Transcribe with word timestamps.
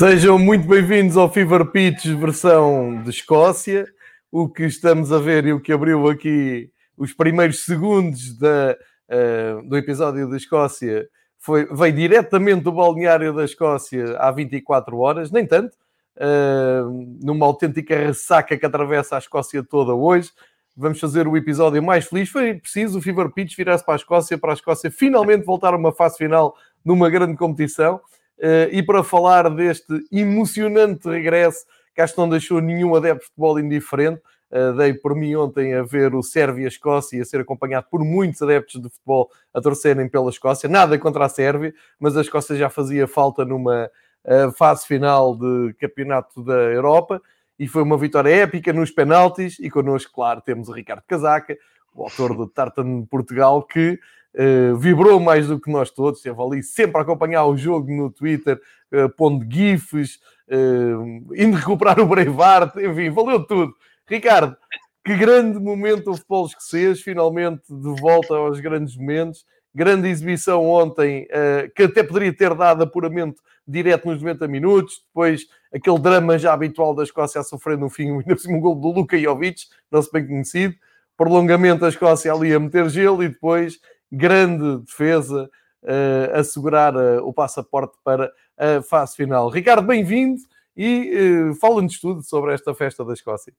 Sejam 0.00 0.38
muito 0.38 0.66
bem-vindos 0.66 1.14
ao 1.18 1.30
Fever 1.30 1.66
Pitch 1.66 2.06
versão 2.06 3.02
de 3.02 3.10
Escócia. 3.10 3.86
O 4.32 4.48
que 4.48 4.64
estamos 4.64 5.12
a 5.12 5.18
ver 5.18 5.44
e 5.44 5.52
o 5.52 5.60
que 5.60 5.74
abriu 5.74 6.08
aqui 6.08 6.70
os 6.96 7.12
primeiros 7.12 7.66
segundos 7.66 8.34
da, 8.38 8.78
uh, 9.10 9.68
do 9.68 9.76
episódio 9.76 10.26
da 10.26 10.38
Escócia 10.38 11.06
foi, 11.38 11.66
veio 11.66 11.92
diretamente 11.92 12.62
do 12.62 12.72
balneário 12.72 13.34
da 13.34 13.44
Escócia 13.44 14.16
há 14.16 14.30
24 14.30 14.96
horas, 14.96 15.30
nem 15.30 15.46
tanto, 15.46 15.76
uh, 16.16 17.18
numa 17.22 17.44
autêntica 17.44 17.94
ressaca 17.94 18.56
que 18.56 18.64
atravessa 18.64 19.16
a 19.16 19.18
Escócia 19.18 19.62
toda 19.62 19.92
hoje. 19.94 20.30
Vamos 20.74 20.98
fazer 20.98 21.28
o 21.28 21.36
episódio 21.36 21.82
mais 21.82 22.06
feliz. 22.06 22.30
Foi 22.30 22.54
preciso 22.54 23.00
o 23.00 23.02
Fever 23.02 23.30
Pitch 23.32 23.54
virar-se 23.54 23.84
para 23.84 23.96
a 23.96 23.96
Escócia, 23.96 24.38
para 24.38 24.52
a 24.52 24.54
Escócia 24.54 24.90
finalmente 24.90 25.44
voltar 25.44 25.74
a 25.74 25.76
uma 25.76 25.92
fase 25.92 26.16
final 26.16 26.56
numa 26.82 27.10
grande 27.10 27.36
competição. 27.36 28.00
Uh, 28.40 28.72
e 28.72 28.82
para 28.82 29.04
falar 29.04 29.50
deste 29.50 30.02
emocionante 30.10 31.06
regresso, 31.06 31.66
cá 31.94 32.06
não 32.16 32.26
deixou 32.26 32.58
nenhum 32.60 32.94
adepto 32.94 33.20
de 33.20 33.26
futebol 33.26 33.60
indiferente. 33.60 34.22
Uh, 34.50 34.72
dei 34.76 34.94
por 34.94 35.14
mim 35.14 35.36
ontem 35.36 35.74
a 35.74 35.82
ver 35.82 36.14
o 36.14 36.22
Sérvia-Escócia 36.22 37.18
e 37.18 37.20
a 37.20 37.24
ser 37.24 37.40
acompanhado 37.40 37.86
por 37.90 38.02
muitos 38.02 38.40
adeptos 38.40 38.80
de 38.80 38.88
futebol 38.88 39.30
a 39.52 39.60
torcerem 39.60 40.08
pela 40.08 40.30
Escócia. 40.30 40.68
Nada 40.68 40.98
contra 40.98 41.26
a 41.26 41.28
Sérvia, 41.28 41.72
mas 42.00 42.16
a 42.16 42.22
Escócia 42.22 42.56
já 42.56 42.70
fazia 42.70 43.06
falta 43.06 43.44
numa 43.44 43.90
uh, 44.24 44.50
fase 44.52 44.86
final 44.86 45.36
de 45.36 45.74
campeonato 45.78 46.42
da 46.42 46.54
Europa 46.54 47.20
e 47.58 47.68
foi 47.68 47.82
uma 47.82 47.98
vitória 47.98 48.34
épica 48.34 48.72
nos 48.72 48.90
penaltis. 48.90 49.58
E 49.60 49.68
connosco, 49.68 50.12
claro, 50.14 50.40
temos 50.40 50.70
o 50.70 50.72
Ricardo 50.72 51.02
Casaca, 51.06 51.56
o 51.94 52.04
autor 52.04 52.34
do 52.34 52.46
Tartan 52.46 53.04
Portugal, 53.04 53.62
que 53.62 54.00
Uh, 54.32 54.76
vibrou 54.76 55.18
mais 55.18 55.48
do 55.48 55.58
que 55.58 55.70
nós 55.70 55.90
todos, 55.90 56.20
esteve 56.20 56.40
ali 56.40 56.62
sempre 56.62 56.98
a 56.98 57.02
acompanhar 57.02 57.46
o 57.46 57.56
jogo 57.56 57.90
no 57.90 58.10
Twitter, 58.12 58.60
uh, 58.92 59.08
pondo 59.16 59.44
gifs, 59.50 60.20
uh, 60.48 61.34
indo 61.34 61.56
recuperar 61.56 61.98
o 61.98 62.06
Breivart, 62.06 62.76
enfim, 62.76 63.10
valeu 63.10 63.44
tudo. 63.44 63.74
Ricardo, 64.06 64.56
que 65.04 65.16
grande 65.16 65.58
momento 65.58 66.10
o 66.10 66.14
futebol 66.14 66.46
escocês, 66.46 67.00
finalmente 67.00 67.62
de 67.68 68.00
volta 68.00 68.34
aos 68.34 68.60
grandes 68.60 68.96
momentos. 68.96 69.44
Grande 69.72 70.08
exibição 70.08 70.66
ontem, 70.66 71.28
que 71.76 71.84
até 71.84 72.02
poderia 72.02 72.36
ter 72.36 72.52
dado 72.56 72.82
apuramento 72.82 73.40
direto 73.70 74.08
nos 74.08 74.20
90 74.20 74.48
minutos, 74.48 75.04
depois 75.06 75.46
aquele 75.72 75.98
drama 75.98 76.36
já 76.36 76.52
habitual 76.52 76.92
da 76.92 77.04
Escócia 77.04 77.40
a 77.40 77.44
sofrer 77.44 77.78
no 77.78 77.88
fim, 77.88 78.10
um 78.48 78.60
gol 78.60 78.74
do 78.74 78.88
Luka 78.88 79.16
Jovic, 79.16 79.66
não 79.90 80.02
se 80.02 80.10
bem 80.10 80.26
conhecido, 80.26 80.74
prolongamento 81.16 81.82
da 81.82 81.88
Escócia 81.88 82.32
ali 82.32 82.52
a 82.52 82.58
meter 82.58 82.88
gelo 82.88 83.22
e 83.22 83.28
depois 83.28 83.78
grande 84.10 84.78
defesa, 84.84 85.50
uh, 85.82 86.38
assegurar 86.38 86.94
uh, 86.96 87.24
o 87.26 87.32
passaporte 87.32 87.96
para 88.02 88.32
a 88.56 88.82
fase 88.82 89.16
final. 89.16 89.48
Ricardo, 89.48 89.86
bem-vindo 89.86 90.40
e 90.76 91.50
uh, 91.50 91.54
fala-nos 91.56 91.98
tudo 92.00 92.22
sobre 92.22 92.54
esta 92.54 92.74
festa 92.74 93.04
da 93.04 93.12
Escócia. 93.12 93.52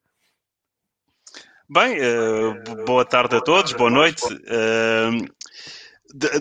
Bem, 1.68 1.96
boa 2.84 3.02
tarde 3.02 3.36
a 3.36 3.40
todos, 3.40 3.72
boa 3.72 3.88
noite. 3.88 4.22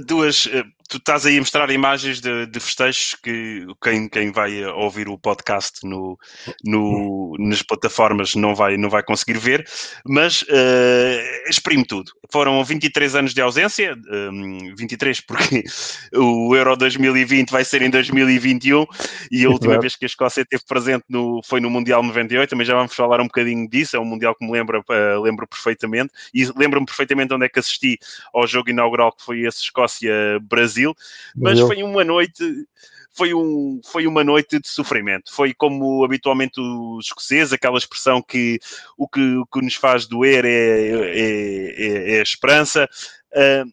duas, 0.06 0.46
tu 0.92 0.98
estás 0.98 1.26
aí 1.26 1.38
a 1.38 1.40
mostrar 1.40 1.72
imagens 1.72 2.20
de, 2.20 2.46
de 2.48 2.60
festejos 2.60 3.16
que 3.16 3.66
quem, 3.82 4.10
quem 4.10 4.30
vai 4.30 4.66
ouvir 4.66 5.08
o 5.08 5.18
podcast 5.18 5.88
no, 5.88 6.20
no, 6.66 7.34
nas 7.40 7.62
plataformas 7.62 8.36
não 8.36 8.54
vai, 8.54 8.76
não 8.76 8.90
vai 8.90 9.02
conseguir 9.02 9.38
ver, 9.38 9.66
mas 10.06 10.42
uh, 10.42 11.50
exprime 11.50 11.86
tudo. 11.86 12.12
Foram 12.30 12.62
23 12.62 13.16
anos 13.16 13.34
de 13.34 13.42
ausência, 13.42 13.96
um, 14.12 14.76
23 14.76 15.22
porque 15.22 15.64
o 16.14 16.54
Euro 16.54 16.76
2020 16.76 17.50
vai 17.50 17.64
ser 17.64 17.82
em 17.82 17.90
2021 17.90 18.86
e 19.32 19.46
a 19.46 19.50
última 19.50 19.80
vez 19.80 19.96
que 19.96 20.04
a 20.04 20.08
Escócia 20.08 20.42
esteve 20.42 20.64
presente 20.68 21.06
no, 21.08 21.40
foi 21.46 21.62
no 21.62 21.70
Mundial 21.70 22.04
98, 22.04 22.50
também 22.50 22.66
já 22.66 22.76
vamos 22.76 22.94
falar 22.94 23.22
um 23.22 23.28
bocadinho 23.28 23.66
disso, 23.70 23.96
é 23.96 24.00
um 24.00 24.06
Mundial 24.06 24.36
que 24.36 24.46
me 24.46 24.52
lembra, 24.52 24.80
uh, 24.82 25.22
lembro 25.22 25.48
perfeitamente, 25.48 26.12
e 26.34 26.46
lembro-me 26.54 26.86
perfeitamente 26.86 27.34
onde 27.34 27.46
é 27.46 27.50
que 27.50 27.60
assisti 27.60 27.98
ao 28.34 28.46
jogo 28.46 28.70
inaugural 28.70 29.14
que 29.14 29.24
foi 29.24 29.42
esse 29.42 29.62
Escócia-Brasil, 29.62 30.81
Brasil, 30.82 30.96
mas 31.36 31.60
Brasil. 31.60 31.68
foi 31.68 31.84
uma 31.84 32.04
noite 32.04 32.66
foi, 33.14 33.34
um, 33.34 33.82
foi 33.84 34.08
uma 34.08 34.24
noite 34.24 34.60
de 34.60 34.68
sofrimento. 34.68 35.34
Foi 35.34 35.54
como 35.54 36.04
habitualmente 36.04 36.60
os 36.60 37.06
escoceses, 37.08 37.54
aquela 37.54 37.78
expressão 37.78 38.22
que 38.22 38.60
o 38.98 39.08
que, 39.08 39.36
o 39.38 39.46
que 39.46 39.62
nos 39.62 39.76
faz 39.76 40.08
doer 40.08 40.46
é, 40.46 40.50
é, 40.50 41.76
é, 41.78 42.16
é 42.16 42.20
a 42.20 42.24
esperança. 42.24 42.90
Uh, 43.34 43.70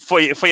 foi, 0.00 0.34
foi 0.34 0.50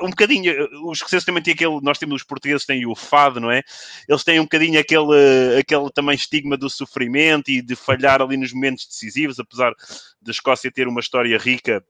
um 0.00 0.08
bocadinho. 0.08 0.52
Os 0.88 0.98
escoceses 0.98 1.24
também 1.24 1.42
têm 1.42 1.52
aquele. 1.52 1.78
Nós 1.82 1.98
temos 1.98 2.16
os 2.16 2.26
portugueses 2.26 2.64
têm 2.64 2.86
o 2.86 2.94
fado, 2.94 3.38
não 3.38 3.50
é? 3.50 3.62
Eles 4.08 4.24
têm 4.24 4.40
um 4.40 4.44
bocadinho 4.44 4.80
aquele, 4.80 5.58
aquele 5.58 5.90
também 5.90 6.14
estigma 6.14 6.56
do 6.56 6.70
sofrimento 6.70 7.50
e 7.50 7.60
de 7.60 7.76
falhar 7.76 8.22
ali 8.22 8.38
nos 8.38 8.54
momentos 8.54 8.86
decisivos, 8.86 9.38
apesar 9.38 9.72
da 10.22 10.30
Escócia 10.30 10.72
ter 10.72 10.88
uma 10.88 11.00
história 11.00 11.36
rica 11.36 11.84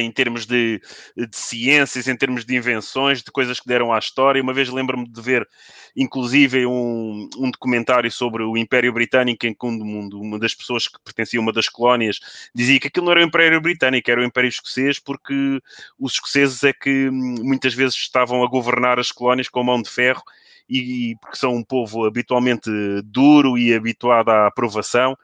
em 0.00 0.10
termos 0.10 0.46
de, 0.46 0.80
de, 1.16 1.36
ciências, 1.36 2.08
em 2.08 2.16
termos 2.16 2.44
de 2.44 2.56
invenções, 2.56 3.22
de 3.22 3.30
coisas 3.30 3.60
que 3.60 3.66
deram 3.66 3.92
à 3.92 3.98
história. 3.98 4.42
Uma 4.42 4.54
vez 4.54 4.68
lembro-me 4.68 5.08
de 5.08 5.20
ver, 5.20 5.48
inclusive, 5.96 6.66
um, 6.66 7.28
um, 7.36 7.50
documentário 7.50 8.10
sobre 8.10 8.42
o 8.42 8.56
Império 8.56 8.92
Britânico, 8.92 9.46
em 9.46 9.54
que 9.54 9.66
um 9.66 10.08
uma 10.12 10.38
das 10.38 10.54
pessoas 10.54 10.88
que 10.88 10.98
pertencia 11.04 11.38
a 11.38 11.42
uma 11.42 11.52
das 11.52 11.68
colónias 11.68 12.20
dizia 12.54 12.78
que 12.78 12.88
aquilo 12.88 13.06
não 13.06 13.12
era 13.12 13.20
o 13.20 13.24
Império 13.24 13.60
Britânico, 13.60 14.10
era 14.10 14.20
o 14.20 14.24
Império 14.24 14.48
Escocês, 14.48 14.98
porque 14.98 15.60
os 15.98 16.14
escoceses 16.14 16.62
é 16.64 16.72
que 16.72 17.08
hum, 17.08 17.36
muitas 17.42 17.74
vezes 17.74 17.96
estavam 17.96 18.42
a 18.42 18.48
governar 18.48 18.98
as 18.98 19.10
colónias 19.10 19.48
com 19.48 19.62
mão 19.62 19.80
de 19.80 19.90
ferro 19.90 20.22
e 20.68 21.16
porque 21.20 21.36
são 21.36 21.54
um 21.54 21.62
povo 21.62 22.06
habitualmente 22.06 22.70
duro 23.04 23.58
e 23.58 23.74
habituado 23.74 24.30
à 24.30 24.46
aprovação, 24.46 25.16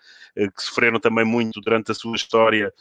que 0.54 0.62
sofreram 0.62 1.00
também 1.00 1.24
muito 1.24 1.60
durante 1.60 1.90
a 1.90 1.94
sua 1.94 2.14
história 2.16 2.72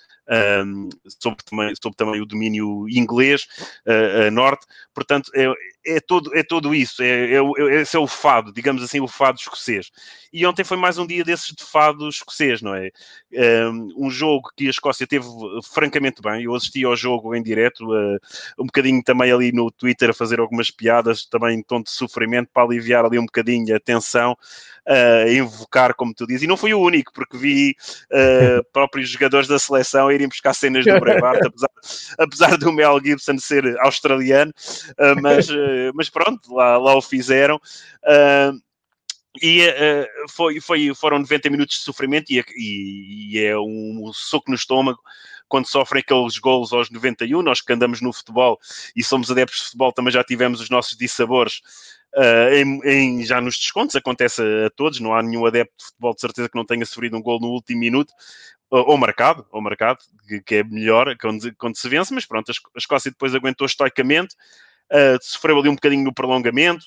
um, 0.66 0.90
sob, 1.22 1.38
também, 1.44 1.74
sob 1.82 1.96
também 1.96 2.22
o 2.22 2.26
domínio 2.26 2.88
inglês 2.90 3.48
uh, 3.86 4.28
a 4.28 4.32
norte. 4.32 4.66
Portanto, 4.94 5.32
é, 5.34 5.48
é, 5.86 6.00
todo, 6.00 6.36
é 6.36 6.44
todo 6.44 6.76
isso. 6.76 7.02
É, 7.02 7.34
é, 7.34 7.38
é, 7.38 7.82
esse 7.82 7.96
é 7.96 8.00
o 8.00 8.08
fado, 8.08 8.52
digamos 8.52 8.84
assim, 8.84 9.00
o 9.00 9.08
fado 9.08 9.40
escocês. 9.40 9.90
E 10.34 10.46
ontem 10.46 10.64
foi 10.64 10.76
mais 10.76 10.98
um 10.98 11.08
dia 11.08 11.24
desses 11.24 11.54
de 11.56 11.64
fado 11.64 12.10
escocês, 12.10 12.62
não 12.62 12.76
é? 12.76 12.92
Um, 13.72 14.10
jogo 14.10 14.50
que 14.56 14.68
a 14.68 14.70
Escócia 14.70 15.08
teve 15.08 15.26
francamente 15.64 16.22
bem. 16.22 16.44
Eu 16.44 16.56
assisti 16.56 16.84
ao 16.84 16.96
jogo 16.96 17.34
em 17.36 17.42
direto, 17.42 17.86
uh, 17.86 18.20
um 18.60 18.66
bocadinho 18.66 19.02
também 19.04 19.32
ali 19.32 19.52
no 19.52 19.72
Twitter 19.72 20.10
a 20.10 20.14
fazer 20.14 20.40
algumas 20.40 20.70
piadas, 20.70 21.26
também 21.26 21.58
em 21.58 21.64
tom 21.64 21.82
de 21.82 21.92
sofrimento, 21.92 22.50
para 22.54 22.64
aliviar 22.64 23.06
ali 23.06 23.18
um 23.18 23.26
bocadinho 23.26 23.76
a 23.76 23.80
tensão, 23.80 24.34
uh, 24.34 25.26
a 25.26 25.32
invocar, 25.32 25.94
como 25.94 26.14
tu 26.14 26.28
dizes. 26.28 26.44
E 26.44 26.48
não 26.48 26.58
fui 26.58 26.74
o 26.74 26.82
único, 26.82 27.14
porque 27.14 27.38
vi 27.38 27.47
uh, 27.52 28.64
próprios 28.74 29.10
jogadores 29.10 29.48
da 29.48 29.60
seleção 29.60 30.12
irem 30.12 30.28
buscar 30.28 30.54
cenas 30.54 30.86
do 30.86 31.00
Brevard, 31.00 31.40
apesar, 31.46 31.70
apesar 32.18 32.58
do 32.58 32.72
Mel 32.72 33.00
Gibson 33.04 33.38
ser 33.38 33.78
australiano, 33.80 34.52
uh, 34.92 35.22
mas, 35.22 35.50
uh, 35.50 35.92
mas 35.96 36.10
pronto, 36.10 36.54
lá, 36.54 36.78
lá 36.78 36.96
o 36.96 37.02
fizeram. 37.02 37.60
e 39.42 39.62
foi, 40.30 40.60
foi, 40.60 40.94
foram 40.96 41.20
90 41.20 41.50
minutos 41.50 41.78
de 41.78 41.84
sofrimento 41.84 42.32
e, 42.32 42.44
e, 42.56 43.34
e 43.34 43.46
é 43.46 43.58
um, 43.58 44.08
um 44.08 44.14
soco 44.14 44.50
no 44.50 44.56
estômago 44.56 45.00
quando 45.48 45.68
sofrem 45.68 46.02
aqueles 46.02 46.38
golos 46.38 46.74
aos 46.74 46.90
91, 46.90 47.42
nós 47.42 47.62
que 47.62 47.72
andamos 47.74 48.02
no 48.02 48.12
futebol 48.12 48.60
e 48.96 49.04
somos 49.04 49.32
adeptos 49.32 49.60
de 49.60 49.66
futebol, 49.66 49.94
também 49.94 50.12
já 50.12 50.24
tivemos 50.24 50.60
os 50.60 50.70
nossos 50.70 50.98
dissabores 50.98 51.62
uh, 52.16 52.54
em, 52.54 52.80
em, 52.84 53.24
já 53.24 53.42
nos 53.42 53.58
descontos, 53.58 53.96
acontece 53.96 54.42
a, 54.42 54.68
a, 54.68 54.70
todos, 54.70 55.00
não 55.00 55.14
há 55.14 55.22
nenhum 55.22 55.46
adepto 55.46 55.76
de 55.78 55.86
futebol 55.86 56.14
de 56.14 56.22
certeza 56.22 56.50
que 56.50 56.56
não 56.58 56.66
tenha 56.66 56.86
sofrido 56.86 57.18
um 57.18 57.22
gol 57.22 57.40
no 57.40 57.48
último 57.48 57.80
minuto, 57.80 58.14
ou, 58.70 58.92
ou 58.92 58.98
marcado, 58.98 59.46
ou 59.52 59.62
marcado, 59.62 60.00
que, 60.28 60.42
que, 60.42 60.56
é 60.56 60.64
melhor 60.64 61.16
quando, 61.18 61.54
quando 61.56 61.78
se 61.78 61.88
vence, 61.90 62.14
mas 62.14 62.26
pronto, 62.26 62.52
a 62.52 62.78
Escócia 62.78 63.12
depois 63.12 63.34
aguentou 63.34 63.66
estoicamente, 63.66 64.36
uh, 64.92 65.18
sofreu 65.22 65.60
ali 65.60 65.70
um 65.70 65.76
bocadinho 65.76 66.04
no 66.04 66.14
prolongamento, 66.14 66.86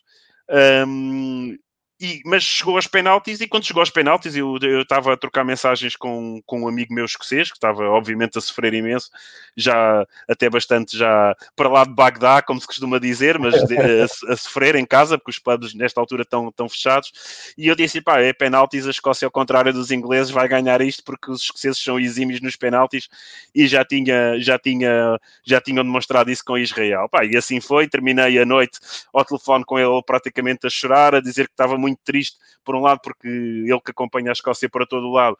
um, 0.86 1.56
e, 2.00 2.22
mas 2.24 2.42
chegou 2.42 2.76
aos 2.76 2.86
penaltis 2.86 3.42
e 3.42 3.46
quando 3.46 3.66
chegou 3.66 3.80
aos 3.80 3.90
penaltis 3.90 4.34
eu 4.34 4.56
estava 4.56 5.12
a 5.12 5.16
trocar 5.16 5.44
mensagens 5.44 5.94
com, 5.96 6.40
com 6.46 6.62
um 6.62 6.68
amigo 6.68 6.94
meu 6.94 7.04
escocês 7.04 7.50
que 7.50 7.58
estava 7.58 7.84
obviamente 7.90 8.38
a 8.38 8.40
sofrer 8.40 8.72
imenso, 8.72 9.10
já 9.54 10.06
até 10.26 10.48
bastante 10.48 10.96
já 10.96 11.36
para 11.54 11.68
lá 11.68 11.84
de 11.84 11.92
Bagdá, 11.92 12.40
como 12.40 12.58
se 12.58 12.66
costuma 12.66 12.98
dizer, 12.98 13.38
mas 13.38 13.52
de, 13.66 13.76
a, 13.76 14.32
a, 14.32 14.36
sofrer 14.36 14.76
em 14.76 14.86
casa, 14.86 15.18
porque 15.18 15.30
os 15.30 15.38
pubs 15.38 15.74
nesta 15.74 16.00
altura 16.00 16.22
estão, 16.22 16.48
estão 16.48 16.68
fechados, 16.68 17.12
e 17.58 17.68
eu 17.68 17.74
disse, 17.74 18.00
pá, 18.00 18.20
é 18.20 18.32
penaltis, 18.32 18.86
a 18.86 18.90
Escócia 18.90 19.26
ao 19.26 19.30
contrário 19.30 19.72
dos 19.72 19.90
ingleses 19.90 20.30
vai 20.30 20.48
ganhar 20.48 20.80
isto 20.80 21.04
porque 21.04 21.30
os 21.30 21.42
escoceses 21.42 21.82
são 21.82 22.00
exímios 22.00 22.40
nos 22.40 22.56
penaltis 22.56 23.08
e 23.54 23.66
já 23.66 23.84
tinha, 23.84 24.38
já 24.40 24.58
tinha, 24.58 25.18
já 25.44 25.60
tinham 25.60 25.84
demonstrado 25.84 26.30
isso 26.30 26.44
com 26.44 26.56
Israel. 26.56 27.08
Pá, 27.10 27.26
e 27.26 27.36
assim 27.36 27.60
foi, 27.60 27.88
terminei 27.88 28.38
a 28.38 28.46
noite 28.46 28.78
ao 29.12 29.24
telefone 29.24 29.64
com 29.66 29.78
ele 29.78 30.02
praticamente 30.06 30.66
a 30.66 30.70
chorar, 30.70 31.14
a 31.14 31.20
dizer 31.20 31.46
que 31.46 31.52
estava 31.52 31.76
muito 31.76 31.89
muito 31.90 32.00
triste, 32.04 32.36
por 32.64 32.74
um 32.74 32.80
lado, 32.80 33.00
porque 33.02 33.28
ele 33.28 33.80
que 33.80 33.90
acompanha 33.90 34.30
a 34.30 34.32
Escócia 34.32 34.68
para 34.68 34.86
todo 34.86 35.06
o 35.06 35.12
lado, 35.12 35.36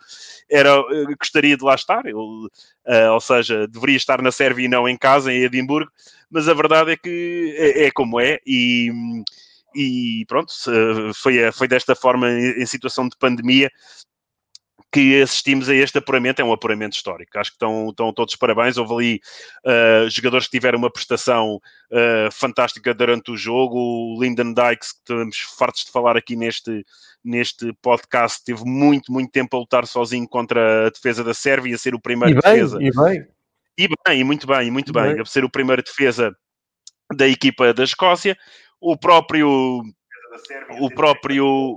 era, 0.51 0.71
eh, 0.71 1.15
gostaria 1.19 1.57
de 1.57 1.65
lá 1.65 1.75
estar, 1.75 2.05
ele, 2.07 2.15
uh, 2.17 3.13
ou 3.13 3.21
seja, 3.21 3.67
deveria 3.67 3.97
estar 3.97 4.21
na 4.23 4.33
Sérvia 4.33 4.65
e 4.65 4.69
não 4.69 4.89
em 4.89 4.97
casa, 4.97 5.33
em 5.33 5.43
Edimburgo, 5.43 5.91
mas 6.31 6.49
a 6.49 6.55
verdade 6.55 6.93
é 6.93 6.97
que 6.97 7.55
é, 7.57 7.87
é 7.87 7.91
como 7.91 8.21
é, 8.21 8.39
e, 8.47 8.91
e 9.75 10.25
pronto, 10.27 10.53
foi, 11.15 11.53
foi 11.53 11.69
desta 11.69 11.95
forma, 11.95 12.31
em 12.31 12.67
situação 12.67 13.09
de 13.09 13.17
pandemia, 13.17 13.71
que 14.93 15.23
assistimos 15.23 15.69
a 15.69 15.75
este 15.75 15.99
apuramento, 15.99 16.43
é 16.43 16.45
um 16.45 16.53
apuramento 16.53 16.97
histórico. 16.97 17.39
Acho 17.39 17.51
que 17.51 17.55
estão, 17.55 17.91
estão 17.91 18.13
todos 18.13 18.35
parabéns. 18.35 18.77
Houve 18.77 18.95
ali 18.95 19.21
uh, 19.65 20.11
jogadores 20.11 20.47
que 20.47 20.53
tiveram 20.53 20.79
uma 20.79 20.91
prestação 20.91 21.57
uh, 21.57 22.33
fantástica 22.33 22.93
durante 22.93 23.31
o 23.31 23.37
jogo. 23.37 23.79
O 23.79 24.21
Lyndon 24.21 24.53
Dykes, 24.53 24.93
que 24.93 24.99
estamos 24.99 25.39
fartos 25.57 25.85
de 25.85 25.93
falar 25.93 26.17
aqui 26.17 26.35
neste, 26.35 26.85
neste 27.25 27.73
podcast, 27.75 28.45
teve 28.45 28.65
muito, 28.65 29.13
muito 29.13 29.31
tempo 29.31 29.57
a 29.57 29.61
lutar 29.61 29.87
sozinho 29.87 30.29
contra 30.29 30.89
a 30.89 30.91
defesa 30.91 31.23
da 31.23 31.35
Sérvia, 31.35 31.77
a 31.77 31.79
ser 31.79 31.95
o 31.95 32.01
primeiro 32.01 32.39
e 32.39 32.43
bem, 32.43 32.53
defesa. 32.53 32.79
E 32.81 32.91
bem. 32.91 33.29
E 33.79 33.89
bem, 33.89 34.21
e 34.21 34.25
muito 34.25 34.47
bem, 34.47 34.67
e 34.67 34.71
muito 34.71 34.91
e 34.91 34.93
bem, 34.93 35.15
bem. 35.15 35.23
a 35.23 35.25
ser 35.25 35.45
o 35.45 35.51
primeiro 35.51 35.83
defesa 35.83 36.37
da 37.15 37.29
equipa 37.29 37.73
da 37.73 37.85
Escócia. 37.85 38.37
O 38.81 38.97
próprio 38.97 39.83
o 40.81 40.91
próprio 40.91 41.77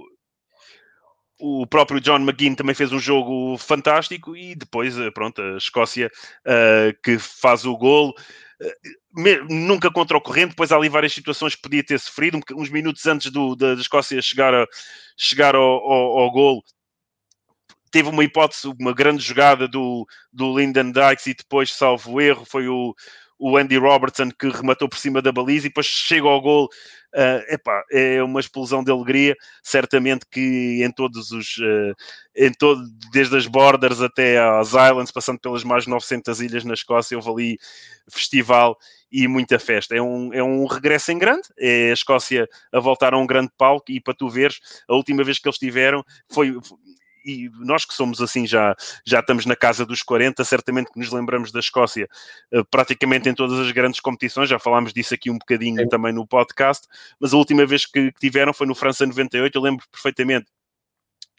o 1.46 1.68
próprio 1.68 2.00
John 2.00 2.22
McGinn 2.22 2.56
também 2.56 2.74
fez 2.74 2.94
um 2.94 3.00
jogo 3.00 3.58
fantástico 3.58 4.34
e 4.34 4.56
depois, 4.56 4.98
eh, 4.98 5.12
pronto, 5.12 5.42
a 5.42 5.58
Escócia 5.58 6.10
uh, 6.48 7.02
que 7.04 7.20
faz 7.20 7.66
o 7.66 7.76
gol. 7.76 8.16
Uh, 8.62 9.46
nunca 9.50 9.92
contra 9.92 10.16
o 10.16 10.22
corrente, 10.22 10.52
depois 10.52 10.72
há 10.72 10.78
ali 10.78 10.88
várias 10.88 11.12
situações 11.12 11.54
que 11.54 11.62
podia 11.62 11.84
ter 11.84 12.00
sofrido, 12.00 12.40
uns 12.56 12.70
minutos 12.70 13.06
antes 13.06 13.30
do, 13.30 13.58
da, 13.58 13.74
Escócia 13.74 14.22
chegar, 14.22 14.54
a, 14.54 14.66
chegar 15.18 15.54
ao, 15.54 15.62
ao, 15.62 16.20
ao 16.20 16.32
gol, 16.32 16.64
teve 17.92 18.08
uma 18.08 18.24
hipótese, 18.24 18.74
uma 18.80 18.94
grande 18.94 19.22
jogada 19.22 19.68
do, 19.68 20.08
do 20.32 20.58
Lyndon 20.58 20.92
Dykes 20.92 21.28
e 21.28 21.34
depois, 21.34 21.74
salvo 21.74 22.22
erro, 22.22 22.46
foi 22.46 22.70
o, 22.70 22.96
o 23.38 23.58
Andy 23.58 23.78
Robertson 23.78 24.32
que 24.32 24.48
rematou 24.48 24.88
por 24.88 24.98
cima 24.98 25.22
da 25.22 25.34
baliza 25.34 25.66
e 25.66 25.70
depois 25.70 25.88
chega 25.88 26.26
ao 26.26 26.40
gol. 26.40 26.70
Uh, 27.14 27.54
epá, 27.54 27.84
é 27.92 28.24
uma 28.24 28.40
explosão 28.40 28.84
de 28.84 28.92
alegria, 28.92 29.36
certamente 29.62 30.26
que 30.26 30.84
em 30.84 30.92
todos 30.92 31.30
os, 31.30 31.58
uh, 31.58 31.96
em 32.36 32.52
todo, 32.52 32.82
desde 33.12 33.38
as 33.38 33.46
borders 33.46 34.02
até 34.02 34.40
às 34.40 34.70
Islands, 34.70 35.12
passando 35.12 35.40
pelas 35.40 35.64
mais 35.64 35.86
900 35.86 36.42
ilhas 36.42 36.64
na 36.64 36.74
Escócia, 36.74 37.16
houve 37.16 37.30
ali 37.30 37.60
festival 38.10 38.76
e 39.12 39.28
muita 39.28 39.60
festa. 39.60 39.96
É 39.96 40.02
um, 40.02 40.34
é 40.34 40.44
um 40.44 40.66
regresso 40.66 41.12
em 41.12 41.20
grande, 41.20 41.48
é 41.60 41.92
a 41.92 41.94
Escócia 41.94 42.50
a 42.72 42.80
voltar 42.80 43.14
a 43.14 43.18
um 43.20 43.28
grande 43.28 43.52
palco 43.56 43.92
e 43.92 44.02
para 44.02 44.16
tu 44.16 44.28
veres, 44.28 44.60
a 44.88 44.96
última 44.96 45.24
vez 45.24 45.38
que 45.38 45.48
eles 45.48 45.60
tiveram 45.60 46.04
foi, 46.32 46.58
e 47.24 47.50
nós 47.60 47.86
que 47.86 47.94
somos 47.94 48.22
assim 48.22 48.46
já, 48.46 48.76
já 49.06 49.20
estamos 49.20 49.46
na 49.46 49.56
casa 49.56 49.86
dos 49.86 50.02
40, 50.02 50.44
certamente 50.44 50.92
que 50.92 51.00
nos 51.00 51.12
lembramos 51.12 51.52
da 51.52 51.60
Escócia 51.60 52.08
uh, 52.54 52.66
praticamente 52.66 53.30
em 53.30 53.34
todas 53.34 53.60
as 53.60 53.72
grandes 53.72 54.00
competições, 54.00 54.50
já 54.50 54.60
falámos 54.60 54.94
disso 54.94 55.14
aqui 55.14 55.30
um 55.30 55.38
bocadinho 55.38 55.82
Sim. 55.82 55.90
também 55.90 56.14
no 56.14 56.28
podcast, 56.28 56.88
mas 57.20 57.34
a 57.34 57.38
última 57.38 57.66
vez 57.66 57.86
que, 57.86 58.12
que 58.12 58.20
tiveram 58.20 58.54
foi 58.54 58.68
no 58.68 58.76
França 58.76 59.06
98, 59.06 59.56
eu 59.56 59.62
lembro 59.62 59.86
perfeitamente 59.92 60.48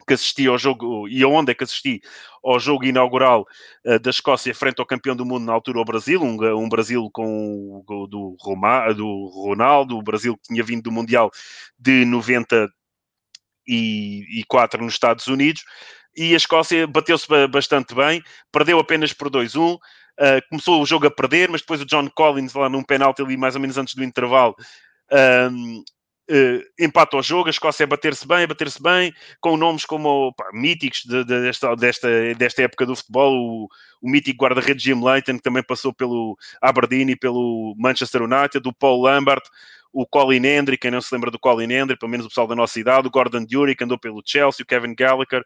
que 0.07 0.15
assisti 0.15 0.47
ao 0.47 0.59
jogo, 0.59 1.09
e 1.09 1.25
onde 1.25 1.53
é 1.53 1.55
que 1.55 1.65
assisti 1.65 2.03
ao 2.43 2.61
jogo 2.61 2.85
inaugural 2.85 3.47
uh, 3.87 3.99
da 3.99 4.11
Escócia 4.11 4.55
frente 4.55 4.81
ao 4.81 4.87
campeão 4.87 5.17
do 5.17 5.25
mundo 5.25 5.45
na 5.45 5.53
altura, 5.53 5.81
o 5.81 5.85
Brasil, 5.85 6.23
um, 6.23 6.37
um 6.57 6.69
Brasil 6.69 7.09
com 7.13 7.83
o 7.87 8.07
do, 8.07 8.37
Roma, 8.41 8.93
do 8.93 9.31
Ronaldo, 9.35 9.97
o 9.97 10.03
Brasil 10.03 10.37
que 10.37 10.49
tinha 10.49 10.63
vindo 10.63 10.83
do 10.83 10.93
Mundial 10.93 11.31
de 11.79 12.05
90 12.05 12.69
e, 13.67 14.45
quatro 14.49 14.83
nos 14.83 14.95
Estados 14.95 15.27
Unidos. 15.27 15.65
E 16.17 16.33
a 16.33 16.37
Escócia 16.37 16.87
bateu-se 16.87 17.27
bastante 17.49 17.95
bem, 17.95 18.23
perdeu 18.53 18.79
apenas 18.79 19.13
por 19.13 19.29
2-1. 19.29 19.75
Uh, 19.75 19.79
ah, 20.19 20.41
começou 20.49 20.81
o 20.81 20.87
jogo 20.87 21.07
a 21.09 21.11
perder, 21.11 21.51
mas 21.51 21.61
depois 21.61 21.81
o 21.81 21.85
John 21.85 22.09
Collins, 22.09 22.55
lá 22.55 22.69
num 22.69 22.85
penalti 22.85 23.21
ali 23.21 23.37
mais 23.37 23.57
ou 23.57 23.61
menos 23.61 23.77
antes 23.77 23.95
do 23.95 24.05
intervalo, 24.05 24.55
um, 25.51 25.83
Uh, 26.31 26.65
empata 26.81 27.19
o 27.19 27.23
jogo, 27.23 27.49
a 27.49 27.51
Escócia 27.51 27.85
a 27.85 27.87
bater-se 27.87 28.27
bem, 28.27 28.45
a 28.45 28.47
bater-se 28.47 28.83
bem, 28.83 29.13
com 29.43 29.59
nomes 29.59 29.85
como 29.85 30.33
pá, 30.33 30.49
míticos 30.55 31.03
de, 31.05 31.23
de, 31.23 31.43
desta, 31.43 31.77
desta, 31.77 32.09
desta 32.35 32.63
época 32.63 32.87
do 32.87 32.97
futebol, 32.97 33.35
o, 33.35 33.69
o 34.01 34.11
mítico 34.11 34.43
guarda-redes 34.43 34.83
Jim 34.83 35.05
Leighton, 35.05 35.37
que 35.37 35.43
também 35.43 35.63
passou 35.63 35.93
pelo 35.93 36.35
Aberdeen 36.63 37.11
e 37.11 37.17
pelo 37.17 37.75
Manchester 37.77 38.23
United, 38.23 38.67
o 38.67 38.73
Paul 38.73 39.03
Lambert, 39.03 39.43
o 39.95 40.05
Colin 40.05 40.45
Hendry, 40.45 40.77
quem 40.77 40.91
não 40.91 41.01
se 41.01 41.15
lembra 41.15 41.31
do 41.31 41.39
Colin 41.39 41.73
Hendry, 41.73 41.97
pelo 41.97 42.11
menos 42.11 42.27
o 42.27 42.29
pessoal 42.29 42.49
da 42.49 42.57
nossa 42.57 42.81
idade, 42.81 43.07
o 43.07 43.11
Gordon 43.11 43.45
Dury, 43.45 43.77
que 43.77 43.85
andou 43.85 43.97
pelo 43.97 44.21
Chelsea, 44.27 44.65
o 44.65 44.67
Kevin 44.67 44.93
Gallagher, 44.93 45.45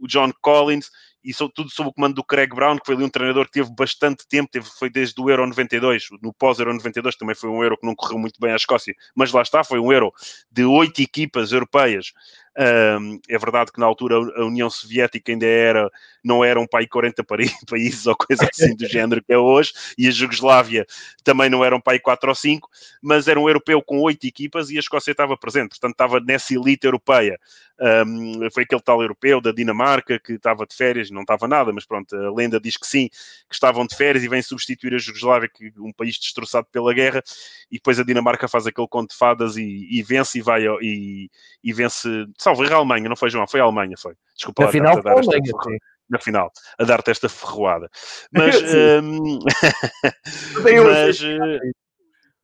o 0.00 0.08
John 0.08 0.32
Collins, 0.42 0.90
e 1.24 1.32
tudo 1.32 1.70
sob 1.70 1.88
o 1.88 1.92
comando 1.92 2.16
do 2.16 2.24
Craig 2.24 2.48
Brown, 2.52 2.76
que 2.76 2.84
foi 2.84 2.96
ali 2.96 3.04
um 3.04 3.08
treinador 3.08 3.46
que 3.46 3.52
teve 3.52 3.70
bastante 3.74 4.26
tempo, 4.28 4.50
teve, 4.50 4.68
foi 4.68 4.90
desde 4.90 5.18
o 5.22 5.30
Euro 5.30 5.46
92, 5.46 6.08
no 6.20 6.34
pós-Euro 6.34 6.74
92 6.74 7.16
também 7.16 7.36
foi 7.36 7.48
um 7.48 7.62
Euro 7.62 7.78
que 7.78 7.86
não 7.86 7.94
correu 7.94 8.18
muito 8.18 8.38
bem 8.40 8.52
à 8.52 8.56
Escócia, 8.56 8.94
mas 9.14 9.32
lá 9.32 9.40
está, 9.40 9.62
foi 9.62 9.78
um 9.78 9.92
Euro 9.92 10.12
de 10.50 10.64
oito 10.64 11.00
equipas 11.00 11.52
europeias 11.52 12.12
um, 12.56 13.20
é 13.28 13.36
verdade 13.36 13.72
que 13.72 13.80
na 13.80 13.86
altura 13.86 14.16
a 14.16 14.44
União 14.44 14.70
Soviética 14.70 15.32
ainda 15.32 15.46
era, 15.46 15.90
não 16.22 16.44
eram 16.44 16.66
para 16.66 16.80
aí 16.80 16.86
40 16.86 17.24
países 17.68 18.06
ou 18.06 18.14
coisa 18.16 18.48
assim 18.50 18.76
do 18.76 18.86
género 18.86 19.22
que 19.22 19.32
é 19.32 19.38
hoje, 19.38 19.72
e 19.98 20.06
a 20.06 20.10
Jugoslávia 20.10 20.86
também 21.24 21.50
não 21.50 21.64
eram 21.64 21.80
para 21.80 21.94
aí 21.94 21.98
4 21.98 22.28
ou 22.28 22.34
5, 22.34 22.68
mas 23.02 23.26
era 23.26 23.40
um 23.40 23.48
europeu 23.48 23.82
com 23.82 24.00
8 24.00 24.24
equipas 24.26 24.70
e 24.70 24.76
a 24.76 24.80
Escócia 24.80 25.10
estava 25.10 25.36
presente, 25.36 25.70
portanto 25.70 25.92
estava 25.92 26.20
nessa 26.20 26.54
elite 26.54 26.86
europeia. 26.86 27.38
Um, 27.76 28.48
foi 28.52 28.62
aquele 28.62 28.80
tal 28.80 29.02
europeu 29.02 29.40
da 29.40 29.50
Dinamarca 29.50 30.16
que 30.20 30.34
estava 30.34 30.64
de 30.64 30.76
férias, 30.76 31.10
não 31.10 31.22
estava 31.22 31.48
nada, 31.48 31.72
mas 31.72 31.84
pronto, 31.84 32.14
a 32.14 32.32
lenda 32.32 32.60
diz 32.60 32.76
que 32.76 32.86
sim, 32.86 33.08
que 33.48 33.54
estavam 33.54 33.84
de 33.84 33.96
férias 33.96 34.22
e 34.22 34.28
vem 34.28 34.40
substituir 34.40 34.94
a 34.94 34.98
Jugoslávia, 34.98 35.48
que 35.48 35.72
um 35.78 35.92
país 35.92 36.16
destroçado 36.16 36.68
pela 36.70 36.94
guerra, 36.94 37.20
e 37.68 37.74
depois 37.74 37.98
a 37.98 38.04
Dinamarca 38.04 38.46
faz 38.46 38.64
aquele 38.64 38.86
conto 38.86 39.10
de 39.10 39.16
fadas 39.16 39.56
e, 39.56 39.88
e 39.90 40.02
vence 40.04 40.38
e 40.38 40.42
vai 40.42 40.64
e, 40.80 41.28
e 41.64 41.72
vence 41.72 42.08
salvo 42.44 42.62
erro 42.62 42.74
a 42.74 42.76
Alemanha, 42.78 43.08
não 43.08 43.16
foi 43.16 43.30
João, 43.30 43.46
foi 43.48 43.60
a 43.60 43.64
Alemanha, 43.64 43.96
foi. 43.96 44.14
Desculpa 44.36 44.64
na 44.64 44.70
final 44.70 45.02
foi 45.02 45.10
a 45.10 45.14
Alemanha, 45.14 45.52
sim. 45.62 45.78
Na 46.10 46.18
final, 46.18 46.52
a 46.78 46.84
dar-te 46.84 47.10
esta 47.10 47.28
ferroada. 47.30 47.88
Mas, 48.30 48.62
um... 49.02 49.38
mas 50.62 51.20
uh... 51.22 51.58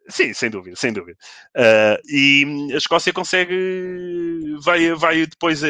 sim, 0.08 0.32
sem 0.32 0.48
dúvida, 0.48 0.74
sem 0.76 0.94
dúvida. 0.94 1.18
Uh, 1.54 2.00
e 2.08 2.70
a 2.72 2.78
Escócia 2.78 3.12
consegue, 3.12 4.56
vai, 4.62 4.94
vai 4.94 5.26
depois 5.26 5.62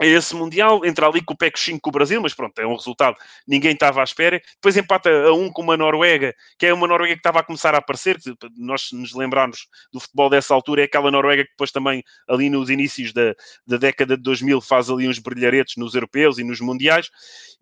a 0.00 0.06
esse 0.06 0.34
Mundial, 0.34 0.84
entra 0.84 1.06
ali 1.06 1.22
com 1.22 1.34
o 1.34 1.36
pé 1.36 1.50
5 1.54 1.80
com 1.80 1.90
o 1.90 1.92
Brasil, 1.92 2.20
mas 2.20 2.32
pronto, 2.32 2.58
é 2.58 2.66
um 2.66 2.74
resultado 2.74 3.16
ninguém 3.46 3.72
estava 3.72 4.00
à 4.00 4.04
espera. 4.04 4.40
Depois 4.54 4.76
empata 4.76 5.10
a 5.10 5.32
um 5.32 5.50
com 5.50 5.62
uma 5.62 5.76
Noruega, 5.76 6.34
que 6.58 6.66
é 6.66 6.72
uma 6.72 6.86
Noruega 6.86 7.14
que 7.14 7.20
estava 7.20 7.40
a 7.40 7.42
começar 7.42 7.74
a 7.74 7.78
aparecer. 7.78 8.18
Nós 8.56 8.88
nos 8.92 9.14
lembrarmos 9.14 9.68
do 9.92 10.00
futebol 10.00 10.30
dessa 10.30 10.54
altura, 10.54 10.82
é 10.82 10.84
aquela 10.84 11.10
Noruega 11.10 11.44
que 11.44 11.50
depois 11.50 11.70
também, 11.70 12.02
ali 12.28 12.48
nos 12.48 12.70
inícios 12.70 13.12
da, 13.12 13.34
da 13.66 13.76
década 13.76 14.16
de 14.16 14.22
2000, 14.22 14.60
faz 14.60 14.88
ali 14.88 15.08
uns 15.08 15.18
brilharetes 15.18 15.76
nos 15.76 15.94
europeus 15.94 16.38
e 16.38 16.44
nos 16.44 16.60
mundiais. 16.60 17.10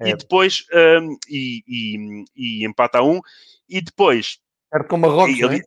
É. 0.00 0.11
E 0.11 0.16
depois, 0.16 0.64
um, 0.73 1.16
e, 1.28 1.62
e, 1.66 2.25
e, 2.37 2.66
empata 2.66 2.99
a 2.99 3.02
um. 3.02 3.21
E 3.68 3.80
depois... 3.80 4.38
Era 4.73 4.85
com 4.85 4.99
Marrocos, 4.99 5.38
e, 5.38 5.45
ali, 5.45 5.62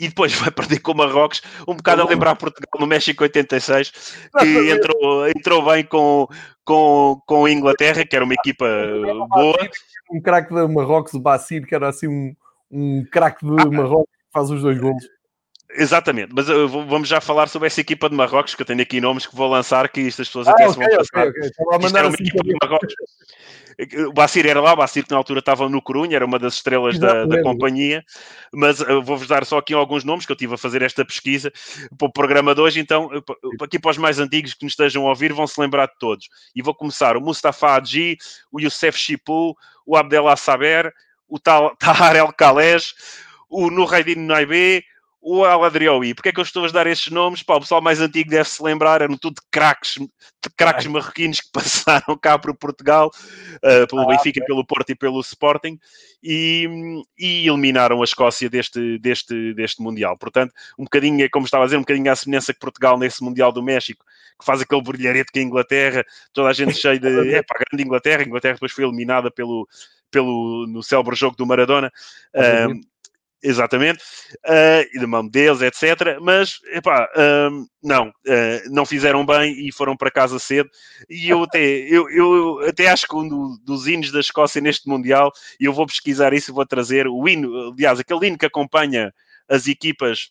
e 0.00 0.08
depois 0.08 0.32
vai 0.40 0.50
perder 0.50 0.80
com 0.80 0.92
o 0.92 0.96
Marrocos, 0.96 1.42
um 1.68 1.76
bocado 1.76 2.02
a 2.02 2.06
lembrar 2.06 2.34
Portugal 2.34 2.80
no 2.80 2.86
México 2.86 3.22
86, 3.22 3.92
que 4.38 4.70
entrou, 4.70 5.28
entrou 5.28 5.64
bem 5.66 5.84
com, 5.84 6.26
com, 6.64 7.20
com 7.26 7.44
a 7.44 7.50
Inglaterra, 7.50 8.04
que 8.04 8.16
era 8.16 8.24
uma 8.24 8.34
equipa 8.34 8.66
boa. 9.28 9.58
Um 10.10 10.20
craque 10.20 10.54
de 10.54 10.66
Marrocos, 10.66 11.12
o 11.12 11.20
Bacir, 11.20 11.66
que 11.66 11.74
era 11.74 11.88
assim 11.88 12.08
um, 12.08 12.34
um 12.70 13.04
craque 13.04 13.44
de 13.44 13.52
ah, 13.52 13.66
Marrocos 13.66 14.10
que 14.10 14.32
faz 14.32 14.50
os 14.50 14.62
dois 14.62 14.78
golos. 14.78 15.19
Exatamente, 15.74 16.32
mas 16.34 16.48
uh, 16.48 16.68
vamos 16.68 17.08
já 17.08 17.20
falar 17.20 17.48
sobre 17.48 17.68
essa 17.68 17.80
equipa 17.80 18.08
de 18.08 18.16
Marrocos, 18.16 18.54
que 18.54 18.62
eu 18.62 18.66
tenho 18.66 18.82
aqui 18.82 19.00
nomes 19.00 19.26
que 19.26 19.36
vou 19.36 19.48
lançar, 19.48 19.88
que 19.88 20.06
estas 20.06 20.26
pessoas 20.26 20.48
ah, 20.48 20.52
até 20.52 20.68
okay, 20.68 20.72
se 20.72 20.78
vão 20.78 20.98
passar. 20.98 21.28
Okay, 21.28 21.40
okay. 21.40 21.48
Isto 21.48 21.96
era 21.96 22.08
uma 22.08 22.14
assim 22.14 22.24
equipa 22.24 22.44
de 22.44 22.56
Marrocos. 22.60 22.94
O 24.08 24.12
Bacir 24.12 24.46
era 24.46 24.60
lá, 24.60 24.72
o 24.72 24.76
Bacir 24.76 25.04
que 25.04 25.10
na 25.10 25.16
altura 25.16 25.38
estava 25.38 25.68
no 25.68 25.80
Corunha, 25.80 26.16
era 26.16 26.26
uma 26.26 26.38
das 26.38 26.54
estrelas 26.54 26.98
da, 26.98 27.24
da, 27.24 27.42
companhia, 27.42 28.04
mas 28.52 28.80
uh, 28.80 29.00
vou-vos 29.00 29.26
dar 29.26 29.44
só 29.46 29.58
aqui 29.58 29.72
alguns 29.72 30.04
nomes, 30.04 30.26
que 30.26 30.32
eu 30.32 30.34
estive 30.34 30.54
a 30.54 30.58
fazer 30.58 30.82
esta 30.82 31.04
pesquisa 31.04 31.52
para 31.96 32.08
o 32.08 32.12
programa 32.12 32.54
de 32.54 32.60
hoje, 32.60 32.80
então 32.80 33.06
uh, 33.06 33.64
aqui 33.64 33.78
para 33.78 33.92
os 33.92 33.96
mais 33.96 34.18
antigos 34.18 34.52
que 34.54 34.64
nos 34.64 34.72
estejam 34.72 35.06
a 35.06 35.10
ouvir 35.10 35.32
vão 35.32 35.46
se 35.46 35.58
lembrar 35.60 35.86
de 35.86 35.98
todos. 35.98 36.28
E 36.54 36.60
vou 36.60 36.74
começar, 36.74 37.16
o 37.16 37.20
Mustafa 37.20 37.76
Adji, 37.76 38.18
o 38.52 38.60
Youssef 38.60 38.98
Chipou, 38.98 39.56
o 39.86 39.96
Abdel 39.96 40.24
Saber, 40.36 40.92
o 41.28 41.38
Tahar 41.78 42.16
El 42.16 42.32
Khalej, 42.32 42.92
o 43.48 43.70
Noureddin 43.70 44.16
Naibé, 44.16 44.82
o 45.20 45.44
Aladrioui. 45.44 46.14
Porque 46.14 46.30
é 46.30 46.32
que 46.32 46.40
eu 46.40 46.44
estou 46.44 46.64
a 46.64 46.68
dar 46.68 46.86
estes 46.86 47.12
nomes? 47.12 47.42
Pá, 47.42 47.56
o 47.56 47.60
pessoal 47.60 47.82
mais 47.82 48.00
antigo 48.00 48.30
deve-se 48.30 48.62
lembrar, 48.62 49.02
eram 49.02 49.16
tudo 49.16 49.40
craques, 49.50 49.98
craques 50.56 50.86
marroquinos 50.86 51.40
que 51.40 51.50
passaram 51.52 52.16
cá 52.16 52.38
para 52.38 52.54
Portugal, 52.54 53.10
uh, 53.56 53.86
pelo 53.86 54.02
ah, 54.02 54.06
Benfica, 54.06 54.42
pelo 54.44 54.64
Porto 54.64 54.90
e 54.90 54.94
pelo 54.94 55.20
Sporting, 55.20 55.78
e, 56.22 56.66
e, 57.18 57.46
eliminaram 57.46 58.00
a 58.00 58.04
Escócia 58.04 58.48
deste, 58.48 58.98
deste, 58.98 59.52
deste 59.54 59.82
Mundial. 59.82 60.16
Portanto, 60.16 60.54
um 60.78 60.84
bocadinho, 60.84 61.28
como 61.30 61.44
estava 61.44 61.64
a 61.64 61.66
dizer, 61.66 61.76
um 61.76 61.80
bocadinho 61.80 62.10
à 62.10 62.16
semelhança 62.16 62.54
que 62.54 62.60
Portugal 62.60 62.98
nesse 62.98 63.22
Mundial 63.22 63.52
do 63.52 63.62
México, 63.62 64.04
que 64.38 64.44
faz 64.44 64.62
aquele 64.62 64.82
brilharete 64.82 65.32
que 65.32 65.38
a 65.38 65.42
Inglaterra, 65.42 66.04
toda 66.32 66.48
a 66.48 66.52
gente 66.52 66.72
cheia 66.80 66.98
de, 66.98 67.34
é 67.34 67.42
pá, 67.42 67.56
grande 67.58 67.84
Inglaterra, 67.84 68.22
a 68.22 68.26
Inglaterra 68.26 68.54
depois 68.54 68.72
foi 68.72 68.84
eliminada 68.84 69.30
pelo, 69.30 69.68
pelo, 70.10 70.66
no 70.66 70.82
célebre 70.82 71.14
jogo 71.14 71.36
do 71.36 71.46
Maradona. 71.46 71.92
Uh, 72.34 72.80
Exatamente, 73.42 74.02
uh, 74.46 74.84
e 74.92 75.00
da 75.00 75.06
mão 75.06 75.26
deles, 75.26 75.62
etc. 75.62 76.18
Mas, 76.20 76.58
epá, 76.74 77.08
uh, 77.16 77.66
não, 77.82 78.08
uh, 78.08 78.70
não 78.70 78.84
fizeram 78.84 79.24
bem 79.24 79.66
e 79.66 79.72
foram 79.72 79.96
para 79.96 80.10
casa 80.10 80.38
cedo. 80.38 80.68
E 81.08 81.30
eu 81.30 81.42
até, 81.44 81.58
eu, 81.58 82.10
eu 82.10 82.68
até 82.68 82.88
acho 82.88 83.06
que 83.08 83.16
um 83.16 83.26
do, 83.26 83.58
dos 83.64 83.86
hinos 83.86 84.12
da 84.12 84.20
Escócia 84.20 84.60
neste 84.60 84.86
Mundial, 84.86 85.32
e 85.58 85.64
eu 85.64 85.72
vou 85.72 85.86
pesquisar 85.86 86.34
isso 86.34 86.50
e 86.50 86.54
vou 86.54 86.66
trazer 86.66 87.06
o 87.08 87.26
hino, 87.26 87.72
aliás, 87.72 87.98
aquele 87.98 88.26
hino 88.26 88.36
que 88.36 88.44
acompanha 88.44 89.10
as 89.48 89.66
equipas 89.66 90.30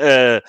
uh, 0.00 0.42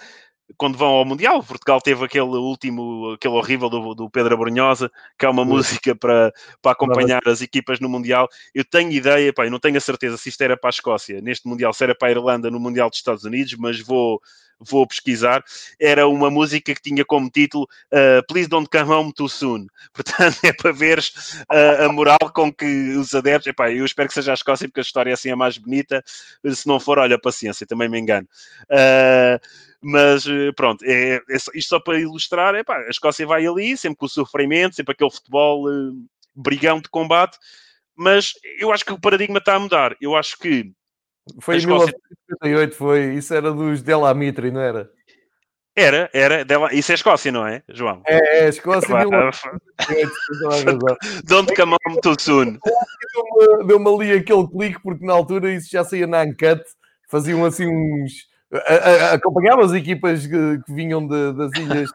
quando 0.56 0.78
vão 0.78 0.88
ao 0.88 1.06
Mundial, 1.06 1.44
Portugal 1.44 1.82
teve 1.82 2.06
aquele 2.06 2.38
último, 2.38 3.12
aquele 3.12 3.34
horrível 3.34 3.70
do, 3.70 3.94
do 3.94 4.10
Pedro 4.10 4.36
Abrunhosa, 4.36 4.90
que 5.18 5.26
é 5.26 5.30
uma 5.30 5.44
música 5.44 5.94
para, 5.96 6.34
para 6.62 6.72
acompanhar 6.72 7.22
as 7.26 7.42
equipas 7.42 7.80
no 7.80 7.90
Mundial. 7.90 8.30
Eu 8.54 8.64
tenho 8.64 8.92
ideia, 8.92 9.34
pá, 9.34 9.46
eu 9.46 9.52
não 9.52 9.60
tenho 9.60 9.78
a 9.78 9.82
certeza 9.82 10.18
se 10.18 10.30
isto 10.30 10.42
era 10.42 10.56
para 10.56 10.70
a 10.70 10.72
Escócia, 10.72 11.20
neste 11.22 11.48
Mundial, 11.48 11.74
se 11.74 11.84
era 11.84 11.94
para 11.94 12.08
a 12.08 12.12
Irlanda 12.12 12.50
no 12.50 12.60
Mundial 12.60 12.90
dos 12.90 13.00
Estados 13.00 13.26
Unidos, 13.26 13.56
mas 13.58 13.80
vou, 13.82 14.22
vou 14.60 14.88
pesquisar. 14.88 15.44
Era 15.80 16.08
uma 16.08 16.30
música 16.30 16.74
que 16.74 16.82
tinha 16.82 17.06
como 17.06 17.30
título 17.30 17.68
uh, 17.92 18.26
Please 18.28 18.50
Don't 18.50 18.70
Come 18.70 18.92
Home 18.92 19.14
Too 19.14 19.30
Soon. 19.30 19.68
Portanto, 19.94 20.38
é 20.44 20.54
para 20.54 20.72
veres 20.72 21.10
uh, 21.52 21.86
a 21.86 21.92
moral 21.92 22.18
com 22.34 22.52
que 22.52 22.66
os 22.96 23.14
adeptos. 23.14 23.48
Epá, 23.48 23.72
eu 23.72 23.86
espero 23.86 24.08
que 24.08 24.14
seja 24.14 24.32
a 24.32 24.36
Escócia, 24.36 24.68
porque 24.68 24.80
a 24.80 24.84
história 24.84 25.14
assim 25.14 25.30
é 25.30 25.36
mais 25.36 25.58
bonita. 25.58 26.04
Se 26.46 26.68
não 26.68 26.80
for, 26.80 27.00
olha, 27.00 27.20
paciência, 27.20 27.68
também 27.68 27.90
me 27.90 28.00
engano. 28.00 28.28
Uh, 28.64 29.40
mas 29.80 30.26
pronto, 30.56 30.84
é, 30.84 31.18
é, 31.18 31.36
isto 31.54 31.70
só 31.70 31.80
para 31.80 32.00
ilustrar, 32.00 32.56
é 32.56 32.64
pá, 32.64 32.78
a 32.80 32.90
Escócia 32.90 33.28
vai 33.28 33.46
ali, 33.46 33.78
sempre 33.78 33.98
com 33.98 34.08
o 34.08 34.10
sofrimento, 34.10 34.76
sempre 34.76 34.94
aquele 34.94 35.12
futebol 35.12 35.66
brigão 36.36 36.82
de 36.82 36.90
combate, 36.90 37.38
mas 37.96 38.34
eu 38.60 38.72
acho 38.72 38.86
que 38.86 38.94
o 38.94 39.00
paradigma 39.00 39.40
está 39.40 39.56
a 39.56 39.60
mudar. 39.60 39.96
Eu 40.00 40.16
acho 40.16 40.38
que 40.38 40.72
foi 41.40 41.56
em 41.56 41.60
Escócia... 41.60 41.94
1958, 42.42 42.76
foi, 42.76 43.14
isso 43.16 43.34
era 43.34 43.52
dos 43.52 43.82
Delamitri, 43.82 44.52
não 44.52 44.62
era? 44.62 44.90
Era, 45.76 46.10
era, 46.12 46.44
dela, 46.44 46.74
isso 46.74 46.92
é 46.92 46.96
Escócia, 46.96 47.32
não 47.32 47.46
é, 47.46 47.62
João? 47.70 48.02
É, 48.08 48.46
é 48.46 48.50
Escócia. 48.50 48.90
Don't 51.26 51.56
come 51.56 51.76
home 51.86 52.02
too 52.02 52.16
soon. 52.20 52.58
Deu-me 53.66 53.88
ali 53.88 54.12
aquele 54.14 54.48
clique, 54.48 54.82
porque 54.82 55.06
na 55.06 55.14
altura 55.14 55.54
isso 55.54 55.70
já 55.70 55.84
saía 55.84 56.08
na 56.08 56.24
Uncut, 56.24 56.64
faziam 57.08 57.46
assim 57.46 57.68
uns 57.68 58.28
acompanhava 59.12 59.66
as 59.66 59.74
equipas 59.74 60.26
que, 60.26 60.60
que 60.66 60.74
vinham 60.74 61.06
de, 61.06 61.34
das 61.34 61.52
ilhas 61.58 61.92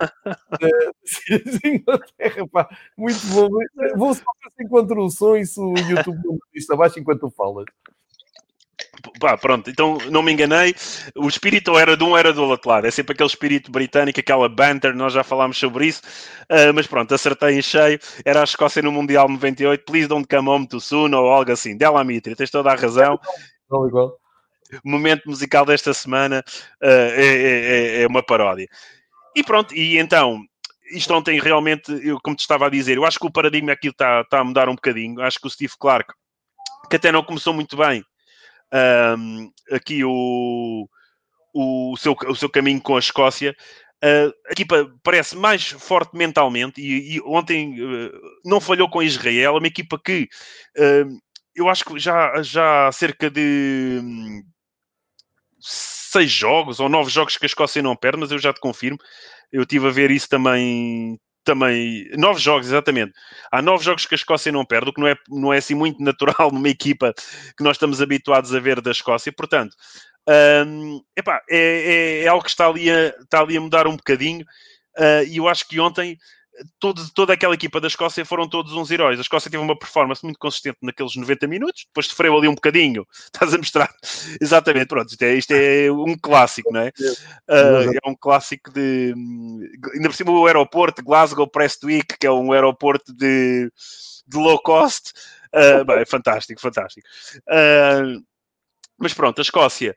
de 1.60 1.68
Inglaterra, 1.68 2.46
pá, 2.50 2.68
muito 2.96 3.26
bom. 3.28 3.48
Vou 3.96 4.14
só 4.14 4.22
ver 4.42 4.50
se 4.56 4.64
encontro 4.64 5.02
o 5.02 5.10
som 5.10 5.36
e 5.36 5.46
se 5.46 5.58
o 5.58 5.74
YouTube 5.76 6.20
não 6.24 6.38
está 6.54 6.74
abaixo 6.74 6.98
enquanto 6.98 7.20
tu 7.20 7.30
falas. 7.30 7.64
Pá, 9.18 9.36
pronto, 9.36 9.68
então 9.70 9.98
não 10.10 10.22
me 10.22 10.32
enganei. 10.32 10.74
O 11.16 11.28
espírito 11.28 11.76
era 11.78 11.96
de 11.96 12.04
um, 12.04 12.16
era 12.16 12.32
do 12.32 12.44
outro 12.44 12.70
lado. 12.70 12.86
É 12.86 12.90
sempre 12.90 13.14
aquele 13.14 13.28
espírito 13.28 13.70
britânico, 13.70 14.20
aquela 14.20 14.48
banter, 14.48 14.94
nós 14.94 15.12
já 15.12 15.24
falámos 15.24 15.58
sobre 15.58 15.86
isso. 15.86 16.02
Uh, 16.44 16.72
mas 16.74 16.86
pronto, 16.86 17.14
acertei 17.14 17.58
em 17.58 17.62
cheio. 17.62 17.98
Era 18.24 18.40
a 18.40 18.44
Escócia 18.44 18.82
no 18.82 18.92
Mundial 18.92 19.28
98. 19.28 19.84
Please 19.84 20.08
don't 20.08 20.26
come 20.28 20.48
home 20.48 20.66
too 20.68 20.80
soon, 20.80 21.14
ou 21.14 21.30
algo 21.30 21.50
assim. 21.50 21.76
Dela 21.76 22.04
Mitri, 22.04 22.36
tens 22.36 22.50
toda 22.50 22.70
a 22.70 22.74
razão. 22.74 23.18
Igual, 23.66 23.88
igual 23.88 24.22
momento 24.84 25.28
musical 25.28 25.66
desta 25.66 25.92
semana 25.92 26.42
uh, 26.82 26.86
é, 26.86 28.00
é, 28.00 28.02
é, 28.02 28.06
uma 28.06 28.22
paródia. 28.22 28.66
E 29.34 29.42
pronto, 29.42 29.74
e 29.74 29.98
então, 29.98 30.40
isto 30.92 31.12
ontem 31.14 31.40
realmente, 31.40 31.92
eu, 32.02 32.18
como 32.22 32.36
te 32.36 32.40
estava 32.40 32.66
a 32.66 32.70
dizer, 32.70 32.96
eu 32.96 33.04
acho 33.04 33.18
que 33.18 33.26
o 33.26 33.32
paradigma 33.32 33.72
aqui 33.72 33.88
está, 33.88 34.22
está 34.22 34.40
a 34.40 34.44
mudar 34.44 34.68
um 34.68 34.74
bocadinho. 34.74 35.20
Acho 35.20 35.38
que 35.38 35.46
o 35.46 35.50
Steve 35.50 35.74
Clark, 35.78 36.12
que 36.88 36.96
até 36.96 37.12
não 37.12 37.22
começou 37.22 37.52
muito 37.52 37.76
bem, 37.76 38.04
um, 39.18 39.50
aqui 39.70 40.04
o, 40.04 40.88
o, 41.54 41.96
seu, 41.96 42.16
o 42.28 42.34
seu 42.34 42.48
caminho 42.48 42.80
com 42.80 42.96
a 42.96 43.00
Escócia, 43.00 43.54
Uh, 44.04 44.34
a 44.48 44.50
equipa 44.50 44.92
parece 45.04 45.36
mais 45.36 45.64
forte 45.64 46.16
mentalmente 46.16 46.80
e, 46.80 47.14
e 47.14 47.20
ontem 47.20 47.80
uh, 47.80 48.10
não 48.44 48.60
falhou 48.60 48.90
com 48.90 49.00
Israel, 49.00 49.54
é 49.54 49.58
uma 49.60 49.66
equipa 49.68 49.96
que 49.96 50.28
uh, 50.76 51.20
eu 51.54 51.68
acho 51.68 51.84
que 51.84 51.98
já, 51.98 52.42
já 52.42 52.88
há 52.88 52.92
cerca 52.92 53.30
de 53.30 54.00
hum, 54.02 54.42
seis 55.60 56.30
jogos 56.30 56.80
ou 56.80 56.88
nove 56.88 57.10
jogos 57.10 57.36
que 57.36 57.44
a 57.44 57.46
Escócia 57.46 57.82
não 57.82 57.96
perde, 57.96 58.18
mas 58.18 58.30
eu 58.30 58.38
já 58.38 58.52
te 58.52 58.60
confirmo. 58.60 58.98
Eu 59.50 59.62
estive 59.62 59.86
a 59.86 59.90
ver 59.90 60.10
isso 60.10 60.28
também. 60.28 61.18
Também, 61.44 62.08
nove 62.16 62.40
jogos, 62.40 62.68
exatamente. 62.68 63.12
Há 63.50 63.60
nove 63.60 63.84
jogos 63.84 64.06
que 64.06 64.14
a 64.14 64.16
Escócia 64.16 64.52
não 64.52 64.64
perde, 64.64 64.90
o 64.90 64.92
que 64.92 65.00
não 65.00 65.08
é, 65.08 65.16
não 65.28 65.52
é 65.52 65.58
assim 65.58 65.74
muito 65.74 66.00
natural 66.02 66.50
numa 66.52 66.68
equipa 66.68 67.12
que 67.56 67.64
nós 67.64 67.76
estamos 67.76 68.00
habituados 68.00 68.54
a 68.54 68.60
ver 68.60 68.80
da 68.80 68.92
Escócia. 68.92 69.32
Portanto, 69.32 69.74
um, 70.66 71.02
epá, 71.16 71.42
é, 71.50 71.58
é, 71.58 72.24
é, 72.24 72.28
algo 72.28 72.44
que 72.44 72.50
está 72.50 72.68
ali 72.68 72.90
a, 72.90 73.08
está 73.08 73.40
ali 73.40 73.56
a 73.56 73.60
mudar 73.60 73.86
um 73.86 73.96
bocadinho. 73.96 74.44
Uh, 74.96 75.24
e 75.26 75.38
eu 75.38 75.48
acho 75.48 75.66
que 75.66 75.80
ontem 75.80 76.18
todo, 76.78 77.02
toda 77.14 77.32
aquela 77.32 77.54
equipa 77.54 77.80
da 77.80 77.88
Escócia 77.88 78.24
foram 78.24 78.48
todos 78.48 78.72
uns 78.72 78.90
heróis. 78.90 79.18
A 79.18 79.22
Escócia 79.22 79.50
teve 79.50 79.62
uma 79.62 79.78
performance 79.78 80.24
muito 80.24 80.38
consistente 80.38 80.78
naqueles 80.82 81.16
90 81.16 81.46
minutos, 81.46 81.84
depois 81.86 82.06
sofreu 82.06 82.36
ali 82.36 82.48
um 82.48 82.54
bocadinho. 82.54 83.06
Estás 83.32 83.54
a 83.54 83.58
mostrar? 83.58 83.90
Exatamente, 84.40 84.86
pronto. 84.86 85.10
Isto 85.10 85.22
é, 85.22 85.34
isto 85.34 85.50
é 85.52 85.90
um 85.90 86.16
clássico, 86.16 86.72
não 86.72 86.80
é? 86.80 86.92
Uh, 87.48 87.92
é 87.92 88.08
um 88.08 88.14
clássico 88.14 88.70
de. 88.72 89.14
Ainda 89.94 90.08
por 90.08 90.14
cima, 90.14 90.30
o 90.32 90.46
aeroporto 90.46 91.02
Glasgow 91.02 91.46
Prestwick, 91.48 92.18
que 92.18 92.26
é 92.26 92.30
um 92.30 92.52
aeroporto 92.52 93.12
de, 93.14 93.70
de 94.26 94.36
low 94.36 94.58
cost. 94.60 95.12
Uh, 95.54 95.84
bem, 95.86 95.98
é 95.98 96.06
fantástico, 96.06 96.60
fantástico. 96.60 97.06
Uh, 97.48 98.22
mas 98.98 99.14
pronto, 99.14 99.40
a 99.40 99.42
Escócia 99.42 99.96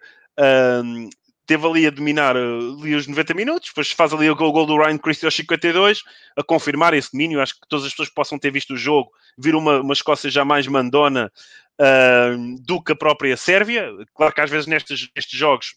teve 1.45 1.67
ali 1.67 1.87
a 1.87 1.89
dominar 1.89 2.35
uh, 2.35 2.81
ali 2.81 2.95
os 2.95 3.07
90 3.07 3.33
minutos, 3.33 3.69
depois 3.69 3.91
faz 3.91 4.13
ali 4.13 4.29
o 4.29 4.35
gol, 4.35 4.65
do 4.65 4.77
Ryan 4.77 4.97
Christie 4.97 5.25
aos 5.25 5.35
52, 5.35 6.01
a 6.35 6.43
confirmar 6.43 6.93
esse 6.93 7.11
domínio. 7.11 7.41
Acho 7.41 7.55
que 7.55 7.67
todas 7.67 7.85
as 7.85 7.91
pessoas 7.91 8.09
possam 8.09 8.39
ter 8.39 8.51
visto 8.51 8.73
o 8.73 8.77
jogo, 8.77 9.09
vir 9.37 9.55
uma, 9.55 9.81
uma 9.81 9.93
Escócia 9.93 10.29
já 10.29 10.43
mais 10.43 10.67
mandona 10.67 11.31
uh, 11.79 12.65
do 12.65 12.81
que 12.81 12.91
a 12.91 12.95
própria 12.95 13.37
Sérvia. 13.37 13.89
Claro 14.13 14.33
que 14.33 14.41
às 14.41 14.49
vezes 14.49 14.67
nestes, 14.67 15.09
nestes 15.15 15.37
jogos 15.37 15.75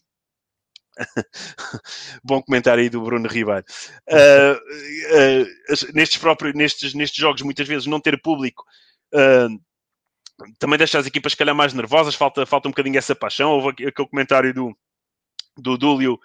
Bom 2.23 2.41
comentário 2.41 2.83
aí 2.83 2.89
do 2.89 3.01
Bruno 3.01 3.27
Ribeiro. 3.27 3.63
Uh, 4.09 4.55
uh, 4.55 5.93
nestes, 5.93 6.17
próprios, 6.17 6.53
nestes, 6.53 6.93
nestes 6.93 7.17
jogos, 7.17 7.41
muitas 7.41 7.67
vezes, 7.67 7.85
não 7.87 8.01
ter 8.01 8.21
público 8.21 8.65
uh, 9.13 9.59
também 10.57 10.77
deixa 10.77 10.99
as 10.99 11.05
equipas, 11.05 11.33
se 11.33 11.37
calhar, 11.37 11.55
mais 11.55 11.73
nervosas. 11.73 12.15
Falta, 12.15 12.45
falta 12.45 12.67
um 12.67 12.71
bocadinho 12.71 12.97
essa 12.97 13.15
paixão. 13.15 13.51
Houve 13.51 13.69
aquele 13.69 13.91
comentário 13.91 14.53
do, 14.53 14.77
do 15.59 15.77
Dúlio 15.77 16.19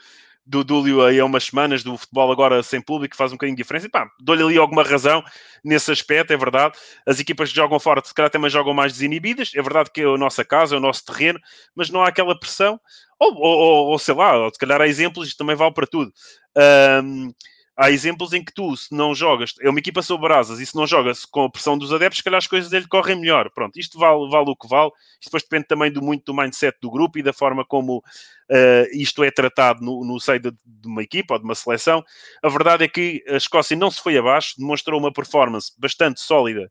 do 0.47 0.62
Dúlio 0.62 1.03
aí 1.03 1.19
há 1.19 1.25
umas 1.25 1.45
semanas, 1.45 1.83
do 1.83 1.97
futebol 1.97 2.31
agora 2.31 2.62
sem 2.62 2.81
público, 2.81 3.17
faz 3.17 3.33
um 3.33 3.37
bocadinho 3.37 3.57
de 3.57 3.62
diferença. 3.62 3.87
E 3.87 3.88
pá, 3.88 4.11
dou-lhe 4.21 4.43
ali 4.43 4.59
alguma 4.59 4.83
razão 4.83 5.25
nesse 5.64 5.91
aspecto, 5.91 6.33
é 6.33 6.37
verdade. 6.37 6.76
As 7.07 7.19
equipas 7.19 7.49
que 7.49 7.57
jogam 7.57 7.81
fora, 7.81 8.03
se 8.05 8.12
calhar 8.12 8.31
também 8.31 8.50
jogam 8.50 8.75
mais 8.75 8.93
desinibidas. 8.93 9.53
É 9.55 9.62
verdade 9.62 9.91
que 9.91 10.03
é 10.03 10.05
a 10.05 10.19
nossa 10.19 10.45
casa, 10.45 10.75
é 10.75 10.79
o 10.79 10.81
nosso 10.81 11.05
terreno, 11.05 11.41
mas 11.75 11.88
não 11.88 12.03
há 12.03 12.09
aquela 12.09 12.38
pressão. 12.38 12.79
Ou, 13.19 13.35
ou, 13.35 13.87
ou 13.91 13.99
sei 13.99 14.14
lá, 14.14 14.37
ou, 14.37 14.50
se 14.53 14.59
calhar 14.59 14.81
há 14.81 14.87
exemplos, 14.87 15.29
isto 15.29 15.38
também 15.38 15.57
vale 15.57 15.73
para 15.73 15.87
tudo. 15.87 16.12
Um, 17.03 17.33
há 17.76 17.90
exemplos 17.90 18.33
em 18.33 18.45
que 18.45 18.52
tu, 18.52 18.76
se 18.76 18.95
não 18.95 19.14
jogas, 19.14 19.54
é 19.61 19.69
uma 19.69 19.78
equipa 19.78 20.02
sobre 20.02 20.28
brasas 20.28 20.61
e 20.61 20.66
se 20.66 20.76
não 20.76 20.87
jogas 20.87 21.25
com 21.25 21.45
a 21.45 21.50
pressão 21.50 21.76
dos 21.76 21.93
adeptos, 21.93 22.19
se 22.19 22.25
calhar 22.25 22.38
as 22.38 22.47
coisas 22.47 22.71
dele 22.71 22.87
correm 22.87 23.16
melhor. 23.16 23.50
Pronto, 23.50 23.78
isto 23.78 23.99
vale, 23.99 24.28
vale 24.31 24.50
o 24.50 24.57
que 24.57 24.69
vale. 24.69 24.90
Isto 25.21 25.25
depois 25.25 25.43
depende 25.43 25.66
também 25.66 25.90
do, 25.90 26.00
muito 26.02 26.25
do 26.25 26.35
mindset 26.35 26.76
do 26.81 26.90
grupo 26.90 27.19
e 27.19 27.23
da 27.23 27.33
forma 27.33 27.64
como 27.64 27.99
uh, 27.99 28.87
isto 28.93 29.25
é 29.25 29.31
tratado 29.31 29.85
no, 29.85 30.04
no 30.04 30.21
seio 30.21 30.40
de, 30.40 30.50
de, 30.64 30.88
uma 30.88 31.02
equipa 31.02 31.35
ou 31.35 31.38
de 31.38 31.45
uma 31.45 31.54
seleção. 31.54 32.04
A 32.43 32.49
verdade 32.49 32.85
é 32.85 32.88
que 32.88 33.25
a 33.28 33.37
Escócia 33.37 33.76
não 33.76 33.90
se 33.90 34.00
foi 34.00 34.16
abaixo, 34.16 34.54
demonstrou 34.59 34.99
uma 35.00 35.12
performance 35.12 35.73
bastante 35.78 36.21
sólida 36.21 36.71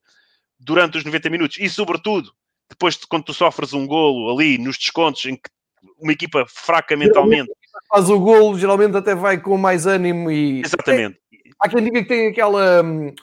durante 0.60 0.98
os 0.98 1.04
90 1.04 1.30
minutos 1.30 1.58
e, 1.60 1.70
sobretudo, 1.70 2.32
depois 2.70 2.96
de 2.96 3.06
quando 3.08 3.26
tu 3.26 3.34
sofres 3.34 3.74
um 3.74 3.86
golo 3.86 4.34
ali 4.34 4.58
nos 4.58 4.78
descontos 4.78 5.26
em 5.26 5.36
que 5.36 5.50
uma 6.00 6.12
equipa 6.12 6.46
fraca 6.48 6.96
mentalmente 6.96 7.52
faz 7.94 8.10
o 8.10 8.20
golo, 8.20 8.58
geralmente 8.58 8.98
até 8.98 9.14
vai 9.14 9.40
com 9.40 9.58
mais 9.58 9.86
ânimo 9.86 10.32
e. 10.32 10.62
Exatamente. 10.62 11.18
há 11.60 11.70
quem 11.70 11.84
diga 11.84 12.02
que 12.02 12.08
tem 12.08 12.28
aquela. 12.28 12.82
Hum, 12.84 13.14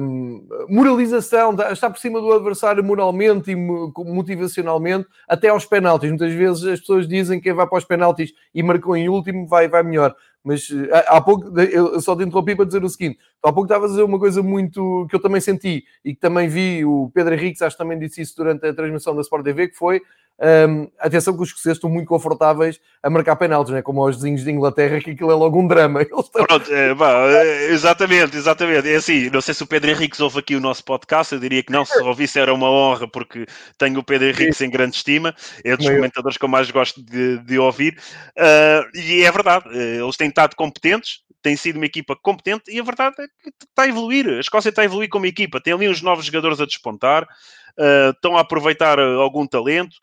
hum, 0.00 0.48
moralização, 0.68 1.54
está 1.70 1.90
por 1.90 1.98
cima 1.98 2.20
do 2.20 2.32
adversário 2.32 2.82
moralmente 2.82 3.50
e 3.50 3.56
motivacionalmente, 3.56 5.06
até 5.28 5.48
aos 5.48 5.66
penaltis. 5.66 6.08
Muitas 6.08 6.32
vezes 6.32 6.64
as 6.64 6.80
pessoas 6.80 7.06
dizem 7.06 7.38
que 7.38 7.44
quem 7.44 7.52
vai 7.52 7.66
para 7.66 7.78
os 7.78 7.84
penaltis 7.84 8.32
e 8.54 8.62
marcou 8.62 8.96
em 8.96 9.08
último 9.08 9.46
vai, 9.46 9.68
vai 9.68 9.82
melhor. 9.82 10.14
Mas 10.44 10.68
eh, 10.70 11.04
há 11.06 11.20
pouco, 11.20 11.56
eu 11.60 12.00
só 12.00 12.16
te 12.16 12.24
interrompi 12.24 12.56
para 12.56 12.64
dizer 12.64 12.82
o 12.82 12.88
seguinte: 12.88 13.18
há 13.42 13.52
pouco 13.52 13.64
estava 13.64 13.84
a 13.84 13.88
dizer 13.88 14.02
uma 14.02 14.18
coisa 14.18 14.42
muito 14.42 15.06
que 15.08 15.14
eu 15.14 15.20
também 15.20 15.40
senti 15.40 15.84
e 16.04 16.14
que 16.14 16.20
também 16.20 16.48
vi 16.48 16.84
o 16.84 17.10
Pedro 17.14 17.34
Henriques, 17.34 17.62
acho 17.62 17.76
que 17.76 17.82
também 17.82 17.98
disse 17.98 18.22
isso 18.22 18.34
durante 18.36 18.66
a 18.66 18.74
transmissão 18.74 19.14
da 19.14 19.20
Sport 19.20 19.44
TV, 19.44 19.68
que 19.68 19.76
foi 19.76 20.00
um, 20.40 20.90
atenção 20.98 21.36
que 21.36 21.42
os 21.42 21.48
escoceses 21.48 21.76
estão 21.76 21.88
muito 21.88 22.08
confortáveis 22.08 22.80
a 23.02 23.08
marcar 23.08 23.36
penaltis, 23.36 23.72
né? 23.72 23.82
como 23.82 24.02
aos 24.02 24.16
vizinhos 24.16 24.42
de 24.42 24.50
Inglaterra, 24.50 25.00
que 25.00 25.10
aquilo 25.12 25.30
é 25.30 25.34
logo 25.34 25.60
um 25.60 25.66
drama. 25.66 26.02
Estão... 26.02 26.44
Pronto, 26.44 26.72
é, 26.72 26.94
bah, 26.94 27.26
é, 27.28 27.70
exatamente, 27.70 28.36
exatamente. 28.36 28.88
É 28.88 28.96
assim, 28.96 29.30
não 29.30 29.40
sei 29.40 29.54
se 29.54 29.62
o 29.62 29.66
Pedro 29.66 29.90
Henrique 29.90 30.20
ouve 30.22 30.40
aqui 30.40 30.56
o 30.56 30.60
nosso 30.60 30.84
podcast, 30.84 31.32
eu 31.32 31.40
diria 31.40 31.62
que 31.62 31.72
não, 31.72 31.84
se 31.84 31.98
ouvisse 32.02 32.38
era 32.38 32.52
uma 32.52 32.70
honra, 32.70 33.06
porque 33.06 33.46
tenho 33.78 34.00
o 34.00 34.04
Pedro 34.04 34.28
Henrique 34.28 34.64
em 34.64 34.70
grande 34.70 34.96
estima, 34.96 35.34
é 35.64 35.76
dos 35.76 35.88
comentadores 35.88 36.36
que 36.36 36.44
eu 36.44 36.48
mais 36.48 36.70
gosto 36.70 37.02
de, 37.02 37.38
de 37.38 37.58
ouvir, 37.58 37.98
uh, 38.38 38.98
e 38.98 39.22
é 39.22 39.30
verdade, 39.30 39.64
eh, 39.72 40.02
eles 40.02 40.16
têm 40.16 40.28
estado 40.28 40.54
competentes, 40.56 41.20
tem 41.42 41.56
sido 41.56 41.76
uma 41.76 41.86
equipa 41.86 42.16
competente 42.16 42.70
e 42.70 42.78
a 42.78 42.84
verdade 42.84 43.16
é 43.18 43.26
que 43.26 43.50
está 43.68 43.82
a 43.82 43.88
evoluir. 43.88 44.28
A 44.28 44.40
Escócia 44.40 44.68
está 44.68 44.82
a 44.82 44.84
evoluir 44.84 45.08
como 45.08 45.26
equipa. 45.26 45.60
Tem 45.60 45.72
ali 45.72 45.88
uns 45.88 46.00
novos 46.00 46.24
jogadores 46.24 46.60
a 46.60 46.66
despontar, 46.66 47.24
uh, 47.24 48.10
estão 48.10 48.36
a 48.36 48.40
aproveitar 48.40 48.98
algum 48.98 49.46
talento. 49.46 49.96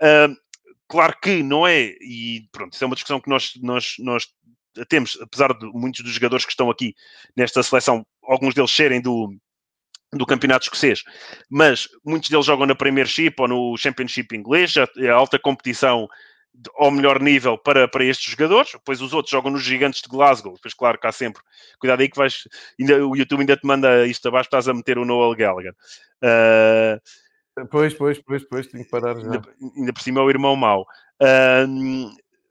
Uh, 0.00 0.34
claro 0.88 1.16
que 1.22 1.42
não 1.42 1.66
é, 1.66 1.94
e 2.00 2.46
pronto, 2.52 2.74
isso 2.74 2.84
é 2.84 2.86
uma 2.86 2.94
discussão 2.94 3.20
que 3.20 3.30
nós, 3.30 3.52
nós, 3.62 3.94
nós 3.98 4.26
temos, 4.88 5.18
apesar 5.20 5.52
de 5.54 5.66
muitos 5.72 6.02
dos 6.02 6.12
jogadores 6.12 6.44
que 6.44 6.52
estão 6.52 6.70
aqui 6.70 6.94
nesta 7.36 7.62
seleção, 7.62 8.06
alguns 8.22 8.54
deles 8.54 8.70
serem 8.70 9.00
do, 9.00 9.34
do 10.12 10.26
campeonato 10.26 10.64
escocês, 10.64 11.02
mas 11.48 11.88
muitos 12.04 12.28
deles 12.28 12.46
jogam 12.46 12.66
na 12.66 12.74
Premiership 12.74 13.34
ou 13.38 13.48
no 13.48 13.76
Championship 13.76 14.36
inglês, 14.36 14.74
é 14.98 15.08
alta 15.08 15.38
competição 15.38 16.08
ao 16.76 16.90
melhor 16.90 17.20
nível 17.20 17.56
para, 17.56 17.88
para 17.88 18.04
estes 18.04 18.30
jogadores, 18.30 18.72
depois 18.72 19.00
os 19.00 19.14
outros 19.14 19.30
jogam 19.30 19.50
nos 19.50 19.62
gigantes 19.62 20.02
de 20.02 20.08
Glasgow, 20.08 20.52
depois 20.52 20.74
claro 20.74 20.98
que 20.98 21.06
há 21.06 21.12
sempre, 21.12 21.42
cuidado 21.78 22.00
aí 22.00 22.08
que 22.08 22.18
vais, 22.18 22.46
ainda, 22.78 23.06
o 23.06 23.16
YouTube 23.16 23.40
ainda 23.40 23.56
te 23.56 23.66
manda 23.66 24.06
isto 24.06 24.28
abaixo, 24.28 24.48
estás 24.48 24.68
a 24.68 24.74
meter 24.74 24.98
o 24.98 25.04
Noel 25.04 25.34
Gallagher. 25.34 25.74
Uh, 26.22 27.00
Pois, 27.70 27.94
pois, 27.94 28.18
pois, 28.20 28.44
pois, 28.44 28.66
tenho 28.66 28.84
que 28.84 28.90
parar 28.90 29.14
já. 29.18 29.30
Ainda, 29.30 29.42
ainda 29.76 29.92
por 29.92 30.02
cima 30.02 30.20
é 30.20 30.22
o 30.22 30.30
irmão 30.30 30.56
mau. 30.56 30.86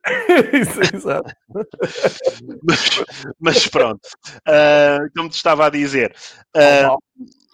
exato. 0.94 1.34
mas, 2.64 3.04
mas, 3.40 3.68
pronto, 3.68 4.08
uh, 4.48 5.12
como 5.16 5.30
te 5.30 5.36
estava 5.36 5.68
a 5.68 5.70
dizer, 5.70 6.16
uh, 6.56 6.98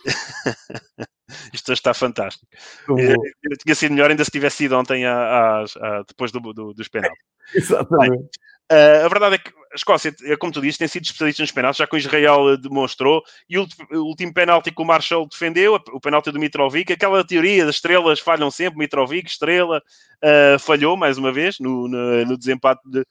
isto 1.54 1.74
está 1.74 1.94
fantástico. 1.94 2.48
Eu, 2.88 3.16
tinha 3.64 3.76
sido 3.76 3.92
melhor 3.92 4.10
ainda 4.10 4.24
se 4.24 4.32
tivesse 4.32 4.58
sido 4.58 4.78
ontem 4.78 5.06
a, 5.06 5.14
a, 5.14 5.64
a, 5.64 6.04
depois 6.08 6.32
do, 6.32 6.40
do, 6.40 6.74
dos 6.74 6.88
penaltis. 6.88 7.24
Exatamente. 7.54 8.30
Uh, 8.70 9.06
a 9.06 9.08
verdade 9.08 9.36
é 9.36 9.38
que 9.38 9.50
a 9.50 9.76
Escócia, 9.76 10.14
é 10.26 10.36
como 10.36 10.52
tu 10.52 10.62
disse, 10.62 10.78
tem 10.78 10.88
sido 10.88 11.04
especialista 11.04 11.42
nos 11.42 11.52
penaltis, 11.52 11.78
já 11.78 11.88
que 11.88 11.96
o 11.96 11.98
Israel 11.98 12.58
demonstrou, 12.58 13.24
e 13.50 13.58
o, 13.58 13.66
o 13.92 14.00
último 14.00 14.34
penalti 14.34 14.72
que 14.72 14.82
o 14.82 14.86
Marshall 14.86 15.28
defendeu, 15.28 15.76
o 15.76 16.02
penalti 16.02 16.32
do 16.32 16.40
Mitrovic, 16.40 16.92
aquela 16.92 17.26
teoria 17.26 17.66
das 17.66 17.76
estrelas 17.76 18.20
falham 18.20 18.52
sempre, 18.52 18.78
Mitrovic, 18.78 19.30
estrela, 19.30 19.82
uh, 20.24 20.60
falhou 20.60 20.98
mais 20.98 21.18
uma 21.18 21.32
vez 21.32 21.60
no, 21.60 21.88
no, 21.88 22.26
no 22.26 22.38
desempate 22.38 22.82
de 22.86 23.06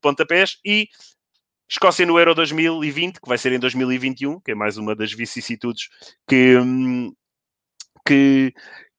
pontapés, 0.00 0.58
e 0.64 0.88
Escócia 1.68 2.06
no 2.06 2.18
Euro 2.18 2.34
2020, 2.34 3.20
que 3.20 3.28
vai 3.28 3.38
ser 3.38 3.52
em 3.52 3.58
2021, 3.58 4.38
que 4.40 4.52
é 4.52 4.54
mais 4.54 4.76
uma 4.76 4.94
das 4.94 5.12
vicissitudes 5.12 5.88
que, 6.28 6.56
hum, 6.56 7.12
que, 8.04 8.52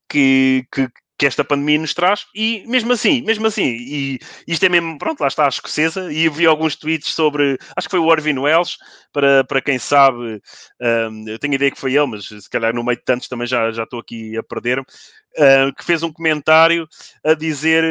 que, 0.10 0.66
que, 0.72 0.90
que 1.18 1.26
esta 1.26 1.44
pandemia 1.44 1.80
nos 1.80 1.94
traz, 1.94 2.26
e 2.36 2.66
mesmo 2.68 2.92
assim, 2.92 3.22
mesmo 3.22 3.48
assim, 3.48 3.64
e 3.64 4.20
isto 4.48 4.66
é 4.66 4.70
mesmo, 4.70 4.98
pronto, 4.98 5.22
lá 5.22 5.28
está 5.28 5.46
a 5.46 5.50
escocesa, 5.50 6.12
e 6.12 6.26
eu 6.26 6.32
vi 6.32 6.46
alguns 6.46 6.76
tweets 6.76 7.14
sobre, 7.14 7.58
acho 7.76 7.88
que 7.88 7.92
foi 7.92 8.00
o 8.00 8.08
Orvin 8.08 8.38
Wells, 8.38 8.78
para, 9.14 9.44
para 9.46 9.62
quem 9.62 9.80
sabe, 9.80 10.42
um, 10.82 11.28
eu 11.28 11.40
tenho 11.40 11.54
a 11.54 11.56
ideia 11.56 11.72
que 11.72 11.80
foi 11.80 11.96
ele, 11.96 12.08
mas 12.08 12.28
se 12.28 12.50
calhar 12.50 12.74
no 12.74 12.84
meio 12.84 12.98
de 12.98 13.06
tantos 13.06 13.28
também 13.28 13.48
já, 13.48 13.72
já 13.72 13.84
estou 13.84 14.00
aqui 14.00 14.38
a 14.38 14.44
perder-me, 14.44 14.84
uh, 14.84 15.74
que 15.76 15.86
fez 15.86 16.04
um 16.04 16.12
comentário 16.12 16.88
a 17.24 17.34
dizer... 17.34 17.84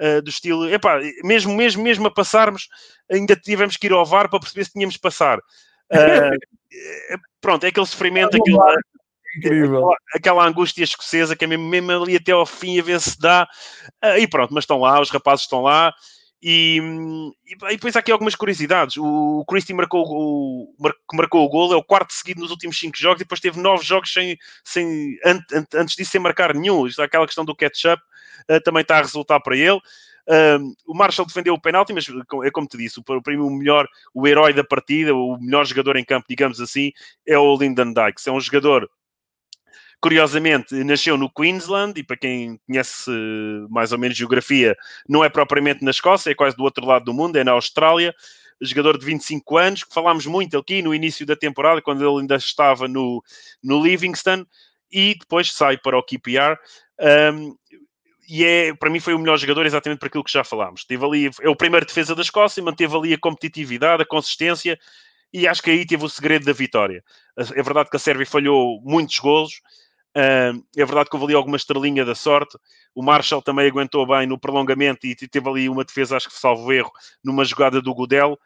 Uh, 0.00 0.20
do 0.22 0.30
estilo, 0.30 0.68
epá, 0.68 0.98
mesmo, 1.22 1.54
mesmo, 1.54 1.80
mesmo 1.80 2.08
a 2.08 2.10
passarmos, 2.10 2.66
ainda 3.08 3.36
tivemos 3.36 3.76
que 3.76 3.86
ir 3.86 3.92
ao 3.92 4.04
VAR 4.04 4.28
para 4.28 4.40
perceber 4.40 4.64
se 4.64 4.72
tínhamos 4.72 4.94
de 4.94 5.00
passar. 5.00 5.38
Uh, 5.38 6.36
pronto, 7.40 7.64
é 7.64 7.68
aquele 7.68 7.86
sofrimento, 7.86 8.36
aquele, 8.36 8.58
Incrível. 9.36 9.78
Aquela, 9.78 9.96
aquela, 10.14 10.46
angústia 10.46 10.84
escocesa 10.84 11.34
que 11.34 11.44
é 11.44 11.48
mesmo, 11.48 11.66
mesmo, 11.66 11.90
ali 11.90 12.16
até 12.16 12.32
ao 12.32 12.44
fim 12.44 12.78
a 12.78 12.82
ver 12.82 13.00
se 13.00 13.18
dá. 13.18 13.48
Uh, 14.04 14.18
e 14.18 14.26
pronto, 14.26 14.52
mas 14.52 14.64
estão 14.64 14.78
lá, 14.78 15.00
os 15.00 15.10
rapazes 15.10 15.44
estão 15.44 15.62
lá. 15.62 15.92
E, 16.42 16.80
e, 17.46 17.52
e 17.52 17.76
depois 17.76 17.94
há 17.94 18.00
aqui 18.00 18.10
algumas 18.10 18.34
curiosidades. 18.34 18.96
O, 18.96 19.44
Christie 19.48 19.74
marcou 19.74 20.04
o, 20.04 20.74
mar, 20.78 20.92
marcou 21.14 21.44
o 21.44 21.48
gol, 21.48 21.72
é 21.72 21.76
o 21.76 21.84
quarto 21.84 22.12
seguido 22.12 22.40
nos 22.40 22.50
últimos 22.50 22.78
cinco 22.78 22.98
jogos, 22.98 23.20
e 23.20 23.24
depois 23.24 23.40
teve 23.40 23.60
nove 23.60 23.84
jogos 23.84 24.12
sem, 24.12 24.36
sem, 24.64 25.16
antes 25.74 25.94
disso 25.94 26.10
sem 26.10 26.20
marcar 26.20 26.52
nenhum. 26.52 26.86
Isto, 26.86 27.00
aquela 27.00 27.26
questão 27.26 27.44
do 27.44 27.54
catch-up 27.54 28.02
uh, 28.50 28.60
também 28.62 28.82
está 28.82 28.98
a 28.98 29.02
resultar 29.02 29.40
para 29.40 29.56
ele. 29.56 29.80
O 30.86 30.94
Marshall 30.94 31.26
defendeu 31.26 31.52
o 31.52 31.60
penalti, 31.60 31.92
mas 31.92 32.06
é 32.44 32.50
como 32.52 32.66
te 32.68 32.76
disse, 32.76 33.00
o, 33.00 33.04
o, 33.04 33.50
melhor, 33.50 33.88
o 34.14 34.26
herói 34.26 34.52
da 34.52 34.62
partida, 34.62 35.12
o 35.12 35.36
melhor 35.40 35.64
jogador 35.66 35.96
em 35.96 36.04
campo, 36.04 36.26
digamos 36.28 36.60
assim, 36.60 36.92
é 37.26 37.36
o 37.36 37.56
Lyndon 37.56 37.92
Dykes. 37.92 38.26
É 38.28 38.30
um 38.30 38.40
jogador 38.40 38.88
Curiosamente, 40.02 40.74
nasceu 40.82 41.16
no 41.16 41.30
Queensland 41.30 41.98
e 42.00 42.02
para 42.02 42.16
quem 42.16 42.58
conhece 42.66 43.10
mais 43.70 43.92
ou 43.92 43.98
menos 43.98 44.16
geografia, 44.16 44.76
não 45.08 45.22
é 45.22 45.28
propriamente 45.28 45.84
na 45.84 45.92
Escócia, 45.92 46.30
é 46.30 46.34
quase 46.34 46.56
do 46.56 46.64
outro 46.64 46.84
lado 46.84 47.04
do 47.04 47.14
mundo, 47.14 47.36
é 47.36 47.44
na 47.44 47.52
Austrália. 47.52 48.12
Jogador 48.60 48.98
de 48.98 49.06
25 49.06 49.56
anos, 49.56 49.84
que 49.84 49.94
falámos 49.94 50.26
muito 50.26 50.58
aqui 50.58 50.82
no 50.82 50.92
início 50.92 51.24
da 51.24 51.36
temporada, 51.36 51.80
quando 51.80 52.04
ele 52.04 52.20
ainda 52.20 52.34
estava 52.34 52.88
no, 52.88 53.22
no 53.62 53.80
Livingston, 53.80 54.44
e 54.90 55.14
depois 55.18 55.52
sai 55.52 55.78
para 55.78 55.96
o 55.96 56.02
QPR. 56.02 56.58
Um, 57.32 57.56
e 58.28 58.44
é, 58.44 58.74
para 58.74 58.90
mim 58.90 58.98
foi 58.98 59.14
o 59.14 59.18
melhor 59.18 59.36
jogador 59.38 59.66
exatamente 59.66 59.98
por 59.98 60.06
aquilo 60.06 60.24
que 60.24 60.32
já 60.32 60.42
falámos. 60.42 60.84
Teve 60.84 61.04
ali, 61.04 61.30
é 61.40 61.48
o 61.48 61.56
primeiro 61.56 61.86
defesa 61.86 62.14
da 62.14 62.22
Escócia, 62.22 62.62
manteve 62.62 62.96
ali 62.96 63.14
a 63.14 63.18
competitividade, 63.18 64.02
a 64.02 64.06
consistência, 64.06 64.78
e 65.32 65.46
acho 65.46 65.62
que 65.62 65.70
aí 65.70 65.86
teve 65.86 66.04
o 66.04 66.08
segredo 66.08 66.44
da 66.44 66.52
vitória. 66.52 67.02
É 67.36 67.62
verdade 67.62 67.88
que 67.88 67.96
a 67.96 68.00
Sérvia 68.00 68.26
falhou 68.26 68.80
muitos 68.82 69.18
golos, 69.18 69.60
é 70.14 70.84
verdade 70.84 71.08
que 71.08 71.16
houve 71.16 71.26
ali 71.26 71.34
alguma 71.34 71.56
estrelinha 71.56 72.04
da 72.04 72.14
sorte. 72.14 72.58
O 72.94 73.02
Marshall 73.02 73.42
também 73.42 73.68
aguentou 73.68 74.06
bem 74.06 74.26
no 74.26 74.38
prolongamento 74.38 75.06
e 75.06 75.14
teve 75.14 75.48
ali 75.48 75.68
uma 75.68 75.84
defesa, 75.84 76.16
acho 76.16 76.28
que 76.28 76.38
salvo 76.38 76.72
erro, 76.72 76.92
numa 77.24 77.44
jogada 77.44 77.80
do 77.80 77.94
Godel, 77.94 78.38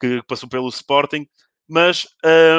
que 0.00 0.22
passou 0.26 0.48
pelo 0.48 0.68
Sporting. 0.68 1.26
Mas 1.68 2.06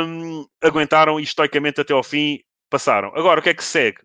um, 0.08 0.46
aguentaram 0.62 1.20
e 1.20 1.24
estoicamente 1.24 1.82
até 1.82 1.94
ao 1.94 2.04
fim 2.04 2.40
passaram. 2.70 3.12
Agora, 3.16 3.40
o 3.40 3.44
que 3.44 3.50
é 3.50 3.54
que 3.54 3.64
segue? 3.64 4.00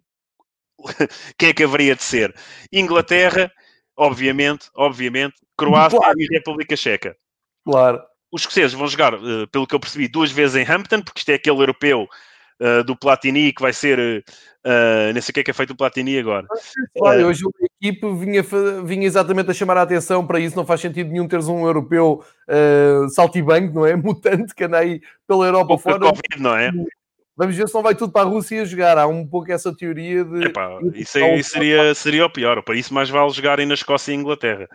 Quem 1.39 1.51
é 1.51 1.53
que 1.55 1.65
haveria 1.65 1.95
de 1.95 2.03
ser? 2.03 2.35
Inglaterra, 2.73 3.51
obviamente, 3.97 4.69
obviamente, 4.75 5.37
Croácia 5.57 5.99
Claro. 5.99 6.21
e 6.21 6.27
República 6.27 6.77
Checa. 6.77 7.17
Claro. 7.65 8.03
Os 8.31 8.43
escoceses 8.43 8.75
vão 8.75 8.87
jogar, 8.87 9.15
eh, 9.15 9.47
pelo 9.51 9.67
que 9.67 9.75
eu 9.75 9.81
percebi, 9.81 10.07
duas 10.07 10.31
vezes 10.31 10.57
em 10.57 10.71
Hampton, 10.71 11.01
porque 11.01 11.21
isto 11.21 11.31
é 11.31 11.35
aquele 11.35 11.61
europeu 11.61 12.07
eh, 12.61 12.83
do 12.83 12.97
Platini 12.97 13.53
que 13.53 13.63
vai 13.63 13.73
ser. 13.73 14.25
eh, 14.65 15.13
nem 15.13 15.23
sei 15.23 15.31
o 15.31 15.35
que 15.35 15.41
é 15.41 15.45
que 15.45 15.51
é 15.51 15.55
feito 15.55 15.73
o 15.73 15.77
Platini 15.77 16.19
agora. 16.19 16.47
Claro, 16.97 17.27
hoje 17.27 17.45
a 17.45 17.87
equipe 17.87 18.13
vinha, 18.15 18.45
vinha 18.85 19.07
exatamente 19.07 19.51
a 19.51 19.55
chamar 19.55 19.77
a 19.77 19.83
atenção 19.83 20.27
para 20.27 20.41
isso. 20.41 20.57
Não 20.57 20.67
faz 20.67 20.81
sentido 20.81 21.11
nenhum 21.11 21.29
teres 21.29 21.49
um 21.49 21.65
europeu 21.65 22.25
uh, 22.49 23.09
saltibanco, 23.11 23.75
não 23.75 23.87
é? 23.87 23.95
Mutante 23.97 24.55
que 24.55 24.65
anda 24.65 24.79
aí 24.79 25.01
pela 25.27 25.47
Europa 25.47 25.79
fora. 25.79 26.01
Covid, 26.01 26.41
não 26.41 26.57
é? 26.57 26.73
Vamos 27.39 27.55
ver 27.55 27.69
se 27.69 27.75
não 27.75 27.85
vai 27.85 27.95
tudo 27.95 28.13
para 28.13 28.27
a 28.27 28.29
Rússia 28.29 28.67
jogar. 28.67 28.99
Há 28.99 29.07
um 29.07 29.25
pouco 29.25 29.53
essa 29.53 29.73
teoria 29.73 30.25
de. 30.25 30.47
Epá, 30.47 30.81
isso 30.93 31.19
aí 31.19 31.45
seria, 31.45 31.95
seria 31.95 32.27
o 32.27 32.31
pior. 32.31 32.61
Para 32.65 32.75
isso, 32.75 32.93
mais 32.93 33.09
vale 33.09 33.31
jogarem 33.31 33.65
na 33.65 33.75
Escócia 33.75 34.11
e 34.11 34.17
Inglaterra. 34.17 34.69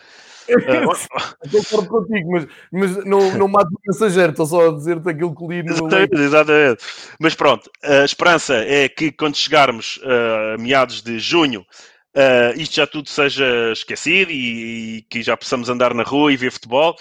Concordo 1.52 1.90
contigo, 1.90 2.32
mas, 2.32 2.48
mas 2.72 3.06
não, 3.06 3.38
não 3.38 3.48
mato 3.50 3.68
o 3.68 3.80
mensageiro, 3.86 4.32
estou 4.32 4.46
só 4.46 4.70
a 4.70 4.74
dizer-te 4.74 5.10
aquilo 5.10 5.36
que 5.36 5.46
li 5.46 5.64
no. 5.64 5.72
Exatamente, 5.72 6.16
exatamente. 6.16 6.84
Mas 7.20 7.36
pronto, 7.36 7.70
a 7.84 8.06
esperança 8.06 8.56
é 8.56 8.88
que 8.88 9.12
quando 9.12 9.36
chegarmos 9.36 10.00
eh, 10.04 10.56
a 10.56 10.58
meados 10.58 11.02
de 11.02 11.20
junho, 11.20 11.66
eh, 12.14 12.54
isto 12.56 12.76
já 12.76 12.88
tudo 12.88 13.10
seja 13.10 13.72
esquecido 13.74 14.32
e, 14.32 14.98
e 14.98 15.02
que 15.04 15.22
já 15.22 15.36
possamos 15.36 15.68
andar 15.68 15.94
na 15.94 16.04
rua 16.04 16.32
e 16.32 16.38
ver 16.38 16.52
futebol. 16.52 16.96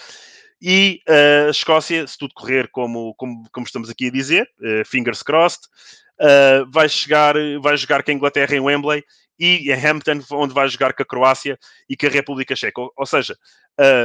E 0.65 1.01
eh, 1.05 1.47
a 1.47 1.49
Escócia, 1.49 2.07
se 2.07 2.17
tudo 2.17 2.33
correr 2.33 2.69
como, 2.71 3.13
como, 3.15 3.43
como 3.51 3.65
estamos 3.65 3.89
aqui 3.89 4.07
a 4.07 4.11
dizer, 4.11 4.49
eh, 4.63 4.83
fingers 4.85 5.21
crossed, 5.21 5.63
eh, 6.21 6.63
vai 6.69 6.87
chegar, 6.87 7.35
vai 7.61 7.75
jogar 7.75 8.01
com 8.01 8.11
a 8.11 8.13
Inglaterra 8.13 8.55
em 8.55 8.61
Wembley 8.61 9.03
e 9.37 9.69
em 9.69 9.85
Hampton, 9.85 10.21
onde 10.31 10.53
vai 10.53 10.69
jogar 10.69 10.93
com 10.93 11.03
a 11.03 11.05
Croácia 11.05 11.59
e 11.89 11.97
com 11.97 12.07
a 12.07 12.09
República 12.09 12.55
Checa. 12.55 12.79
Ou, 12.79 12.93
ou 12.95 13.05
seja, 13.05 13.37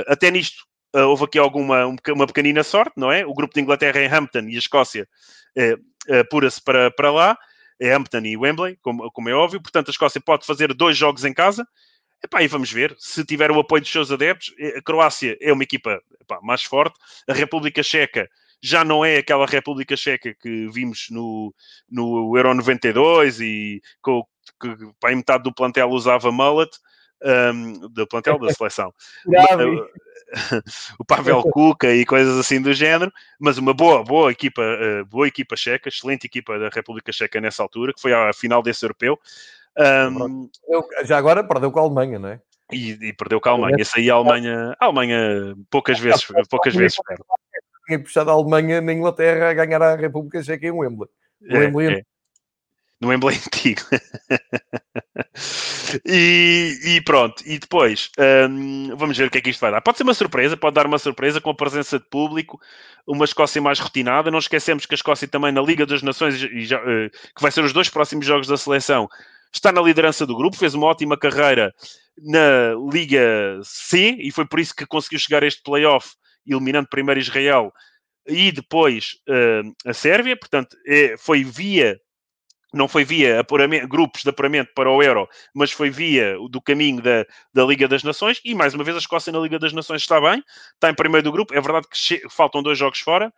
até 0.08 0.30
nisto 0.30 0.66
Uh, 0.96 1.00
houve 1.00 1.24
aqui 1.24 1.38
alguma 1.38 1.86
um 1.86 1.96
uma 2.14 2.26
pequenina 2.26 2.62
sorte, 2.62 2.94
não 2.96 3.12
é? 3.12 3.24
O 3.26 3.34
grupo 3.34 3.52
de 3.52 3.60
Inglaterra 3.60 4.00
em 4.00 4.06
Hampton 4.06 4.48
e 4.48 4.56
a 4.56 4.58
Escócia 4.58 5.06
apura-se 6.18 6.62
para, 6.62 6.90
para 6.90 7.12
lá, 7.12 7.36
é 7.78 7.92
Hampton 7.92 8.20
e 8.20 8.38
Wembley, 8.38 8.78
como, 8.80 9.10
como 9.12 9.28
é 9.28 9.34
óbvio. 9.34 9.60
Portanto, 9.60 9.88
a 9.88 9.90
Escócia 9.90 10.18
pode 10.18 10.46
fazer 10.46 10.72
dois 10.72 10.96
jogos 10.96 11.26
em 11.26 11.34
casa. 11.34 11.68
Epá, 12.22 12.42
e 12.42 12.48
vamos 12.48 12.70
ver 12.72 12.94
se 12.98 13.24
tiver 13.24 13.50
o 13.50 13.60
apoio 13.60 13.80
dos 13.82 13.90
seus 13.90 14.10
adeptos. 14.10 14.52
Eh, 14.58 14.78
A 14.78 14.82
Croácia 14.82 15.36
é 15.40 15.52
uma 15.52 15.62
equipa 15.62 16.00
epá, 16.20 16.40
mais 16.42 16.62
forte. 16.62 16.98
A 17.28 17.32
República 17.32 17.82
Checa 17.82 18.28
já 18.60 18.84
não 18.84 19.04
é 19.04 19.18
aquela 19.18 19.46
República 19.46 19.96
Checa 19.96 20.34
que 20.34 20.68
vimos 20.68 21.06
no, 21.10 21.54
no 21.88 22.36
Euro 22.36 22.54
92 22.54 23.40
e 23.40 23.80
com, 24.02 24.24
que 24.60 24.76
pá, 25.00 25.14
metade 25.14 25.44
do 25.44 25.54
plantel 25.54 25.90
usava 25.90 26.32
mullet. 26.32 26.70
um, 27.22 27.88
do 27.88 28.06
plantel 28.06 28.38
da 28.38 28.52
seleção 28.52 28.92
Grave. 29.26 29.88
o 30.98 31.04
Pavel 31.04 31.42
Kuka 31.42 31.94
e 31.94 32.04
coisas 32.04 32.38
assim 32.38 32.60
do 32.60 32.72
género, 32.72 33.12
mas 33.38 33.58
uma 33.58 33.72
boa, 33.72 34.04
boa 34.04 34.30
equipa, 34.30 34.62
eh, 34.62 35.04
boa 35.04 35.26
equipa 35.26 35.56
checa, 35.56 35.88
excelente 35.88 36.26
equipa 36.26 36.58
da 36.58 36.68
República 36.68 37.10
Checa 37.12 37.40
nessa 37.40 37.62
altura, 37.62 37.94
que 37.94 38.00
foi 38.00 38.12
à 38.12 38.32
final 38.32 38.62
desse 38.62 38.84
europeu. 38.84 39.18
Um, 39.78 40.50
Eu- 40.68 40.84
já 41.04 41.16
agora 41.16 41.44
perdeu 41.44 41.70
com 41.70 41.78
a 41.78 41.82
Alemanha, 41.82 42.18
não 42.18 42.30
é? 42.30 42.40
e, 42.72 43.08
e 43.08 43.12
perdeu 43.12 43.40
com 43.40 43.48
a 43.48 43.52
Alemanha. 43.52 43.76
Esse 43.78 43.98
aí 43.98 44.10
a 44.10 44.14
Alemanha, 44.14 44.76
a 44.78 44.84
Alemanha 44.84 45.54
poucas 45.70 45.98
vezes, 45.98 46.26
poucas 46.50 46.74
vezes 46.74 46.98
perde. 47.06 47.22
Tinha 47.86 47.98
puxado 47.98 48.30
a 48.30 48.34
Alemanha 48.34 48.80
na 48.80 48.92
Inglaterra 48.92 49.50
a 49.50 49.54
ganhar 49.54 49.80
a 49.80 49.96
República 49.96 50.42
Checa 50.42 50.66
em 50.66 50.70
Wembley. 50.70 51.08
É, 51.48 51.58
Wembley 51.58 51.94
é. 51.94 52.02
No 53.00 53.08
Wembley 53.08 53.36
antigo. 53.36 53.80
e, 56.04 56.78
e 56.84 57.00
pronto, 57.02 57.42
e 57.46 57.58
depois 57.58 58.10
hum, 58.50 58.94
vamos 58.96 59.16
ver 59.16 59.28
o 59.28 59.30
que 59.30 59.38
é 59.38 59.40
que 59.40 59.50
isto 59.50 59.60
vai 59.60 59.70
dar. 59.70 59.80
Pode 59.80 59.96
ser 59.96 60.02
uma 60.02 60.12
surpresa, 60.12 60.56
pode 60.56 60.74
dar 60.74 60.86
uma 60.86 60.98
surpresa 60.98 61.40
com 61.40 61.48
a 61.48 61.54
presença 61.54 61.98
de 61.98 62.04
público, 62.10 62.60
uma 63.06 63.24
Escócia 63.24 63.62
mais 63.62 63.78
rotinada. 63.78 64.30
Não 64.30 64.40
esquecemos 64.40 64.84
que 64.84 64.94
a 64.94 64.96
Escócia 64.96 65.28
também 65.28 65.52
na 65.52 65.62
Liga 65.62 65.86
das 65.86 66.02
Nações, 66.02 66.38
já, 66.38 66.78
eh, 66.78 67.08
que 67.08 67.40
vai 67.40 67.52
ser 67.52 67.64
os 67.64 67.72
dois 67.72 67.88
próximos 67.88 68.26
jogos 68.26 68.48
da 68.48 68.56
seleção, 68.56 69.08
está 69.52 69.72
na 69.72 69.80
liderança 69.80 70.26
do 70.26 70.36
grupo, 70.36 70.56
fez 70.56 70.74
uma 70.74 70.86
ótima 70.86 71.16
carreira 71.16 71.72
na 72.16 72.74
Liga 72.92 73.60
C 73.62 74.16
e 74.18 74.30
foi 74.30 74.46
por 74.46 74.60
isso 74.60 74.74
que 74.74 74.86
conseguiu 74.86 75.18
chegar 75.18 75.42
a 75.42 75.46
este 75.46 75.62
playoff, 75.62 76.10
eliminando 76.46 76.88
primeiro 76.88 77.20
Israel 77.20 77.72
e 78.26 78.52
depois 78.52 79.16
eh, 79.28 79.62
a 79.86 79.94
Sérvia. 79.94 80.36
Portanto, 80.36 80.76
é, 80.86 81.16
foi 81.16 81.44
via 81.44 81.98
não 82.72 82.86
foi 82.86 83.02
via 83.02 83.42
grupos 83.88 84.22
de 84.22 84.28
apuramento 84.28 84.72
para 84.74 84.90
o 84.90 85.02
Euro, 85.02 85.26
mas 85.54 85.72
foi 85.72 85.88
via 85.88 86.36
do 86.50 86.60
caminho 86.60 87.00
da, 87.00 87.24
da 87.52 87.64
Liga 87.64 87.88
das 87.88 88.02
Nações. 88.02 88.40
E 88.44 88.54
mais 88.54 88.74
uma 88.74 88.84
vez, 88.84 88.94
a 88.94 89.00
Escócia 89.00 89.32
na 89.32 89.38
Liga 89.38 89.58
das 89.58 89.72
Nações 89.72 90.02
está 90.02 90.20
bem, 90.20 90.44
está 90.74 90.90
em 90.90 90.94
primeiro 90.94 91.24
do 91.24 91.32
grupo. 91.32 91.54
É 91.54 91.60
verdade 91.60 91.86
que 91.90 92.28
faltam 92.28 92.62
dois 92.62 92.76
jogos 92.76 93.00
fora, 93.00 93.32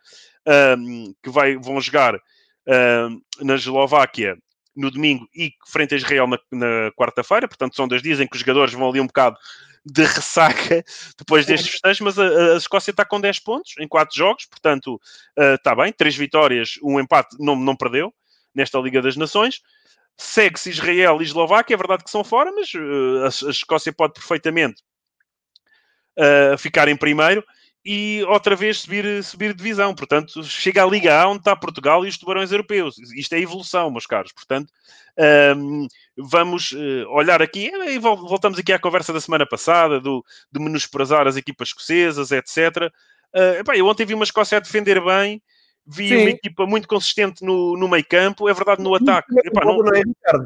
ahm, 0.46 1.12
que 1.22 1.30
vai, 1.30 1.56
vão 1.56 1.80
jogar 1.80 2.20
ahm, 2.66 3.20
na 3.40 3.54
Eslováquia 3.54 4.36
no 4.74 4.90
domingo 4.90 5.28
e 5.34 5.52
frente 5.66 5.94
a 5.94 5.96
Israel 5.96 6.26
na, 6.26 6.38
na 6.52 6.92
quarta-feira. 6.92 7.48
Portanto, 7.48 7.76
são 7.76 7.88
dois 7.88 8.02
dias 8.02 8.20
em 8.20 8.26
que 8.26 8.36
os 8.36 8.40
jogadores 8.40 8.72
vão 8.72 8.88
ali 8.88 9.00
um 9.00 9.06
bocado 9.06 9.36
de 9.84 10.04
ressaca 10.04 10.84
depois 11.18 11.46
destes 11.46 11.70
festejos, 11.70 12.00
mas 12.00 12.18
a, 12.18 12.54
a 12.54 12.56
Escócia 12.56 12.90
está 12.90 13.04
com 13.04 13.20
10 13.20 13.38
pontos 13.40 13.74
em 13.78 13.88
4 13.88 14.16
jogos, 14.16 14.46
portanto 14.46 15.00
ah, 15.38 15.54
está 15.54 15.74
bem, 15.74 15.92
3 15.92 16.16
vitórias, 16.16 16.78
um 16.82 17.00
empate, 17.00 17.36
não, 17.38 17.56
não 17.56 17.74
perdeu 17.74 18.12
nesta 18.54 18.78
Liga 18.78 19.00
das 19.00 19.16
Nações. 19.16 19.60
Segue-se 20.16 20.68
Israel 20.70 21.20
e 21.20 21.24
Eslováquia, 21.24 21.74
é 21.74 21.76
verdade 21.78 22.04
que 22.04 22.10
são 22.10 22.22
fora, 22.22 22.52
mas 22.52 22.74
uh, 22.74 23.24
a, 23.24 23.48
a 23.48 23.50
Escócia 23.50 23.90
pode 23.90 24.12
perfeitamente 24.12 24.82
uh, 26.18 26.58
ficar 26.58 26.88
em 26.88 26.96
primeiro 26.96 27.42
e 27.84 28.22
outra 28.28 28.54
vez 28.54 28.80
subir, 28.80 29.24
subir 29.24 29.54
divisão. 29.54 29.94
Portanto, 29.94 30.42
chega 30.44 30.82
à 30.82 30.86
Liga 30.86 31.18
A 31.18 31.28
onde 31.28 31.38
está 31.40 31.56
Portugal 31.56 32.04
e 32.04 32.08
os 32.08 32.18
tubarões 32.18 32.52
europeus. 32.52 32.98
Isto 33.14 33.34
é 33.34 33.40
evolução, 33.40 33.90
meus 33.90 34.06
caros. 34.06 34.32
Portanto, 34.32 34.72
um, 35.56 35.86
vamos 36.16 36.72
uh, 36.72 37.08
olhar 37.08 37.40
aqui 37.40 37.70
e 37.72 37.98
vol- 37.98 38.28
voltamos 38.28 38.58
aqui 38.58 38.72
à 38.72 38.78
conversa 38.78 39.12
da 39.12 39.20
semana 39.20 39.46
passada 39.46 40.00
do, 40.00 40.24
de 40.52 40.60
menosprezar 40.60 41.26
as 41.26 41.36
equipas 41.36 41.68
escocesas, 41.68 42.30
etc. 42.32 42.92
Uh, 43.34 43.60
epá, 43.60 43.76
eu 43.76 43.86
ontem 43.86 44.04
vi 44.04 44.14
uma 44.14 44.24
Escócia 44.24 44.58
a 44.58 44.60
defender 44.60 45.00
bem, 45.02 45.42
vi 45.90 46.08
Sim. 46.08 46.16
uma 46.18 46.30
equipa 46.30 46.66
muito 46.66 46.86
consistente 46.86 47.44
no, 47.44 47.76
no 47.76 47.88
meio 47.88 48.04
campo, 48.08 48.48
é 48.48 48.54
verdade, 48.54 48.82
no 48.82 48.94
ataque. 48.94 49.34
Epá, 49.44 49.64
não, 49.64 49.80
é? 49.94 50.02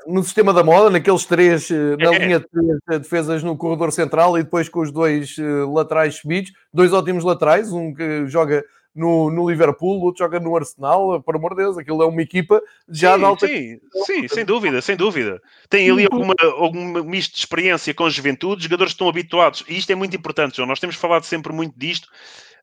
No 0.06 0.22
sistema 0.22 0.52
da 0.52 0.64
moda, 0.64 0.88
naqueles 0.88 1.24
três, 1.26 1.70
eh, 1.70 1.96
na 1.98 2.14
É. 2.14 2.18
linha 2.18 2.40
de 2.40 2.48
três 2.48 2.78
eh, 2.90 2.98
defesas 2.98 3.42
no 3.42 3.56
corredor 3.56 3.92
central 3.92 4.38
e 4.38 4.42
depois 4.42 4.68
com 4.68 4.80
os 4.80 4.90
dois 4.90 5.36
eh, 5.38 5.42
laterais 5.68 6.16
subidos, 6.16 6.52
dois 6.72 6.92
ótimos 6.92 7.24
laterais, 7.24 7.70
um 7.72 7.92
que 7.92 8.26
joga 8.26 8.64
no, 8.94 9.30
no 9.30 9.48
Liverpool, 9.50 10.00
outro 10.02 10.24
joga 10.24 10.38
no 10.38 10.56
Arsenal, 10.56 11.20
por 11.20 11.36
amor 11.36 11.50
de 11.50 11.62
Deus, 11.62 11.76
aquilo 11.76 12.02
é 12.02 12.06
uma 12.06 12.22
equipa 12.22 12.62
já 12.88 13.14
sim, 13.14 13.18
de 13.18 13.24
alta 13.24 13.46
sim, 13.48 13.80
sim, 14.06 14.28
sem 14.28 14.44
dúvida, 14.44 14.80
sem 14.80 14.96
dúvida. 14.96 15.42
Tem 15.68 15.90
ali 15.90 16.06
alguma, 16.10 16.34
algum 16.56 17.02
misto 17.02 17.34
de 17.34 17.40
experiência 17.40 17.92
com 17.92 18.08
juventude, 18.08 18.62
jogadores 18.62 18.92
que 18.92 18.94
estão 18.94 19.08
habituados, 19.08 19.64
e 19.68 19.76
isto 19.76 19.90
é 19.90 19.94
muito 19.94 20.16
importante, 20.16 20.56
João, 20.56 20.68
nós 20.68 20.80
temos 20.80 20.96
falado 20.96 21.24
sempre 21.24 21.52
muito 21.52 21.74
disto, 21.76 22.08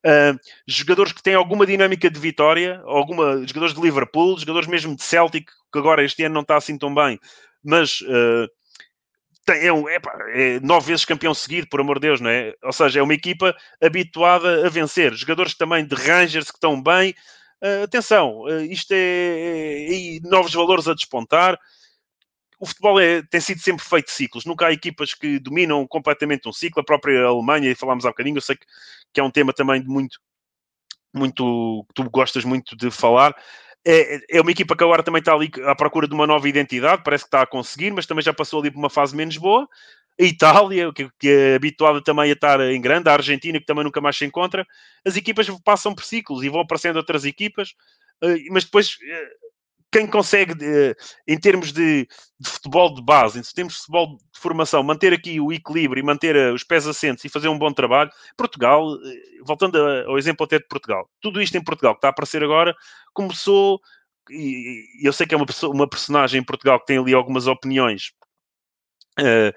ah, 0.06 0.36
jogadores 0.68 1.14
que 1.14 1.24
têm 1.24 1.36
alguma 1.36 1.66
dinâmica 1.66 2.10
de 2.10 2.20
vitória, 2.20 2.82
alguma, 2.86 3.46
jogadores 3.48 3.74
de 3.76 3.82
Liverpool, 3.82 4.38
jogadores 4.40 4.68
mesmo 4.68 4.96
de 4.96 5.04
Celtic, 5.04 5.50
que 5.72 5.80
agora 5.80 6.04
este 6.04 6.24
ano 6.24 6.36
não 6.36 6.42
está 6.42 6.58
assim 6.58 6.78
tão 6.78 6.94
bem, 6.94 7.20
mas 7.64 8.00
ah, 8.10 8.48
tem- 9.46 9.66
é, 9.68 9.74
um, 9.74 9.88
é 9.90 10.00
nove 10.62 10.88
vezes 10.88 11.06
campeão 11.06 11.34
seguido, 11.34 11.68
por 11.70 11.80
amor 11.82 12.00
de 12.00 12.08
Deus, 12.08 12.22
não 12.22 12.30
é? 12.30 12.54
Ou 12.64 12.74
seja, 12.74 13.00
é 13.00 13.04
uma 13.04 13.14
equipa 13.14 13.56
habituada 13.82 14.66
a 14.66 14.70
vencer. 14.70 15.14
Jogadores 15.14 15.56
também 15.56 15.86
de 15.86 15.96
Rangers 15.96 16.50
que 16.52 16.58
estão 16.58 16.82
bem. 16.82 17.14
Ah, 17.62 17.84
atenção, 17.84 18.46
ah, 18.48 18.62
isto 18.64 18.92
é, 18.94 18.98
é- 18.98 19.94
e 19.94 20.20
novos 20.24 20.54
valores 20.54 20.88
a 20.88 20.94
despontar. 20.94 21.58
O 22.62 22.68
futebol 22.68 23.00
é- 23.02 23.24
tem 23.24 23.42
sido 23.42 23.60
sempre 23.62 23.84
feito 23.86 24.08
de 24.08 24.14
ciclos. 24.14 24.46
Nunca 24.46 24.68
há 24.68 24.72
equipas 24.74 25.16
que 25.16 25.40
dominam 25.40 25.88
completamente 25.88 26.48
um 26.48 26.54
ciclo. 26.54 26.82
A 26.82 26.86
própria 26.86 27.24
Alemanha, 27.26 27.72
e 27.72 27.76
falámos 27.76 28.06
há 28.06 28.10
bocadinho, 28.10 28.38
eu 28.38 28.42
sei 28.42 28.56
que, 28.56 28.66
que 29.14 29.20
é 29.20 29.24
um 29.24 29.32
tema 29.32 29.54
também 29.54 29.82
de 29.82 29.88
muito, 29.90 30.20
muito 31.14 31.86
que 31.90 31.94
tu 31.96 32.10
gostas 32.10 32.46
muito 32.46 32.76
de 32.76 32.92
falar. 32.92 33.36
É, 33.86 34.38
é 34.38 34.42
uma 34.42 34.52
equipa 34.52 34.76
que 34.76 34.84
agora 34.84 35.04
também 35.04 35.20
está 35.20 35.34
ali 35.34 35.50
à 35.66 35.76
procura 35.76 36.08
de 36.08 36.14
uma 36.14 36.28
nova 36.28 36.48
identidade, 36.48 37.04
parece 37.04 37.24
que 37.26 37.30
está 37.30 37.42
a 37.42 37.48
conseguir, 37.48 37.92
mas 37.92 38.06
também 38.06 38.24
já 38.24 38.34
passou 38.34 38.60
ali 38.62 38.72
por 38.72 38.80
uma 38.80 38.90
fase 38.90 39.16
menos 39.16 39.38
boa. 39.38 39.68
A 40.20 40.24
Itália, 40.24 40.94
que, 40.94 41.10
que 41.20 41.30
é 41.30 41.56
habituada 41.56 42.04
também 42.04 42.30
a 42.30 42.34
estar 42.34 42.60
em 42.62 42.80
grande, 42.82 43.10
a 43.10 43.14
Argentina, 43.14 43.60
que 43.60 43.66
também 43.66 43.84
nunca 43.84 44.02
mais 44.02 44.18
se 44.18 44.26
encontra. 44.26 44.68
As 45.06 45.16
equipas 45.18 45.48
passam 45.64 45.96
por 45.96 46.04
ciclos 46.04 46.44
e 46.44 46.50
vão 46.50 46.62
aparecendo 46.62 46.98
outras 46.98 47.26
equipas, 47.26 47.74
eh, 48.24 48.36
mas 48.52 48.66
depois 48.66 48.98
eh, 49.04 49.30
quem 49.92 50.08
consegue, 50.08 50.56
em 51.28 51.38
termos 51.38 51.74
de, 51.74 52.08
de 52.40 52.50
futebol 52.50 52.94
de 52.94 53.04
base, 53.04 53.38
em 53.38 53.42
termos 53.42 53.74
de 53.74 53.80
futebol 53.80 54.18
de 54.18 54.40
formação, 54.40 54.82
manter 54.82 55.14
aqui 55.14 55.40
o 55.40 55.52
equilíbrio 55.52 56.00
e 56.02 56.06
manter 56.06 56.36
eh, 56.36 56.52
os 56.52 56.64
pés 56.64 56.88
assentos 56.88 57.26
e 57.26 57.30
fazer 57.30 57.50
um 57.50 57.58
bom 57.58 57.72
trabalho, 57.74 58.10
Portugal, 58.38 58.96
eh, 58.96 59.44
voltando 59.46 59.78
ao 60.08 60.18
exemplo 60.18 60.46
até 60.46 60.60
de 60.60 60.68
Portugal, 60.68 61.10
tudo 61.20 61.42
isto 61.42 61.58
em 61.58 61.64
Portugal 61.64 61.94
que 61.94 61.98
está 62.00 62.08
a 62.08 62.12
aparecer 62.12 62.42
agora, 62.44 62.74
começou, 63.14 63.82
e, 64.30 64.86
eu 65.06 65.12
sei 65.12 65.28
que 65.28 65.36
é 65.36 65.38
uma, 65.38 65.46
uma 65.66 65.90
personagem 65.90 66.40
em 66.40 66.46
Portugal 66.46 66.80
que 66.80 66.86
tem 66.86 66.98
ali 66.98 67.14
algumas 67.14 67.48
opiniões 67.48 68.14
eh, 69.20 69.54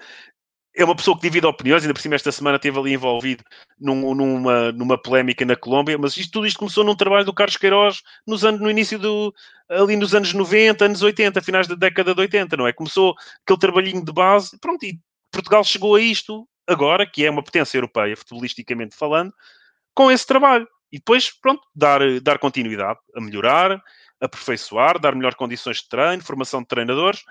é 0.75 0.83
uma 0.83 0.95
pessoa 0.95 1.15
que 1.15 1.23
divide 1.23 1.45
opiniões, 1.47 1.83
ainda 1.83 1.93
por 1.93 2.01
cima 2.01 2.15
esta 2.15 2.31
semana 2.31 2.57
esteve 2.57 2.77
ali 2.77 2.93
envolvido 2.93 3.43
num, 3.79 4.13
numa, 4.13 4.71
numa 4.73 5.01
polémica 5.01 5.45
na 5.45 5.55
Colômbia, 5.55 5.97
mas 5.97 6.17
isto, 6.17 6.31
tudo 6.33 6.45
isto 6.45 6.59
começou 6.59 6.83
num 6.83 6.95
trabalho 6.95 7.25
do 7.25 7.33
Carlos 7.33 7.55
Queiroz 7.55 8.01
nos 8.27 8.43
anos, 8.43 8.59
no 8.59 8.69
início 8.69 8.99
do, 8.99 9.33
ali 9.69 9.95
nos 9.95 10.13
anos 10.13 10.33
90, 10.33 10.83
anos 10.83 11.01
80, 11.01 11.41
finais 11.41 11.67
da 11.67 11.75
década 11.75 12.13
de 12.13 12.19
80, 12.21 12.57
não 12.57 12.67
é? 12.67 12.73
Começou 12.73 13.15
aquele 13.43 13.59
trabalhinho 13.59 14.03
de 14.03 14.11
base, 14.11 14.57
pronto, 14.59 14.83
e 14.83 14.99
Portugal 15.31 15.63
chegou 15.63 15.95
a 15.95 16.01
isto 16.01 16.47
agora, 16.67 17.05
que 17.05 17.25
é 17.25 17.29
uma 17.29 17.43
potência 17.43 17.77
europeia, 17.77 18.17
futebolisticamente 18.17 18.95
falando, 18.95 19.33
com 19.93 20.11
esse 20.11 20.25
trabalho. 20.27 20.67
E 20.91 20.97
depois, 20.97 21.29
pronto, 21.29 21.61
dar, 21.73 21.99
dar 22.21 22.37
continuidade, 22.37 22.99
a 23.15 23.21
melhorar, 23.21 23.81
aperfeiçoar, 24.19 24.99
dar 24.99 25.15
melhores 25.15 25.37
condições 25.37 25.77
de 25.77 25.89
treino, 25.89 26.23
formação 26.23 26.61
de 26.61 26.67
treinadores, 26.67 27.23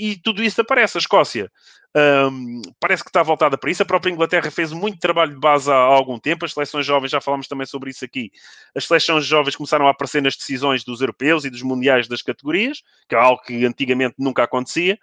e 0.00 0.16
tudo 0.16 0.42
isso 0.42 0.60
aparece. 0.60 0.96
A 0.96 1.00
Escócia 1.00 1.50
um, 1.96 2.62
parece 2.78 3.02
que 3.02 3.10
está 3.10 3.22
voltada 3.22 3.58
para 3.58 3.70
isso. 3.70 3.82
A 3.82 3.86
própria 3.86 4.10
Inglaterra 4.10 4.50
fez 4.50 4.72
muito 4.72 4.98
trabalho 4.98 5.34
de 5.34 5.40
base 5.40 5.70
há, 5.70 5.74
há, 5.74 5.78
algum 5.78 6.18
tempo. 6.18 6.44
As 6.44 6.52
seleções 6.52 6.86
jovens, 6.86 7.10
já 7.10 7.20
falámos 7.20 7.48
também 7.48 7.66
sobre 7.66 7.90
isso 7.90 8.04
aqui. 8.04 8.30
As 8.74 8.84
seleções 8.84 9.26
jovens 9.26 9.56
começaram 9.56 9.86
a 9.86 9.90
aparecer 9.90 10.22
nas 10.22 10.36
decisões 10.36 10.84
dos 10.84 11.00
europeus 11.00 11.44
e 11.44 11.50
dos 11.50 11.62
mundiais 11.62 12.06
das 12.06 12.22
categorias, 12.22 12.82
que 13.08 13.14
é 13.14 13.18
algo 13.18 13.42
que 13.42 13.64
antigamente 13.66 14.14
nunca 14.18 14.44
acontecia. 14.44 14.98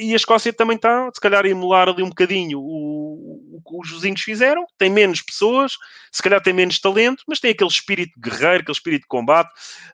E 0.00 0.12
a 0.12 0.16
Escócia 0.16 0.52
também 0.52 0.76
está, 0.76 1.10
se 1.12 1.20
calhar, 1.20 1.44
a 1.44 1.48
emular 1.48 1.88
ali 1.88 2.04
um 2.04 2.08
bocadinho 2.08 2.60
o, 2.60 3.56
o 3.56 3.62
que 3.66 3.76
os 3.76 3.90
vizinhos 3.90 4.20
fizeram. 4.20 4.64
Tem 4.78 4.88
menos 4.88 5.20
pessoas, 5.20 5.72
se 6.12 6.22
calhar 6.22 6.40
tem 6.40 6.52
menos 6.52 6.78
talento, 6.78 7.24
mas 7.26 7.40
tem 7.40 7.50
aquele 7.50 7.68
espírito 7.68 8.12
guerreiro, 8.20 8.62
aquele 8.62 8.76
espírito 8.76 9.02
de 9.02 9.08
combate. 9.08 9.50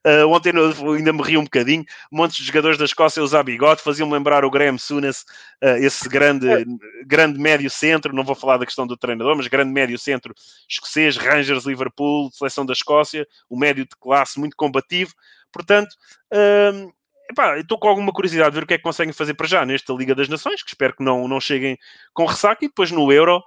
Uh, 0.06 0.28
ontem 0.28 0.52
ainda 0.94 1.10
me 1.10 1.22
ri 1.22 1.38
um 1.38 1.44
bocadinho. 1.44 1.86
Montes 2.12 2.36
de 2.36 2.44
jogadores 2.44 2.76
da 2.76 2.84
Escócia 2.84 3.22
usar 3.22 3.42
bigode 3.44 3.80
faziam-me 3.80 4.12
lembrar 4.12 4.44
o 4.44 4.50
Graham 4.50 4.76
Souness, 4.76 5.24
uh, 5.62 5.78
esse 5.80 6.06
grande, 6.06 6.48
grande 7.06 7.38
médio 7.38 7.70
centro. 7.70 8.14
Não 8.14 8.24
vou 8.24 8.34
falar 8.34 8.58
da 8.58 8.66
questão 8.66 8.86
do 8.86 8.98
treinador, 8.98 9.34
mas 9.34 9.46
grande 9.46 9.72
médio 9.72 9.98
centro 9.98 10.34
escocês, 10.68 11.16
Rangers, 11.16 11.64
Liverpool, 11.64 12.30
seleção 12.30 12.66
da 12.66 12.74
Escócia, 12.74 13.26
o 13.48 13.58
médio 13.58 13.84
de 13.84 13.96
classe 13.98 14.38
muito 14.38 14.54
combativo. 14.54 15.14
Portanto, 15.50 15.94
uh, 16.30 16.92
Epá, 17.34 17.58
estou 17.58 17.76
com 17.76 17.88
alguma 17.88 18.12
curiosidade 18.12 18.50
de 18.50 18.54
ver 18.54 18.62
o 18.62 18.66
que 18.66 18.74
é 18.74 18.76
que 18.78 18.84
conseguem 18.84 19.12
fazer 19.12 19.34
para 19.34 19.48
já 19.48 19.66
nesta 19.66 19.92
Liga 19.92 20.14
das 20.14 20.28
Nações, 20.28 20.62
que 20.62 20.68
espero 20.68 20.94
que 20.94 21.02
não, 21.02 21.26
não 21.26 21.40
cheguem 21.40 21.76
com 22.12 22.26
ressaca, 22.26 22.64
e 22.64 22.68
depois 22.68 22.92
no 22.92 23.10
Euro, 23.12 23.42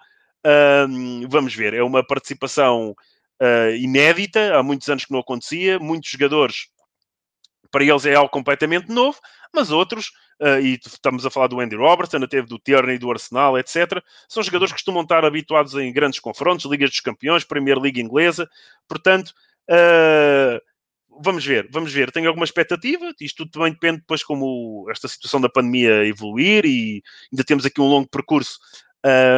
vamos 1.30 1.56
ver. 1.56 1.73
É 1.73 1.82
uma 1.82 2.06
participação 2.06 2.93
uh, 3.41 3.76
inédita, 3.78 4.58
há 4.58 4.62
muitos 4.62 4.89
anos 4.89 5.06
que 5.06 5.13
não 5.13 5.21
acontecia, 5.21 5.80
muitos 5.80 6.10
jogadores, 6.10 6.67
para 7.71 7.86
eles 7.86 8.06
é 8.06 8.13
algo 8.13 8.30
completamente 8.30 8.91
novo, 8.91 9.17
mas 9.56 9.71
outros, 9.71 10.08
uh, 10.41 10.60
e 10.62 10.78
estamos 10.86 11.26
a 11.26 11.30
falar 11.30 11.47
do 11.47 11.62
Andy 11.62 11.78
Robertson, 11.78 12.17
até 12.17 12.41
do 12.41 12.60
Tierney, 12.60 12.97
do 12.97 13.10
Arsenal, 13.10 13.58
etc., 13.58 14.04
são 14.28 14.43
jogadores 14.43 14.73
que 14.73 14.80
costumam 14.80 15.04
estar 15.04 15.23
habituados 15.23 15.76
em 15.76 15.93
grandes 15.93 16.19
confrontos, 16.19 16.65
Ligas 16.65 16.89
dos 16.89 17.00
Campeões, 17.00 17.45
Premier 17.45 17.80
League 17.80 18.02
inglesa, 18.02 18.50
portanto. 18.86 19.34
Uh, 19.69 20.60
vamos 21.24 21.46
ver, 21.46 21.68
vamos 21.72 21.92
ver. 21.94 22.12
Tenho 22.12 22.28
alguma 22.28 22.46
expectativa. 22.46 23.14
Isto 23.20 23.46
tudo 23.46 23.52
também 23.52 23.74
depende 23.74 24.00
depois 24.00 24.24
como 24.24 24.88
esta 24.90 25.08
situação 25.08 25.42
da 25.42 25.50
pandemia 25.50 26.06
evoluir 26.06 26.66
e 26.66 27.02
ainda 27.32 27.44
temos 27.44 27.66
aqui 27.66 27.82
um 27.82 27.88
longo 27.88 28.10
percurso 28.10 28.60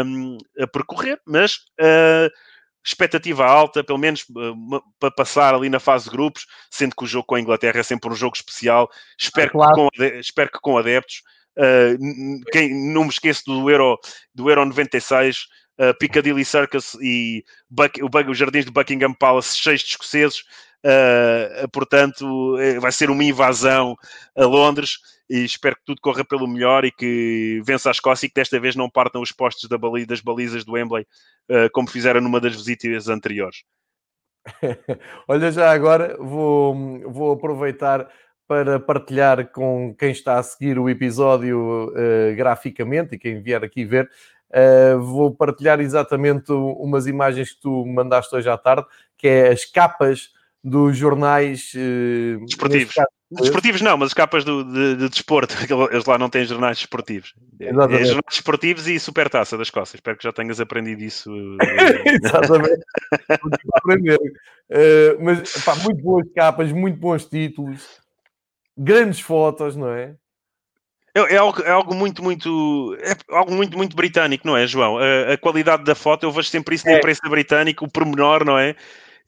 um, 0.05 0.37
a 0.59 0.67
percorrer, 0.67 1.19
mas 1.25 1.55
uh, 1.79 2.29
expectativa 2.83 3.45
alta, 3.45 3.83
pelo 3.83 3.99
menos 3.99 4.23
uh, 4.29 4.81
para 4.99 5.11
passar 5.11 5.53
ali 5.53 5.69
na 5.69 5.79
fase 5.79 6.05
de 6.05 6.11
grupos, 6.11 6.45
sendo 6.69 6.95
que 6.95 7.03
o 7.03 7.07
jogo 7.07 7.25
com 7.25 7.35
a 7.35 7.41
Inglaterra 7.41 7.79
é 7.79 7.83
sempre 7.83 8.09
um 8.09 8.15
jogo 8.15 8.35
especial. 8.35 8.89
Espero, 9.19 9.51
claro. 9.51 9.73
que, 9.73 9.99
com, 9.99 10.19
espero 10.19 10.51
que 10.51 10.59
com 10.59 10.77
adeptos. 10.77 11.21
Uh, 11.57 12.41
quem, 12.51 12.73
não 12.93 13.03
me 13.03 13.09
esqueço 13.09 13.43
do 13.45 13.69
Euro, 13.69 13.99
do 14.33 14.49
Euro 14.49 14.65
96, 14.65 15.47
uh, 15.79 15.97
Piccadilly 15.99 16.45
Circus 16.45 16.95
e 17.01 17.43
Buck, 17.69 18.01
o, 18.01 18.31
os 18.31 18.37
jardins 18.37 18.65
de 18.65 18.71
Buckingham 18.71 19.13
Palace 19.13 19.57
cheios 19.57 19.81
de 19.81 19.89
escoceses. 19.89 20.43
Uh, 20.85 21.67
portanto, 21.73 22.57
eh, 22.57 22.79
vai 22.79 22.91
ser 22.91 23.09
uma 23.09 23.23
invasão 23.23 23.97
a 24.33 24.45
Londres 24.45 24.97
e 25.29 25.43
espero 25.43 25.75
que 25.75 25.83
tudo 25.85 25.99
corra 26.01 26.23
pelo 26.23 26.47
melhor 26.47 26.85
e 26.85 26.91
que 26.91 27.61
vença 27.65 27.89
a 27.89 27.91
Escócia 27.91 28.25
e 28.25 28.29
que 28.29 28.35
desta 28.35 28.57
vez 28.59 28.75
não 28.77 28.89
partam 28.89 29.21
os 29.21 29.31
postos 29.31 29.69
da 29.69 29.77
das 30.07 30.21
balizas 30.21 30.63
do 30.63 30.71
Wembley 30.73 31.05
uh, 31.49 31.69
como 31.73 31.89
fizeram 31.89 32.21
numa 32.21 32.39
das 32.39 32.55
visitas 32.55 33.09
anteriores. 33.09 33.63
Olha, 35.27 35.51
já 35.51 35.69
agora 35.71 36.15
vou, 36.17 37.01
vou 37.11 37.33
aproveitar 37.33 38.09
para 38.47 38.79
partilhar 38.79 39.51
com 39.51 39.93
quem 39.93 40.11
está 40.11 40.39
a 40.39 40.43
seguir 40.43 40.79
o 40.79 40.89
episódio 40.89 41.89
uh, 41.89 42.35
graficamente 42.35 43.15
e 43.15 43.19
quem 43.19 43.41
vier 43.41 43.63
aqui 43.63 43.85
ver. 43.85 44.09
Uh, 44.49 44.99
vou 44.99 45.35
partilhar 45.35 45.79
exatamente 45.79 46.51
umas 46.51 47.05
imagens 47.05 47.51
que 47.51 47.61
tu 47.61 47.85
mandaste 47.85 48.33
hoje 48.35 48.49
à 48.49 48.57
tarde, 48.57 48.87
que 49.15 49.27
é 49.27 49.49
as 49.49 49.65
capas 49.65 50.31
dos 50.63 50.97
jornais 50.97 51.71
uh, 51.75 52.45
desportivos. 52.45 52.93
Caso, 52.93 53.07
desportivos 53.31 53.81
não, 53.81 53.97
mas 53.97 54.07
as 54.07 54.13
capas 54.13 54.43
do, 54.43 54.63
de, 54.63 54.95
de, 54.97 55.09
desporto, 55.09 55.55
eles 55.91 56.05
lá 56.05 56.17
não 56.17 56.29
têm 56.29 56.45
jornais 56.45 56.77
desportivos. 56.77 57.33
É, 57.59 57.69
é 57.69 57.71
jornais 57.71 58.23
desportivos 58.29 58.87
e 58.87 58.99
supertaça 58.99 59.57
das 59.57 59.69
costas. 59.69 59.95
Espero 59.95 60.17
que 60.17 60.23
já 60.23 60.33
tenhas 60.33 60.59
aprendido 60.59 61.03
isso. 61.03 61.31
Exatamente. 62.23 62.83
aprender. 63.73 64.19
Uh, 64.69 65.23
mas 65.23 65.63
pá, 65.63 65.75
muito 65.75 66.01
boas 66.01 66.27
capas, 66.35 66.71
muito 66.71 66.99
bons 66.99 67.25
títulos, 67.25 67.99
grandes 68.77 69.19
fotos, 69.19 69.75
não 69.75 69.89
é? 69.89 70.15
É, 71.15 71.35
é, 71.35 71.37
algo, 71.37 71.61
é 71.61 71.71
algo 71.71 71.95
muito, 71.95 72.23
muito. 72.23 72.95
É 73.01 73.15
algo 73.35 73.53
muito, 73.53 73.75
muito 73.77 73.95
britânico, 73.95 74.45
não 74.45 74.55
é, 74.55 74.67
João? 74.67 74.97
A, 74.97 75.33
a 75.33 75.37
qualidade 75.37 75.83
da 75.83 75.95
foto, 75.95 76.23
eu 76.23 76.31
vejo 76.31 76.49
sempre 76.49 76.75
isso 76.75 76.85
na 76.85 76.93
é. 76.93 76.97
imprensa 76.97 77.27
britânica, 77.27 77.83
o 77.83 77.91
pormenor, 77.91 78.45
não 78.45 78.57
é? 78.57 78.75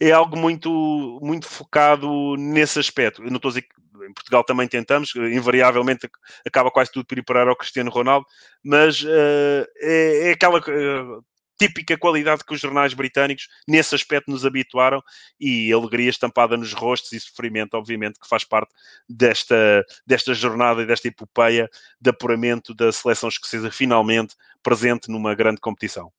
É 0.02 0.12
algo 0.12 0.36
muito, 0.36 1.20
muito 1.22 1.48
focado 1.48 2.36
nesse 2.36 2.80
aspecto. 2.80 3.24
Eu 3.24 3.30
não 3.30 3.36
estou 3.36 3.50
a 3.50 3.52
dizer 3.52 3.62
que 3.62 4.06
em 4.08 4.14
Portugal 4.14 4.44
também 4.44 4.68
tentamos, 4.68 5.16
invariavelmente 5.16 6.10
acaba 6.44 6.72
quase 6.72 6.92
tudo 6.92 7.06
por 7.06 7.20
ir 7.20 7.24
parar 7.24 7.48
ao 7.48 7.56
Cristiano 7.56 7.92
Ronaldo, 7.92 8.26
mas 8.64 9.04
uh, 9.04 9.68
é, 9.78 10.30
é, 10.30 10.32
aquela 10.32 10.58
uh, 10.58 11.24
típica 11.56 11.96
qualidade 11.96 12.44
que 12.44 12.52
os 12.52 12.60
jornais 12.60 12.96
britânicos 12.96 13.48
nesse 13.68 13.94
aspecto 13.94 14.32
nos 14.32 14.44
habituaram 14.44 15.04
e 15.40 15.72
alegria 15.72 16.10
estampada 16.10 16.58
nos 16.58 16.74
rostos 16.74 17.12
e 17.12 17.20
sofrimento, 17.20 17.76
obviamente, 17.76 18.20
que 18.20 18.28
faz 18.28 18.44
parte 18.44 18.74
desta, 19.08 19.86
desta 20.08 20.34
jornada 20.34 20.82
e 20.82 20.88
desta 20.88 21.10
epopeia 21.10 21.70
de 22.02 22.10
apuramento 22.10 22.74
da 22.74 22.92
seleção 22.92 23.30
escocesa 23.30 23.70
finalmente 23.70 24.36
presente 24.64 25.12
numa 25.12 25.36
grande 25.36 25.62
competição. 25.62 26.12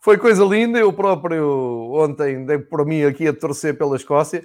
Foi 0.00 0.16
coisa 0.16 0.44
linda, 0.44 0.78
eu 0.78 0.92
próprio 0.92 1.90
ontem 1.92 2.44
dei 2.44 2.58
por 2.58 2.86
mim 2.86 3.02
aqui 3.02 3.26
a 3.26 3.32
torcer 3.32 3.76
pela 3.76 3.96
Escócia, 3.96 4.44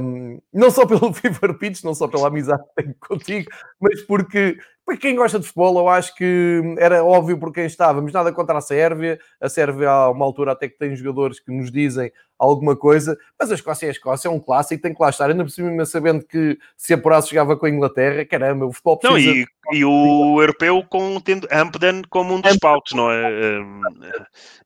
um, 0.00 0.40
não 0.52 0.70
só 0.70 0.86
pelo 0.86 1.12
Fever 1.14 1.58
Pitch, 1.58 1.82
não 1.82 1.94
só 1.94 2.06
pela 2.06 2.28
amizade 2.28 2.62
que 2.62 2.82
tenho 2.82 2.94
contigo, 3.00 3.50
mas 3.80 4.02
porque 4.02 4.56
para 4.88 4.96
quem 4.96 5.14
gosta 5.14 5.38
de 5.38 5.44
futebol, 5.44 5.78
eu 5.80 5.88
acho 5.90 6.14
que 6.14 6.62
era 6.78 7.04
óbvio 7.04 7.38
por 7.38 7.52
quem 7.52 7.66
estávamos, 7.66 8.10
nada 8.10 8.32
contra 8.32 8.56
a 8.56 8.60
Sérvia. 8.62 9.20
A 9.38 9.46
Sérvia, 9.46 9.90
há 9.90 10.10
uma 10.10 10.24
altura, 10.24 10.52
até 10.52 10.66
que 10.66 10.78
tem 10.78 10.96
jogadores 10.96 11.38
que 11.38 11.52
nos 11.52 11.70
dizem 11.70 12.10
alguma 12.38 12.74
coisa, 12.74 13.14
mas 13.38 13.50
a 13.50 13.54
Escócia 13.54 13.84
é 13.84 13.88
a 13.88 13.92
Escócia, 13.92 14.28
é 14.28 14.30
um 14.30 14.40
clássico, 14.40 14.80
tem 14.80 14.94
que 14.94 15.02
lá 15.02 15.10
estar. 15.10 15.28
Ainda 15.28 15.44
por 15.44 15.50
cima, 15.50 15.84
sabendo 15.84 16.24
que 16.24 16.58
se 16.74 16.94
apurasse, 16.94 17.28
chegava 17.28 17.54
com 17.54 17.66
a 17.66 17.70
Inglaterra, 17.70 18.24
caramba, 18.24 18.64
o 18.64 18.72
futebol 18.72 18.96
precisa. 18.96 19.30
Não, 19.30 19.36
e, 19.74 19.78
e 19.78 19.84
o 19.84 20.40
europeu 20.40 20.82
com 20.88 21.20
tendo 21.20 21.46
Ampden 21.52 22.00
como 22.08 22.36
um 22.36 22.40
dos 22.40 22.56
palcos, 22.56 22.92
não 22.94 23.10
é? 23.12 23.60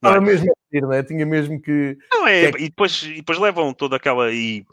Não 0.01 0.15
é? 0.15 0.21
mesmo 0.21 0.53
a 0.53 0.81
não 0.81 0.93
é? 0.93 1.03
Tinha 1.03 1.27
mesmo 1.27 1.61
que. 1.61 1.99
Não, 2.13 2.29
é, 2.29 2.45
é... 2.45 2.49
E, 2.51 2.69
depois, 2.69 3.03
e 3.03 3.17
depois 3.17 3.41
levam 3.41 3.75
toda 3.75 3.97
aquela. 3.97 4.31
E, 4.31 4.65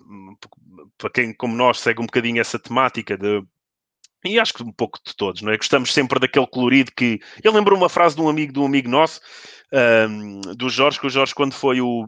para 0.95 1.09
quem, 1.09 1.33
como 1.33 1.55
nós, 1.55 1.79
segue 1.79 2.01
um 2.01 2.05
bocadinho 2.05 2.39
essa 2.39 2.59
temática 2.59 3.17
de 3.17 3.43
e 4.23 4.39
acho 4.39 4.53
que 4.53 4.63
um 4.63 4.71
pouco 4.71 4.99
de 5.05 5.15
todos, 5.15 5.41
não 5.41 5.51
é? 5.51 5.57
Gostamos 5.57 5.93
sempre 5.93 6.19
daquele 6.19 6.47
colorido 6.47 6.91
que. 6.95 7.19
Eu 7.43 7.53
lembro 7.53 7.75
uma 7.75 7.89
frase 7.89 8.15
de 8.15 8.21
um 8.21 8.29
amigo 8.29 8.51
de 8.51 8.59
um 8.59 8.65
amigo 8.65 8.89
nosso, 8.89 9.21
um, 10.09 10.41
do 10.55 10.69
Jorge, 10.69 10.99
que 10.99 11.07
o 11.07 11.09
Jorge, 11.09 11.33
quando 11.33 11.53
foi 11.53 11.79
o, 11.79 12.05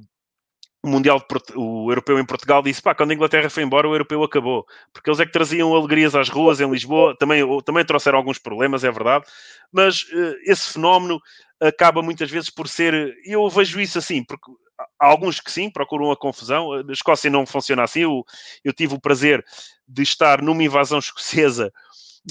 o 0.84 0.90
Mundial, 0.90 1.26
o 1.56 1.90
Europeu 1.90 2.20
em 2.20 2.26
Portugal, 2.26 2.62
disse: 2.62 2.82
pá, 2.82 2.94
quando 2.94 3.12
a 3.12 3.14
Inglaterra 3.14 3.50
foi 3.50 3.64
embora, 3.64 3.88
o 3.88 3.94
Europeu 3.94 4.22
acabou. 4.24 4.66
Porque 4.94 5.10
eles 5.10 5.20
é 5.20 5.26
que 5.26 5.32
traziam 5.32 5.74
alegrias 5.74 6.14
às 6.14 6.28
ruas 6.28 6.60
em 6.60 6.70
Lisboa, 6.70 7.16
também, 7.18 7.44
também 7.64 7.86
trouxeram 7.86 8.18
alguns 8.18 8.38
problemas, 8.38 8.84
é 8.84 8.92
verdade, 8.92 9.26
mas 9.72 10.04
uh, 10.04 10.36
esse 10.46 10.74
fenómeno 10.74 11.20
acaba 11.62 12.02
muitas 12.02 12.30
vezes 12.30 12.50
por 12.50 12.68
ser. 12.68 13.16
Eu 13.24 13.48
vejo 13.50 13.80
isso 13.80 13.98
assim, 14.00 14.24
porque 14.24 14.52
há 15.00 15.06
alguns 15.06 15.40
que 15.40 15.52
sim, 15.52 15.70
procuram 15.70 16.12
a 16.12 16.18
confusão. 16.18 16.74
A 16.74 16.92
Escócia 16.92 17.30
não 17.30 17.46
funciona 17.46 17.84
assim. 17.84 18.02
Eu, 18.02 18.24
eu 18.64 18.74
tive 18.74 18.96
o 18.96 19.02
prazer 19.02 19.44
de 19.88 20.02
estar 20.02 20.42
numa 20.42 20.64
invasão 20.64 20.98
escocesa 21.00 21.72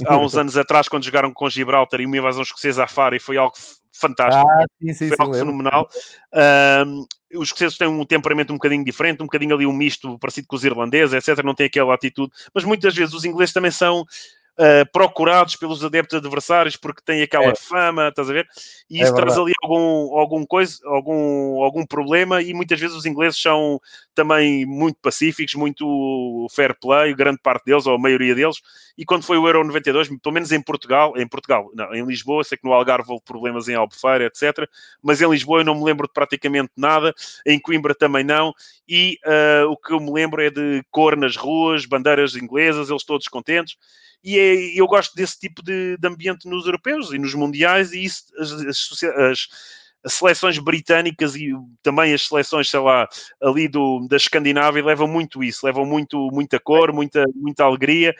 há 0.06 0.16
uns 0.16 0.36
anos 0.36 0.56
atrás, 0.56 0.88
quando 0.88 1.04
jogaram 1.04 1.32
com 1.32 1.48
Gibraltar 1.48 2.00
e 2.00 2.06
uma 2.06 2.16
invasão 2.16 2.42
escocesa 2.42 2.84
à 2.84 2.86
Fara, 2.86 3.16
e 3.16 3.20
foi 3.20 3.36
algo 3.36 3.54
fantástico, 3.92 4.48
ah, 4.48 4.64
sim, 4.80 4.92
sim, 4.92 5.08
foi 5.08 5.16
sim, 5.16 5.22
algo 5.22 5.34
fenomenal. 5.34 5.88
Um, 6.86 7.06
os 7.38 7.48
escoceses 7.48 7.76
têm 7.76 7.88
um 7.88 8.04
temperamento 8.04 8.52
um 8.52 8.56
bocadinho 8.56 8.84
diferente, 8.84 9.22
um 9.22 9.26
bocadinho 9.26 9.54
ali 9.54 9.66
um 9.66 9.72
misto 9.72 10.18
parecido 10.18 10.46
com 10.48 10.56
os 10.56 10.64
irlandeses, 10.64 11.14
etc. 11.14 11.44
Não 11.44 11.54
tem 11.54 11.66
aquela 11.66 11.94
atitude, 11.94 12.32
mas 12.54 12.64
muitas 12.64 12.94
vezes 12.94 13.14
os 13.14 13.24
ingleses 13.24 13.52
também 13.52 13.70
são 13.70 14.04
uh, 14.60 14.90
procurados 14.92 15.56
pelos 15.56 15.82
adeptos 15.82 16.18
adversários 16.18 16.76
porque 16.76 17.00
têm 17.02 17.22
aquela 17.22 17.46
é. 17.46 17.54
fama, 17.54 18.08
estás 18.08 18.28
a 18.28 18.32
ver? 18.32 18.46
E 18.88 19.00
é 19.00 19.04
isso 19.04 19.12
é 19.12 19.16
traz 19.16 19.38
ali 19.38 19.52
algum, 19.62 20.18
algum, 20.18 20.44
coisa, 20.44 20.78
algum, 20.84 21.62
algum 21.62 21.86
problema 21.86 22.42
e 22.42 22.52
muitas 22.52 22.78
vezes 22.78 22.94
os 22.94 23.06
ingleses 23.06 23.40
são 23.40 23.80
também 24.14 24.66
muito 24.66 24.98
pacíficos, 25.00 25.54
muito 25.54 26.46
fair 26.54 26.76
play, 26.78 27.14
grande 27.14 27.40
parte 27.42 27.64
deles, 27.64 27.86
ou 27.86 27.94
a 27.94 27.98
maioria 27.98 28.34
deles, 28.34 28.58
e 28.98 29.04
quando 29.04 29.22
foi 29.22 29.38
o 29.38 29.46
Euro 29.46 29.64
92, 29.64 30.08
pelo 30.08 30.34
menos 30.34 30.52
em 30.52 30.60
Portugal, 30.60 31.14
em 31.16 31.26
Portugal, 31.26 31.70
não, 31.74 31.94
em 31.94 32.04
Lisboa, 32.04 32.44
sei 32.44 32.58
que 32.58 32.64
no 32.64 32.74
Algarve 32.74 33.10
houve 33.10 33.24
problemas 33.24 33.66
em 33.66 33.74
Albufeira, 33.74 34.26
etc., 34.26 34.68
mas 35.02 35.22
em 35.22 35.30
Lisboa 35.30 35.60
eu 35.60 35.64
não 35.64 35.74
me 35.74 35.84
lembro 35.84 36.06
de 36.06 36.12
praticamente 36.12 36.70
nada, 36.76 37.14
em 37.46 37.58
Coimbra 37.58 37.94
também 37.94 38.22
não, 38.22 38.52
e 38.86 39.18
uh, 39.24 39.70
o 39.70 39.76
que 39.76 39.92
eu 39.94 40.00
me 40.00 40.12
lembro 40.12 40.42
é 40.42 40.50
de 40.50 40.84
cor 40.90 41.16
nas 41.16 41.34
ruas, 41.34 41.86
bandeiras 41.86 42.36
inglesas, 42.36 42.90
eles 42.90 43.04
todos 43.04 43.26
contentes, 43.26 43.76
e 44.22 44.38
é, 44.38 44.80
eu 44.80 44.86
gosto 44.86 45.14
desse 45.14 45.38
tipo 45.38 45.62
de, 45.62 45.96
de, 45.96 46.08
ambiente 46.08 46.48
nos 46.48 46.66
europeus 46.66 47.12
e 47.12 47.18
nos 47.18 47.34
mundiais, 47.34 47.92
e 47.92 48.04
isso, 48.04 48.24
as, 48.38 48.52
as, 48.52 49.02
as, 49.02 49.48
as, 50.04 50.14
seleções 50.14 50.58
britânicas 50.58 51.36
e 51.36 51.52
também 51.82 52.12
as 52.12 52.26
seleções, 52.26 52.68
sei 52.68 52.80
lá, 52.80 53.08
ali 53.42 53.68
do, 53.68 54.06
da 54.08 54.16
Escandinávia 54.16 54.84
levam 54.84 55.08
muito 55.08 55.42
isso, 55.44 55.64
levam 55.64 55.84
muito, 55.84 56.30
muita 56.32 56.58
cor, 56.58 56.92
muita, 56.92 57.24
muita 57.34 57.64
alegria. 57.64 58.14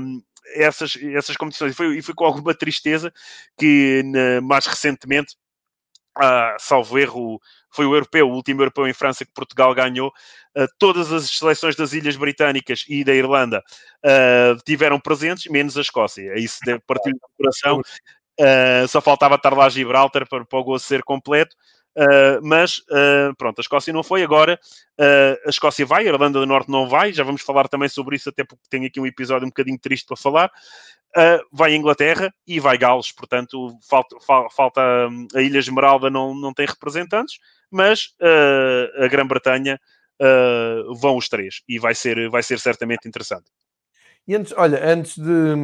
Um, 0.00 0.22
essas, 0.54 0.96
essas 1.14 1.36
competições, 1.36 1.72
e 1.72 1.76
foi, 1.76 1.98
e 1.98 2.02
foi 2.02 2.14
com 2.14 2.24
alguma 2.24 2.54
tristeza 2.54 3.12
que 3.58 4.02
na, 4.04 4.40
mais 4.40 4.66
recentemente, 4.66 5.36
ah, 6.16 6.56
salvo 6.58 6.98
erro, 6.98 7.40
foi 7.70 7.86
o 7.86 7.94
europeu, 7.94 8.28
o 8.28 8.34
último 8.34 8.62
europeu 8.62 8.86
em 8.86 8.92
França 8.92 9.24
que 9.24 9.32
Portugal 9.32 9.74
ganhou. 9.74 10.12
Uh, 10.56 10.66
todas 10.78 11.12
as 11.12 11.30
seleções 11.30 11.76
das 11.76 11.92
Ilhas 11.92 12.16
Britânicas 12.16 12.84
e 12.88 13.04
da 13.04 13.14
Irlanda 13.14 13.62
uh, 14.04 14.56
tiveram 14.64 14.98
presentes, 14.98 15.50
menos 15.50 15.76
a 15.78 15.80
Escócia. 15.80 16.38
Isso 16.38 16.58
deve 16.64 16.80
partir 16.86 17.10
do 17.12 17.20
coração. 17.38 17.80
Uh, 18.40 18.88
só 18.88 19.00
faltava 19.00 19.36
estar 19.36 19.52
lá 19.56 19.68
Gibraltar 19.68 20.28
para, 20.28 20.44
para 20.44 20.58
o 20.58 20.64
gozo 20.64 20.84
ser 20.84 21.02
completo. 21.02 21.54
Uh, 21.96 22.38
mas 22.42 22.78
uh, 22.78 23.34
pronto, 23.36 23.58
a 23.58 23.62
Escócia 23.62 23.92
não 23.92 24.02
foi. 24.02 24.22
Agora 24.22 24.58
uh, 24.98 25.46
a 25.46 25.50
Escócia 25.50 25.84
vai, 25.84 26.06
a 26.06 26.08
Irlanda 26.08 26.38
do 26.38 26.46
Norte 26.46 26.70
não 26.70 26.88
vai. 26.88 27.12
Já 27.12 27.24
vamos 27.24 27.42
falar 27.42 27.68
também 27.68 27.88
sobre 27.88 28.16
isso, 28.16 28.28
até 28.28 28.44
porque 28.44 28.62
tenho 28.70 28.86
aqui 28.86 29.00
um 29.00 29.06
episódio 29.06 29.46
um 29.46 29.50
bocadinho 29.50 29.78
triste 29.78 30.06
para 30.06 30.16
falar. 30.16 30.50
vai 31.52 31.72
a 31.72 31.76
Inglaterra 31.76 32.32
e 32.46 32.60
vai 32.60 32.78
Gales, 32.78 33.12
portanto, 33.12 33.76
falta, 33.88 34.16
falta 34.54 34.80
um, 35.10 35.26
a 35.34 35.42
Ilha 35.42 35.58
Esmeralda, 35.58 36.08
não, 36.08 36.34
não 36.34 36.54
tem 36.54 36.66
representantes, 36.66 37.38
mas 37.70 38.14
a 39.02 39.08
Grã-Bretanha 39.08 39.80
vão 41.00 41.16
os 41.16 41.28
três 41.28 41.62
e 41.68 41.78
vai 41.78 41.94
ser, 41.94 42.28
vai 42.30 42.42
ser 42.42 42.60
certamente 42.60 43.08
interessante. 43.08 43.50
E 44.28 44.36
antes, 44.36 44.54
olha, 44.56 44.80
antes 44.84 45.18
de. 45.18 45.56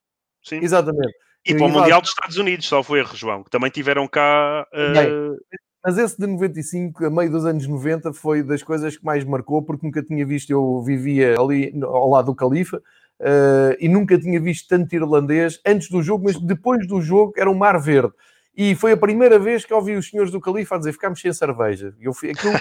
Sim. 0.44 0.60
Exatamente. 0.62 1.14
E 1.46 1.54
para 1.54 1.66
o 1.66 1.70
Mundial 1.70 2.02
dos 2.02 2.10
Estados 2.10 2.38
Unidos, 2.38 2.68
só 2.68 2.82
foi 2.82 3.00
erro, 3.00 3.16
João, 3.16 3.44
que 3.44 3.52
também 3.52 3.70
tiveram 3.70 4.08
cá. 4.08 4.66
Uh... 4.74 5.38
Mas 5.86 6.00
esse 6.00 6.20
de 6.20 6.26
95, 6.26 7.06
a 7.06 7.10
meio 7.12 7.30
dos 7.30 7.46
anos 7.46 7.68
90, 7.68 8.12
foi 8.12 8.42
das 8.42 8.64
coisas 8.64 8.98
que 8.98 9.06
mais 9.06 9.24
marcou, 9.24 9.62
porque 9.62 9.86
nunca 9.86 10.02
tinha 10.02 10.26
visto. 10.26 10.50
Eu 10.50 10.82
vivia 10.82 11.40
ali 11.40 11.72
ao 11.84 12.10
lado 12.10 12.26
do 12.26 12.36
Califa, 12.36 12.82
uh, 13.22 13.76
e 13.80 13.88
nunca 13.88 14.18
tinha 14.18 14.40
visto 14.40 14.68
tanto 14.68 14.94
irlandês 14.96 15.60
antes 15.66 15.90
do 15.90 16.02
jogo, 16.02 16.26
mas 16.26 16.40
depois 16.40 16.88
do 16.88 17.02
jogo 17.02 17.34
era 17.38 17.50
um 17.50 17.56
mar 17.56 17.80
verde. 17.80 18.14
E 18.58 18.74
foi 18.74 18.94
a 18.94 18.98
primeira 18.98 19.38
vez 19.38 19.66
que 19.66 19.74
ouvi 19.74 19.96
os 19.96 20.10
senhores 20.10 20.32
do 20.32 20.40
Califa 20.40 20.76
a 20.76 20.78
dizer 20.78 20.94
ficámos 20.94 21.20
sem 21.20 21.34
cerveja. 21.34 21.94
Eu 22.00 22.14
fui 22.14 22.32
aquilo 22.32 22.54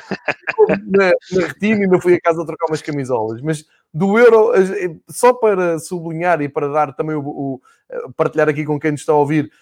na, 0.87 1.12
na 1.33 1.47
retina 1.47 1.81
e 1.81 1.83
ainda 1.85 2.01
fui 2.01 2.14
a 2.14 2.21
casa 2.21 2.45
trocar 2.45 2.67
umas 2.67 2.83
camisolas. 2.83 3.40
Mas 3.40 3.64
do 3.93 4.19
Euro, 4.19 4.51
só 5.09 5.33
para 5.33 5.79
sublinhar 5.79 6.43
e 6.43 6.49
para 6.49 6.69
dar 6.69 6.93
também 6.97 7.14
o, 7.14 7.23
o 7.23 7.61
partilhar 8.17 8.49
aqui 8.49 8.64
com 8.64 8.79
quem 8.81 8.90
nos 8.90 9.01
está 9.03 9.12
a 9.12 9.17
ouvir 9.17 9.53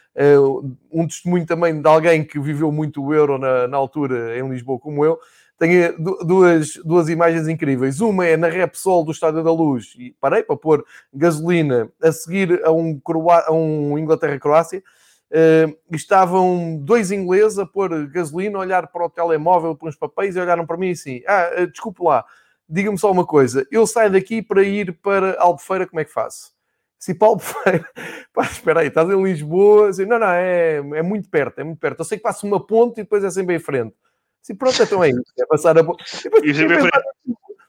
um 0.91 1.07
testemunho 1.07 1.45
também 1.45 1.83
de 1.83 1.87
alguém 1.87 2.25
que 2.25 2.41
viveu 2.41 2.73
muito 2.73 3.05
o 3.05 3.13
Euro 3.13 3.37
na, 3.37 3.69
na 3.69 3.77
altura 3.77 4.39
em 4.39 4.49
Lisboa 4.49 4.79
como 4.79 5.05
eu 5.05 5.19
tenho 5.59 5.97
duas, 6.25 6.75
duas 6.85 7.09
imagens 7.09 7.47
incríveis. 7.49 8.01
Uma 8.01 8.27
é 8.27 8.37
na 8.37 8.49
Repsol 8.49 9.05
do 9.05 9.13
Estádio 9.13 9.43
da 9.45 9.53
Luz, 9.53 9.95
e 9.99 10.15
parei 10.21 10.43
para 10.43 10.57
pôr 10.57 10.85
gasolina 11.13 11.89
a 12.03 12.11
seguir 12.11 12.61
a 12.65 12.73
um, 12.73 13.01
a 13.47 13.53
um 13.53 13.99
Inglaterra-Croácia. 13.99 14.83
Uh, 15.31 15.75
estavam 15.91 16.77
dois 16.77 17.11
ingleses 17.11 17.59
a 17.59 17.65
pôr 17.65 18.07
gasolina, 18.09 18.59
a 18.59 18.61
olhar 18.61 18.89
para 18.89 19.07
o 19.07 19.09
telemóvel, 19.09 19.75
para 19.75 19.89
uns 19.89 19.97
papéis 19.97 20.37
e 20.37 20.41
olharam 20.41 20.67
para 20.67 20.77
mim 20.77 20.91
assim: 20.91 21.23
Ah, 21.27 21.51
uh, 21.59 21.67
desculpe 21.69 22.05
lá, 22.05 22.23
diga-me 22.69 22.99
só 22.99 23.11
uma 23.11 23.25
coisa, 23.25 23.67
eu 23.71 23.87
saio 23.87 24.11
daqui 24.11 24.43
para 24.43 24.63
ir 24.63 24.99
para 25.01 25.41
Albufeira, 25.41 25.87
como 25.87 26.01
é 26.01 26.05
que 26.05 26.13
faço? 26.13 26.53
Se 26.99 27.15
para 27.15 27.29
Albufeira, 27.29 27.89
pá, 28.33 28.43
espera 28.43 28.81
aí, 28.81 28.89
estás 28.89 29.09
em 29.09 29.23
Lisboa, 29.23 29.89
assim, 29.89 30.05
não, 30.05 30.19
não, 30.19 30.29
é, 30.29 30.77
é 30.77 31.03
muito 31.03 31.29
perto, 31.31 31.61
é 31.61 31.65
muito 31.65 31.79
perto. 31.79 32.01
Eu 32.01 32.05
sei 32.05 32.19
que 32.19 32.23
passo 32.23 32.47
uma 32.47 32.65
ponte 32.65 33.01
e 33.01 33.03
depois 33.03 33.25
é 33.25 33.31
sempre 33.31 33.57
em 33.57 33.59
frente. 33.59 33.95
Sim, 34.43 34.57
pronto, 34.57 34.83
então 34.83 35.05
é 35.05 35.11
isso. 35.11 35.23
É 35.39 35.47
passar 35.47 35.79
a. 35.79 35.83
Depois, 35.83 36.43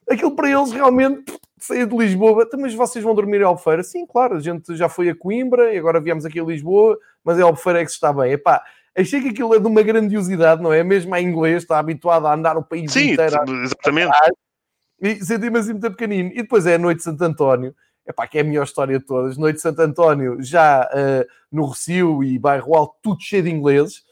aquilo 0.09 0.35
para 0.35 0.49
eles 0.49 0.71
realmente 0.71 1.33
sair 1.59 1.85
de 1.85 1.95
Lisboa. 1.95 2.43
Então, 2.43 2.59
mas 2.59 2.73
vocês 2.73 3.03
vão 3.03 3.15
dormir 3.15 3.41
em 3.41 3.43
Albufeira? 3.43 3.83
Sim, 3.83 4.05
claro, 4.05 4.35
a 4.35 4.39
gente 4.39 4.75
já 4.75 4.89
foi 4.89 5.09
a 5.09 5.15
Coimbra 5.15 5.73
e 5.73 5.77
agora 5.77 6.01
viemos 6.01 6.25
aqui 6.25 6.39
a 6.39 6.43
Lisboa, 6.43 6.97
mas 7.23 7.37
em 7.37 7.41
Albufeira 7.41 7.81
é 7.81 7.85
que 7.85 7.89
se 7.89 7.95
está 7.95 8.11
bem. 8.11 8.33
Epá, 8.33 8.63
achei 8.95 9.21
que 9.21 9.29
aquilo 9.29 9.53
é 9.55 9.59
de 9.59 9.67
uma 9.67 9.81
grandiosidade, 9.81 10.61
não 10.61 10.73
é? 10.73 10.83
Mesmo 10.83 11.13
a 11.13 11.21
inglês, 11.21 11.63
está 11.63 11.79
habituado 11.79 12.27
a 12.27 12.33
andar 12.33 12.57
o 12.57 12.63
país 12.63 12.91
Sim, 12.91 13.11
inteiro. 13.11 13.31
Sim, 13.47 13.63
exatamente. 13.63 14.11
E 15.01 15.15
senti-me 15.23 15.59
assim 15.59 15.71
muito 15.71 15.91
pequenino. 15.91 16.31
E 16.33 16.41
depois 16.41 16.65
é 16.65 16.75
a 16.75 16.79
Noite 16.79 16.97
de 16.97 17.03
Santo 17.03 17.23
António. 17.23 17.75
Epá, 18.05 18.27
que 18.27 18.37
é 18.37 18.41
a 18.41 18.43
melhor 18.43 18.63
história 18.63 18.99
de 18.99 19.05
todas. 19.05 19.37
Noite 19.37 19.57
de 19.57 19.61
Santo 19.61 19.81
António, 19.81 20.37
já 20.41 20.89
uh, 20.91 21.25
no 21.51 21.67
Recio 21.67 22.21
e 22.23 22.37
Bairro 22.37 22.75
Alto, 22.75 22.95
tudo 23.01 23.21
cheio 23.21 23.43
de 23.43 23.49
ingleses 23.49 24.03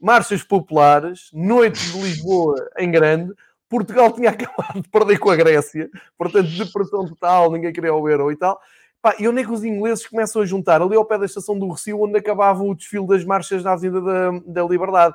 marchas 0.00 0.42
populares, 0.42 1.28
noites 1.32 1.92
de 1.92 2.00
Lisboa 2.00 2.54
em 2.78 2.90
grande. 2.90 3.32
Portugal 3.68 4.12
tinha 4.12 4.30
acabado 4.30 4.82
de 4.82 4.88
perder 4.88 5.18
com 5.18 5.30
a 5.30 5.36
Grécia, 5.36 5.90
portanto, 6.16 6.48
depressão 6.48 7.06
total, 7.06 7.50
ninguém 7.50 7.72
queria 7.72 7.94
o 7.94 8.08
euro 8.08 8.32
e 8.32 8.36
tal. 8.36 8.60
Pá, 9.00 9.14
e 9.18 9.28
onde 9.28 9.42
é 9.42 9.44
que 9.44 9.52
os 9.52 9.62
ingleses 9.62 10.06
começam 10.06 10.42
a 10.42 10.46
juntar? 10.46 10.82
Ali 10.82 10.96
ao 10.96 11.04
pé 11.04 11.18
da 11.18 11.24
estação 11.24 11.56
do 11.56 11.70
Recio, 11.70 12.00
onde 12.00 12.18
acabava 12.18 12.64
o 12.64 12.74
desfile 12.74 13.06
das 13.06 13.24
marchas 13.24 13.62
na 13.62 13.72
Avenida 13.72 14.00
da, 14.00 14.30
da 14.44 14.64
Liberdade. 14.64 15.14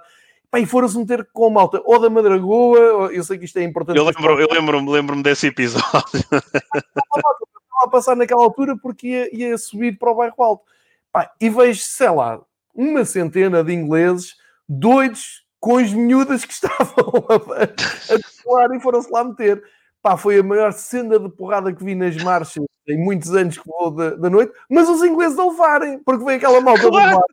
Pá, 0.50 0.60
e 0.60 0.66
foram-se 0.66 0.98
meter 0.98 1.28
com 1.34 1.48
a 1.48 1.50
malta 1.50 1.82
ou 1.84 2.00
da 2.00 2.10
Madragoa, 2.10 3.12
eu 3.12 3.24
sei 3.24 3.38
que 3.38 3.46
isto 3.46 3.58
é 3.58 3.64
importante. 3.64 3.98
Eu 3.98 4.06
lembro-me 4.06 4.42
eu 4.42 4.48
lembro 4.50 4.92
lembro 4.92 5.22
desse 5.22 5.48
episódio. 5.48 5.84
Estava 6.14 7.84
a 7.84 7.90
passar 7.90 8.16
naquela 8.16 8.44
altura 8.44 8.78
porque 8.78 9.08
ia, 9.08 9.36
ia 9.36 9.58
subir 9.58 9.98
para 9.98 10.12
o 10.12 10.16
bairro 10.16 10.42
alto. 10.42 10.64
Pá, 11.12 11.32
e 11.42 11.50
vejo, 11.50 11.82
sei 11.82 12.10
lá, 12.10 12.40
uma 12.74 13.04
centena 13.04 13.64
de 13.64 13.74
ingleses 13.74 14.36
doidos 14.68 15.44
com 15.60 15.78
as 15.78 15.94
miúdas 15.94 16.46
que 16.46 16.54
estavam 16.54 17.26
a, 17.30 17.64
a 17.64 18.76
e 18.76 18.80
foram-se 18.80 19.12
lá 19.12 19.24
meter. 19.24 19.64
Pá, 20.02 20.18
foi 20.18 20.40
a 20.40 20.44
maior 20.44 20.74
senda 20.74 21.18
de 21.18 21.30
porrada 21.30 21.74
que 21.74 21.84
vi 21.84 21.96
nas 21.96 22.16
marchas 22.18 22.64
em 22.88 22.98
muitos 22.98 23.34
anos 23.34 23.58
que 23.58 23.66
vou 23.66 23.90
da, 23.90 24.16
da 24.16 24.30
noite, 24.30 24.52
mas 24.70 24.90
os 24.90 25.02
ingleses 25.02 25.40
a 25.40 25.46
levarem, 25.46 26.00
porque 26.00 26.26
veio 26.26 26.38
aquela 26.38 26.60
malta 26.60 26.90
claro. 26.90 27.12
do 27.12 27.16
mar 27.16 27.26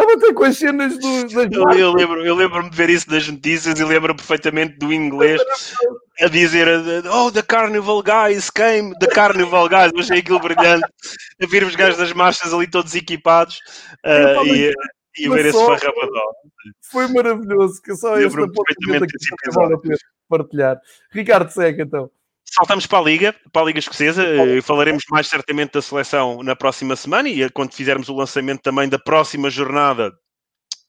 a 0.00 0.06
bater 0.06 0.32
com 0.32 0.44
as 0.44 0.56
cenas 0.56 0.98
do, 0.98 1.22
das 1.24 1.32
eu, 1.52 1.70
eu 1.78 1.92
lembro 1.92 2.24
Eu 2.24 2.34
lembro-me 2.34 2.70
de 2.70 2.76
ver 2.76 2.90
isso 2.90 3.10
nas 3.10 3.28
notícias 3.28 3.78
e 3.78 3.84
lembro 3.84 4.14
perfeitamente 4.14 4.78
do 4.78 4.92
inglês 4.92 5.40
a 6.20 6.28
dizer 6.28 6.66
Oh, 7.12 7.30
the 7.30 7.42
Carnival 7.42 8.02
Guys 8.02 8.50
came, 8.50 8.94
the 8.98 9.06
Carnival 9.06 9.68
Guys, 9.68 9.92
eu 9.92 10.00
achei 10.00 10.18
aquilo 10.18 10.40
brilhante, 10.40 10.86
a 11.42 11.46
vir 11.46 11.64
os 11.64 11.76
gajos 11.76 11.98
das 11.98 12.12
marchas 12.12 12.52
ali 12.52 12.66
todos 12.66 12.94
equipados 12.94 13.58
uh, 14.04 14.46
e, 14.46 14.72
e 15.18 15.28
ver 15.28 15.46
esse 15.46 15.58
farrabadão. 15.58 16.32
Foi 16.90 17.08
maravilhoso, 17.08 17.80
que 17.82 17.94
só 17.96 18.18
este 18.18 18.38
apontamento 18.38 19.04
aqui 19.04 19.96
partilhar. 20.28 20.80
Ricardo 21.12 21.50
Seca, 21.50 21.82
então. 21.82 22.10
Saltamos 22.44 22.86
para 22.86 22.98
a 22.98 23.02
Liga, 23.02 23.34
para 23.52 23.62
a 23.62 23.64
Liga 23.66 23.78
Escocesa. 23.78 24.24
Eh, 24.24 24.60
falaremos 24.60 25.04
mais 25.10 25.28
certamente 25.28 25.72
da 25.72 25.82
seleção 25.82 26.42
na 26.42 26.56
próxima 26.56 26.96
semana 26.96 27.28
e 27.28 27.42
eh, 27.42 27.48
quando 27.48 27.74
fizermos 27.74 28.08
o 28.08 28.14
lançamento 28.14 28.60
também 28.60 28.88
da 28.88 28.98
próxima 28.98 29.50
jornada 29.50 30.12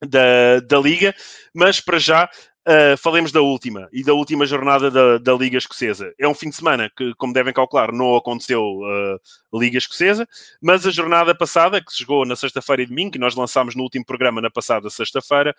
da, 0.07 0.59
da 0.59 0.79
Liga, 0.79 1.13
mas 1.53 1.79
para 1.79 1.99
já 1.99 2.29
Uh, 2.67 2.95
falemos 2.95 3.31
da 3.31 3.41
última 3.41 3.89
e 3.91 4.03
da 4.03 4.13
última 4.13 4.45
jornada 4.45 4.91
da, 4.91 5.17
da, 5.17 5.33
Liga 5.33 5.57
Escocesa. 5.57 6.13
É 6.19 6.27
um 6.27 6.33
fim 6.35 6.47
de 6.49 6.55
semana 6.55 6.91
que, 6.95 7.11
como 7.15 7.33
devem 7.33 7.51
calcular, 7.51 7.91
não 7.91 8.15
aconteceu 8.15 8.61
uh, 8.61 9.59
Liga 9.59 9.79
Escocesa, 9.79 10.29
mas 10.61 10.85
a 10.85 10.91
jornada 10.91 11.33
passada, 11.33 11.83
que 11.83 11.91
se 11.91 12.01
jogou 12.01 12.23
na 12.23 12.35
sexta-feira 12.35 12.83
e 12.83 12.85
domingo, 12.85 13.13
que 13.13 13.17
nós 13.17 13.33
lançámos 13.33 13.75
no 13.75 13.81
último 13.81 14.05
programa 14.05 14.39
na 14.41 14.51
passada 14.51 14.91
sexta-feira, 14.91 15.55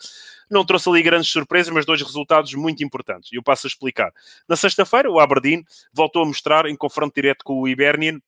não 0.49 0.65
trouxe 0.65 0.89
ali 0.89 1.03
grandes 1.03 1.29
surpresas, 1.29 1.75
mas 1.75 1.85
dois 1.85 2.01
resultados 2.01 2.55
muito 2.55 2.85
importantes. 2.85 3.33
E 3.33 3.37
eu 3.37 3.43
passo 3.43 3.67
a 3.67 3.69
explicar. 3.69 4.13
Na 4.49 4.55
sexta-feira, 4.55 5.11
o 5.11 5.19
Aberdeen 5.19 5.65
voltou 5.93 6.23
a 6.23 6.27
mostrar, 6.27 6.67
em 6.67 6.77
confronto 6.77 7.13
direto 7.17 7.43
com 7.45 7.61
o 7.61 7.67
Hibernian, 7.67 8.21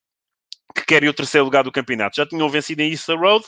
que 0.75 0.85
querem 0.85 1.09
o 1.09 1.15
terceiro 1.15 1.45
lugar 1.45 1.63
do 1.63 1.71
campeonato. 1.71 2.17
Já 2.17 2.27
tinham 2.27 2.49
vencido 2.49 2.83
em 2.83 2.91
Easter 2.91 3.17
Road, 3.17 3.45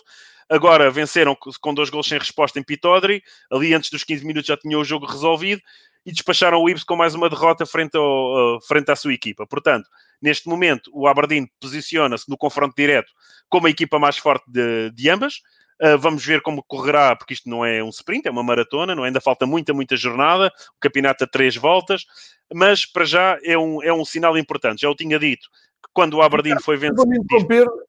Agora 0.48 0.90
venceram 0.90 1.36
com 1.60 1.74
dois 1.74 1.90
gols 1.90 2.06
sem 2.08 2.18
resposta 2.18 2.58
em 2.58 2.62
Pitodri. 2.62 3.22
Ali 3.50 3.74
antes 3.74 3.90
dos 3.90 4.04
15 4.04 4.24
minutos 4.24 4.46
já 4.46 4.56
tinham 4.56 4.80
o 4.80 4.84
jogo 4.84 5.06
resolvido 5.06 5.60
e 6.04 6.12
despacharam 6.12 6.62
o 6.62 6.70
Ibs 6.70 6.84
com 6.84 6.94
mais 6.94 7.14
uma 7.14 7.28
derrota 7.28 7.66
frente, 7.66 7.96
ao, 7.96 8.56
uh, 8.56 8.60
frente 8.60 8.90
à 8.92 8.96
sua 8.96 9.12
equipa. 9.12 9.44
Portanto, 9.44 9.88
neste 10.22 10.48
momento, 10.48 10.88
o 10.94 11.08
Aberdeen 11.08 11.50
posiciona-se 11.60 12.28
no 12.28 12.38
confronto 12.38 12.74
direto 12.76 13.12
como 13.48 13.66
a 13.66 13.70
equipa 13.70 13.98
mais 13.98 14.16
forte 14.16 14.44
de, 14.46 14.92
de 14.92 15.10
ambas. 15.10 15.40
Uh, 15.82 15.98
vamos 15.98 16.24
ver 16.24 16.40
como 16.42 16.62
correrá, 16.62 17.16
porque 17.16 17.34
isto 17.34 17.50
não 17.50 17.66
é 17.66 17.82
um 17.82 17.90
sprint, 17.90 18.26
é 18.28 18.30
uma 18.30 18.42
maratona, 18.42 18.94
não 18.94 19.04
é? 19.04 19.08
ainda 19.08 19.20
falta 19.20 19.46
muita, 19.46 19.74
muita 19.74 19.96
jornada. 19.96 20.46
O 20.76 20.80
campeonato 20.80 21.24
a 21.24 21.26
três 21.26 21.56
voltas, 21.56 22.06
mas 22.54 22.86
para 22.86 23.04
já 23.04 23.36
é 23.42 23.58
um, 23.58 23.82
é 23.82 23.92
um 23.92 24.04
sinal 24.04 24.38
importante. 24.38 24.82
Já 24.82 24.88
o 24.88 24.94
tinha 24.94 25.18
dito 25.18 25.48
quando 25.92 26.14
o 26.14 26.22
Aberdeen 26.22 26.58
foi 26.60 26.76
vencido. 26.76 27.02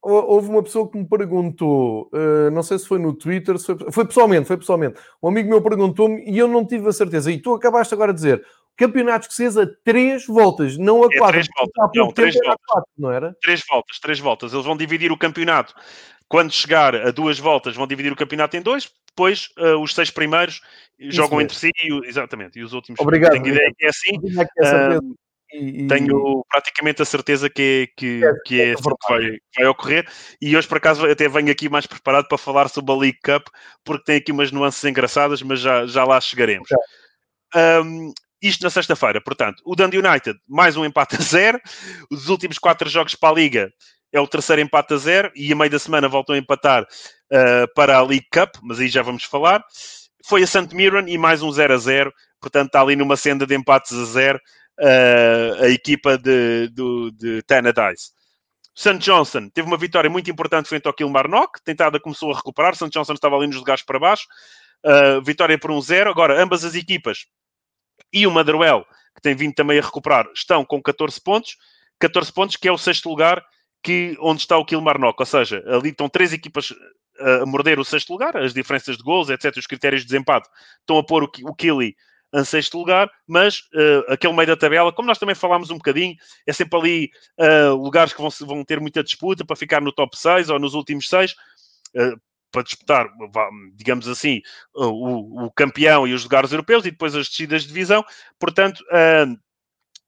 houve 0.01 0.49
uma 0.49 0.63
pessoa 0.63 0.89
que 0.89 0.97
me 0.97 1.05
perguntou, 1.07 2.09
uh, 2.13 2.49
não 2.51 2.63
sei 2.63 2.79
se 2.79 2.87
foi 2.87 2.99
no 2.99 3.13
Twitter, 3.13 3.59
foi, 3.59 3.77
foi, 3.91 4.05
pessoalmente, 4.05 4.47
foi 4.47 4.57
pessoalmente. 4.57 4.99
Um 5.21 5.27
amigo 5.27 5.49
meu 5.49 5.61
perguntou-me 5.61 6.23
e 6.29 6.37
eu 6.37 6.47
não 6.47 6.65
tive 6.65 6.87
a 6.87 6.93
certeza. 6.93 7.31
E 7.31 7.41
tu 7.41 7.53
acabaste 7.53 7.93
agora 7.93 8.13
de 8.13 8.17
dizer, 8.17 8.45
campeonato 8.77 9.27
escocês 9.27 9.57
a 9.57 9.67
três 9.83 10.25
voltas, 10.25 10.77
não 10.77 11.03
a 11.03 11.07
é 11.11 11.17
quatro. 11.17 11.33
Três 11.33 11.47
voltas, 11.57 11.91
não, 11.95 12.11
três 12.11 12.35
voltas. 12.35 12.65
Quatro, 12.67 12.91
não 12.97 13.11
era? 13.11 13.35
Três 13.41 13.63
voltas, 13.67 13.99
três 13.99 14.19
voltas. 14.19 14.53
Eles 14.53 14.65
vão 14.65 14.77
dividir 14.77 15.11
o 15.11 15.17
campeonato. 15.17 15.73
Quando 16.29 16.51
chegar 16.51 16.95
a 16.95 17.11
duas 17.11 17.39
voltas, 17.39 17.75
vão 17.75 17.87
dividir 17.87 18.11
o 18.11 18.15
campeonato 18.15 18.55
em 18.57 18.61
dois. 18.61 18.91
Depois, 19.09 19.49
uh, 19.57 19.81
os 19.81 19.95
seis 19.95 20.11
primeiros 20.11 20.61
Isso 20.99 21.15
jogam 21.15 21.37
mesmo. 21.37 21.41
entre 21.41 21.57
si, 21.57 21.71
e, 21.75 22.07
exatamente, 22.07 22.59
e 22.59 22.63
os 22.63 22.73
últimos. 22.73 22.99
Obrigado. 22.99 23.31
Tenho 23.31 23.47
ideia 23.47 23.73
que 23.75 23.85
é 23.85 23.89
assim. 23.89 24.17
Uh, 24.17 25.15
e, 25.53 25.87
Tenho 25.87 26.43
praticamente 26.49 27.01
a 27.01 27.05
certeza 27.05 27.49
que, 27.49 27.89
que, 27.95 28.21
é, 28.23 28.33
que 28.45 28.61
é, 28.61 28.69
é 28.69 28.73
assim 28.73 28.83
que 28.83 29.07
vai, 29.09 29.37
vai 29.55 29.65
ocorrer. 29.67 30.07
E 30.41 30.57
hoje, 30.57 30.67
por 30.67 30.77
acaso, 30.77 31.05
até 31.05 31.27
venho 31.29 31.51
aqui 31.51 31.69
mais 31.69 31.85
preparado 31.85 32.27
para 32.27 32.37
falar 32.37 32.67
sobre 32.67 32.91
a 32.91 32.97
League 32.97 33.19
Cup, 33.23 33.47
porque 33.83 34.03
tem 34.03 34.15
aqui 34.17 34.31
umas 34.31 34.51
nuances 34.51 34.83
engraçadas, 34.83 35.41
mas 35.41 35.59
já, 35.61 35.85
já 35.85 36.03
lá 36.03 36.19
chegaremos. 36.19 36.67
Um, 37.55 38.11
isto 38.41 38.63
na 38.63 38.69
sexta-feira, 38.69 39.21
portanto, 39.21 39.63
o 39.65 39.75
Dundee 39.75 39.99
United, 39.99 40.37
mais 40.47 40.75
um 40.75 40.85
empate 40.85 41.15
a 41.15 41.19
zero. 41.19 41.59
Os 42.11 42.27
últimos 42.27 42.59
quatro 42.59 42.89
jogos 42.89 43.15
para 43.15 43.29
a 43.29 43.33
Liga 43.33 43.71
é 44.11 44.19
o 44.19 44.27
terceiro 44.27 44.61
empate 44.61 44.93
a 44.93 44.97
zero. 44.97 45.31
E 45.33 45.51
a 45.53 45.55
meio 45.55 45.71
da 45.71 45.79
semana 45.79 46.09
voltam 46.09 46.35
a 46.35 46.37
empatar 46.37 46.83
uh, 46.83 47.73
para 47.73 47.97
a 47.97 48.01
League 48.01 48.27
Cup, 48.31 48.57
mas 48.61 48.79
aí 48.79 48.89
já 48.89 49.01
vamos 49.01 49.23
falar. 49.23 49.63
Foi 50.25 50.43
a 50.43 50.47
St. 50.47 50.75
Mirren 50.75 51.05
e 51.07 51.17
mais 51.17 51.41
um 51.41 51.49
0 51.51 51.73
a 51.73 51.77
0. 51.77 52.13
Portanto, 52.41 52.67
está 52.67 52.81
ali 52.81 52.97
numa 52.97 53.15
senda 53.15 53.47
de 53.47 53.55
empates 53.55 53.93
a 53.93 54.03
zero 54.03 54.39
uh, 54.79 55.63
a 55.63 55.69
equipa 55.69 56.17
de, 56.17 56.69
de, 56.69 57.11
de 57.11 57.41
Tannadice. 57.43 58.11
St. 58.75 58.99
Johnson 58.99 59.49
teve 59.49 59.67
uma 59.67 59.77
vitória 59.77 60.09
muito 60.09 60.29
importante 60.29 60.69
frente 60.69 60.87
ao 60.87 60.93
Kilmarnock, 60.93 61.59
tentada 61.63 61.99
começou 61.99 62.31
a 62.31 62.35
recuperar, 62.35 62.75
St. 62.75 62.89
Johnson 62.89 63.13
estava 63.13 63.35
ali 63.35 63.47
nos 63.47 63.55
lugares 63.55 63.83
para 63.83 63.99
baixo, 63.99 64.27
uh, 64.85 65.21
vitória 65.23 65.57
por 65.57 65.71
1-0. 65.71 66.07
Um 66.07 66.09
Agora, 66.11 66.41
ambas 66.41 66.63
as 66.63 66.75
equipas 66.75 67.25
e 68.13 68.27
o 68.27 68.31
Motherwell, 68.31 68.85
que 69.15 69.21
tem 69.21 69.35
vindo 69.35 69.55
também 69.55 69.79
a 69.79 69.81
recuperar, 69.81 70.27
estão 70.35 70.63
com 70.63 70.81
14 70.81 71.19
pontos, 71.21 71.57
14 71.99 72.31
pontos, 72.31 72.55
que 72.55 72.67
é 72.67 72.71
o 72.71 72.77
sexto 72.77 73.09
lugar 73.09 73.43
que, 73.83 74.15
onde 74.19 74.41
está 74.41 74.57
o 74.57 74.65
Kilmarnock, 74.65 75.19
ou 75.19 75.25
seja, 75.25 75.63
ali 75.67 75.89
estão 75.89 76.07
três 76.07 76.31
equipas 76.31 76.71
a 77.19 77.45
morder 77.45 77.79
o 77.79 77.85
sexto 77.85 78.11
lugar, 78.11 78.37
as 78.37 78.53
diferenças 78.53 78.97
de 78.97 79.03
gols, 79.03 79.29
etc., 79.29 79.55
os 79.57 79.65
critérios 79.65 80.01
de 80.01 80.07
desempate 80.07 80.47
estão 80.79 80.97
a 80.97 81.03
pôr 81.03 81.23
o, 81.23 81.31
o 81.43 81.55
Killy 81.55 81.95
em 82.33 82.43
sexto 82.43 82.77
lugar, 82.77 83.09
mas 83.25 83.59
uh, 83.73 84.11
aquele 84.11 84.33
meio 84.33 84.47
da 84.47 84.57
tabela, 84.57 84.91
como 84.91 85.07
nós 85.07 85.17
também 85.17 85.35
falámos 85.35 85.69
um 85.69 85.77
bocadinho, 85.77 86.15
é 86.45 86.53
sempre 86.53 86.77
ali 86.77 87.11
uh, 87.39 87.75
lugares 87.75 88.13
que 88.13 88.21
vão, 88.21 88.29
vão 88.41 88.63
ter 88.63 88.79
muita 88.79 89.03
disputa 89.03 89.45
para 89.45 89.55
ficar 89.55 89.81
no 89.81 89.91
top 89.91 90.17
6 90.17 90.49
ou 90.49 90.59
nos 90.59 90.73
últimos 90.73 91.07
6. 91.09 91.31
Uh, 91.31 91.35
eh, 91.95 92.15
para 92.49 92.63
disputar, 92.63 93.07
digamos 93.75 94.07
assim, 94.07 94.41
o, 94.73 95.45
o, 95.45 95.51
campeão 95.51 96.07
e 96.07 96.13
os 96.13 96.23
lugares 96.23 96.51
europeus 96.51 96.85
e 96.85 96.91
depois 96.91 97.13
as 97.13 97.27
descidas 97.27 97.63
de 97.63 97.67
divisão. 97.67 98.03
Portanto, 98.39 98.81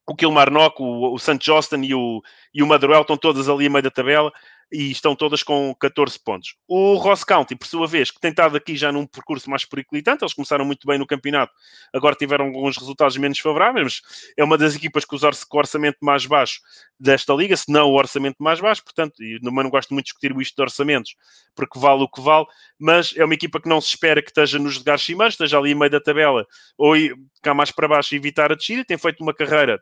o 0.07 0.15
Kilmarnock, 0.15 0.82
o, 0.82 1.13
o 1.13 1.20
St. 1.20 1.38
Johnston 1.38 1.84
e 1.84 1.93
o, 1.93 2.22
e 2.53 2.63
o 2.63 2.76
estão 3.01 3.17
todas 3.17 3.49
ali 3.49 3.67
a 3.67 3.70
meio 3.70 3.84
da 3.84 3.91
tabela 3.91 4.32
e 4.72 4.91
estão 4.91 5.15
todas 5.15 5.41
com 5.41 5.74
14 5.80 6.20
pontos. 6.20 6.55
O 6.67 6.95
Ross 6.95 7.24
County, 7.24 7.55
por 7.55 7.67
sua 7.67 7.88
vez, 7.88 8.11
que 8.11 8.20
tem 8.20 8.30
estado 8.32 8.55
aqui 8.55 8.76
já 8.76 8.91
num 8.91 9.05
percurso 9.05 9.49
mais 9.49 9.65
periclitante, 9.65 10.24
eles 10.24 10.34
começaram 10.34 10.63
muito 10.63 10.86
bem 10.86 10.97
no 10.97 11.07
campeonato, 11.07 11.51
agora 11.93 12.15
tiveram 12.15 12.45
alguns 12.45 12.78
resultados 12.78 13.17
menos 13.17 13.39
favoráveis, 13.39 13.84
mas 13.84 14.01
é 14.38 14.43
uma 14.43 14.57
das 14.57 14.76
equipas 14.76 15.05
com, 15.05 15.15
o 15.15 15.57
orçamento 15.57 15.97
mais 16.01 16.26
baixo 16.26 16.61
desta 16.99 17.34
liga, 17.34 17.57
se 17.57 17.72
não 17.72 17.89
o 17.89 17.95
orçamento 17.95 18.38
mais 18.39 18.59
baixo, 18.59 18.84
portanto, 18.84 19.24
e 19.24 19.39
não, 19.41 19.51
não 19.51 19.70
gosto 19.70 19.93
muito 19.93 20.05
de 20.05 20.11
discutir 20.11 20.39
isto 20.39 20.55
de 20.55 20.61
orçamentos, 20.61 21.15
porque 21.55 21.80
vale 21.80 22.03
o 22.03 22.07
que 22.07 22.22
vale, 22.22 22.45
mas 22.78 23.13
é 23.17 23.26
uma 23.26 23.34
equipa 23.34 23.59
que 23.59 23.70
não 23.70 23.82
se 23.82 23.89
espera 23.89 24.22
que 24.22 24.30
esteja 24.30 24.59
nos 24.59 24.78
lugares 24.78 25.01
cimeiros, 25.03 25.34
esteja 25.34 25.57
ali 25.57 25.72
em 25.72 25.76
meio 25.76 25.91
da 25.91 25.99
tabela, 25.99 26.45
ou 26.78 26.95
cá 27.41 27.53
mais 27.53 27.72
para 27.72 27.88
baixo 27.88 28.15
evitar 28.15 28.51
a 28.51 28.55
descida, 28.55 28.86
tem 28.86 28.97
feito 28.97 29.22
uma 29.22 29.34
carreira 29.34 29.82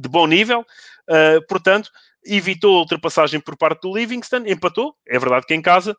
de 0.00 0.08
bom 0.08 0.26
nível, 0.26 0.60
uh, 0.60 1.46
portanto, 1.48 1.90
evitou 2.24 2.76
a 2.76 2.80
ultrapassagem 2.80 3.40
por 3.40 3.56
parte 3.56 3.82
do 3.82 3.96
Livingston, 3.96 4.44
empatou, 4.46 4.94
é 5.06 5.18
verdade 5.18 5.46
que 5.46 5.54
em 5.54 5.62
casa, 5.62 5.96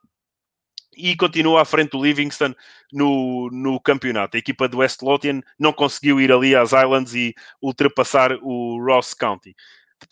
e 0.96 1.16
continua 1.16 1.62
à 1.62 1.66
frente 1.66 1.92
do 1.92 2.04
Livingston 2.04 2.54
no, 2.92 3.50
no 3.52 3.80
campeonato. 3.80 4.36
A 4.36 4.40
equipa 4.40 4.68
do 4.68 4.80
West 4.80 5.02
Lothian 5.02 5.42
não 5.58 5.72
conseguiu 5.72 6.20
ir 6.20 6.32
ali 6.32 6.56
às 6.56 6.72
Islands 6.74 7.14
e 7.14 7.34
ultrapassar 7.62 8.34
o 8.42 8.84
Ross 8.84 9.14
County. 9.14 9.56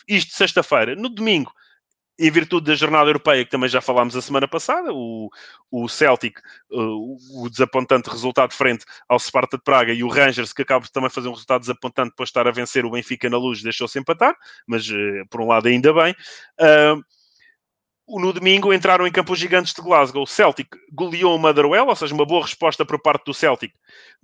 Isto 0.07 0.35
sexta-feira. 0.35 0.95
No 0.95 1.09
domingo, 1.09 1.51
em 2.19 2.31
virtude 2.31 2.65
da 2.65 2.75
jornada 2.75 3.09
europeia, 3.09 3.45
que 3.45 3.51
também 3.51 3.69
já 3.69 3.79
falámos 3.79 4.15
a 4.15 4.21
semana 4.21 4.47
passada, 4.47 4.91
o, 4.91 5.29
o 5.71 5.87
Celtic, 5.87 6.39
uh, 6.71 7.43
o 7.43 7.49
desapontante 7.49 8.09
resultado 8.09 8.53
frente 8.53 8.85
ao 9.07 9.19
Sparta 9.19 9.57
de 9.57 9.63
Praga 9.63 9.93
e 9.93 10.03
o 10.03 10.07
Rangers, 10.07 10.51
que 10.51 10.63
acaba 10.63 10.85
de 10.85 10.91
também 10.91 11.09
fazer 11.09 11.27
um 11.27 11.33
resultado 11.33 11.61
desapontante 11.61 12.09
depois 12.09 12.27
de 12.27 12.31
estar 12.31 12.47
a 12.47 12.51
vencer 12.51 12.85
o 12.85 12.91
Benfica 12.91 13.29
na 13.29 13.37
luz, 13.37 13.61
deixou-se 13.61 13.99
empatar, 13.99 14.35
mas 14.65 14.89
uh, 14.89 15.27
por 15.29 15.41
um 15.41 15.47
lado 15.47 15.67
ainda 15.67 15.93
bem. 15.93 16.15
Uh, 16.59 17.03
no 18.19 18.31
domingo 18.31 18.73
entraram 18.73 19.05
em 19.05 19.11
Campos 19.11 19.37
Gigantes 19.37 19.73
de 19.73 19.81
Glasgow. 19.81 20.23
O 20.23 20.27
Celtic 20.27 20.69
goleou 20.91 21.35
o 21.35 21.39
Motherwell, 21.39 21.87
ou 21.87 21.95
seja, 21.95 22.15
uma 22.15 22.25
boa 22.25 22.41
resposta 22.41 22.85
por 22.85 22.99
parte 23.01 23.25
do 23.25 23.33
Celtic. 23.33 23.73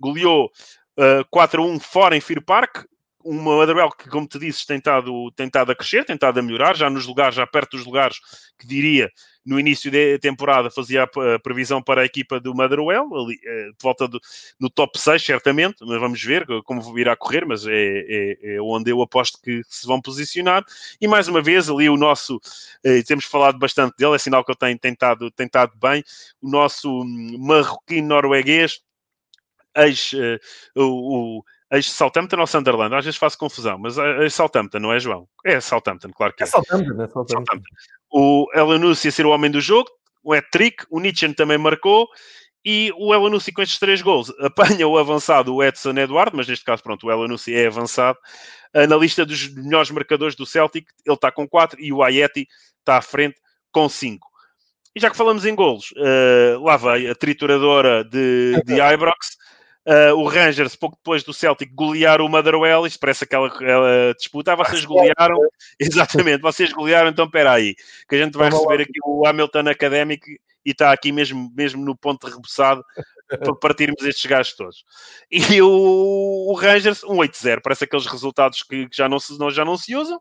Goleou 0.00 0.50
uh, 0.98 1.24
4 1.30 1.62
a 1.62 1.66
1 1.66 1.80
fora 1.80 2.16
em 2.16 2.20
Fir 2.20 2.42
Park 2.42 2.86
uma 3.24 3.56
Motherwell 3.56 3.90
que, 3.90 4.08
como 4.08 4.28
te 4.28 4.38
disse, 4.38 4.66
tem 4.66 4.76
estado, 4.76 5.32
tem 5.32 5.46
estado 5.46 5.72
a 5.72 5.74
crescer, 5.74 6.04
tem 6.04 6.14
estado 6.14 6.38
a 6.38 6.42
melhorar, 6.42 6.76
já 6.76 6.90
nos 6.90 7.06
lugares, 7.06 7.34
já 7.34 7.46
perto 7.46 7.76
dos 7.76 7.86
lugares 7.86 8.18
que 8.58 8.66
diria 8.66 9.10
no 9.44 9.60
início 9.60 9.90
da 9.90 10.18
temporada 10.20 10.70
fazia 10.70 11.02
a 11.02 11.38
previsão 11.38 11.82
para 11.82 12.00
a 12.00 12.04
equipa 12.04 12.40
do 12.40 12.54
Motherwell, 12.54 13.14
ali, 13.14 13.38
eh, 13.44 13.70
de 13.70 13.82
volta 13.82 14.08
do, 14.08 14.18
no 14.58 14.70
top 14.70 14.98
6, 14.98 15.22
certamente, 15.22 15.76
mas 15.82 16.00
vamos 16.00 16.22
ver 16.22 16.46
como 16.64 16.98
irá 16.98 17.14
correr, 17.14 17.44
mas 17.44 17.66
é, 17.66 17.72
é, 17.72 18.54
é, 18.54 18.62
onde 18.62 18.90
eu 18.90 19.02
aposto 19.02 19.38
que 19.42 19.60
se 19.68 19.86
vão 19.86 20.00
posicionar. 20.00 20.64
E 21.00 21.06
mais 21.06 21.28
uma 21.28 21.42
vez, 21.42 21.68
ali 21.68 21.90
o 21.90 21.96
nosso, 21.96 22.40
eh, 22.82 23.02
temos 23.02 23.26
falado 23.26 23.58
bastante 23.58 23.94
dele, 23.98 24.14
é 24.14 24.18
sinal 24.18 24.44
que 24.44 24.50
ele 24.50 24.58
tem 24.58 24.78
tentado, 24.78 25.30
tentado 25.30 25.72
bem, 25.76 26.02
o 26.40 26.48
nosso 26.48 27.02
hum, 27.02 27.36
marroquino 27.38 28.08
norueguês, 28.08 28.80
ex, 29.76 30.12
uh, 30.12 30.38
o, 30.76 31.44
o 31.72 31.76
ex-Southampton 31.76 32.40
ou 32.40 32.46
Sunderland? 32.46 32.94
Às 32.94 33.04
vezes 33.04 33.18
faço 33.18 33.38
confusão, 33.38 33.78
mas 33.78 33.96
ex-Southampton, 33.96 34.78
não 34.78 34.92
é, 34.92 35.00
João? 35.00 35.28
É 35.44 35.60
Southampton, 35.60 36.10
claro 36.14 36.34
que 36.34 36.42
é. 36.42 36.46
É 36.46 36.50
Southampton, 36.50 37.02
é 37.02 37.08
Southampton. 37.08 37.44
Southampton. 37.46 37.74
O 38.10 38.46
Elanussi 38.54 39.08
a 39.08 39.12
ser 39.12 39.26
o 39.26 39.30
homem 39.30 39.50
do 39.50 39.60
jogo, 39.60 39.90
o 40.22 40.32
hat-trick, 40.32 40.84
o 40.90 41.00
Nietzsche 41.00 41.32
também 41.34 41.58
marcou, 41.58 42.08
e 42.64 42.90
o 42.96 43.12
Elanussi 43.12 43.52
com 43.52 43.60
estes 43.60 43.78
três 43.78 44.00
gols 44.00 44.32
apanha 44.40 44.88
o 44.88 44.96
avançado 44.96 45.54
o 45.54 45.62
Edson 45.62 45.90
Eduardo, 45.90 46.36
mas 46.36 46.48
neste 46.48 46.64
caso, 46.64 46.82
pronto, 46.82 47.06
o 47.06 47.10
Elanussi 47.10 47.54
é 47.54 47.66
avançado. 47.66 48.18
Na 48.88 48.96
lista 48.96 49.24
dos 49.24 49.54
melhores 49.54 49.90
marcadores 49.92 50.34
do 50.34 50.44
Celtic, 50.44 50.88
ele 51.06 51.14
está 51.14 51.30
com 51.30 51.46
4 51.46 51.80
e 51.80 51.92
o 51.92 52.02
Ayeti 52.02 52.48
está 52.80 52.96
à 52.96 53.02
frente 53.02 53.40
com 53.70 53.88
5. 53.88 54.26
E 54.96 55.00
já 55.00 55.10
que 55.10 55.16
falamos 55.16 55.44
em 55.44 55.54
golos, 55.54 55.92
uh, 55.92 56.62
lá 56.62 56.76
vai 56.76 57.06
a 57.08 57.14
trituradora 57.14 58.04
de, 58.04 58.60
de 58.64 58.74
Ibrox, 58.80 59.36
Uh, 59.86 60.14
o 60.16 60.26
Rangers, 60.26 60.74
pouco 60.74 60.96
depois 60.96 61.22
do 61.22 61.34
Celtic, 61.34 61.70
golear 61.74 62.20
o 62.22 62.28
Motherwell. 62.28 62.86
Isto 62.86 62.98
parece 62.98 63.24
aquela, 63.24 63.48
aquela 63.48 64.14
disputa. 64.16 64.52
Ah, 64.52 64.56
vocês 64.56 64.84
golearam. 64.84 65.38
Exatamente, 65.78 66.40
vocês 66.40 66.72
golearam, 66.72 67.10
então 67.10 67.26
espera 67.26 67.52
aí. 67.52 67.74
Que 68.08 68.16
a 68.16 68.24
gente 68.24 68.36
vai 68.36 68.50
receber 68.50 68.82
aqui 68.82 68.98
o 69.04 69.26
Hamilton 69.26 69.68
Académico 69.68 70.26
e 70.64 70.70
está 70.70 70.90
aqui 70.90 71.12
mesmo, 71.12 71.52
mesmo 71.54 71.84
no 71.84 71.94
ponto 71.94 72.26
de 72.26 72.32
reboçado 72.32 72.82
para 73.28 73.54
partirmos 73.56 74.02
estes 74.02 74.24
gajos 74.24 74.56
todos. 74.56 74.84
E 75.30 75.60
o, 75.60 76.50
o 76.50 76.54
Rangers, 76.54 77.04
um 77.04 77.16
8-0, 77.16 77.60
parece 77.62 77.84
aqueles 77.84 78.06
resultados 78.06 78.62
que, 78.62 78.88
que 78.88 78.96
já, 78.96 79.08
não 79.08 79.18
se, 79.18 79.36
já 79.50 79.64
não 79.64 79.76
se 79.76 79.94
usam. 79.94 80.18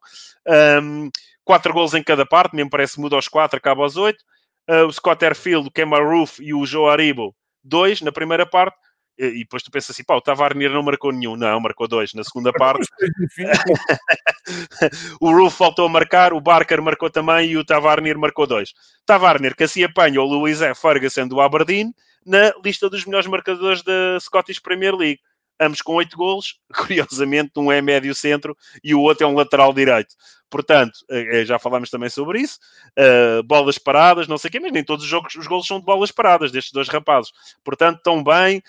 Um, 0.82 1.09
quatro 1.45 1.74
gols 1.74 1.93
em 1.93 2.03
cada 2.03 2.26
parte, 2.26 2.55
mesmo 2.55 2.70
parece 2.70 2.95
que 2.95 3.01
muda 3.01 3.16
aos 3.16 3.30
quatro, 3.30 3.57
acaba 3.57 3.84
aos 3.84 3.95
oito. 3.95 4.24
Uh, 4.70 4.86
o 4.88 4.91
Scott 4.91 5.24
Airfield, 5.24 5.68
o 5.68 5.72
Kemar 5.72 6.05
Roof 6.05 6.39
e 6.41 6.53
o 6.53 6.66
Joe 6.66 6.89
Aribo, 6.89 7.34
dois 7.64 8.01
na 8.01 8.11
primeira 8.11 8.45
parte. 8.45 8.78
E 9.18 9.39
depois 9.39 9.61
tu 9.61 9.70
pensas 9.70 9.91
assim, 9.91 10.03
pá, 10.03 10.16
o 10.16 10.22
Tavarnier 10.22 10.72
não 10.72 10.82
marcou 10.82 11.11
nenhum. 11.11 11.36
Não, 11.36 11.59
marcou 11.59 11.88
dois 11.88 12.14
na 12.14 12.24
segunda 12.24 12.51
parte. 12.51 12.88
o 15.22 15.32
Roof 15.32 15.55
faltou 15.55 15.86
a 15.86 15.89
marcar, 15.89 16.34
o 16.34 16.41
Barker 16.41 16.82
marcou 16.82 17.09
também 17.09 17.51
e 17.51 17.57
o 17.57 17.66
Tavarnier 17.66 18.18
marcou 18.18 18.47
dois. 18.47 18.74
Tavarnier 19.05 19.55
que 19.55 19.64
assim 19.64 19.84
apanha 19.84 20.22
o 20.22 20.26
Luís 20.26 20.61
F. 20.61 20.82
Ferguson 20.82 21.28
do 21.28 21.41
Aberdeen 21.41 21.93
na 22.26 22.53
lista 22.64 22.89
dos 22.89 23.05
melhores 23.05 23.28
marcadores 23.28 23.84
da 23.84 24.20
Scottish 24.20 24.59
Premier 24.59 24.95
League. 24.95 25.20
Ambos 25.59 25.82
com 25.82 25.93
oito 25.93 26.18
golos. 26.18 26.59
Curiosamente, 26.76 27.51
um 27.57 27.72
é 27.72 27.82
médio 27.82 28.16
centro 28.16 28.57
e 28.84 28.95
o 28.95 29.01
outro 29.01 29.26
é 29.26 29.30
um 29.30 29.36
lateral 29.36 29.74
direito. 29.74 30.16
Portanto, 30.49 30.93
eh, 31.09 31.41
eh, 31.41 31.45
já 31.45 31.57
falámos 31.57 31.89
também 31.89 32.09
sobre 32.09 32.39
isso. 32.39 32.59
Uh, 32.97 33.41
bolas 33.43 33.80
paradas, 33.80 34.28
não 34.28 34.38
sei 34.38 34.49
o 34.49 34.51
quê, 34.51 34.59
mas 34.59 34.72
nem 34.72 34.84
todos 34.84 35.03
os 35.03 35.09
jogos, 35.09 35.34
os 35.34 35.47
golos 35.47 35.66
são 35.66 35.80
de 35.80 35.86
bolas 35.86 36.11
paradas 36.11 36.51
destes 36.51 36.72
dois 36.72 36.88
rapazes. 36.88 37.32
Portanto, 37.64 37.97
estão 37.97 38.24
bem 38.24 38.61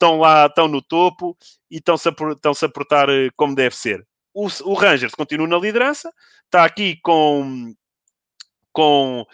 estão 0.00 0.18
lá, 0.18 0.46
estão 0.46 0.66
no 0.66 0.80
topo 0.80 1.36
e 1.70 1.76
estão-se 1.76 2.08
a, 2.08 2.12
a 2.12 2.68
portar 2.68 3.10
eh, 3.10 3.28
como 3.36 3.54
deve 3.54 3.76
ser. 3.76 4.06
O, 4.32 4.46
o 4.64 4.74
Rangers 4.74 5.14
continua 5.14 5.46
na 5.46 5.58
liderança, 5.58 6.10
está 6.46 6.64
aqui 6.64 6.98
com, 7.02 7.74
com 8.72 9.26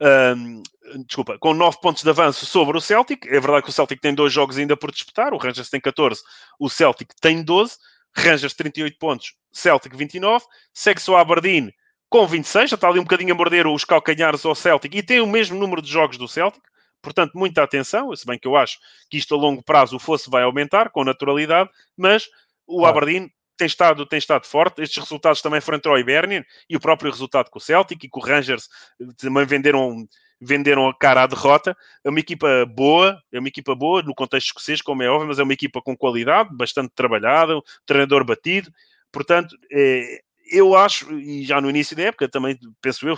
um, 0.00 0.62
desculpa, 1.06 1.38
com 1.38 1.54
9 1.54 1.80
pontos 1.80 2.02
de 2.02 2.10
avanço 2.10 2.46
sobre 2.46 2.76
o 2.76 2.80
Celtic. 2.80 3.26
É 3.26 3.40
verdade 3.40 3.64
que 3.64 3.70
o 3.70 3.72
Celtic 3.72 4.00
tem 4.00 4.14
dois 4.14 4.32
jogos 4.32 4.58
ainda 4.58 4.76
por 4.76 4.92
disputar, 4.92 5.34
o 5.34 5.38
Rangers 5.38 5.70
tem 5.70 5.80
14, 5.80 6.20
o 6.58 6.68
Celtic 6.68 7.10
tem 7.20 7.42
12, 7.42 7.76
Rangers 8.16 8.54
38 8.54 8.98
pontos, 8.98 9.34
Celtic 9.52 9.96
29, 9.96 10.44
segue-se 10.72 11.10
o 11.10 11.16
Aberdeen 11.16 11.72
com 12.10 12.26
26, 12.26 12.70
já 12.70 12.74
está 12.74 12.88
ali 12.88 13.00
um 13.00 13.04
bocadinho 13.04 13.32
a 13.32 13.36
morder 13.36 13.66
os 13.66 13.84
calcanhares 13.84 14.44
ao 14.44 14.54
Celtic 14.54 14.94
e 14.94 15.02
tem 15.02 15.20
o 15.20 15.26
mesmo 15.26 15.58
número 15.58 15.80
de 15.80 15.90
jogos 15.90 16.18
do 16.18 16.28
Celtic. 16.28 16.62
Portanto, 17.02 17.32
muita 17.34 17.62
atenção, 17.62 18.14
se 18.14 18.24
bem 18.24 18.38
que 18.38 18.46
eu 18.46 18.56
acho 18.56 18.78
que 19.10 19.18
isto 19.18 19.34
a 19.34 19.38
longo 19.38 19.62
prazo 19.62 19.96
o 19.96 19.98
fosse 19.98 20.30
vai 20.30 20.44
aumentar 20.44 20.90
com 20.90 21.04
naturalidade, 21.04 21.68
mas 21.96 22.28
o 22.66 22.86
Aberdeen 22.86 23.28
tem 23.56 23.66
estado, 23.66 24.06
tem 24.06 24.18
estado 24.18 24.46
forte. 24.46 24.82
Estes 24.82 25.02
resultados 25.02 25.42
também 25.42 25.60
frente 25.60 25.86
ao 25.86 25.98
Hibernian 25.98 26.44
e 26.68 26.76
o 26.76 26.80
próprio 26.80 27.10
resultado 27.10 27.50
com 27.50 27.58
o 27.58 27.62
Celtic 27.62 28.04
e 28.04 28.08
com 28.08 28.20
o 28.20 28.22
Rangers 28.22 28.68
eh, 29.00 29.06
também 29.18 29.44
venderam, 29.44 30.06
venderam 30.40 30.88
a 30.88 30.96
cara 30.96 31.22
à 31.22 31.26
derrota. 31.26 31.76
É 32.04 32.08
uma 32.08 32.20
equipa 32.20 32.66
boa, 32.66 33.20
é 33.32 33.38
uma 33.38 33.48
equipa 33.48 33.74
boa 33.74 34.02
no 34.02 34.14
contexto 34.14 34.46
escocês, 34.48 34.80
como 34.80 35.02
é 35.02 35.08
óbvio, 35.08 35.28
mas 35.28 35.38
é 35.38 35.42
uma 35.42 35.52
equipa 35.52 35.82
com 35.82 35.96
qualidade, 35.96 36.50
bastante 36.52 36.92
trabalhada, 36.94 37.56
um 37.56 37.62
treinador 37.86 38.24
batido. 38.24 38.70
Portanto, 39.12 39.56
é, 39.70 40.22
eu 40.52 40.76
acho, 40.76 41.10
e 41.18 41.42
já 41.44 41.60
no 41.60 41.70
início 41.70 41.96
da 41.96 42.04
época 42.04 42.28
também 42.28 42.58
penso 42.80 43.08
eu, 43.08 43.16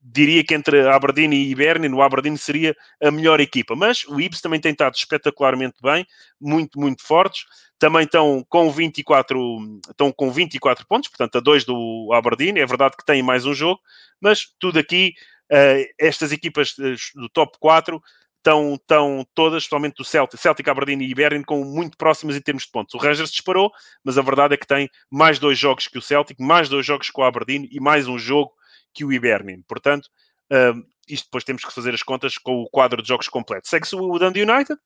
diria 0.00 0.42
que 0.42 0.54
entre 0.54 0.88
Aberdeen 0.88 1.32
e 1.32 1.50
Hibernian, 1.50 1.94
o 1.94 2.02
Aberdeen 2.02 2.36
seria 2.36 2.74
a 3.02 3.10
melhor 3.10 3.40
equipa. 3.40 3.76
Mas 3.76 4.04
o 4.04 4.20
Ibs 4.20 4.40
também 4.40 4.60
tem 4.60 4.72
estado 4.72 4.94
espetacularmente 4.94 5.76
bem, 5.82 6.06
muito, 6.40 6.80
muito 6.80 7.06
fortes. 7.06 7.44
Também 7.78 8.04
estão 8.04 8.44
com 8.48 8.70
24, 8.70 9.80
estão 9.90 10.10
com 10.10 10.30
24 10.30 10.86
pontos, 10.86 11.08
portanto, 11.08 11.36
a 11.36 11.40
dois 11.40 11.64
do 11.64 12.10
Aberdeen. 12.12 12.58
É 12.58 12.66
verdade 12.66 12.96
que 12.96 13.04
têm 13.04 13.22
mais 13.22 13.44
um 13.44 13.54
jogo, 13.54 13.80
mas 14.20 14.46
tudo 14.58 14.78
aqui, 14.78 15.14
uh, 15.52 15.84
estas 15.98 16.32
equipas 16.32 16.74
eh, 16.80 16.94
do 17.14 17.28
top 17.28 17.56
4 17.60 18.02
estão, 18.38 18.74
estão 18.74 19.26
todas, 19.34 19.64
totalmente 19.64 19.96
do 19.96 20.04
Celtic, 20.04 20.40
Celtic, 20.40 20.68
Aberdeen 20.68 21.02
e 21.02 21.10
Hibernian, 21.10 21.42
com 21.42 21.64
muito 21.64 21.96
próximas 21.96 22.36
em 22.36 22.40
termos 22.40 22.64
de 22.64 22.70
pontos. 22.70 22.94
O 22.94 22.98
Rangers 22.98 23.30
disparou, 23.30 23.70
mas 24.02 24.16
a 24.16 24.22
verdade 24.22 24.54
é 24.54 24.56
que 24.56 24.66
tem 24.66 24.88
mais 25.10 25.38
dois 25.38 25.58
jogos 25.58 25.86
que 25.86 25.98
o 25.98 26.02
Celtic, 26.02 26.38
mais 26.40 26.68
dois 26.68 26.86
jogos 26.86 27.10
com 27.10 27.22
o 27.22 27.24
Aberdeen 27.24 27.68
e 27.70 27.80
mais 27.80 28.08
um 28.08 28.18
jogo 28.18 28.52
que 28.94 29.04
o 29.04 29.12
Hibernian. 29.12 29.60
Portanto, 29.68 30.06
uh, 30.52 30.82
isto 31.08 31.24
depois 31.24 31.44
temos 31.44 31.64
que 31.64 31.72
fazer 31.72 31.94
as 31.94 32.02
contas 32.02 32.38
com 32.38 32.62
o 32.62 32.68
quadro 32.68 33.02
de 33.02 33.08
jogos 33.08 33.28
completo. 33.28 33.68
Segue-se 33.68 33.94
o 33.94 34.18
Dundee 34.18 34.42
United, 34.42 34.78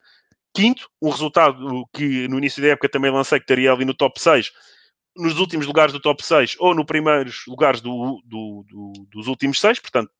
quinto, 0.54 0.88
um 1.00 1.10
resultado 1.10 1.86
que 1.94 2.28
no 2.28 2.38
início 2.38 2.62
da 2.62 2.68
época 2.68 2.88
também 2.88 3.10
lancei 3.10 3.38
que 3.38 3.44
estaria 3.44 3.72
ali 3.72 3.84
no 3.84 3.94
top 3.94 4.20
6, 4.20 4.52
nos 5.16 5.38
últimos 5.38 5.66
lugares 5.66 5.92
do 5.92 6.00
top 6.00 6.24
6 6.24 6.56
ou 6.58 6.74
nos 6.74 6.86
primeiros 6.86 7.44
lugares 7.46 7.80
do, 7.80 8.22
do, 8.24 8.64
do, 8.68 8.92
dos 9.10 9.26
últimos 9.26 9.60
6, 9.60 9.80
portanto, 9.80 10.10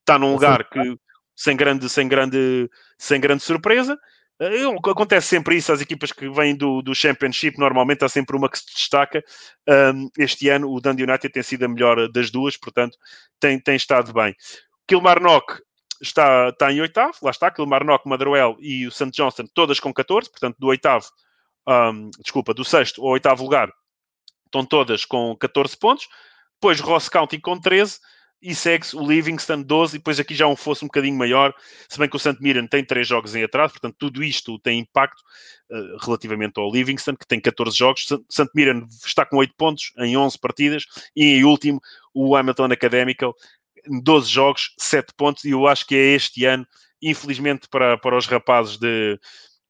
está 0.00 0.18
num 0.18 0.32
lugar 0.32 0.68
que 0.68 0.98
sem 1.40 1.56
grande, 1.56 1.88
sem 1.88 2.06
grande, 2.06 2.70
sem 2.98 3.18
grande 3.18 3.42
surpresa. 3.42 3.98
Eh, 4.38 4.90
acontece 4.90 5.28
sempre 5.28 5.56
isso, 5.56 5.72
as 5.72 5.80
equipas 5.80 6.12
que 6.12 6.28
vêm 6.28 6.54
do, 6.54 6.82
do 6.82 6.94
Championship, 6.94 7.58
normalmente 7.58 8.04
há 8.04 8.10
sempre 8.10 8.36
uma 8.36 8.50
que 8.50 8.58
se 8.58 8.66
destaca. 8.66 9.24
Um, 9.66 10.10
este 10.18 10.50
ano 10.50 10.70
o 10.70 10.78
Dundee 10.82 11.04
United 11.04 11.32
tem 11.32 11.42
sido 11.42 11.64
a 11.64 11.68
melhor 11.68 12.10
das 12.12 12.30
duas, 12.30 12.58
portanto 12.58 12.98
tem, 13.40 13.58
tem 13.58 13.74
estado 13.74 14.12
bem. 14.12 14.36
Kilmarnock 14.86 15.62
está, 15.98 16.50
está 16.50 16.70
em 16.70 16.82
oitavo, 16.82 17.16
lá 17.22 17.30
está, 17.30 17.50
Kilmarnock, 17.50 18.06
Motherwell 18.06 18.58
e 18.60 18.86
o 18.86 18.90
St. 18.90 19.10
Johnston, 19.10 19.46
todas 19.54 19.80
com 19.80 19.94
14, 19.94 20.30
portanto 20.30 20.58
do 20.58 20.66
oitavo, 20.66 21.06
um, 21.66 22.10
desculpa, 22.22 22.52
do 22.52 22.66
sexto 22.66 23.00
ao 23.00 23.12
oitavo 23.12 23.42
lugar, 23.42 23.72
estão 24.44 24.62
todas 24.62 25.06
com 25.06 25.34
14 25.36 25.74
pontos. 25.78 26.06
Depois 26.60 26.80
Ross 26.80 27.08
County 27.08 27.40
com 27.40 27.58
13 27.58 27.98
e 28.42 28.54
segue-se 28.54 28.96
o 28.96 29.06
Livingston 29.06 29.62
12, 29.62 29.96
e 29.96 29.98
depois 29.98 30.18
aqui 30.18 30.34
já 30.34 30.46
um 30.46 30.56
fosse 30.56 30.84
um 30.84 30.88
bocadinho 30.88 31.16
maior, 31.16 31.54
se 31.88 31.98
bem 31.98 32.08
que 32.08 32.16
o 32.16 32.18
St. 32.18 32.36
Mirren 32.40 32.66
tem 32.66 32.84
3 32.84 33.06
jogos 33.06 33.34
em 33.34 33.42
atraso, 33.42 33.74
portanto 33.74 33.96
tudo 33.98 34.24
isto 34.24 34.58
tem 34.60 34.78
impacto 34.78 35.20
uh, 35.70 35.98
relativamente 36.04 36.58
ao 36.58 36.72
Livingston, 36.72 37.16
que 37.16 37.26
tem 37.26 37.40
14 37.40 37.76
jogos. 37.76 38.06
St. 38.30 38.48
Mirren 38.54 38.86
está 39.04 39.26
com 39.26 39.36
8 39.36 39.54
pontos 39.56 39.92
em 39.98 40.16
11 40.16 40.38
partidas, 40.38 40.84
e 41.14 41.24
em 41.24 41.44
último 41.44 41.80
o 42.14 42.34
Hamilton 42.34 42.72
Academical, 42.72 43.34
12 44.02 44.30
jogos, 44.30 44.74
7 44.78 45.12
pontos, 45.16 45.44
e 45.44 45.50
eu 45.50 45.66
acho 45.66 45.86
que 45.86 45.94
é 45.94 46.14
este 46.14 46.44
ano, 46.46 46.66
infelizmente 47.02 47.68
para, 47.68 47.98
para 47.98 48.16
os 48.16 48.26
rapazes 48.26 48.78
de, 48.78 49.18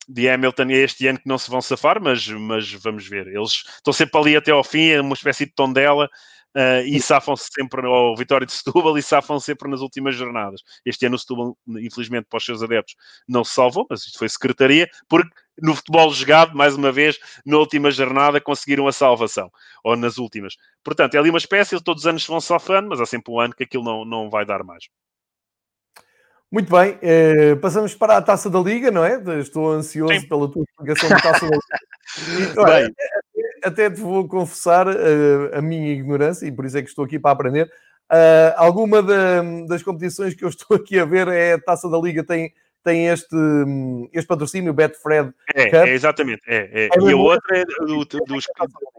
de 0.09 0.29
Hamilton 0.29 0.64
é 0.71 0.79
este 0.79 1.07
ano 1.07 1.18
que 1.18 1.29
não 1.29 1.39
se 1.39 1.51
vão 1.51 1.61
safar, 1.61 2.01
mas, 2.01 2.27
mas 2.29 2.73
vamos 2.73 3.07
ver. 3.09 3.27
Eles 3.29 3.64
estão 3.77 3.93
sempre 3.93 4.21
ali 4.21 4.37
até 4.37 4.51
ao 4.51 4.64
fim, 4.64 4.89
é 4.89 5.01
uma 5.01 5.14
espécie 5.14 5.47
de 5.47 5.53
tondela, 5.53 6.09
uh, 6.57 6.82
e 6.84 7.01
safam-se 7.01 7.48
sempre 7.53 7.86
ao 7.86 8.16
Vitória 8.16 8.46
de 8.46 8.53
Setúbal 8.53 8.96
e 8.98 9.03
safam 9.03 9.38
sempre 9.38 9.68
nas 9.70 9.80
últimas 9.80 10.14
jornadas. 10.14 10.62
Este 10.84 11.07
ano 11.07 11.16
o 11.16 11.18
Setúbal, 11.18 11.57
infelizmente, 11.68 12.26
para 12.28 12.38
os 12.38 12.44
seus 12.44 12.62
adeptos, 12.62 12.94
não 13.28 13.44
se 13.44 13.55
salvou, 13.55 13.86
mas 13.88 14.05
isto 14.07 14.18
foi 14.18 14.28
secretaria, 14.28 14.88
porque 15.09 15.30
no 15.61 15.74
futebol 15.74 16.12
jogado, 16.12 16.57
mais 16.57 16.74
uma 16.74 16.90
vez, 16.90 17.18
na 17.44 17.59
última 17.59 17.90
jornada, 17.90 18.40
conseguiram 18.40 18.86
a 18.88 18.92
salvação, 18.92 19.51
ou 19.84 19.96
nas 19.96 20.18
últimas. 20.18 20.55
Portanto, 20.82 21.14
é 21.14 21.18
ali 21.18 21.30
uma 21.30 21.38
espécie, 21.38 21.78
todos 21.82 22.05
os 22.05 22.07
anos 22.07 22.22
se 22.22 22.28
vão 22.28 22.40
safando, 22.40 22.88
mas 22.88 23.01
há 23.01 23.07
sempre 23.07 23.32
um 23.32 23.40
ano 23.40 23.55
que 23.55 23.64
aquilo 23.64 23.84
não, 23.84 24.05
não 24.05 24.30
vai 24.30 24.44
dar 24.44 24.64
mais. 24.64 24.84
Muito 26.53 26.68
bem, 26.68 26.98
eh, 27.01 27.55
passamos 27.57 27.94
para 27.94 28.16
a 28.16 28.22
taça 28.22 28.51
da 28.51 28.59
Liga, 28.59 28.90
não 28.90 29.05
é? 29.05 29.22
Estou 29.38 29.70
ansioso 29.70 30.12
Sim. 30.12 30.26
pela 30.26 30.51
tua 30.51 30.64
explicação 30.64 31.09
da 31.09 31.20
taça 31.20 31.46
da 31.46 31.57
Liga. 32.34 32.53
E, 32.53 32.59
olha, 32.59 32.94
até 33.65 33.91
te 33.91 34.01
vou 34.01 34.27
confessar 34.27 34.87
uh, 34.89 35.51
a 35.53 35.61
minha 35.61 35.93
ignorância, 35.93 36.47
e 36.47 36.53
por 36.53 36.65
isso 36.65 36.79
é 36.79 36.83
que 36.83 36.89
estou 36.89 37.05
aqui 37.05 37.19
para 37.19 37.31
aprender. 37.31 37.71
Uh, 38.11 38.53
alguma 38.57 39.03
da, 39.03 39.43
das 39.69 39.83
competições 39.83 40.35
que 40.35 40.45
eu 40.45 40.49
estou 40.51 40.77
aqui 40.77 40.99
a 40.99 41.05
ver 41.05 41.29
é 41.29 41.55
a 41.55 41.61
Taça 41.61 41.89
da 41.89 41.99
Liga, 41.99 42.25
tem, 42.25 42.53
tem 42.83 43.09
este, 43.09 43.37
este 44.13 44.27
patrocínio, 44.27 44.73
o 44.73 44.75
Betfred 44.75 45.33
é, 45.55 45.65
Cup. 45.67 45.75
É, 45.75 45.93
exatamente. 45.93 46.43
É, 46.47 46.57
é. 46.57 46.85
é 46.87 46.89
e 47.01 47.13
a 47.13 47.17
outra 47.17 47.59
é 47.59 47.65
do, 47.65 48.05
do, 48.05 48.05
dos... 48.05 48.45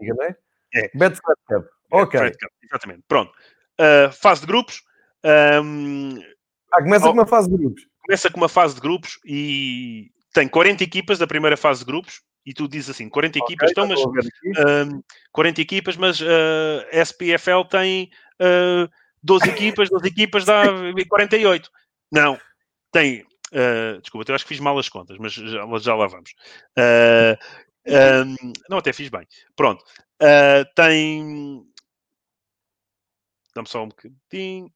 Liga, 0.00 0.14
não 0.14 0.24
é? 0.24 0.36
é. 0.74 0.90
Betfred 0.94 1.38
Cup. 1.46 1.66
Ok. 1.90 2.20
Betfred 2.20 2.38
Cup, 2.38 2.52
exatamente. 2.62 3.02
Pronto. 3.06 3.32
Uh, 3.80 4.12
fase 4.12 4.40
de 4.40 4.46
grupos. 4.46 4.82
Um... 5.62 6.18
Ah, 6.72 6.82
começa 6.82 7.06
oh, 7.06 7.08
com 7.08 7.18
uma 7.18 7.26
fase 7.26 7.50
de 7.50 7.56
grupos. 7.56 7.86
Começa 8.06 8.30
com 8.30 8.36
uma 8.38 8.48
fase 8.48 8.74
de 8.74 8.80
grupos 8.80 9.18
e 9.26 10.10
tem 10.32 10.48
40 10.48 10.82
equipas 10.82 11.18
da 11.18 11.26
primeira 11.26 11.56
fase 11.56 11.80
de 11.80 11.86
grupos 11.86 12.22
e 12.44 12.52
tu 12.52 12.66
dizes 12.68 12.90
assim, 12.90 13.08
40 13.08 13.38
okay, 13.38 13.54
equipas, 13.54 13.70
então, 13.70 13.86
mas 13.86 14.00
uh, 14.00 15.04
40 15.32 15.60
equipas, 15.60 15.96
mas 15.96 16.20
uh, 16.20 16.24
a 16.92 17.00
SPFL 17.00 17.64
tem 17.70 18.10
uh, 18.40 18.90
12 19.22 19.48
equipas, 19.48 19.88
12 19.88 20.08
equipas 20.08 20.44
dá 20.44 20.64
48. 21.08 21.70
Não, 22.10 22.38
tem. 22.90 23.22
Uh, 23.52 24.00
desculpa, 24.00 24.30
eu 24.30 24.34
acho 24.34 24.44
que 24.44 24.48
fiz 24.48 24.60
mal 24.60 24.78
as 24.78 24.88
contas, 24.88 25.16
mas 25.18 25.32
já, 25.32 25.78
já 25.78 25.94
lá 25.94 26.06
vamos. 26.06 26.30
Uh, 26.78 27.36
um, 27.86 28.52
não, 28.68 28.78
até 28.78 28.92
fiz 28.92 29.08
bem. 29.08 29.26
Pronto. 29.54 29.84
Tem. 30.74 31.64
Dá-me 33.54 33.68
só 33.68 33.82
um 33.82 33.88
bocadinho. 33.88 34.72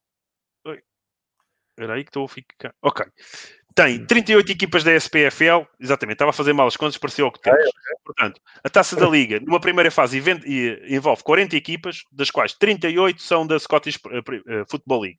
Espera 1.76 1.94
aí 1.94 2.04
que 2.04 2.10
estou 2.10 2.24
a 2.24 2.28
ficar. 2.28 2.74
Ok. 2.82 3.04
Tem 3.76 4.06
38 4.06 4.48
hum. 4.48 4.52
equipas 4.52 4.82
da 4.82 4.96
SPFL, 4.96 5.66
exatamente, 5.78 6.14
estava 6.14 6.30
a 6.30 6.32
fazer 6.32 6.54
mal 6.54 6.66
as 6.66 6.78
contas, 6.78 6.96
pareceu 6.96 7.30
que 7.30 7.42
temos. 7.42 7.70
Portanto, 8.02 8.40
a 8.64 8.70
taça 8.70 8.96
da 8.96 9.06
Liga, 9.06 9.38
numa 9.38 9.60
primeira 9.60 9.90
fase, 9.90 10.18
envolve 10.88 11.22
40 11.22 11.54
equipas, 11.54 12.02
das 12.10 12.30
quais 12.30 12.54
38 12.54 13.20
são 13.20 13.46
da 13.46 13.58
Scottish 13.58 14.00
eh, 14.10 14.22
eh, 14.48 14.64
Football 14.66 15.02
League. 15.02 15.18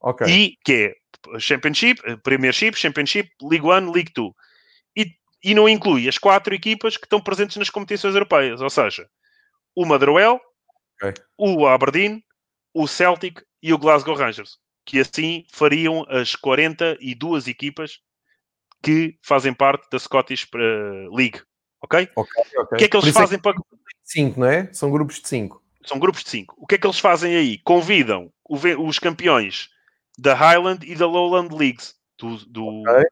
Okay. 0.00 0.28
E 0.28 0.58
que 0.64 0.94
é 1.34 1.38
Championship, 1.40 2.00
eh, 2.04 2.16
Premiership, 2.16 2.76
Championship, 2.76 3.28
League 3.42 3.66
One, 3.66 3.92
League 3.92 4.12
Two. 4.12 4.36
E 4.96 5.12
e 5.42 5.52
não 5.54 5.68
inclui 5.68 6.08
as 6.08 6.16
quatro 6.16 6.54
equipas 6.54 6.96
que 6.96 7.06
estão 7.06 7.20
presentes 7.20 7.56
nas 7.56 7.70
competições 7.70 8.14
europeias, 8.14 8.60
ou 8.60 8.70
seja, 8.70 9.08
o 9.74 9.84
Motherwell, 9.84 10.40
Ok. 11.02 11.14
o 11.36 11.66
Aberdeen, 11.66 12.22
o 12.72 12.86
Celtic 12.86 13.42
e 13.62 13.72
o 13.72 13.78
Glasgow 13.78 14.14
Rangers, 14.14 14.58
que 14.84 15.00
assim 15.00 15.44
fariam 15.52 16.04
as 16.08 16.34
42 16.36 17.46
equipas 17.48 17.98
que 18.82 19.18
fazem 19.22 19.52
parte 19.52 19.88
da 19.90 19.98
Scottish 19.98 20.46
eh, 20.54 21.06
League, 21.12 21.40
ok? 21.82 22.08
Ok, 22.16 22.32
ok. 22.56 22.62
O 22.62 22.76
que 22.76 22.84
é 22.84 22.88
que 22.88 22.96
eles 22.96 23.04
Por 23.04 23.10
isso 23.10 23.18
fazem 23.18 23.38
para... 23.38 23.54
Cinco, 24.04 24.40
não 24.40 24.46
é? 24.46 24.72
São 24.72 24.90
grupos 24.90 25.20
de 25.20 25.28
cinco. 25.28 25.62
São 25.84 25.98
grupos 25.98 26.22
de 26.24 26.30
5. 26.30 26.54
O 26.58 26.66
que 26.66 26.74
é 26.74 26.78
que 26.78 26.86
eles 26.86 26.98
fazem 26.98 27.34
aí? 27.34 27.58
Convidam 27.58 28.30
os 28.48 28.98
campeões 28.98 29.70
da 30.18 30.34
Highland 30.34 30.84
e 30.86 30.94
da 30.94 31.06
Lowland 31.06 31.54
Leagues, 31.54 31.94
do, 32.18 32.36
do- 32.46 32.82
Ok. 32.82 33.04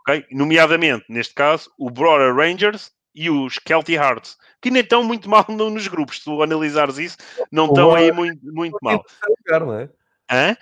ok? 0.00 0.26
nomeadamente, 0.30 1.04
neste 1.08 1.34
caso, 1.34 1.70
o 1.78 1.90
Brora 1.90 2.32
Rangers 2.32 2.90
e 3.14 3.28
os 3.28 3.58
Kelty 3.58 3.94
Hearts, 3.94 4.38
que 4.60 4.70
nem 4.70 4.82
estão 4.82 5.04
muito 5.04 5.28
mal 5.28 5.44
no- 5.48 5.68
nos 5.70 5.86
grupos. 5.86 6.18
Se 6.18 6.24
tu 6.24 6.42
analisares 6.42 6.96
isso, 6.96 7.16
não 7.52 7.66
estão 7.66 7.94
aí 7.94 8.10
muito, 8.10 8.40
muito 8.42 8.78
mal. 8.80 9.04
lugar, 9.46 9.60
não 9.60 9.74
é? 9.78 9.90
Hã? 10.30 10.56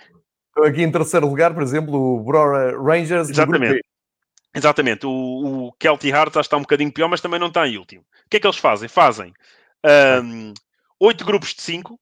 Aqui 0.57 0.83
em 0.83 0.91
terceiro 0.91 1.27
lugar, 1.27 1.53
por 1.53 1.63
exemplo, 1.63 1.95
o 1.95 2.23
Brora 2.23 2.77
Rangers. 2.77 3.29
Exatamente. 3.29 3.83
Exatamente. 4.53 5.05
O, 5.05 5.67
o 5.67 5.73
Kelty 5.73 6.13
acho 6.13 6.31
que 6.31 6.39
está 6.39 6.57
um 6.57 6.61
bocadinho 6.61 6.91
pior, 6.93 7.07
mas 7.07 7.21
também 7.21 7.39
não 7.39 7.47
está 7.47 7.67
em 7.67 7.77
último. 7.77 8.03
O 8.03 8.29
que 8.29 8.37
é 8.37 8.39
que 8.39 8.45
eles 8.45 8.57
fazem? 8.57 8.87
Fazem 8.87 9.33
ahm, 9.83 10.53
oito 10.99 11.25
grupos 11.25 11.55
de 11.55 11.61
cinco, 11.61 11.99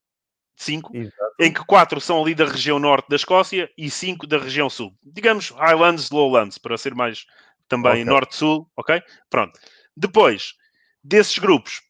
cinco 0.55 0.95
Exato. 0.95 1.33
em 1.39 1.51
que 1.51 1.63
quatro 1.65 2.01
são 2.01 2.21
ali 2.21 2.35
da 2.35 2.45
região 2.45 2.77
norte 2.77 3.07
da 3.09 3.15
Escócia 3.15 3.69
e 3.77 3.89
cinco 3.89 4.27
da 4.27 4.37
região 4.37 4.69
sul. 4.69 4.93
Digamos 5.01 5.49
Highlands, 5.51 6.11
Lowlands, 6.11 6.57
para 6.57 6.77
ser 6.77 6.93
mais 6.93 7.25
também 7.69 8.01
Ok. 8.01 8.05
norte-sul, 8.05 8.69
ok? 8.75 9.01
Pronto. 9.29 9.57
Depois 9.95 10.55
desses 11.01 11.37
grupos 11.37 11.81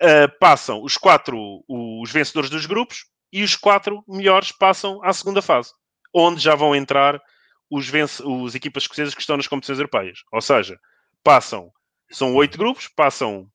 ah, 0.00 0.28
passam 0.40 0.82
os 0.82 0.96
quatro, 0.96 1.62
os 1.68 2.10
vencedores 2.10 2.48
dos 2.48 2.66
grupos 2.66 3.04
e 3.32 3.42
os 3.42 3.56
quatro 3.56 4.02
melhores 4.08 4.52
passam 4.52 5.02
à 5.02 5.12
segunda 5.12 5.42
fase, 5.42 5.72
onde 6.14 6.40
já 6.40 6.54
vão 6.54 6.74
entrar 6.74 7.20
os, 7.70 7.90
os 8.24 8.54
equipas 8.54 8.84
escocesas 8.84 9.14
que 9.14 9.20
estão 9.20 9.36
nas 9.36 9.46
competições 9.46 9.78
europeias. 9.78 10.20
Ou 10.32 10.40
seja, 10.40 10.78
passam, 11.22 11.70
são 12.10 12.34
oito 12.34 12.56
grupos, 12.56 12.88
passam 12.88 13.50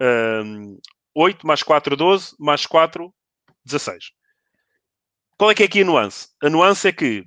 ahm, 0.00 0.78
8 1.14 1.46
mais 1.46 1.62
4, 1.62 1.96
12, 1.96 2.34
mais 2.38 2.66
4, 2.66 3.12
16. 3.64 4.12
Qual 5.36 5.50
é 5.50 5.54
que 5.54 5.62
é 5.62 5.66
aqui 5.66 5.82
a 5.82 5.84
nuance? 5.84 6.28
A 6.42 6.48
nuance 6.48 6.88
é 6.88 6.92
que 6.92 7.24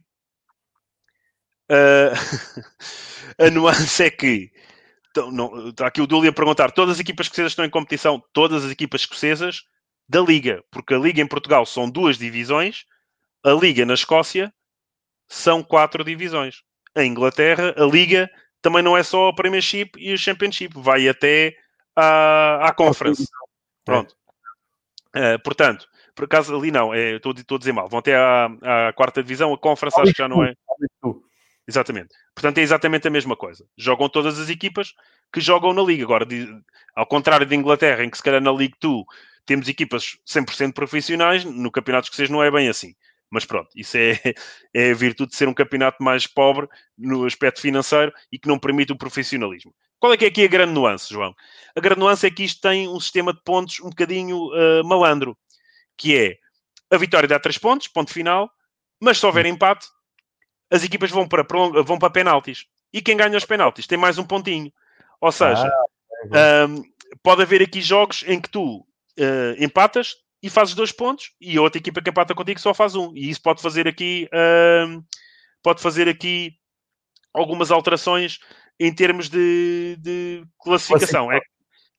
ah, 1.70 2.14
a 3.40 3.50
nuance 3.50 4.04
é 4.04 4.10
que 4.10 4.52
então, 5.12 5.32
não, 5.32 5.70
está 5.70 5.86
aqui 5.86 6.02
o 6.02 6.08
Dúlio 6.08 6.32
a 6.32 6.34
perguntar: 6.34 6.72
todas 6.72 6.96
as 6.96 7.00
equipas 7.00 7.28
escocesas 7.28 7.52
estão 7.52 7.64
em 7.64 7.70
competição, 7.70 8.22
todas 8.34 8.66
as 8.66 8.72
equipas 8.72 9.02
escocesas 9.02 9.62
da 10.08 10.22
Liga, 10.22 10.64
porque 10.72 10.94
a 10.94 10.98
Liga 10.98 11.22
em 11.22 11.28
Portugal 11.28 11.66
são 11.66 11.90
duas 11.90 12.18
divisões, 12.18 12.86
a 13.44 13.52
Liga 13.52 13.86
na 13.86 13.94
Escócia 13.94 14.54
são 15.28 15.64
quatro 15.64 16.04
divisões. 16.04 16.62
Em 16.96 17.10
Inglaterra, 17.10 17.74
a 17.78 17.86
Liga 17.86 18.30
também 18.62 18.82
não 18.82 18.96
é 18.96 19.04
só 19.04 19.30
a 19.30 19.36
Premiership 19.36 19.92
e 19.98 20.14
o 20.14 20.18
Championship, 20.18 20.74
vai 20.76 21.08
até 21.08 21.56
à, 21.96 22.68
à 22.68 22.74
Conference. 22.74 23.26
Pronto. 23.84 24.16
Uh, 25.16 25.38
portanto, 25.44 25.88
por 26.16 26.26
acaso 26.26 26.56
ali 26.56 26.72
não, 26.72 26.94
é, 26.94 27.16
estou, 27.16 27.34
estou 27.34 27.56
a 27.56 27.60
dizer 27.60 27.72
mal, 27.72 27.88
vão 27.88 28.00
até 28.00 28.16
à, 28.16 28.46
à 28.88 28.94
quarta 28.94 29.22
divisão, 29.22 29.54
a 29.54 29.58
Conference 29.58 30.00
acho 30.00 30.14
que 30.14 30.18
já 30.18 30.28
não 30.28 30.44
é. 30.44 30.54
Exatamente. 31.68 32.10
Portanto, 32.36 32.58
é 32.58 32.62
exatamente 32.62 33.08
a 33.08 33.12
mesma 33.12 33.36
coisa. 33.36 33.66
Jogam 33.78 34.10
todas 34.10 34.40
as 34.40 34.50
equipas 34.50 34.94
que 35.32 35.40
jogam 35.40 35.74
na 35.74 35.82
Liga. 35.82 36.04
Agora, 36.04 36.28
ao 36.96 37.08
contrário 37.08 37.46
de 37.46 37.56
Inglaterra, 37.56 38.04
em 38.04 38.10
que 38.10 38.18
se 38.18 38.24
calhar 38.24 38.42
na 38.42 38.52
League 38.52 38.76
2 38.82 39.04
temos 39.46 39.68
equipas 39.68 40.18
100% 40.28 40.74
profissionais, 40.74 41.44
no 41.44 41.72
campeonato 41.72 42.06
escocês 42.06 42.30
não 42.30 42.44
é 42.44 42.52
bem 42.52 42.70
assim. 42.70 42.94
Mas 43.30 43.46
pronto, 43.46 43.70
isso 43.76 43.98
é, 43.98 44.20
é 44.74 44.92
a 44.92 44.94
virtude 44.94 45.32
de 45.32 45.38
ser 45.38 45.48
um 45.48 45.54
campeonato 45.54 46.04
mais 46.04 46.28
pobre 46.28 46.68
no 46.98 47.26
aspecto 47.26 47.62
financeiro 47.62 48.12
e 48.32 48.38
que 48.38 48.48
não 48.48 48.60
permite 48.60 48.92
o 48.92 48.98
profissionalismo. 48.98 49.74
Qual 50.00 50.14
é 50.14 50.18
que 50.18 50.26
é 50.26 50.28
aqui 50.28 50.44
a 50.44 50.48
grande 50.48 50.74
nuance, 50.74 51.12
João? 51.12 51.34
A 51.76 51.80
grande 51.80 52.02
nuance 52.02 52.28
é 52.28 52.30
que 52.30 52.44
isto 52.44 52.62
tem 52.62 52.88
um 52.88 53.00
sistema 53.00 53.34
de 53.34 53.42
pontos 53.42 53.80
um 53.80 53.90
bocadinho 53.90 54.52
ah, 54.54 54.84
malandro, 54.84 55.38
que 55.98 56.16
é 56.16 56.38
a 56.92 56.98
vitória 56.98 57.28
dá 57.28 57.40
3 57.40 57.58
pontos, 57.58 57.88
ponto 57.88 58.12
final, 58.12 58.52
mas 59.02 59.18
se 59.18 59.26
houver 59.26 59.46
empate, 59.46 59.88
as 60.74 60.84
equipas 60.84 61.12
vão 61.12 61.28
para, 61.28 61.44
vão 61.86 62.00
para 62.00 62.10
penaltis. 62.10 62.66
E 62.92 63.02
quem 63.02 63.16
ganha 63.16 63.38
os 63.38 63.46
penaltis 63.46 63.88
tem 63.88 63.98
mais 63.98 64.18
um 64.18 64.26
pontinho. 64.26 64.72
Ou 65.22 65.32
seja, 65.32 65.72
Ahm, 66.32 66.84
pode 67.22 67.42
haver 67.42 67.62
aqui 67.62 67.82
jogos 67.82 68.24
em 68.28 68.40
que 68.40 68.50
tu 68.50 68.86
eh, 69.18 69.56
empatas 69.60 70.16
e 70.42 70.50
fazes 70.50 70.76
dois 70.76 70.92
pontos 70.92 71.32
e 71.40 71.58
a 71.58 71.62
outra 71.62 71.80
equipa 71.80 72.02
que 72.02 72.10
empata 72.10 72.36
contigo 72.36 72.60
só 72.60 72.74
faz 72.74 72.96
um. 72.96 73.16
E 73.16 73.30
isso 73.30 73.42
pode 73.42 73.62
fazer 73.62 73.88
aqui 73.88 74.30
ahm, 74.32 75.02
pode 75.62 75.82
fazer 75.82 76.08
aqui 76.08 76.54
algumas 77.34 77.72
alterações 77.72 78.40
em 78.80 78.94
termos 78.94 79.30
de, 79.30 79.98
de 80.00 80.44
classificação. 80.60 81.32
É, 81.32 81.40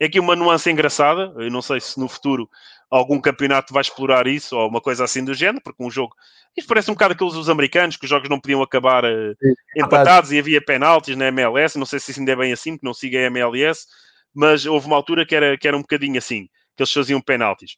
é 0.04 0.08
aqui 0.08 0.20
uma 0.20 0.36
nuance 0.36 0.70
engraçada. 0.70 1.32
Eu 1.36 1.50
não 1.50 1.62
sei 1.62 1.80
se 1.80 1.98
no 1.98 2.08
futuro 2.08 2.48
algum 2.90 3.20
campeonato 3.20 3.72
vai 3.72 3.80
explorar 3.80 4.26
isso 4.26 4.56
ou 4.56 4.68
uma 4.68 4.80
coisa 4.80 5.04
assim 5.04 5.24
do 5.24 5.34
género, 5.34 5.62
porque 5.62 5.82
um 5.82 5.90
jogo. 5.90 6.14
Isto 6.56 6.68
parece 6.68 6.90
um 6.90 6.94
bocado 6.94 7.14
aqueles 7.14 7.34
dos 7.34 7.48
americanos 7.48 7.96
que 7.96 8.04
os 8.04 8.10
jogos 8.10 8.28
não 8.28 8.38
podiam 8.38 8.62
acabar 8.62 9.04
eh, 9.04 9.34
empatados 9.76 10.30
e 10.30 10.38
havia 10.38 10.62
penaltis 10.62 11.16
na 11.16 11.26
MLS. 11.26 11.76
Não 11.78 11.86
sei 11.86 11.98
se 11.98 12.12
isso 12.12 12.20
ainda 12.20 12.32
é 12.32 12.36
bem 12.36 12.52
assim, 12.52 12.76
que 12.76 12.84
não 12.84 12.94
siga 12.94 13.18
a 13.18 13.22
MLS, 13.22 13.86
mas 14.32 14.64
houve 14.64 14.86
uma 14.86 14.96
altura 14.96 15.26
que 15.26 15.34
era, 15.34 15.58
que 15.58 15.66
era 15.66 15.76
um 15.76 15.80
bocadinho 15.80 16.18
assim, 16.18 16.48
que 16.76 16.82
eles 16.82 16.92
faziam 16.92 17.20
penaltis. 17.20 17.76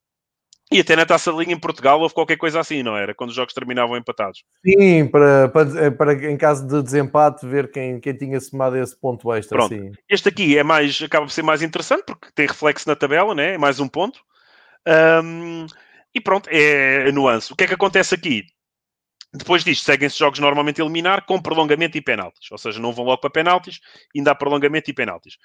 E 0.70 0.80
até 0.80 0.96
na 0.96 1.06
taça 1.06 1.32
de 1.32 1.38
linha 1.38 1.54
em 1.54 1.60
Portugal 1.60 2.00
houve 2.00 2.14
qualquer 2.14 2.36
coisa 2.36 2.58
assim, 2.58 2.82
não 2.82 2.96
era? 2.96 3.14
Quando 3.14 3.30
os 3.30 3.36
jogos 3.36 3.54
terminavam 3.54 3.96
empatados. 3.96 4.42
Sim, 4.64 5.06
para, 5.06 5.48
para, 5.48 5.92
para 5.92 6.30
em 6.30 6.36
caso 6.36 6.66
de 6.66 6.82
desempate, 6.82 7.46
ver 7.46 7.70
quem, 7.70 8.00
quem 8.00 8.16
tinha 8.16 8.40
somado 8.40 8.76
esse 8.76 8.98
ponto 8.98 9.32
extra. 9.32 9.58
Pronto. 9.58 9.74
Sim. 9.74 9.92
Este 10.08 10.28
aqui 10.28 10.58
é 10.58 10.64
mais, 10.64 11.00
acaba 11.00 11.26
por 11.26 11.32
ser 11.32 11.42
mais 11.42 11.62
interessante 11.62 12.02
porque 12.04 12.28
tem 12.34 12.48
reflexo 12.48 12.88
na 12.88 12.96
tabela, 12.96 13.32
né? 13.32 13.54
É 13.54 13.58
mais 13.58 13.78
um 13.78 13.86
ponto. 13.86 14.20
Ahm, 14.84 15.66
e 16.12 16.20
pronto, 16.20 16.48
é 16.50 17.08
a 17.08 17.12
nuance. 17.12 17.52
O 17.52 17.56
que 17.56 17.64
é 17.64 17.66
que 17.68 17.74
acontece 17.74 18.14
aqui? 18.14 18.44
Depois 19.32 19.62
disto, 19.62 19.84
seguem-se 19.84 20.18
jogos 20.18 20.40
normalmente 20.40 20.80
a 20.80 20.84
eliminar 20.84 21.26
com 21.26 21.40
prolongamento 21.40 21.96
e 21.96 22.00
penaltis. 22.00 22.50
Ou 22.50 22.58
seja, 22.58 22.80
não 22.80 22.92
vão 22.92 23.04
logo 23.04 23.20
para 23.20 23.30
penaltis, 23.30 23.80
ainda 24.16 24.32
há 24.32 24.34
prolongamento 24.34 24.90
e 24.90 24.94
penaltis. 24.94 25.36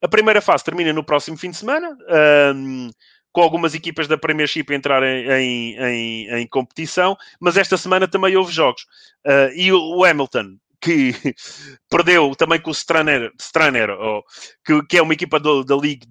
A 0.00 0.08
primeira 0.08 0.40
fase 0.40 0.64
termina 0.64 0.92
no 0.92 1.04
próximo 1.04 1.36
fim 1.36 1.50
de 1.50 1.56
semana, 1.56 1.96
ahm, 2.08 2.90
com 3.32 3.40
algumas 3.40 3.74
equipas 3.74 4.06
da 4.06 4.18
Premiership 4.18 4.66
entrarem 4.70 5.26
em, 5.30 5.76
em, 5.78 6.28
em 6.40 6.46
competição, 6.46 7.16
mas 7.40 7.56
esta 7.56 7.76
semana 7.76 8.06
também 8.06 8.36
houve 8.36 8.52
jogos. 8.52 8.86
Ah, 9.26 9.50
e 9.54 9.72
o, 9.72 10.04
Hamilton, 10.04 10.56
que 10.80 11.12
perdeu 11.88 12.34
também 12.36 12.60
com 12.60 12.70
o 12.70 12.74
Straner, 12.74 13.32
Straner 13.40 13.90
ou, 13.90 14.22
que, 14.64 14.82
que 14.86 14.98
é 14.98 15.02
uma 15.02 15.14
equipa 15.14 15.40
do- 15.40 15.64
da 15.64 15.76
League 15.76 16.06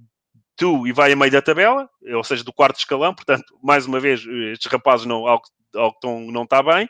2 0.60 0.90
e 0.90 0.92
vai 0.94 1.12
a 1.12 1.16
meio 1.16 1.32
da 1.32 1.42
tabela, 1.42 1.88
ou 2.16 2.24
seja, 2.24 2.44
do 2.44 2.54
quarto 2.54 2.80
escalão, 2.80 3.14
portanto, 3.14 3.46
mais 3.64 3.86
uma 3.86 4.00
vez, 4.00 4.26
estes 4.52 4.72
rapazes 4.72 5.06
não, 5.06 5.28
ao 5.28 5.42
que 5.42 5.50
estão, 5.74 6.22
não 6.32 6.44
está 6.44 6.64
bem. 6.64 6.90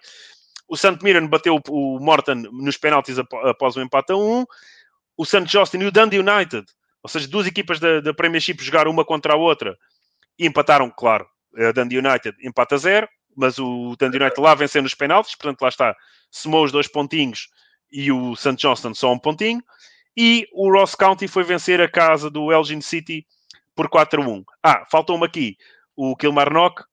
O 0.68 0.78
St. 0.78 0.98
Mirren 1.04 1.28
bateu 1.28 1.60
o, 1.68 2.00
Morton 2.00 2.36
nos 2.36 2.78
penaltis 2.78 3.18
após 3.20 3.76
o 3.76 3.82
empate 3.82 4.14
a 4.14 4.16
1. 4.16 4.46
O 5.18 5.26
St. 5.26 5.46
Justin 5.46 5.80
e 5.80 5.86
o 5.86 5.92
Dundee 5.92 6.20
United, 6.20 6.66
ou 7.04 7.10
seja, 7.10 7.28
duas 7.28 7.46
equipas 7.46 7.80
da, 7.80 8.00
da 8.00 8.14
Premiership 8.14 8.64
jogaram 8.64 8.90
uma 8.90 9.04
contra 9.04 9.34
a 9.34 9.36
outra 9.36 9.78
e 10.42 10.48
empataram, 10.48 10.90
claro, 10.90 11.28
a 11.56 11.72
Dundee 11.72 12.00
United 12.00 12.36
empata 12.42 12.76
0, 12.76 13.08
mas 13.38 13.60
o 13.60 13.96
Dundee 13.96 14.18
United 14.18 14.42
lá 14.42 14.56
venceu 14.56 14.82
nos 14.82 14.96
penaltis, 14.96 15.36
portanto 15.36 15.62
lá 15.62 15.70
está, 15.70 15.96
somou 16.32 16.64
os 16.64 16.72
dois 16.72 16.88
pontinhos 16.88 17.48
e 17.92 18.12
o 18.12 18.36
St. 18.36 18.56
Johnston 18.56 18.96
só 18.96 19.14
um 19.14 19.20
pontinho. 19.20 19.64
E 20.18 20.48
o 20.52 20.72
Ross 20.72 20.96
County 20.96 21.28
foi 21.28 21.44
vencer 21.44 21.80
a 21.80 21.88
casa 21.88 22.28
do 22.28 22.52
Elgin 22.52 22.82
City 22.82 23.24
por 23.76 23.88
4-1. 23.88 24.44
Ah, 24.64 24.84
faltou-me 24.90 25.26
aqui 25.26 25.58
o 25.96 26.16
Kilmarnock, 26.16 26.84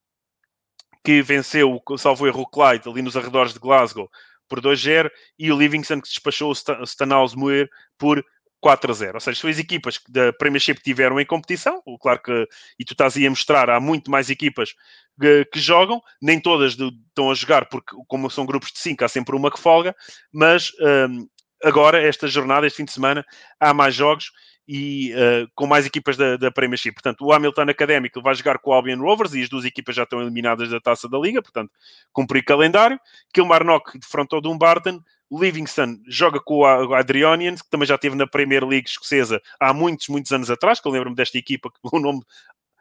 que 1.03 1.23
venceu, 1.23 1.81
salvo 1.97 2.27
erro, 2.27 2.43
o 2.43 2.47
Clyde 2.47 2.87
ali 2.87 3.01
nos 3.01 3.17
arredores 3.17 3.55
de 3.55 3.59
Glasgow 3.59 4.11
por 4.47 4.61
2-0 4.61 5.11
e 5.39 5.51
o 5.51 5.59
Livingston 5.59 6.03
que 6.03 6.09
despachou 6.09 6.51
o 6.51 6.55
Sta- 6.55 6.83
Stanhouse-Muir 6.83 7.69
por 7.97 8.23
4-0. 8.65 9.15
Ou 9.15 9.21
seja, 9.21 9.41
são 9.41 9.51
as 9.51 9.59
equipas 9.59 9.99
que 9.99 10.11
da 10.11 10.33
Premiership 10.33 10.77
tiveram 10.83 11.21
em 11.21 11.27
competição. 11.27 11.83
Claro 12.01 12.21
que, 12.23 12.49
e 12.79 12.85
tu 12.85 12.93
estás 12.93 13.17
aí 13.17 13.27
a 13.27 13.31
mostrar, 13.31 13.71
há 13.71 13.81
muito 13.81 14.11
mais 14.11 14.31
equipas 14.31 14.75
que, 15.21 15.45
que 15.47 15.61
jogam. 15.61 16.01
Nem 16.21 16.41
todas 16.41 16.77
de- 16.77 16.91
estão 17.09 17.31
a 17.31 17.35
jogar, 17.35 17.67
porque 17.69 17.95
como 18.07 18.31
são 18.31 18.47
grupos 18.47 18.73
de 18.73 18.79
5, 18.79 19.05
há 19.05 19.09
sempre 19.09 19.37
uma 19.37 19.51
que 19.51 19.61
folga. 19.61 19.95
Mas 20.33 20.73
hum, 21.09 21.27
agora, 21.63 22.03
esta 22.03 22.27
jornada, 22.27 22.67
este 22.67 22.77
fim 22.77 22.85
de 22.85 22.93
semana, 22.93 23.25
há 23.61 23.73
mais 23.73 23.95
jogos 23.95 24.31
e 24.69 25.15
uh, 25.15 25.49
com 25.55 25.67
mais 25.67 25.87
equipas 25.87 26.17
da, 26.17 26.37
da 26.37 26.51
Premiership. 26.51 26.93
Portanto, 26.93 27.25
o 27.25 27.33
Hamilton 27.33 27.71
Académico 27.71 28.21
vai 28.21 28.35
jogar 28.35 28.59
com 28.59 28.71
o 28.71 28.75
Albion 28.75 29.01
Rovers 29.01 29.33
e 29.33 29.43
as 29.43 29.49
duas 29.49 29.65
equipas 29.65 29.97
já 29.97 30.03
estão 30.03 30.21
eliminadas 30.21 30.69
da 30.69 30.79
taça 30.79 31.09
da 31.09 31.19
Liga, 31.19 31.41
portanto, 31.41 31.73
cumprir 32.13 32.45
calendário. 32.45 33.01
Kilmarnock 33.33 33.99
defrontou 33.99 34.43
Dumbarton, 34.43 35.01
O 35.31 35.41
Livingston 35.43 35.99
joga 36.09 36.41
com 36.41 36.59
o 36.59 36.95
Adrionians, 36.95 37.61
que 37.61 37.71
também 37.71 37.87
já 37.87 37.97
esteve 37.97 38.17
na 38.17 38.27
Premier 38.27 38.65
League 38.65 38.89
escocesa 38.89 39.41
há 39.61 39.75
muitos, 39.75 40.09
muitos 40.09 40.33
anos 40.33 40.51
atrás, 40.51 40.81
que 40.81 40.89
eu 40.89 40.93
lembro-me 40.93 41.17
desta 41.17 41.37
equipa, 41.37 41.71
que 41.71 41.79
o 41.83 41.99
nome 42.01 42.23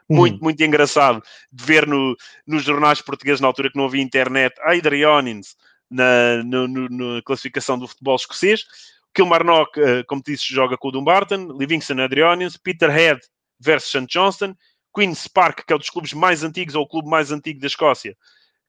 muito, 0.10 0.36
uhum. 0.36 0.44
muito 0.44 0.64
engraçado 0.64 1.22
de 1.52 1.66
ver 1.66 1.86
no, 1.86 2.16
nos 2.46 2.64
jornais 2.64 3.02
portugueses 3.02 3.42
na 3.42 3.48
altura 3.48 3.70
que 3.70 3.78
não 3.78 3.86
havia 3.86 4.02
internet. 4.02 4.56
Adrionians 4.62 5.56
na, 5.90 6.44
no, 6.44 6.68
no, 6.68 6.90
na 6.90 7.22
classificação 7.22 7.78
do 7.78 7.88
futebol 7.88 8.16
escocês. 8.16 8.66
Kilmarnock, 9.14 9.80
uh, 9.80 10.06
como 10.08 10.22
disse, 10.26 10.54
joga 10.54 10.78
com 10.78 10.88
o 10.88 10.92
Dumbarton. 10.92 11.58
Livingston 11.58 12.02
Adrionians. 12.02 12.56
Peterhead 12.56 13.20
versus 13.60 13.90
St. 13.90 14.08
Johnston. 14.08 14.56
Queen's 14.96 15.28
Park, 15.28 15.64
que 15.66 15.74
é 15.74 15.76
um 15.76 15.80
dos 15.80 15.90
clubes 15.90 16.14
mais 16.14 16.44
antigos, 16.44 16.74
ou 16.74 16.84
o 16.84 16.88
clube 16.88 17.10
mais 17.10 17.32
antigo 17.32 17.60
da 17.60 17.68
Escócia, 17.68 18.16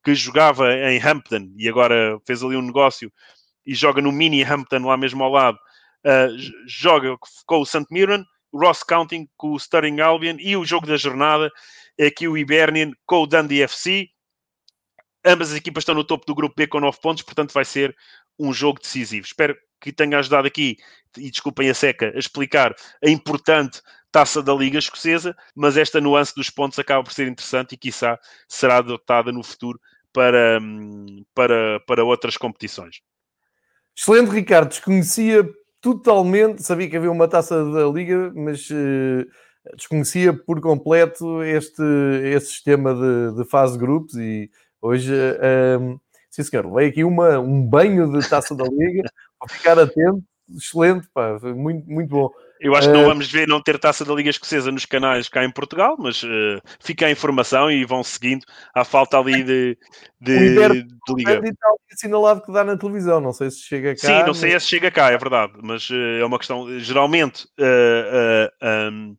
que 0.05 0.14
jogava 0.14 0.74
em 0.74 1.01
Hampton 1.01 1.53
e 1.57 1.68
agora 1.68 2.20
fez 2.26 2.43
ali 2.43 2.57
um 2.57 2.62
negócio 2.62 3.11
e 3.69 3.75
joga 3.75 4.01
no 4.01 4.11
mini 4.11 4.43
Hampton 4.43 4.87
lá 4.87 4.97
mesmo 4.97 5.23
ao 5.23 5.31
lado. 5.31 5.59
Uh, 6.03 6.35
joga 6.66 7.14
com 7.45 7.61
o 7.61 7.66
St. 7.66 7.85
Mirren, 7.91 8.25
o 8.51 8.59
Ross 8.59 8.83
County 8.83 9.29
com 9.37 9.53
o 9.53 9.61
Stirling 9.61 10.01
Albion 10.01 10.37
e 10.39 10.57
o 10.57 10.64
jogo 10.64 10.87
da 10.87 10.97
jornada 10.97 11.53
é 11.99 12.07
aqui 12.07 12.27
o 12.27 12.39
Hibernian 12.39 12.93
com 13.05 13.23
o 13.23 13.27
Dundee 13.27 13.62
FC. 13.62 14.09
Ambas 15.23 15.51
as 15.51 15.59
equipas 15.59 15.83
estão 15.83 15.95
no 15.95 16.03
topo 16.03 16.25
do 16.25 16.35
grupo 16.35 16.55
B 16.57 16.66
com 16.66 16.81
9 16.81 16.99
pontos, 16.99 17.23
portanto 17.23 17.53
vai 17.53 17.64
ser 17.64 17.95
um 18.39 18.55
jogo 18.55 18.81
decisivo. 18.81 19.27
Espero 19.27 19.55
que 19.79 19.93
tenha 19.93 20.19
ajudado 20.19 20.49
aqui, 20.49 20.79
e 21.19 21.31
desculpem 21.31 21.69
a 21.69 21.75
seca, 21.75 22.11
a 22.14 22.19
explicar 22.19 22.75
a 23.05 23.11
importante 23.11 23.83
taça 24.11 24.43
da 24.43 24.55
Liga 24.55 24.79
Escocesa, 24.79 25.37
mas 25.55 25.77
esta 25.77 26.01
nuance 26.01 26.35
dos 26.35 26.49
pontos 26.49 26.79
acaba 26.79 27.05
por 27.05 27.12
ser 27.12 27.29
interessante 27.29 27.75
e, 27.75 27.77
quiçá, 27.77 28.19
será 28.49 28.79
adotada 28.79 29.31
no 29.31 29.43
futuro 29.43 29.79
para, 30.11 30.59
hum, 30.62 31.23
para, 31.35 31.81
para 31.81 32.03
outras 32.03 32.39
competições. 32.39 33.03
Excelente, 33.99 34.31
Ricardo. 34.31 34.69
Desconhecia 34.69 35.45
totalmente, 35.81 36.63
sabia 36.63 36.89
que 36.89 36.97
havia 36.97 37.11
uma 37.11 37.27
taça 37.27 37.65
da 37.65 37.85
Liga, 37.87 38.33
mas 38.33 38.71
uh, 38.71 39.27
desconhecia 39.77 40.33
por 40.33 40.61
completo 40.61 41.43
este, 41.43 41.83
este 42.23 42.51
sistema 42.51 42.95
de, 42.95 43.37
de 43.37 43.45
fase 43.51 43.73
de 43.73 43.81
grupos 43.81 44.15
e 44.15 44.49
hoje, 44.81 45.13
uh, 45.13 46.01
sim 46.31 46.45
senhor, 46.45 46.79
aqui 46.81 47.03
uma, 47.03 47.41
um 47.41 47.61
banho 47.61 48.13
de 48.13 48.29
taça 48.29 48.55
da 48.55 48.67
Liga, 48.67 49.03
para 49.37 49.49
ficar 49.49 49.77
atento, 49.77 50.23
excelente, 50.57 51.09
pá, 51.13 51.37
muito, 51.57 51.91
muito 51.91 52.09
bom. 52.09 52.31
Eu 52.61 52.75
acho 52.75 52.89
que 52.89 52.95
não 52.95 53.03
eh, 53.03 53.07
vamos 53.07 53.31
ver 53.31 53.47
não 53.47 53.63
ter 53.63 53.79
taça 53.79 54.05
da 54.05 54.15
Liga 54.15 54.31
Escocesa 54.31 54.73
nos 54.73 54.85
canais 54.85 55.29
cá 55.29 55.45
em 55.45 55.51
Portugal, 55.51 55.97
mas 55.99 56.23
uh, 56.23 56.61
fica 56.81 57.07
a 57.07 57.11
informação 57.11 57.71
e 57.71 57.85
vão 57.85 58.03
seguindo. 58.03 58.45
Há 58.75 58.85
falta 58.85 59.19
ali 59.19 59.43
de, 59.45 59.79
de, 60.21 60.55
de 60.55 61.15
Liga. 61.15 61.41
Está 61.45 61.69
assinalado 61.93 62.43
que 62.43 62.53
dá 62.53 62.65
na 62.65 62.77
televisão, 62.77 63.21
não 63.21 63.33
sei 63.33 63.51
se 63.51 63.61
chega 63.61 63.95
cá. 63.95 64.07
Sim, 64.07 64.27
não 64.27 64.35
sei 64.35 64.53
mas... 64.53 64.63
se 64.63 64.69
chega 64.69 64.91
cá, 64.91 65.11
é 65.11 65.19
verdade, 65.19 65.53
mas 65.63 65.89
uh, 65.91 66.21
é 66.21 66.25
uma 66.25 66.39
questão. 66.39 66.67
Geralmente 66.81 67.45
uh, 67.59 68.93
um, 68.93 69.17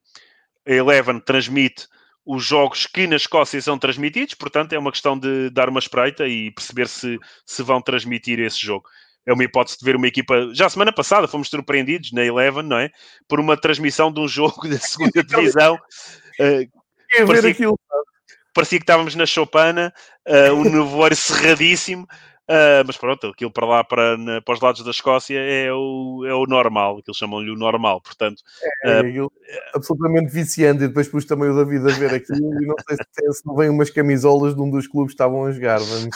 a 0.68 0.72
Eleven 0.72 1.20
transmite 1.20 1.88
os 2.26 2.44
jogos 2.44 2.86
que 2.86 3.08
na 3.08 3.16
Escócia 3.16 3.62
são 3.62 3.80
transmitidos, 3.80 4.36
portanto 4.36 4.74
é 4.74 4.80
uma 4.80 4.92
questão 4.92 5.18
de 5.18 5.50
dar 5.50 5.70
uma 5.70 5.80
espreita 5.80 6.28
e 6.28 6.52
perceber 6.52 6.88
se, 6.88 7.18
se 7.46 7.64
vão 7.64 7.82
transmitir 7.82 8.40
esse 8.40 8.60
jogo 8.64 8.88
é 9.26 9.34
uma 9.34 9.43
hipótese 9.43 9.78
de 9.78 9.86
ver 9.86 9.95
uma 9.95 10.07
equipa. 10.07 10.49
Já 10.53 10.70
semana 10.70 10.91
passada 10.91 11.28
fomos 11.28 11.49
surpreendidos 11.49 12.11
na 12.11 12.24
Eleven, 12.24 12.63
não 12.63 12.78
é? 12.78 12.89
Por 13.28 13.39
uma 13.39 13.55
transmissão 13.55 14.11
de 14.11 14.20
um 14.20 14.28
jogo 14.28 14.67
da 14.70 14.80
segunda 14.80 15.24
divisão. 15.24 15.76
Uh, 16.39 17.28
parecia, 17.28 17.51
aquilo. 17.51 17.80
parecia 18.53 18.80
que 18.80 18.84
estávamos 18.84 19.15
na 19.15 19.26
Chopana, 19.26 19.93
uh, 20.28 20.53
um 20.53 20.63
nevoeiro 20.63 21.15
cerradíssimo. 21.15 22.07
Uh, 22.50 22.82
mas 22.84 22.97
pronto, 22.97 23.28
aquilo 23.28 23.52
para 23.52 23.68
lá, 23.68 23.84
para, 23.84 24.18
na, 24.18 24.41
para 24.41 24.56
os 24.56 24.60
lados 24.60 24.84
da 24.84 24.89
Escócia, 24.89 25.38
é 25.38 25.72
o, 25.72 26.26
é 26.26 26.34
o 26.34 26.47
normal, 26.47 26.97
aquilo 26.97 27.16
chamam-lhe 27.16 27.52
o 27.52 27.56
normal, 27.56 28.02
portanto... 28.02 28.41
É, 28.84 29.02
uh, 29.22 29.32
absolutamente 29.76 30.34
viciante, 30.34 30.84
e 30.84 30.88
depois 30.88 31.08
pus 31.08 31.26
também 31.26 31.47
o 31.47 31.56
David 31.56 31.88
a 31.88 31.95
ver 31.95 32.12
aquilo, 32.16 32.64
e 32.64 32.66
não 32.66 32.74
sei 32.88 32.97
se, 32.97 33.34
se 33.34 33.45
não 33.45 33.56
vem 33.56 33.70
umas 33.70 33.91
camisolas 33.91 34.56
de 34.56 34.62
um 34.62 34.72
dos 34.72 34.88
clubes 34.88 35.14
que 35.14 35.22
estavam 35.22 35.45
a 35.45 35.52
jogar, 35.52 35.78
vamos... 35.86 36.10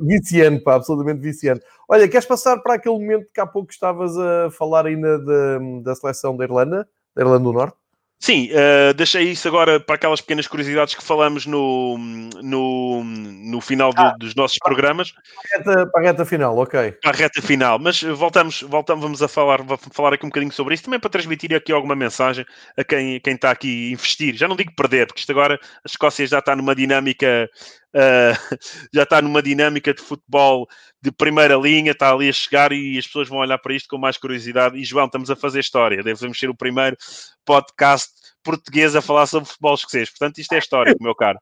viciante, 0.00 0.62
pá, 0.62 0.76
absolutamente 0.76 1.20
viciante. 1.20 1.62
Olha, 1.86 2.08
queres 2.08 2.24
passar 2.24 2.58
para 2.62 2.76
aquele 2.76 2.98
momento 2.98 3.26
que 3.34 3.40
há 3.40 3.46
pouco 3.46 3.70
estavas 3.70 4.16
a 4.16 4.50
falar 4.50 4.86
ainda 4.86 5.18
da, 5.18 5.58
da 5.82 5.94
seleção 5.94 6.34
da 6.38 6.44
Irlanda, 6.44 6.88
da 7.14 7.22
Irlanda 7.22 7.44
do 7.44 7.52
Norte? 7.52 7.81
Sim, 8.22 8.50
uh, 8.52 8.94
deixei 8.94 9.32
isso 9.32 9.48
agora 9.48 9.80
para 9.80 9.96
aquelas 9.96 10.20
pequenas 10.20 10.46
curiosidades 10.46 10.94
que 10.94 11.02
falamos 11.02 11.44
no, 11.44 11.98
no, 12.40 13.02
no 13.02 13.60
final 13.60 13.90
ah, 13.96 14.14
dos 14.16 14.32
nossos 14.36 14.58
programas. 14.60 15.10
Para 15.10 15.20
a, 15.24 15.58
reta, 15.58 15.90
para 15.90 16.00
a 16.00 16.04
reta 16.04 16.24
final, 16.24 16.56
ok. 16.56 16.92
Para 17.02 17.10
a 17.10 17.14
reta 17.14 17.42
final, 17.42 17.80
mas 17.80 18.00
voltamos, 18.00 18.62
voltamos 18.62 19.02
vamos 19.02 19.22
a 19.24 19.26
falar, 19.26 19.58
falar 19.90 20.12
aqui 20.12 20.24
um 20.24 20.28
bocadinho 20.28 20.52
sobre 20.52 20.74
isso, 20.74 20.84
também 20.84 21.00
para 21.00 21.10
transmitir 21.10 21.52
aqui 21.52 21.72
alguma 21.72 21.96
mensagem 21.96 22.46
a 22.76 22.84
quem, 22.84 23.18
quem 23.18 23.34
está 23.34 23.50
aqui 23.50 23.88
a 23.88 23.92
investir. 23.94 24.36
Já 24.36 24.46
não 24.46 24.54
digo 24.54 24.70
perder, 24.76 25.08
porque 25.08 25.18
isto 25.18 25.32
agora 25.32 25.58
a 25.60 25.88
Escócia 25.88 26.24
já 26.24 26.38
está 26.38 26.54
numa 26.54 26.76
dinâmica 26.76 27.50
Uh, 27.94 28.56
já 28.92 29.02
está 29.02 29.20
numa 29.20 29.42
dinâmica 29.42 29.92
de 29.92 30.02
futebol 30.02 30.66
de 31.00 31.10
primeira 31.10 31.56
linha, 31.56 31.92
está 31.92 32.12
ali 32.12 32.28
a 32.28 32.32
chegar 32.32 32.72
e 32.72 32.98
as 32.98 33.06
pessoas 33.06 33.28
vão 33.28 33.38
olhar 33.38 33.58
para 33.58 33.74
isto 33.74 33.88
com 33.88 33.98
mais 33.98 34.16
curiosidade. 34.16 34.78
E 34.78 34.84
João, 34.84 35.06
estamos 35.06 35.30
a 35.30 35.36
fazer 35.36 35.60
história, 35.60 36.02
devemos 36.02 36.38
ser 36.38 36.48
o 36.48 36.56
primeiro 36.56 36.96
podcast 37.44 38.22
português 38.42 38.96
a 38.96 39.02
falar 39.02 39.26
sobre 39.26 39.48
futebol 39.48 39.74
escocês. 39.74 40.10
Portanto, 40.10 40.38
isto 40.38 40.52
é 40.52 40.58
história, 40.58 40.94
meu 41.00 41.14
caro. 41.14 41.38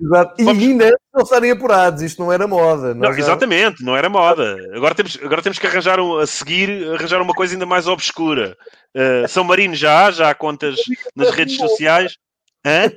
Exato. 0.00 0.34
E 0.40 0.44
Vamos... 0.44 0.62
ainda 0.62 0.96
não 1.14 1.22
estarem 1.22 1.50
apurados, 1.50 2.02
isto 2.02 2.22
não 2.22 2.32
era 2.32 2.46
moda. 2.46 2.94
Não, 2.94 3.12
já... 3.12 3.18
Exatamente, 3.18 3.82
não 3.82 3.96
era 3.96 4.08
moda. 4.08 4.56
Agora 4.74 4.94
temos, 4.94 5.18
agora 5.22 5.42
temos 5.42 5.58
que 5.58 5.66
arranjar 5.66 6.00
um, 6.00 6.18
a 6.18 6.26
seguir, 6.26 6.88
arranjar 6.92 7.20
uma 7.20 7.34
coisa 7.34 7.54
ainda 7.54 7.66
mais 7.66 7.86
obscura. 7.86 8.56
Uh, 8.94 9.28
São 9.28 9.44
Marino 9.44 9.74
já 9.74 10.06
há, 10.06 10.10
já 10.10 10.30
há 10.30 10.34
contas 10.34 10.76
nas 11.14 11.30
redes 11.30 11.56
sociais. 11.56 12.16
Hã? 12.64 12.90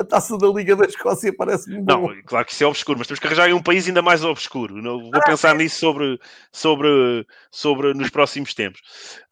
A 0.00 0.04
taça 0.04 0.38
da 0.38 0.48
Liga 0.48 0.74
da 0.74 0.86
Escócia 0.86 1.32
parece-me 1.36 1.82
bom. 1.82 2.08
Não, 2.08 2.22
claro 2.22 2.46
que 2.46 2.52
isso 2.52 2.64
é 2.64 2.66
obscuro, 2.66 2.98
mas 2.98 3.06
temos 3.06 3.20
que 3.20 3.26
arranjar 3.26 3.52
um 3.52 3.62
país 3.62 3.86
ainda 3.86 4.00
mais 4.00 4.24
obscuro. 4.24 4.82
Vou 4.82 5.10
ah, 5.12 5.20
pensar 5.20 5.54
é. 5.54 5.58
nisso 5.58 5.78
sobre, 5.78 6.18
sobre, 6.50 7.26
sobre 7.50 7.92
nos 7.92 8.08
próximos 8.08 8.54
tempos. 8.54 8.80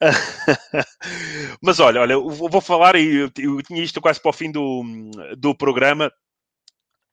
mas 1.63 1.81
olha, 1.81 2.03
olha, 2.03 2.13
eu 2.13 2.29
vou 2.29 2.61
falar 2.61 2.97
e 2.97 3.17
eu, 3.17 3.31
tinha 3.63 3.83
isto 3.83 4.01
quase 4.01 4.21
para 4.21 4.29
o 4.29 4.33
fim 4.33 4.53
do, 4.53 4.85
do 5.39 5.55
programa. 5.55 6.13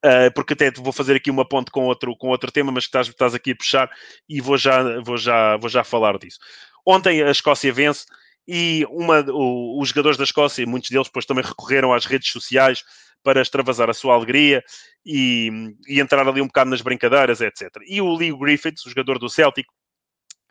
Uh, 0.06 0.30
porque 0.36 0.54
até 0.54 0.70
vou 0.70 0.94
fazer 0.94 1.16
aqui 1.16 1.32
uma 1.32 1.48
ponte 1.48 1.72
com 1.72 1.86
outro, 1.86 2.16
com 2.16 2.28
outro 2.28 2.52
tema, 2.52 2.72
mas 2.72 2.84
estás, 2.84 3.08
estás 3.08 3.34
aqui 3.34 3.52
a 3.52 3.56
puxar 3.56 3.90
e 4.30 4.40
vou 4.40 4.56
já, 4.56 5.00
vou, 5.02 5.18
já, 5.18 5.58
vou 5.58 5.68
já 5.68 5.84
falar 5.84 6.20
disso. 6.20 6.38
Ontem 6.86 7.24
a 7.24 7.32
Escócia 7.32 7.74
vence 7.74 8.06
e 8.48 8.86
uma, 8.90 9.22
o, 9.32 9.82
os 9.82 9.90
jogadores 9.90 10.18
da 10.18 10.24
Escócia, 10.24 10.68
muitos 10.68 10.92
deles 10.92 11.08
depois 11.08 11.26
também 11.26 11.44
recorreram 11.44 11.92
às 11.92 12.06
redes 12.06 12.32
sociais 12.32 12.84
para 13.26 13.42
extravasar 13.42 13.90
a 13.90 13.94
sua 13.94 14.14
alegria 14.14 14.64
e, 15.04 15.50
e, 15.88 16.00
entrar 16.00 16.28
ali 16.28 16.42
um 16.42 16.46
bocado 16.48 16.70
nas 16.70 16.82
brincadeiras, 16.82 17.42
etc. 17.42 17.70
E 17.88 18.00
o 18.00 18.16
Lee 18.16 18.38
Griffiths, 18.38 18.86
o 18.86 18.90
jogador 18.90 19.18
do 19.18 19.28
Celtic, 19.28 19.66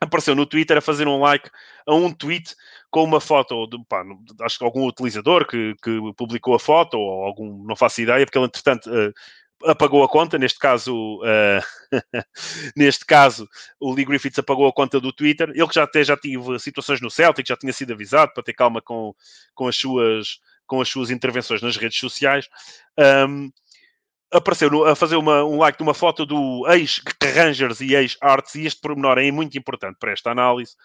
apareceu 0.01 0.35
no 0.35 0.45
Twitter 0.45 0.77
a 0.77 0.81
fazer 0.81 1.07
um 1.07 1.17
like 1.21 1.49
a 1.87 1.95
um 1.95 2.11
tweet 2.11 2.53
com 2.91 3.05
uma 3.05 3.21
foto 3.21 3.65
de, 3.67 3.77
pá, 3.87 4.03
acho 4.41 4.59
que 4.59 4.65
algum 4.65 4.85
utilizador 4.85 5.47
que, 5.47 5.73
que, 5.81 5.99
publicou 6.17 6.53
a 6.53 6.59
foto 6.59 6.97
ou 6.97 7.23
algum, 7.23 7.63
não 7.65 7.77
faço 7.77 8.01
ideia, 8.01 8.25
porque 8.25 8.37
ele 8.37 8.45
entretanto 8.45 8.89
uh, 8.89 9.13
apagou 9.71 10.03
a 10.03 10.09
conta, 10.09 10.37
neste 10.37 10.59
caso, 10.59 11.21
uh, 11.21 11.91
neste 12.75 13.05
caso, 13.05 13.47
o 13.79 13.93
Lee 13.93 14.03
Griffiths 14.03 14.37
apagou 14.37 14.67
a 14.67 14.73
conta 14.73 14.99
do 14.99 15.13
Twitter, 15.13 15.49
ele 15.49 15.67
que 15.67 15.75
já 15.75 15.83
até 15.83 16.03
já 16.03 16.17
tive 16.17 16.59
situações 16.59 16.99
no 16.99 17.09
Celtic, 17.09 17.47
já 17.47 17.55
tinha 17.55 17.71
sido 17.71 17.93
avisado 17.93 18.33
para 18.33 18.43
ter 18.43 18.53
calma 18.53 18.81
com, 18.81 19.15
com 19.53 19.65
as 19.65 19.77
suas 19.77 20.39
com 20.65 20.81
as 20.81 20.89
suas 20.89 21.09
intervenções 21.09 21.61
nas 21.61 21.77
redes 21.77 21.99
sociais, 21.99 22.47
um, 23.27 23.51
apareceu 24.31 24.69
no, 24.69 24.83
a 24.85 24.95
fazer 24.95 25.15
uma, 25.15 25.43
um 25.43 25.57
like 25.57 25.77
de 25.77 25.83
uma 25.83 25.93
foto 25.93 26.25
do 26.25 26.65
ex-Rangers 26.67 27.81
e 27.81 27.95
ex-Arts, 27.95 28.55
e 28.55 28.65
este 28.65 28.81
pormenor 28.81 29.17
é 29.17 29.31
muito 29.31 29.57
importante 29.57 29.97
para 29.99 30.11
esta 30.11 30.31
análise, 30.31 30.75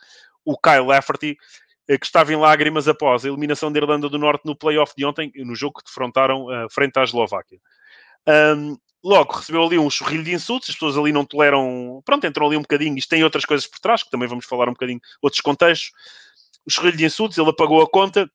o 0.45 0.57
Kyle 0.57 0.87
Lafferty, 0.87 1.37
eh, 1.89 1.99
que 1.99 2.07
estava 2.07 2.33
em 2.33 2.37
lágrimas 2.37 2.87
após 2.89 3.25
a 3.25 3.29
eliminação 3.29 3.73
da 3.73 3.79
Irlanda 3.79 4.09
do 4.09 4.19
Norte 4.19 4.45
no 4.45 4.57
playoff 4.57 4.93
de 4.97 5.05
ontem, 5.05 5.33
no 5.37 5.55
jogo 5.55 5.79
que 5.79 5.85
defrontaram 5.85 6.45
uh, 6.45 6.71
frente 6.71 6.99
à 6.99 7.05
Eslováquia. 7.05 7.59
Um, 8.57 8.77
logo, 9.03 9.35
recebeu 9.35 9.65
ali 9.65 9.79
um 9.79 9.91
chorrilho 9.91 10.25
de 10.25 10.33
insultos, 10.33 10.71
as 10.71 10.77
pessoas 10.77 10.97
ali 10.97 11.13
não 11.13 11.25
toleram... 11.25 12.01
Pronto, 12.05 12.27
entram 12.27 12.47
ali 12.47 12.57
um 12.57 12.63
bocadinho, 12.63 12.97
isto 12.97 13.09
tem 13.09 13.25
outras 13.25 13.45
coisas 13.45 13.67
por 13.67 13.81
trás, 13.81 14.03
que 14.03 14.11
também 14.11 14.29
vamos 14.29 14.47
falar 14.47 14.69
um 14.69 14.73
bocadinho, 14.73 15.01
outros 15.21 15.41
contextos. 15.41 15.91
O 16.67 16.71
chorrilho 16.71 16.97
de 16.97 17.05
insultos, 17.05 17.39
ele 17.39 17.51
apagou 17.51 17.83
a 17.83 17.89
conta, 17.91 18.31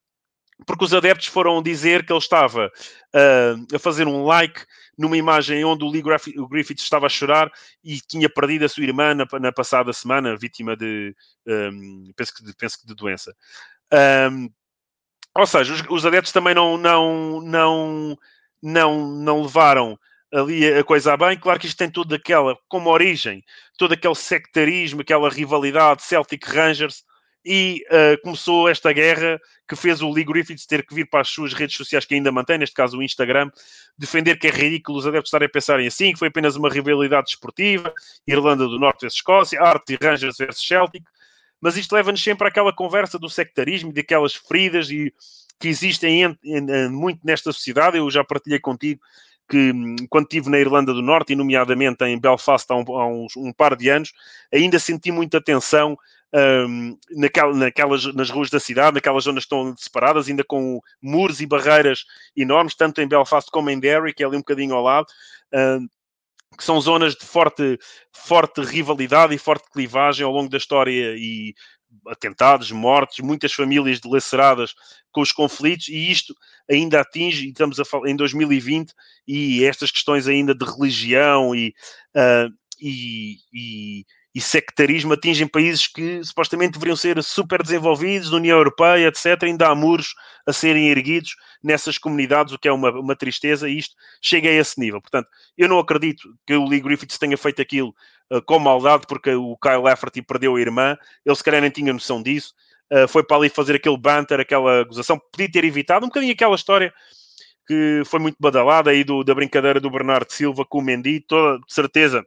porque 0.65 0.85
os 0.85 0.93
adeptos 0.93 1.27
foram 1.27 1.61
dizer 1.61 2.05
que 2.05 2.13
ele 2.13 2.19
estava 2.19 2.67
uh, 2.67 3.75
a 3.75 3.79
fazer 3.79 4.07
um 4.07 4.23
like 4.23 4.65
numa 4.97 5.17
imagem 5.17 5.63
onde 5.65 5.83
o 5.83 5.89
Lee 5.89 6.01
Griffith 6.01 6.79
estava 6.79 7.07
a 7.07 7.09
chorar 7.09 7.51
e 7.83 7.99
tinha 7.99 8.29
perdido 8.29 8.63
a 8.65 8.69
sua 8.69 8.83
irmã 8.83 9.13
na, 9.13 9.25
na 9.39 9.51
passada 9.51 9.91
semana, 9.91 10.37
vítima 10.37 10.75
de, 10.75 11.13
um, 11.45 12.11
penso, 12.15 12.33
que, 12.33 12.43
de, 12.43 12.55
penso 12.55 12.79
que 12.79 12.87
de 12.87 12.95
doença. 12.95 13.35
Um, 14.31 14.49
ou 15.37 15.45
seja, 15.45 15.73
os, 15.73 15.83
os, 15.89 16.05
adeptos 16.05 16.31
também 16.31 16.55
não, 16.55 16.77
não, 16.77 17.41
não, 17.41 18.17
não, 18.63 19.07
não 19.11 19.41
levaram 19.41 19.99
ali 20.33 20.65
a 20.73 20.83
coisa 20.83 21.13
a 21.13 21.17
bem. 21.17 21.37
Claro 21.37 21.59
que 21.59 21.67
isto 21.67 21.77
tem 21.77 21.89
toda 21.89 22.15
aquela, 22.15 22.57
como 22.69 22.89
origem, 22.89 23.43
todo 23.77 23.93
aquele 23.93 24.15
sectarismo, 24.15 25.01
aquela 25.01 25.29
rivalidade 25.29 26.03
Celtic 26.03 26.45
Rangers, 26.47 27.03
e 27.45 27.85
uh, 27.91 28.19
começou 28.23 28.67
esta 28.67 28.91
guerra 28.91 29.39
que 29.67 29.75
fez 29.75 30.01
o 30.01 30.11
Lee 30.11 30.23
Griffiths 30.23 30.65
ter 30.65 30.85
que 30.85 30.95
vir 30.95 31.07
para 31.07 31.21
as 31.21 31.29
suas 31.29 31.53
redes 31.53 31.77
sociais 31.77 32.03
que 32.03 32.15
ainda 32.15 32.31
mantém, 32.31 32.57
neste 32.57 32.75
caso 32.75 32.97
o 32.97 33.03
Instagram, 33.03 33.51
defender 33.97 34.37
que 34.37 34.47
é 34.47 34.49
ridículo 34.49 34.97
os 34.97 35.05
adeptos 35.05 35.29
estarem 35.29 35.45
a 35.45 35.49
pensarem 35.49 35.87
assim, 35.87 36.11
que 36.11 36.19
foi 36.19 36.29
apenas 36.29 36.55
uma 36.55 36.69
rivalidade 36.69 37.29
esportiva, 37.29 37.93
Irlanda 38.27 38.67
do 38.67 38.79
Norte 38.79 39.01
versus 39.01 39.19
Escócia, 39.19 39.61
Art 39.61 39.87
e 39.89 39.97
Rangers 40.01 40.37
versus 40.37 40.67
Celtic, 40.67 41.03
mas 41.61 41.77
isto 41.77 41.93
leva-nos 41.93 42.23
sempre 42.23 42.47
àquela 42.47 42.73
conversa 42.73 43.19
do 43.19 43.29
sectarismo, 43.29 43.93
daquelas 43.93 44.33
feridas 44.33 44.89
e, 44.89 45.13
que 45.59 45.67
existem 45.67 46.23
em, 46.23 46.37
em, 46.43 46.89
muito 46.89 47.21
nesta 47.23 47.51
sociedade. 47.51 47.97
Eu 47.97 48.09
já 48.09 48.23
partilhei 48.23 48.59
contigo 48.59 49.01
que 49.47 49.71
hum, 49.71 49.95
quando 50.09 50.25
estive 50.25 50.49
na 50.49 50.59
Irlanda 50.59 50.93
do 50.93 51.01
Norte, 51.01 51.33
e 51.33 51.35
nomeadamente 51.35 52.03
em 52.03 52.19
Belfast 52.19 52.69
há, 52.69 52.75
um, 52.75 52.97
há 52.97 53.07
uns, 53.07 53.35
um 53.37 53.53
par 53.53 53.75
de 53.75 53.89
anos, 53.89 54.11
ainda 54.53 54.79
senti 54.79 55.11
muita 55.11 55.41
tensão 55.41 55.97
um, 56.33 56.97
naquela, 57.11 57.53
naquelas, 57.53 58.13
nas 58.13 58.29
ruas 58.29 58.49
da 58.49 58.59
cidade, 58.59 58.95
naquelas 58.95 59.23
zonas 59.23 59.45
que 59.45 59.53
estão 59.53 59.75
separadas, 59.77 60.27
ainda 60.27 60.43
com 60.43 60.79
muros 61.01 61.41
e 61.41 61.45
barreiras 61.45 62.05
enormes, 62.35 62.75
tanto 62.75 63.01
em 63.01 63.07
Belfast 63.07 63.49
como 63.51 63.69
em 63.69 63.79
Derry, 63.79 64.13
que 64.13 64.23
é 64.23 64.25
ali 64.25 64.35
um 64.35 64.41
bocadinho 64.41 64.75
ao 64.75 64.83
lado. 64.83 65.07
Um, 65.53 65.87
que 66.57 66.63
são 66.63 66.79
zonas 66.79 67.15
de 67.15 67.25
forte, 67.25 67.77
forte 68.13 68.61
rivalidade 68.61 69.35
e 69.35 69.37
forte 69.37 69.69
clivagem 69.71 70.25
ao 70.25 70.31
longo 70.31 70.49
da 70.49 70.57
história 70.57 71.13
e 71.17 71.53
atentados, 72.07 72.71
mortes, 72.71 73.19
muitas 73.19 73.53
famílias 73.53 73.99
dilaceradas 73.99 74.73
com 75.11 75.21
os 75.21 75.31
conflitos 75.31 75.87
e 75.87 76.11
isto 76.11 76.35
ainda 76.69 77.01
atinge, 77.01 77.47
estamos 77.47 77.79
a 77.79 77.85
falar 77.85 78.09
em 78.09 78.15
2020, 78.15 78.93
e 79.27 79.63
estas 79.63 79.91
questões 79.91 80.27
ainda 80.27 80.53
de 80.53 80.65
religião 80.65 81.55
e, 81.55 81.73
uh, 82.15 82.51
e, 82.79 83.37
e, 83.53 84.05
e, 84.35 84.41
sectarismo 84.41 85.13
atingem 85.13 85.47
países 85.47 85.87
que 85.87 86.21
supostamente 86.23 86.73
deveriam 86.73 86.97
ser 86.97 87.23
super 87.23 87.63
desenvolvidos, 87.63 88.33
União 88.33 88.57
Europeia, 88.57 89.07
etc. 89.07 89.43
Ainda 89.43 89.69
há 89.69 89.73
muros 89.75 90.13
a 90.45 90.51
serem 90.51 90.89
erguidos 90.89 91.35
nessas 91.63 91.97
comunidades, 91.97 92.53
o 92.53 92.59
que 92.59 92.67
é 92.67 92.71
uma, 92.71 92.91
uma 92.91 93.15
tristeza, 93.15 93.69
e 93.69 93.77
isto 93.77 93.95
chega 94.21 94.49
a 94.49 94.51
esse 94.51 94.79
nível. 94.79 95.01
Portanto, 95.01 95.29
eu 95.57 95.69
não 95.69 95.79
acredito 95.79 96.29
que 96.45 96.53
o 96.53 96.65
Lee 96.65 96.81
Griffiths 96.81 97.17
tenha 97.17 97.37
feito 97.37 97.61
aquilo 97.61 97.95
uh, 98.31 98.41
com 98.41 98.59
maldade, 98.59 99.05
porque 99.07 99.33
o 99.33 99.57
Kyle 99.57 99.81
Lafferty 99.81 100.21
perdeu 100.21 100.57
a 100.57 100.61
irmã, 100.61 100.97
ele 101.25 101.35
se 101.35 101.43
calhar 101.43 101.61
nem 101.61 101.71
tinha 101.71 101.93
noção 101.93 102.21
disso, 102.21 102.53
uh, 102.91 103.07
foi 103.07 103.23
para 103.23 103.37
ali 103.37 103.49
fazer 103.49 103.75
aquele 103.75 103.97
banter, 103.97 104.39
aquela 104.39 104.83
gozação, 104.83 105.17
podia 105.31 105.49
ter 105.49 105.63
evitado 105.63 106.05
um 106.05 106.09
bocadinho 106.09 106.33
aquela 106.33 106.55
história 106.55 106.93
que 107.67 108.03
foi 108.05 108.19
muito 108.19 108.37
badalada 108.39 108.91
aí 108.91 109.03
do, 109.03 109.23
da 109.23 109.33
brincadeira 109.33 109.79
do 109.79 109.89
Bernardo 109.89 110.31
Silva 110.31 110.65
com 110.65 110.79
o 110.79 110.81
Mendy, 110.81 111.21
toda 111.21 111.57
de 111.65 111.73
certeza 111.73 112.25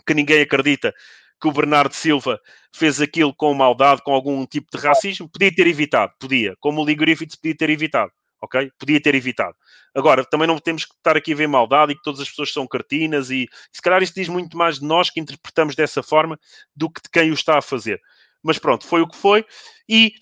que 0.00 0.14
ninguém 0.14 0.42
acredita 0.42 0.94
que 1.40 1.48
o 1.48 1.52
Bernardo 1.52 1.94
Silva 1.94 2.38
fez 2.74 3.00
aquilo 3.00 3.34
com 3.34 3.54
maldade, 3.54 4.02
com 4.02 4.12
algum 4.12 4.44
tipo 4.46 4.76
de 4.76 4.82
racismo, 4.82 5.28
podia 5.28 5.54
ter 5.54 5.66
evitado, 5.66 6.12
podia, 6.18 6.54
como 6.60 6.82
o 6.82 6.84
Lee 6.84 6.94
Griffiths 6.94 7.36
podia 7.36 7.56
ter 7.56 7.70
evitado 7.70 8.12
ok? 8.40 8.70
Podia 8.78 9.00
ter 9.00 9.14
evitado. 9.14 9.54
Agora, 9.94 10.24
também 10.24 10.46
não 10.46 10.58
temos 10.58 10.84
que 10.84 10.94
estar 10.94 11.16
aqui 11.16 11.32
a 11.32 11.36
ver 11.36 11.46
maldade 11.46 11.92
e 11.92 11.94
que 11.94 12.02
todas 12.02 12.20
as 12.20 12.28
pessoas 12.28 12.52
são 12.52 12.66
cartinas 12.66 13.30
e 13.30 13.48
se 13.72 13.82
calhar 13.82 14.02
isso 14.02 14.14
diz 14.14 14.28
muito 14.28 14.56
mais 14.56 14.78
de 14.78 14.86
nós 14.86 15.10
que 15.10 15.20
interpretamos 15.20 15.74
dessa 15.74 16.02
forma 16.02 16.38
do 16.74 16.90
que 16.90 17.02
de 17.02 17.10
quem 17.10 17.30
o 17.30 17.34
está 17.34 17.58
a 17.58 17.62
fazer. 17.62 18.00
Mas 18.42 18.58
pronto, 18.58 18.86
foi 18.86 19.02
o 19.02 19.08
que 19.08 19.16
foi. 19.16 19.44
E 19.88 20.12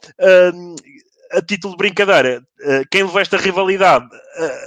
hum, 0.53 0.75
a 1.33 1.43
título 1.43 1.75
de 1.75 1.79
brincadeira, 1.79 2.43
eh, 2.61 2.83
quem 2.91 3.03
levou 3.03 3.21
esta 3.21 3.37
rivalidade 3.37 4.07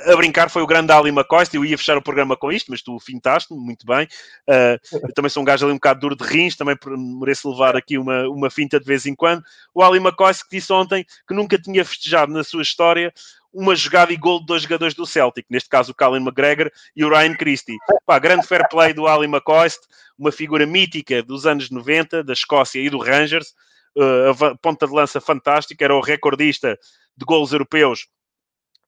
a 0.06 0.16
brincar 0.16 0.50
foi 0.50 0.62
o 0.62 0.68
grande 0.68 0.92
Ali 0.92 1.10
McCoy. 1.10 1.46
Eu 1.54 1.66
ia 1.66 1.78
fechar 1.78 1.98
o 1.98 2.02
programa 2.02 2.36
com 2.36 2.52
isto, 2.52 2.70
mas 2.70 2.82
tu 2.82 3.00
fintaste 3.00 3.54
muito 3.54 3.86
bem. 3.86 4.08
Eh, 4.48 4.80
eu 4.92 5.14
também 5.14 5.30
sou 5.30 5.42
um 5.42 5.46
gajo 5.46 5.66
ali 5.66 5.74
um 5.74 5.78
bocado 5.78 6.00
duro 6.00 6.16
de 6.16 6.24
rins, 6.24 6.56
também 6.56 6.76
mereço 7.20 7.50
levar 7.50 7.76
aqui 7.76 7.98
uma, 7.98 8.28
uma 8.28 8.50
finta 8.50 8.80
de 8.80 8.86
vez 8.86 9.06
em 9.06 9.16
quando. 9.16 9.44
O 9.74 9.82
Ali 9.82 9.98
McCoy 9.98 10.34
que 10.34 10.58
disse 10.58 10.72
ontem 10.72 11.06
que 11.28 11.34
nunca 11.34 11.58
tinha 11.58 11.84
festejado 11.86 12.32
na 12.32 12.44
sua 12.44 12.62
história 12.62 13.14
uma 13.54 13.76
jogada 13.76 14.14
e 14.14 14.18
gol 14.18 14.40
de 14.40 14.46
dois 14.46 14.64
jogadores 14.64 14.94
do 14.94 15.06
Celtic, 15.06 15.46
neste 15.50 15.68
caso 15.68 15.92
o 15.92 15.96
Colin 15.96 16.22
McGregor 16.22 16.72
e 16.96 17.04
o 17.04 17.10
Ryan 17.10 17.36
Christie. 17.36 17.76
Pá, 18.06 18.18
grande 18.18 18.48
fair 18.48 18.68
play 18.70 18.94
do 18.94 19.08
Ali 19.08 19.26
McCoy, 19.26 19.68
uma 20.18 20.32
figura 20.32 20.66
mítica 20.66 21.22
dos 21.22 21.46
anos 21.46 21.70
90, 21.70 22.24
da 22.24 22.34
Escócia 22.34 22.80
e 22.80 22.90
do 22.90 23.00
Rangers 23.00 23.54
uh, 23.98 24.58
ponta 24.62 24.88
de 24.88 24.94
lança 24.94 25.20
fantástica, 25.22 25.84
era 25.84 25.96
o 25.96 26.02
recordista 26.02 26.78
de 27.18 27.26
gols 27.26 27.52
europeus 27.52 28.08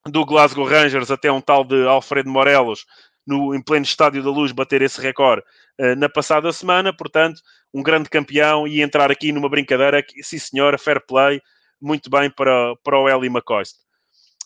do 0.06 0.26
Glasgow 0.26 0.66
Rangers 0.66 1.12
até 1.12 1.32
um 1.32 1.42
tal 1.42 1.64
de 1.64 1.86
Alfredo 1.88 2.30
Morelos 2.30 2.86
no, 3.26 3.56
em 3.56 3.62
pleno 3.62 3.86
Estádio 3.86 4.22
da 4.22 4.30
Luz 4.30 4.52
bater 4.52 4.82
esse 4.82 5.02
recorde 5.02 5.44
uh, 5.80 5.96
na 5.96 6.10
passada 6.10 6.52
semana, 6.52 6.96
portanto, 6.96 7.42
um 7.74 7.82
grande 7.82 8.10
campeão 8.10 8.68
e 8.68 8.82
entrar 8.82 9.12
aqui 9.12 9.32
numa 9.32 9.50
brincadeira, 9.50 10.04
que, 10.04 10.22
sim 10.24 10.38
senhora, 10.38 10.78
fair 10.78 11.02
play, 11.06 11.42
muito 11.82 12.10
bem 12.10 12.30
para, 12.30 12.76
para 12.84 13.00
o 13.00 13.10
Eli 13.10 13.28
McCoist. 13.28 13.76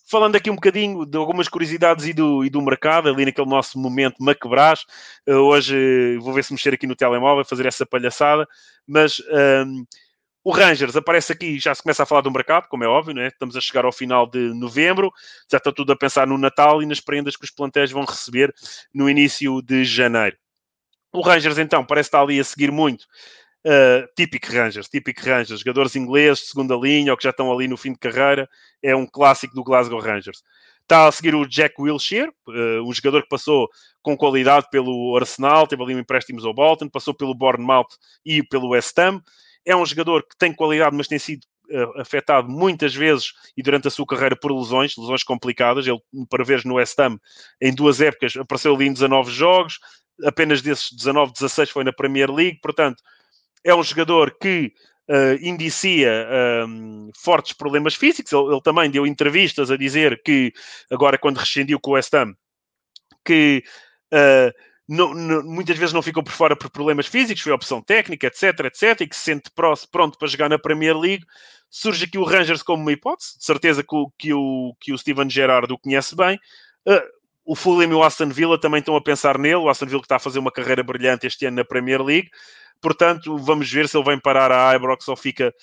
Falando 0.10 0.38
aqui 0.38 0.50
um 0.50 0.56
bocadinho 0.56 1.06
de 1.06 1.18
algumas 1.18 1.50
curiosidades 1.50 2.06
e 2.06 2.14
do, 2.14 2.46
e 2.46 2.50
do 2.50 2.62
mercado, 2.62 3.10
ali 3.10 3.26
naquele 3.26 3.50
nosso 3.50 3.78
momento 3.78 4.24
Macbrás, 4.24 4.86
uh, 5.28 5.34
hoje 5.34 6.18
vou 6.20 6.34
ver 6.34 6.44
se 6.44 6.54
mexer 6.54 6.74
aqui 6.74 6.88
no 6.88 6.96
telemóvel, 6.96 7.44
fazer 7.44 7.66
essa 7.66 7.86
palhaçada, 7.86 8.48
mas... 8.88 9.22
Ehm, 9.30 9.86
o 10.48 10.52
Rangers 10.52 10.96
aparece 10.96 11.34
aqui, 11.34 11.60
já 11.60 11.76
se 11.76 11.84
começa 11.84 12.04
a 12.04 12.06
falar 12.06 12.22
do 12.22 12.32
mercado, 12.32 12.70
como 12.70 12.82
é 12.82 12.88
óbvio, 12.88 13.14
né? 13.14 13.28
estamos 13.28 13.58
a 13.58 13.60
chegar 13.60 13.84
ao 13.84 13.92
final 13.92 14.26
de 14.26 14.40
novembro, 14.54 15.12
já 15.52 15.58
está 15.58 15.74
tudo 15.74 15.92
a 15.92 15.96
pensar 15.98 16.26
no 16.26 16.38
Natal 16.38 16.82
e 16.82 16.86
nas 16.86 17.02
prendas 17.02 17.36
que 17.36 17.44
os 17.44 17.52
plantéis 17.52 17.92
vão 17.92 18.06
receber 18.06 18.56
no 18.94 19.10
início 19.10 19.62
de 19.62 19.84
janeiro. 19.84 20.38
O 21.12 21.20
Rangers, 21.20 21.58
então, 21.58 21.86
parece 21.86 22.08
estar 22.08 22.22
ali 22.22 22.40
a 22.40 22.46
seguir 22.46 22.72
muito. 22.72 23.04
Uh, 23.66 24.08
típico 24.16 24.48
Rangers, 24.50 24.88
típico 24.88 25.20
Rangers, 25.22 25.60
jogadores 25.60 25.98
ingleses 25.98 26.46
de 26.46 26.50
segunda 26.52 26.78
linha 26.78 27.12
ou 27.12 27.18
que 27.18 27.26
já 27.26 27.32
estão 27.32 27.52
ali 27.52 27.68
no 27.68 27.76
fim 27.76 27.92
de 27.92 28.00
carreira, 28.00 28.48
é 28.82 28.96
um 28.96 29.06
clássico 29.06 29.54
do 29.54 29.66
Glasgow 29.66 30.00
Rangers. 30.00 30.42
Está 30.84 31.10
a 31.10 31.12
seguir 31.12 31.36
o 31.36 31.46
Jack 31.46 31.76
Wilshere, 31.78 32.32
uh, 32.48 32.88
um 32.88 32.94
jogador 32.94 33.24
que 33.24 33.28
passou 33.28 33.68
com 34.02 34.16
qualidade 34.16 34.68
pelo 34.72 35.18
Arsenal, 35.18 35.68
teve 35.68 35.84
ali 35.84 35.94
um 35.94 36.00
empréstimo 36.00 36.40
ao 36.48 36.54
Bolton, 36.54 36.88
passou 36.88 37.14
pelo 37.14 37.36
Bournemouth 37.36 37.98
e 38.26 38.42
pelo 38.44 38.70
West 38.70 38.98
Ham 38.98 39.22
é 39.68 39.76
um 39.76 39.86
jogador 39.86 40.24
que 40.24 40.38
tem 40.38 40.54
qualidade, 40.54 40.96
mas 40.96 41.10
tem 41.10 41.20
sido 41.20 41.42
uh, 41.70 42.00
afetado 42.00 42.50
muitas 42.50 42.96
vezes 42.96 43.34
e 43.56 43.62
durante 43.62 43.90
a 43.90 43.92
sua 43.92 44.06
carreira 44.08 44.36
por 44.36 44.58
lesões, 44.58 44.96
lesões 44.98 45.24
complicadas. 45.24 45.86
Ele, 45.86 46.00
para 46.30 46.44
ver 46.46 46.64
no 46.64 46.76
West 46.76 46.98
Ham, 46.98 47.20
em 47.62 47.76
duas 47.76 48.00
épocas, 48.00 48.38
apareceu 48.38 48.74
ali 48.74 48.88
em 48.88 48.94
19 48.94 49.30
jogos, 49.30 49.78
apenas 50.24 50.62
desses 50.62 50.92
19, 50.94 51.34
16 51.34 51.70
foi 51.70 51.84
na 51.84 51.92
Premier 51.92 52.32
League. 52.32 52.60
Portanto, 52.62 53.04
é 53.62 53.76
um 53.76 53.84
jogador 53.84 54.38
que 54.40 54.72
uh, 55.10 55.46
indicia 55.46 56.26
um, 56.66 57.12
fortes 57.14 57.52
problemas 57.52 57.94
físicos. 57.94 58.32
Ele, 58.32 58.54
ele, 58.54 58.62
também 58.62 58.90
deu 58.90 59.06
entrevistas 59.06 59.70
a 59.70 59.76
dizer 59.76 60.22
que, 60.24 60.54
agora 60.90 61.18
quando 61.18 61.38
rescindiu 61.40 61.78
com 61.78 61.92
o 61.92 61.94
West 61.96 62.14
Ham, 62.14 62.34
que 63.26 63.62
uh, 64.14 64.67
não, 64.88 65.14
não, 65.14 65.44
muitas 65.44 65.78
vezes 65.78 65.94
não 65.94 66.02
ficam 66.02 66.24
por 66.24 66.32
fora 66.32 66.56
por 66.56 66.70
problemas 66.70 67.08
físicos, 67.08 67.44
foi 67.44 67.52
opção 67.52 67.82
técnica, 67.82 68.28
etc, 68.28 68.60
etc, 68.66 69.02
e 69.02 69.08
que 69.08 69.16
se 69.16 69.24
sente 69.24 69.52
pronto 69.92 70.18
para 70.18 70.28
jogar 70.28 70.50
na 70.50 70.58
Premier 70.58 70.98
League. 70.98 71.26
Surge 71.70 72.06
aqui 72.06 72.18
o 72.18 72.24
Rangers 72.24 72.64
como 72.64 72.82
uma 72.82 72.94
hipótese, 72.94 73.38
de 73.38 73.44
certeza 73.44 73.84
que 73.84 73.96
o, 73.96 74.10
que 74.18 74.34
o, 74.34 74.74
que 74.80 74.94
o 74.94 74.98
Steven 74.98 75.30
Gerrard 75.30 75.72
o 75.74 75.78
conhece 75.78 76.16
bem. 76.16 76.40
Uh, 76.88 77.02
o 77.46 77.56
Fulham 77.56 77.92
e 77.92 77.94
o 77.94 78.04
Aston 78.04 78.30
Villa 78.30 78.60
também 78.60 78.80
estão 78.80 78.96
a 78.96 79.02
pensar 79.02 79.38
nele. 79.38 79.56
O 79.56 79.70
Aston 79.70 79.86
Villa 79.86 80.02
que 80.02 80.06
está 80.06 80.16
a 80.18 80.20
fazer 80.20 80.40
uma 80.40 80.52
carreira 80.52 80.84
brilhante 80.84 81.28
este 81.28 81.46
ano 81.46 81.58
na 81.58 81.66
Premier 81.66 82.02
League. 82.02 82.30
Portanto, 82.82 83.38
vamos 83.38 83.72
ver 83.72 83.90
se 83.90 83.98
ele 83.98 84.06
vem 84.06 84.20
parar 84.20 84.52
a 84.52 84.76
Ibrox 84.76 85.08
ou 85.08 85.16
fica 85.16 85.54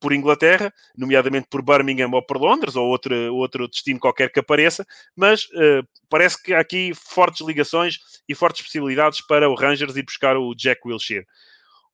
por 0.00 0.12
Inglaterra, 0.12 0.72
nomeadamente 0.96 1.48
por 1.48 1.62
Birmingham 1.62 2.10
ou 2.12 2.22
por 2.22 2.36
Londres, 2.36 2.76
ou 2.76 2.86
outro, 2.88 3.14
outro 3.34 3.68
destino 3.68 4.00
qualquer 4.00 4.30
que 4.30 4.40
apareça, 4.40 4.86
mas 5.16 5.44
uh, 5.46 5.86
parece 6.08 6.42
que 6.42 6.54
há 6.54 6.60
aqui 6.60 6.92
fortes 6.94 7.46
ligações 7.46 7.98
e 8.28 8.34
fortes 8.34 8.62
possibilidades 8.62 9.20
para 9.20 9.48
o 9.48 9.54
Rangers 9.54 9.96
ir 9.96 10.04
buscar 10.04 10.36
o 10.36 10.54
Jack 10.54 10.80
Wilshere. 10.86 11.26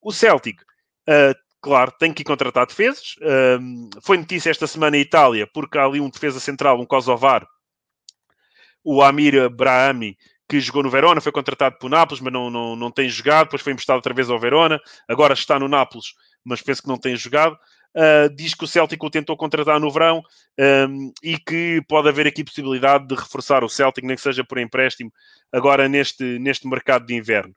O 0.01 0.13
Celtic, 0.13 0.61
uh, 0.61 1.35
claro, 1.61 1.93
tem 1.99 2.13
que 2.13 2.25
contratar 2.25 2.67
defesas. 2.67 3.15
Uh, 3.19 3.89
foi 4.03 4.17
notícia 4.17 4.51
esta 4.51 4.67
semana 4.67 4.97
em 4.97 5.01
Itália, 5.01 5.47
porque 5.47 5.79
há 5.79 5.85
ali 5.85 6.01
um 6.01 6.11
defesa 6.11 6.41
central, 6.41 6.81
um 6.81 6.87
Kosovar, 6.87 7.47
o 8.85 9.03
Amir 9.03 9.51
Brahami, 9.51 10.17
que 10.49 10.61
jogou 10.61 10.83
no 10.83 10.91
Verona, 10.91 11.21
foi 11.21 11.31
contratado 11.31 11.77
por 11.79 11.91
Nápoles, 11.91 12.23
mas 12.23 12.33
não, 12.33 12.49
não, 12.51 12.75
não 12.75 12.91
tem 12.91 13.09
jogado, 13.09 13.47
depois 13.47 13.61
foi 13.61 13.73
emprestado 13.73 13.97
outra 13.97 14.15
vez 14.15 14.31
ao 14.31 14.41
Verona, 14.41 14.81
agora 15.07 15.35
está 15.35 15.59
no 15.59 15.69
Nápoles, 15.69 16.15
mas 16.43 16.63
penso 16.63 16.83
que 16.83 16.89
não 16.89 16.97
tem 16.97 17.15
jogado. 17.15 17.59
Uh, 17.97 18.29
diz 18.35 18.55
que 18.55 18.65
o 18.65 18.69
Celtic 18.69 19.03
o 19.03 19.11
tentou 19.11 19.37
contratar 19.37 19.81
no 19.81 19.91
verão 19.91 20.23
um, 20.89 21.13
e 21.23 21.39
que 21.39 21.83
pode 21.89 22.09
haver 22.09 22.27
aqui 22.27 22.45
possibilidade 22.45 23.09
de 23.09 23.15
reforçar 23.15 23.65
o 23.65 23.69
Celtic, 23.69 24.05
nem 24.05 24.15
que 24.15 24.23
seja 24.23 24.45
por 24.45 24.59
empréstimo, 24.59 25.13
agora 25.53 25.89
neste, 25.89 26.39
neste 26.39 26.69
mercado 26.69 27.07
de 27.07 27.15
inverno. 27.15 27.55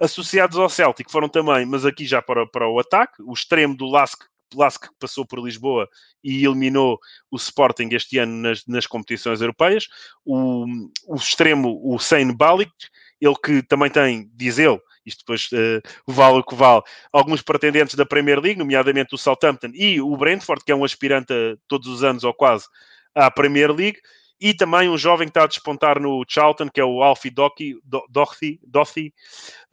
Associados 0.00 0.58
ao 0.58 0.68
Celtic 0.68 1.10
foram 1.10 1.28
também, 1.28 1.64
mas 1.64 1.86
aqui 1.86 2.06
já 2.06 2.20
para, 2.20 2.46
para 2.46 2.68
o 2.68 2.78
ataque, 2.78 3.22
o 3.22 3.32
extremo 3.32 3.76
do 3.76 3.86
Lask 3.86 4.22
Lask 4.54 4.86
passou 4.98 5.26
por 5.26 5.40
Lisboa 5.40 5.88
e 6.22 6.44
eliminou 6.44 6.98
o 7.30 7.36
Sporting 7.36 7.88
este 7.92 8.18
ano 8.18 8.32
nas, 8.32 8.64
nas 8.66 8.86
competições 8.86 9.40
europeias. 9.40 9.88
O, 10.24 10.64
o 11.06 11.16
extremo, 11.16 11.80
o 11.84 11.98
Seine 11.98 12.34
Balic, 12.34 12.72
ele 13.20 13.34
que 13.44 13.62
também 13.62 13.90
tem, 13.90 14.30
diz 14.34 14.58
ele, 14.58 14.80
isto 15.08 15.20
depois 15.20 15.48
uh, 15.52 15.80
vale 16.06 16.38
o 16.38 16.44
que 16.44 16.54
vale, 16.54 16.82
alguns 17.12 17.42
pretendentes 17.42 17.94
da 17.94 18.06
Premier 18.06 18.40
League, 18.40 18.58
nomeadamente 18.58 19.14
o 19.14 19.18
Southampton 19.18 19.70
e 19.74 20.00
o 20.00 20.16
Brentford, 20.16 20.64
que 20.64 20.72
é 20.72 20.74
um 20.74 20.84
aspirante 20.84 21.34
todos 21.66 21.88
os 21.88 22.04
anos 22.04 22.24
ou 22.24 22.34
quase 22.34 22.66
à 23.14 23.30
Premier 23.30 23.72
League, 23.72 23.98
e 24.40 24.54
também 24.54 24.88
um 24.88 24.96
jovem 24.96 25.26
que 25.26 25.30
está 25.30 25.44
a 25.44 25.48
despontar 25.48 26.00
no 26.00 26.24
Charlton, 26.26 26.68
que 26.68 26.80
é 26.80 26.84
o 26.84 27.02
Alfie 27.02 27.30
Doherty, 27.30 27.76
Doherty 28.08 29.12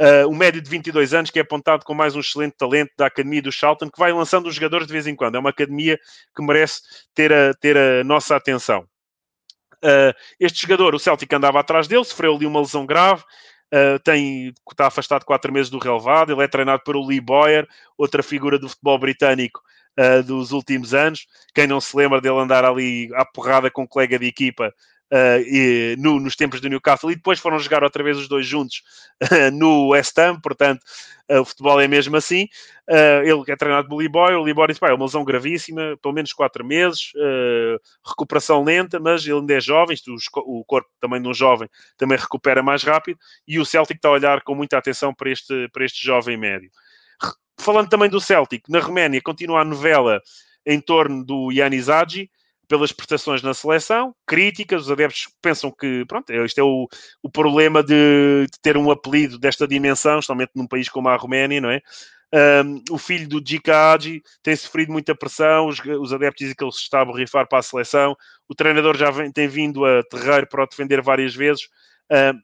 uh, 0.01 0.27
um 0.27 0.35
médio 0.35 0.61
de 0.61 0.69
22 0.69 1.13
anos, 1.13 1.29
que 1.29 1.37
é 1.37 1.43
apontado 1.43 1.85
com 1.85 1.93
mais 1.93 2.15
um 2.15 2.19
excelente 2.19 2.55
talento 2.57 2.91
da 2.97 3.05
Academia 3.05 3.41
do 3.41 3.51
Charlton, 3.51 3.89
que 3.89 3.99
vai 3.99 4.11
lançando 4.11 4.47
os 4.47 4.55
jogadores 4.55 4.87
de 4.87 4.93
vez 4.93 5.05
em 5.05 5.15
quando. 5.15 5.35
É 5.35 5.39
uma 5.39 5.51
academia 5.51 5.99
que 6.35 6.43
merece 6.43 6.81
ter 7.13 7.31
a, 7.31 7.53
ter 7.53 7.77
a 7.77 8.03
nossa 8.03 8.35
atenção. 8.35 8.87
Uh, 9.83 10.15
este 10.39 10.63
jogador, 10.63 10.95
o 10.95 10.99
Celtic 10.99 11.31
andava 11.31 11.59
atrás 11.59 11.87
dele, 11.87 12.03
sofreu 12.03 12.35
ali 12.35 12.47
uma 12.47 12.59
lesão 12.59 12.87
grave, 12.87 13.23
Uh, 13.73 13.99
tem, 14.03 14.53
está 14.69 14.87
afastado 14.87 15.25
quatro 15.25 15.51
meses 15.51 15.69
do 15.69 15.79
relevado, 15.79 16.31
ele 16.31 16.43
é 16.43 16.47
treinado 16.47 16.83
pelo 16.83 17.05
Lee 17.05 17.19
Boyer, 17.19 17.67
outra 17.97 18.21
figura 18.23 18.59
do 18.59 18.69
futebol 18.69 18.97
britânico 18.97 19.61
uh, 19.99 20.23
dos 20.23 20.51
últimos 20.51 20.93
anos. 20.93 21.27
Quem 21.53 21.67
não 21.67 21.81
se 21.81 21.95
lembra 21.97 22.21
dele 22.21 22.39
andar 22.39 22.63
ali 22.63 23.09
à 23.15 23.25
porrada 23.25 23.69
com 23.71 23.83
um 23.83 23.87
colega 23.87 24.19
de 24.19 24.27
equipa 24.27 24.73
Uh, 25.13 25.37
e, 25.45 25.95
no, 25.99 26.19
nos 26.19 26.35
tempos 26.35 26.59
do 26.59 26.67
Newcastle. 26.67 27.11
E 27.11 27.15
depois 27.15 27.39
foram 27.39 27.59
jogar 27.59 27.83
outra 27.83 28.03
vez 28.03 28.17
os 28.17 28.27
dois 28.27 28.45
juntos 28.45 28.81
uh, 29.23 29.51
no 29.53 29.89
West 29.89 30.17
Ham, 30.17 30.39
portanto 30.41 30.81
uh, 31.31 31.41
o 31.41 31.45
futebol 31.45 31.79
é 31.79 31.87
mesmo 31.87 32.17
assim. 32.17 32.47
Ele 32.87 33.43
é 33.47 33.55
treinado 33.55 33.87
pelo 33.87 34.07
Boy, 34.09 34.35
o 34.35 34.53
Boy 34.53 34.67
disse, 34.67 34.83
é 34.83 34.93
uma 34.93 35.05
lesão 35.05 35.23
gravíssima, 35.23 35.97
pelo 35.99 36.13
menos 36.13 36.31
4 36.33 36.63
meses 36.63 37.11
recuperação 38.05 38.63
lenta, 38.63 38.99
mas 38.99 39.25
ele 39.25 39.39
ainda 39.39 39.55
é 39.55 39.59
jovem 39.59 39.95
isto, 39.95 40.15
o 40.37 40.63
corpo 40.63 40.87
também 40.99 41.19
de 41.19 41.27
um 41.27 41.33
jovem 41.33 41.67
também 41.97 42.15
recupera 42.15 42.61
mais 42.61 42.83
rápido. 42.83 43.17
E 43.47 43.59
o 43.59 43.65
Celtic 43.65 43.97
está 43.97 44.09
a 44.09 44.11
olhar 44.11 44.41
com 44.41 44.53
muita 44.53 44.77
atenção 44.77 45.15
para 45.15 45.31
este, 45.31 45.67
para 45.69 45.83
este 45.83 46.05
jovem 46.05 46.37
médio. 46.37 46.69
Falando 47.59 47.89
também 47.89 48.09
do 48.09 48.21
Celtic, 48.21 48.69
na 48.69 48.79
Roménia 48.79 49.21
continua 49.21 49.61
a 49.61 49.65
novela 49.65 50.21
em 50.65 50.79
torno 50.79 51.23
do 51.23 51.51
Yanis 51.51 51.89
Hadji, 51.89 52.29
pelas 52.67 52.91
prestações 52.91 53.41
na 53.41 53.53
seleção, 53.53 54.15
críticas, 54.25 54.83
os 54.83 54.91
adeptos 54.91 55.27
pensam 55.41 55.71
que, 55.71 56.05
pronto, 56.07 56.29
este 56.31 56.59
é 56.59 56.63
o, 56.63 56.87
o 57.23 57.29
problema 57.29 57.83
de, 57.83 58.45
de, 58.51 58.59
ter 58.61 58.77
um 58.77 58.91
apelido 58.91 59.37
desta 59.37 59.67
dimensão, 59.67 60.19
especialmente 60.19 60.51
num 60.55 60.67
país 60.67 60.89
como 60.89 61.09
a 61.09 61.15
Roménia, 61.15 61.61
não 61.61 61.69
é? 61.69 61.81
Um, 62.33 62.81
o 62.91 62.97
filho 62.97 63.29
do 63.29 63.39
Djika 63.39 63.93
Hadji 63.93 64.21
tem 64.43 64.55
sofrido 64.55 64.91
muita 64.91 65.15
pressão, 65.15 65.67
os, 65.67 65.79
os, 65.79 66.11
adeptos 66.11 66.39
dizem 66.39 66.55
que 66.55 66.63
ele 66.63 66.71
se 66.71 66.81
está 66.81 67.01
a 67.01 67.05
borrifar 67.05 67.47
para 67.47 67.59
a 67.59 67.61
seleção, 67.61 68.15
o 68.49 68.55
treinador 68.55 68.97
já 68.97 69.09
vem, 69.09 69.31
tem 69.31 69.47
vindo 69.47 69.85
a 69.85 70.03
terreiro 70.03 70.47
para 70.47 70.63
o 70.63 70.67
defender 70.67 71.01
várias 71.01 71.33
vezes, 71.33 71.69
um, 72.11 72.39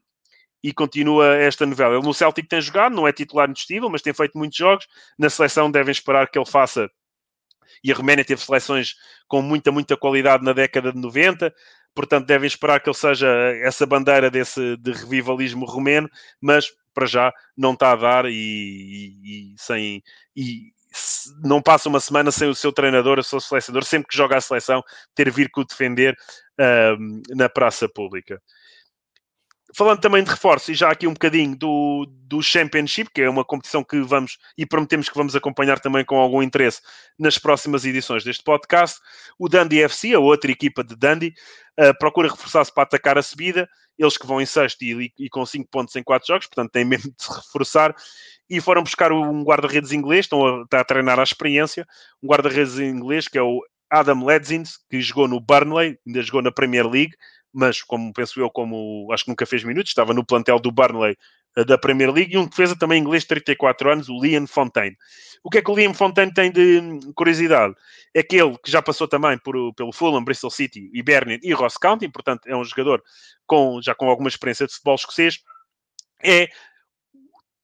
e 0.63 0.71
continua 0.71 1.35
esta 1.35 1.65
novela. 1.65 1.95
Ele 1.95 2.05
no 2.05 2.13
Celtic 2.13 2.47
tem 2.47 2.61
jogado, 2.61 2.95
não 2.95 3.07
é 3.07 3.11
titular 3.11 3.49
indiscutível, 3.49 3.89
mas 3.89 4.01
tem 4.01 4.13
feito 4.13 4.37
muitos 4.37 4.57
jogos. 4.57 4.87
Na 5.17 5.29
seleção 5.29 5.71
devem 5.71 5.91
esperar 5.91 6.29
que 6.29 6.37
ele 6.37 6.45
faça. 6.45 6.89
E 7.83 7.91
a 7.91 7.95
Roménia 7.95 8.25
teve 8.25 8.41
seleções 8.41 8.95
com 9.27 9.41
muita, 9.41 9.71
muita 9.71 9.97
qualidade 9.97 10.43
na 10.43 10.53
década 10.53 10.91
de 10.91 10.99
90, 10.99 11.53
portanto 11.93 12.25
devem 12.25 12.47
esperar 12.47 12.79
que 12.79 12.89
ele 12.89 12.97
seja 12.97 13.27
essa 13.63 13.85
bandeira 13.85 14.29
desse 14.29 14.77
de 14.77 14.91
revivalismo 14.91 15.65
romeno, 15.65 16.09
mas 16.39 16.71
para 16.93 17.05
já 17.05 17.33
não 17.57 17.73
está 17.73 17.91
a 17.91 17.95
dar 17.95 18.25
e, 18.25 18.31
e, 18.31 19.53
e 19.53 19.55
sem 19.57 20.03
e 20.35 20.71
não 21.41 21.61
passa 21.61 21.87
uma 21.87 22.01
semana 22.01 22.31
sem 22.31 22.49
o 22.49 22.55
seu 22.55 22.71
treinador, 22.71 23.17
o 23.17 23.23
seu 23.23 23.39
selecionador, 23.39 23.85
sempre 23.85 24.09
que 24.09 24.17
joga 24.17 24.37
a 24.37 24.41
seleção, 24.41 24.83
ter 25.15 25.31
vir 25.31 25.49
que 25.49 25.61
o 25.61 25.63
defender 25.63 26.13
uh, 26.59 27.35
na 27.35 27.47
praça 27.47 27.87
pública 27.87 28.41
falando 29.75 29.99
também 29.99 30.23
de 30.23 30.29
reforço, 30.29 30.71
e 30.71 30.75
já 30.75 30.89
aqui 30.89 31.07
um 31.07 31.13
bocadinho 31.13 31.55
do, 31.55 32.05
do 32.23 32.41
Championship, 32.41 33.09
que 33.13 33.21
é 33.21 33.29
uma 33.29 33.45
competição 33.45 33.83
que 33.83 33.99
vamos 34.01 34.37
e 34.57 34.65
prometemos 34.65 35.09
que 35.09 35.17
vamos 35.17 35.35
acompanhar 35.35 35.79
também 35.79 36.03
com 36.03 36.17
algum 36.17 36.41
interesse 36.41 36.81
nas 37.17 37.37
próximas 37.37 37.85
edições 37.85 38.23
deste 38.23 38.43
podcast. 38.43 38.99
O 39.39 39.47
Dundee 39.47 39.83
FC, 39.83 40.13
a 40.13 40.19
outra 40.19 40.51
equipa 40.51 40.83
de 40.83 40.95
Dundee, 40.95 41.33
uh, 41.79 41.97
procura 41.99 42.29
reforçar-se 42.29 42.73
para 42.73 42.83
atacar 42.83 43.17
a 43.17 43.21
subida. 43.21 43.67
Eles 43.97 44.17
que 44.17 44.25
vão 44.25 44.41
em 44.41 44.45
sexto 44.45 44.81
e, 44.81 45.11
e 45.17 45.29
com 45.29 45.45
5 45.45 45.69
pontos 45.69 45.95
em 45.95 46.03
4 46.03 46.27
jogos, 46.27 46.47
portanto 46.47 46.71
têm 46.71 46.85
mesmo 46.85 47.11
de 47.11 47.23
se 47.23 47.31
reforçar. 47.31 47.95
E 48.49 48.59
foram 48.59 48.83
buscar 48.83 49.11
um 49.11 49.43
guarda-redes 49.43 49.91
inglês, 49.91 50.25
estão 50.25 50.45
a, 50.45 50.65
a 50.77 50.83
treinar 50.83 51.19
a 51.19 51.23
experiência, 51.23 51.87
um 52.21 52.27
guarda-redes 52.27 52.79
inglês 52.79 53.27
que 53.27 53.37
é 53.37 53.41
o 53.41 53.61
Adam 53.91 54.25
Ledzins, 54.25 54.79
que 54.89 55.01
jogou 55.01 55.27
no 55.27 55.39
Burnley, 55.39 55.99
ainda 56.07 56.21
jogou 56.21 56.41
na 56.41 56.51
Premier 56.51 56.87
League, 56.87 57.13
mas 57.53 57.81
como 57.81 58.13
penso 58.13 58.39
eu, 58.39 58.49
como 58.49 59.07
acho 59.11 59.25
que 59.25 59.29
nunca 59.29 59.45
fez 59.45 59.63
minutos, 59.63 59.91
estava 59.91 60.13
no 60.13 60.25
plantel 60.25 60.59
do 60.59 60.71
Burnley 60.71 61.17
uh, 61.57 61.65
da 61.65 61.77
Premier 61.77 62.11
League, 62.11 62.33
e 62.33 62.37
um 62.37 62.47
defesa 62.47 62.75
também 62.75 63.01
inglês 63.01 63.23
de 63.23 63.29
34 63.29 63.91
anos, 63.91 64.09
o 64.09 64.19
Liam 64.21 64.47
Fontaine. 64.47 64.97
O 65.43 65.49
que 65.49 65.57
é 65.57 65.61
que 65.61 65.71
o 65.71 65.75
Liam 65.75 65.93
Fontaine 65.93 66.33
tem 66.33 66.51
de 66.51 66.79
hum, 66.79 66.99
curiosidade? 67.15 67.75
É 68.13 68.21
que 68.21 68.35
ele, 68.35 68.57
que 68.63 68.69
já 68.69 68.81
passou 68.81 69.07
também 69.07 69.37
por, 69.37 69.73
pelo 69.73 69.91
Fulham, 69.91 70.23
Bristol 70.23 70.51
City, 70.51 70.89
Hibernian 70.93 71.39
e 71.41 71.53
Ross 71.53 71.77
County, 71.77 72.07
portanto 72.09 72.47
é 72.47 72.55
um 72.55 72.63
jogador 72.63 73.01
com, 73.47 73.81
já 73.81 73.95
com 73.95 74.09
alguma 74.09 74.29
experiência 74.29 74.67
de 74.67 74.73
futebol 74.73 74.95
escocês, 74.95 75.39
é 76.23 76.49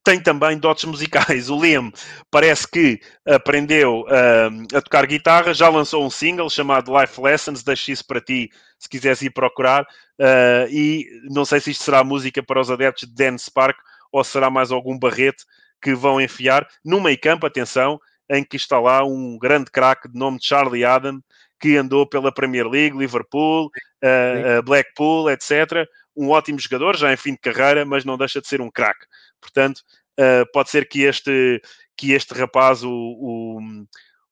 tem 0.08 0.20
também 0.20 0.56
dotes 0.58 0.84
musicais. 0.84 1.50
O 1.50 1.60
Liam 1.60 1.92
parece 2.30 2.66
que 2.66 2.98
aprendeu 3.26 4.02
uh, 4.02 4.76
a 4.76 4.80
tocar 4.80 5.06
guitarra, 5.06 5.52
já 5.52 5.68
lançou 5.68 6.04
um 6.04 6.08
single 6.08 6.48
chamado 6.48 6.98
Life 6.98 7.20
Lessons, 7.20 7.62
deixo 7.62 7.90
isso 7.90 8.06
para 8.06 8.18
ti 8.18 8.50
se 8.78 8.88
quiseres 8.88 9.20
ir 9.22 9.30
procurar. 9.30 9.82
Uh, 10.18 10.68
e 10.70 11.06
não 11.24 11.44
sei 11.44 11.60
se 11.60 11.70
isto 11.70 11.84
será 11.84 12.04
música 12.04 12.42
para 12.42 12.60
os 12.60 12.70
adeptos 12.70 13.08
de 13.08 13.14
Dance 13.14 13.50
Park 13.50 13.78
ou 14.12 14.22
será 14.24 14.48
mais 14.48 14.70
algum 14.70 14.98
barrete 14.98 15.44
que 15.80 15.94
vão 15.94 16.20
enfiar 16.20 16.66
no 16.84 17.00
meio 17.00 17.20
campo, 17.20 17.46
atenção, 17.46 18.00
em 18.28 18.44
que 18.44 18.56
está 18.56 18.78
lá 18.78 19.04
um 19.04 19.38
grande 19.38 19.70
craque 19.70 20.08
de 20.08 20.18
nome 20.18 20.38
de 20.38 20.46
Charlie 20.46 20.84
Adam, 20.84 21.20
que 21.60 21.76
andou 21.76 22.06
pela 22.06 22.32
Premier 22.32 22.66
League, 22.66 22.96
Liverpool, 22.96 23.66
uh, 23.66 24.62
Blackpool, 24.62 25.30
etc. 25.30 25.86
Um 26.16 26.30
ótimo 26.30 26.58
jogador, 26.58 26.96
já 26.96 27.12
em 27.12 27.16
fim 27.16 27.32
de 27.32 27.38
carreira, 27.38 27.84
mas 27.84 28.04
não 28.04 28.18
deixa 28.18 28.40
de 28.40 28.48
ser 28.48 28.60
um 28.60 28.70
craque. 28.70 29.06
Portanto, 29.40 29.78
uh, 30.18 30.50
pode 30.52 30.70
ser 30.70 30.88
que 30.88 31.02
este, 31.02 31.60
que 31.96 32.12
este 32.12 32.34
rapaz, 32.34 32.82
o, 32.84 32.90
o, 32.90 33.60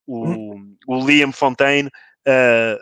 o, 0.06 0.56
o 0.86 1.06
Liam 1.06 1.32
Fontaine, 1.32 1.88
uh, 1.88 2.78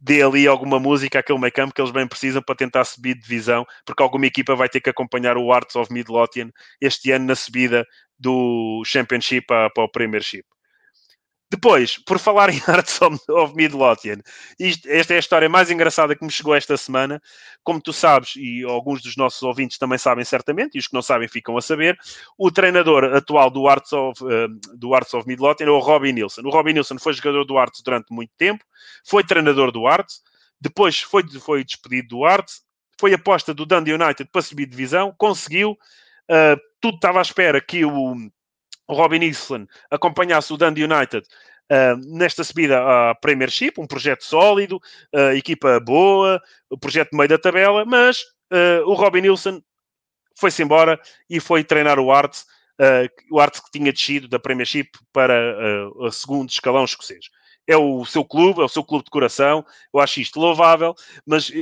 dê 0.00 0.22
ali 0.22 0.46
alguma 0.46 0.78
música 0.78 1.18
àquele 1.18 1.38
meio 1.38 1.52
campo 1.52 1.74
que 1.74 1.80
eles 1.80 1.90
bem 1.92 2.06
precisam 2.06 2.42
para 2.42 2.54
tentar 2.54 2.84
subir 2.84 3.14
de 3.14 3.22
divisão, 3.22 3.66
porque 3.84 4.02
alguma 4.02 4.26
equipa 4.26 4.54
vai 4.54 4.68
ter 4.68 4.80
que 4.80 4.90
acompanhar 4.90 5.36
o 5.36 5.52
Arts 5.52 5.76
of 5.76 5.92
Midlothian 5.92 6.50
este 6.80 7.10
ano 7.10 7.26
na 7.26 7.34
subida 7.34 7.84
do 8.18 8.82
Championship 8.84 9.46
para, 9.46 9.70
o 9.76 9.88
Premiership. 9.88 10.44
Depois, 11.50 11.96
por 11.96 12.18
falar 12.18 12.50
em 12.50 12.60
Arts 12.68 13.00
of 13.00 13.54
Midlothian, 13.54 14.18
isto, 14.58 14.86
esta 14.88 15.14
é 15.14 15.16
a 15.16 15.20
história 15.20 15.48
mais 15.48 15.70
engraçada 15.70 16.14
que 16.14 16.24
me 16.24 16.30
chegou 16.30 16.54
esta 16.54 16.76
semana. 16.76 17.20
Como 17.64 17.80
tu 17.80 17.92
sabes, 17.92 18.34
e 18.36 18.62
alguns 18.64 19.02
dos 19.02 19.16
nossos 19.16 19.42
ouvintes 19.42 19.78
também 19.78 19.98
sabem 19.98 20.24
certamente, 20.24 20.76
e 20.76 20.78
os 20.78 20.86
que 20.86 20.94
não 20.94 21.02
sabem 21.02 21.26
ficam 21.26 21.56
a 21.56 21.62
saber, 21.62 21.98
o 22.36 22.50
treinador 22.50 23.04
atual 23.14 23.50
do 23.50 23.66
Arts 23.66 23.92
of, 23.92 24.22
uh, 24.22 24.48
do 24.76 24.92
of 24.92 25.26
Midlothian 25.26 25.66
é 25.66 25.70
o 25.70 25.78
Robbie 25.78 26.12
Nilsson. 26.12 26.42
O 26.44 26.50
Robbie 26.50 26.74
Nilsson 26.74 26.98
foi 26.98 27.14
jogador 27.14 27.44
do 27.44 27.56
Arts 27.56 27.82
durante 27.82 28.12
muito 28.12 28.32
tempo, 28.36 28.62
foi 29.04 29.24
treinador 29.24 29.72
do 29.72 29.86
Arts, 29.86 30.20
depois 30.60 31.00
foi, 31.00 31.22
foi 31.40 31.64
despedido 31.64 32.08
do 32.08 32.24
Arts, 32.24 32.62
foi 33.00 33.14
aposta 33.14 33.54
do 33.54 33.64
Dundee 33.64 33.94
United 33.94 34.28
para 34.30 34.42
subir 34.42 34.66
divisão, 34.66 35.14
conseguiu, 35.16 35.72
uh, 35.72 36.60
tudo 36.80 36.96
estava 36.96 37.20
à 37.20 37.22
espera 37.22 37.60
que 37.60 37.84
o 37.84 38.16
o 38.88 38.94
Robin 38.94 39.20
Nilsson 39.20 39.66
acompanhasse 39.90 40.52
o 40.52 40.56
Dundee 40.56 40.84
United 40.84 41.26
uh, 41.70 42.16
nesta 42.16 42.42
subida 42.42 42.80
à 42.80 43.14
Premiership, 43.14 43.74
um 43.78 43.86
projeto 43.86 44.24
sólido, 44.24 44.80
uh, 45.14 45.32
equipa 45.36 45.78
boa, 45.78 46.40
o 46.70 46.78
projeto 46.78 47.10
de 47.10 47.16
meio 47.16 47.28
da 47.28 47.38
tabela, 47.38 47.84
mas 47.84 48.22
uh, 48.52 48.82
o 48.86 48.94
Robin 48.94 49.20
Nilsson 49.20 49.62
foi-se 50.34 50.62
embora 50.62 50.98
e 51.28 51.38
foi 51.38 51.62
treinar 51.62 51.98
o 51.98 52.12
Arts, 52.12 52.46
o 53.28 53.40
Arts 53.40 53.58
que 53.58 53.72
tinha 53.72 53.92
descido 53.92 54.28
da 54.28 54.38
Premiership 54.38 54.90
para 55.12 55.34
o 55.96 56.12
segundo 56.12 56.48
escalão 56.48 56.84
escocês 56.84 57.26
é 57.68 57.76
o 57.76 58.04
seu 58.06 58.24
clube, 58.24 58.62
é 58.62 58.64
o 58.64 58.68
seu 58.68 58.82
clube 58.82 59.04
de 59.04 59.10
coração. 59.10 59.64
Eu 59.92 60.00
acho 60.00 60.20
isto 60.20 60.40
louvável, 60.40 60.94
mas 61.26 61.52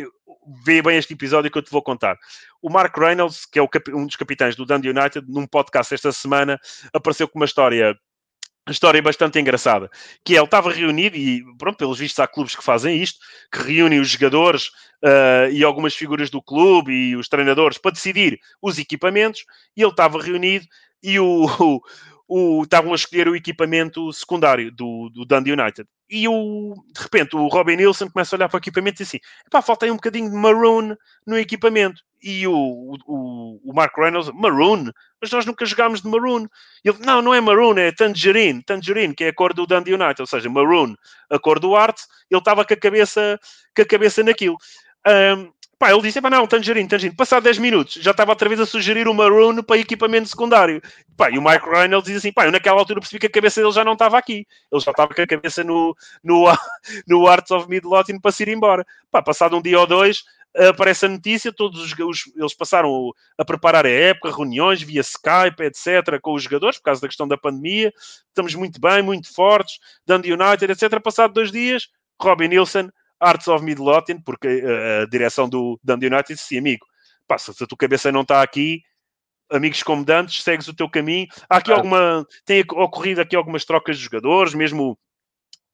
vê 0.65 0.81
bem 0.81 0.97
este 0.97 1.13
episódio 1.13 1.51
que 1.51 1.59
eu 1.59 1.63
te 1.63 1.71
vou 1.71 1.83
contar. 1.83 2.17
O 2.63 2.71
Mark 2.71 2.97
Reynolds, 2.97 3.45
que 3.45 3.59
é 3.59 3.63
um 3.93 4.07
dos 4.07 4.15
capitães 4.15 4.55
do 4.55 4.65
Dundee 4.65 4.91
United, 4.91 5.27
num 5.29 5.47
podcast 5.47 5.93
esta 5.93 6.13
semana, 6.13 6.59
apareceu 6.95 7.27
com 7.27 7.41
uma 7.41 7.45
história 7.45 7.99
história 8.69 9.01
bastante 9.01 9.39
engraçada, 9.39 9.89
que 10.25 10.35
é, 10.35 10.39
ele 10.39 10.45
estava 10.45 10.73
reunido, 10.73 11.17
e 11.17 11.45
pronto, 11.57 11.77
pelos 11.77 12.01
vistos 12.01 12.19
há 12.19 12.27
clubes 12.27 12.57
que 12.57 12.65
fazem 12.65 13.01
isto, 13.01 13.21
que 13.53 13.63
reúnem 13.63 14.01
os 14.01 14.09
jogadores 14.09 14.71
uh, 15.05 15.49
e 15.53 15.63
algumas 15.63 15.95
figuras 15.95 16.31
do 16.31 16.43
clube 16.43 16.93
e 16.93 17.15
os 17.15 17.29
treinadores 17.29 17.79
para 17.79 17.93
decidir 17.93 18.41
os 18.61 18.77
equipamentos, 18.77 19.45
e 19.77 19.83
ele 19.83 19.91
estava 19.91 20.21
reunido 20.21 20.67
e 21.01 21.21
o, 21.21 21.47
estavam 22.29 22.93
a 22.93 22.97
escolher 22.97 23.29
o 23.29 23.37
equipamento 23.37 24.13
secundário 24.13 24.71
do, 24.73 25.09
do 25.11 25.25
Dundee 25.25 25.53
United. 25.53 25.89
E 26.09 26.29
o, 26.29 26.75
de 26.93 27.03
repente 27.03 27.37
o 27.37 27.49
Robin 27.49 27.77
Nielsen 27.77 28.09
começa 28.09 28.35
a 28.35 28.37
olhar 28.37 28.49
para 28.49 28.57
o 28.57 28.61
equipamento 28.61 28.97
e 28.97 29.05
diz 29.05 29.09
assim: 29.09 29.21
pá, 29.51 29.61
falta 29.61 29.87
aí 29.87 29.91
um 29.91 29.97
bocadinho 29.97 30.31
de 30.31 30.37
maroon 30.37 30.95
no 31.27 31.39
equipamento. 31.39 32.03
E 32.23 32.47
o, 32.47 32.97
o, 33.07 33.61
o 33.65 33.75
Mark 33.75 33.97
Reynolds, 33.97 34.33
maroon? 34.35 34.91
Mas 35.21 35.31
nós 35.31 35.47
nunca 35.47 35.67
jogámos 35.67 36.01
de 36.01 36.09
maroon. 36.09 36.47
E 36.85 36.89
ele, 36.89 36.99
não, 37.01 37.23
não 37.23 37.35
é 37.35 37.41
maroon, 37.41 37.77
é 37.77 37.93
tangerine, 37.93 38.63
tangerine, 38.63 39.15
que 39.15 39.25
é 39.25 39.29
a 39.29 39.35
cor 39.35 39.53
do 39.53 39.67
Dundee 39.67 39.95
United, 39.95 40.21
ou 40.21 40.27
seja, 40.27 40.49
maroon, 40.49 40.95
a 41.31 41.39
cor 41.39 41.61
do 41.61 41.77
arte. 41.77 42.03
Ele 42.31 42.39
estava 42.39 42.65
com 42.65 42.75
a 42.75 42.77
cabeça, 42.77 43.39
com 43.75 43.83
a 43.83 43.87
cabeça 43.87 44.23
naquilo. 44.23 44.57
Um, 45.07 45.53
Pá, 45.79 45.93
ele 45.93 46.01
disse, 46.01 46.23
pá, 46.23 46.31
não, 46.31 46.47
tangerine, 46.47 46.89
tangerine. 46.89 47.15
Passado 47.15 47.43
10 47.43 47.59
minutos, 47.59 47.95
já 47.95 48.11
estava 48.11 48.31
outra 48.33 48.49
vez 48.49 48.59
a 48.61 48.65
sugerir 48.65 49.07
o 49.09 49.13
Maroon 49.13 49.63
para 49.63 49.79
equipamento 49.79 50.29
secundário. 50.29 50.81
Pá, 51.17 51.31
e 51.31 51.39
o 51.39 51.43
Mike 51.43 51.69
Reynolds 51.69 52.09
diz 52.09 52.17
assim, 52.17 52.33
pá, 52.33 52.47
eu 52.47 52.53
naquela 52.53 52.79
altura 52.79 53.01
percebi 53.01 53.21
que 53.21 53.27
a 53.27 53.31
cabeça 53.31 53.61
dele 53.61 53.73
já 53.73 53.85
não 53.85 53.93
estava 53.93 54.17
aqui. 54.17 54.47
Ele 54.73 54.81
já 54.81 54.91
estava 54.91 55.15
com 55.15 55.21
a 55.21 55.27
cabeça 55.27 55.63
no, 55.63 55.95
no, 56.25 56.47
no 57.07 57.27
Arts 57.27 57.51
of 57.51 57.69
Midlothian 57.69 58.19
para 58.19 58.33
se 58.33 58.43
ir 58.45 58.49
embora. 58.49 58.87
Pá, 59.11 59.21
passado 59.21 59.55
um 59.55 59.61
dia 59.61 59.79
ou 59.79 59.87
dois, 59.87 60.25
aparece 60.71 61.05
a 61.05 61.09
notícia, 61.11 61.53
todos 61.53 61.79
os, 61.81 61.93
os, 61.93 62.33
eles 62.35 62.55
passaram 62.55 63.11
a 63.37 63.45
preparar 63.45 63.85
a 63.85 63.91
época, 63.91 64.35
reuniões 64.35 64.81
via 64.81 65.03
Skype, 65.03 65.63
etc., 65.63 66.19
com 66.23 66.33
os 66.33 66.43
jogadores, 66.43 66.79
por 66.79 66.85
causa 66.85 67.03
da 67.03 67.09
questão 67.09 67.29
da 67.29 67.37
pandemia. 67.37 67.93
Estamos 68.29 68.55
muito 68.55 68.81
bem, 68.81 69.03
muito 69.03 69.33
fortes, 69.33 69.79
Dundee 70.07 70.33
United, 70.33 70.73
etc. 70.73 71.01
Passado 71.03 71.35
dois 71.35 71.53
dias, 71.53 71.89
Robin 72.21 72.49
Nielsen 72.49 72.91
Arts 73.21 73.49
of 73.49 73.65
Midlothian, 73.65 74.21
porque 74.23 74.47
a, 74.49 75.03
a 75.03 75.07
direção 75.07 75.49
do 75.49 75.79
Dundee 75.83 76.07
United 76.07 76.35
disse, 76.35 76.59
amigo, 76.59 76.87
pá, 77.27 77.39
se 77.39 77.51
a 77.51 77.67
tua 77.67 77.79
cabeça 77.79 78.13
não 78.13 78.23
está 78.23 78.43
aqui, 78.43 78.81
amigos 79.51 79.83
como 79.83 80.05
Dantes, 80.05 80.43
segues 80.43 80.69
o 80.69 80.75
teu 80.75 80.89
caminho. 80.89 81.27
Há 81.49 81.59
aqui 81.59 81.73
ah. 81.73 81.77
alguma, 81.77 82.27
tem 82.45 82.61
ocorrido 82.61 83.21
aqui 83.21 83.37
algumas 83.37 83.65
trocas 83.65 83.97
de 83.99 84.05
jogadores, 84.05 84.55
mesmo 84.55 84.99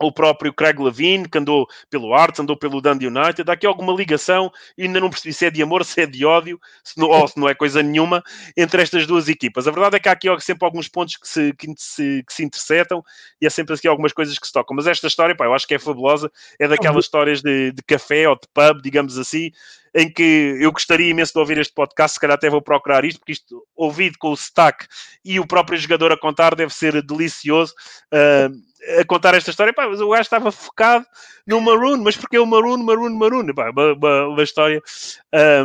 o 0.01 0.13
próprio 0.13 0.53
Craig 0.53 0.79
Levine, 0.79 1.29
que 1.29 1.39
andou 1.39 1.67
pelo 1.89 2.15
Arts, 2.15 2.41
andou 2.41 2.57
pelo 2.57 2.81
Dundee 2.81 3.07
United, 3.07 3.49
há 3.49 3.53
aqui 3.53 3.67
alguma 3.67 3.93
ligação, 3.93 4.51
e 4.77 4.85
ainda 4.85 5.01
não 5.01 5.11
percebi 5.11 5.33
se 5.33 5.47
é 5.47 5.51
de 5.51 5.63
amor, 5.63 5.85
se 5.85 6.01
é 6.01 6.07
de 6.07 6.25
ódio, 6.25 6.61
se 6.83 6.99
não, 6.99 7.09
ou 7.09 7.29
se 7.29 7.39
não 7.39 7.49
é 7.49 7.55
coisa 7.55 7.83
nenhuma, 7.83 8.23
entre 8.57 8.83
estas 8.83 9.07
duas 9.07 9.29
equipas. 9.29 9.69
A 9.69 9.71
verdade 9.71 9.97
é 9.97 10.01
que 10.01 10.09
há 10.09 10.13
aqui 10.13 10.29
sempre 10.41 10.65
alguns 10.65 10.89
pontos 10.89 11.17
que 11.17 11.29
se, 11.29 11.53
que 11.55 11.73
se, 11.77 12.25
que 12.27 12.33
se 12.33 12.45
interceptam, 12.45 13.03
e 13.41 13.47
há 13.47 13.51
sempre 13.51 13.75
aqui 13.75 13.87
algumas 13.87 14.13
coisas 14.13 14.39
que 14.39 14.47
se 14.47 14.53
tocam. 14.53 14.75
Mas 14.77 14.87
esta 14.87 15.07
história, 15.07 15.37
pá, 15.37 15.45
eu 15.45 15.55
acho 15.55 15.67
que 15.67 15.75
é 15.75 15.79
fabulosa, 15.79 16.31
é 16.59 16.67
daquelas 16.67 17.05
histórias 17.05 17.41
de, 17.43 17.73
de 17.73 17.83
café 17.83 18.29
ou 18.29 18.35
de 18.35 18.49
pub, 18.53 18.83
digamos 18.83 19.19
assim, 19.19 19.51
em 19.95 20.11
que 20.11 20.57
eu 20.59 20.73
gostaria 20.73 21.11
imenso 21.11 21.35
de 21.35 21.39
ouvir 21.39 21.59
este 21.59 21.75
podcast, 21.75 22.15
se 22.15 22.21
calhar 22.21 22.35
até 22.35 22.49
vou 22.49 22.63
procurar 22.63 23.05
isto, 23.05 23.19
porque 23.19 23.33
isto, 23.33 23.63
ouvido 23.77 24.17
com 24.19 24.31
o 24.31 24.37
sotaque 24.37 24.87
e 25.25 25.39
o 25.39 25.47
próprio 25.47 25.79
jogador 25.79 26.13
a 26.13 26.17
contar, 26.17 26.55
deve 26.55 26.73
ser 26.73 27.03
delicioso. 27.03 27.75
Uh, 28.13 28.72
a 28.99 29.05
contar 29.05 29.35
esta 29.35 29.51
história, 29.51 29.73
pá, 29.73 29.89
mas 29.89 30.01
o 30.01 30.09
gajo 30.09 30.23
estava 30.23 30.51
focado 30.51 31.07
no 31.47 31.61
Maroon, 31.61 31.99
mas 31.99 32.17
porque 32.17 32.37
é 32.37 32.41
o 32.41 32.47
Maroon, 32.47 32.79
Maroon, 32.79 33.17
Maroon? 33.17 33.55
Pá, 33.55 33.71
uma, 33.71 33.93
uma, 33.93 34.27
uma 34.29 34.43
história 34.43 34.83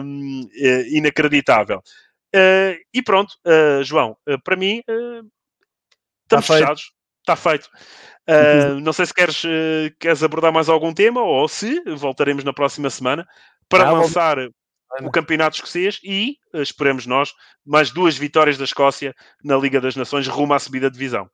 um, 0.03 0.49
é, 0.55 0.89
inacreditável. 0.89 1.81
Uh, 2.35 2.77
e 2.93 3.01
pronto, 3.01 3.33
uh, 3.45 3.83
João, 3.83 4.17
uh, 4.29 4.41
para 4.43 4.55
mim, 4.55 4.81
estamos 4.87 5.27
tá 6.27 6.41
fechados. 6.41 6.91
Está 7.21 7.35
feito. 7.35 7.69
não 8.81 8.93
sei 8.93 9.05
se 9.05 9.13
queres, 9.13 9.43
queres 9.99 10.23
abordar 10.23 10.53
mais 10.53 10.69
algum 10.69 10.93
tema 10.93 11.21
ou 11.21 11.45
se 11.49 11.81
voltaremos 11.97 12.45
na 12.45 12.53
próxima 12.53 12.89
semana 12.89 13.27
para 13.67 13.85
ah, 13.85 13.91
lançar 13.91 14.37
o 15.01 15.11
Campeonato 15.11 15.57
Escocês 15.57 15.99
e, 16.05 16.37
esperemos 16.53 17.05
nós, 17.05 17.33
mais 17.65 17.91
duas 17.91 18.17
vitórias 18.17 18.57
da 18.57 18.63
Escócia 18.63 19.13
na 19.43 19.57
Liga 19.57 19.81
das 19.81 19.97
Nações 19.97 20.25
rumo 20.25 20.53
à 20.53 20.59
subida 20.59 20.89
de 20.89 20.97
divisão. 20.97 21.29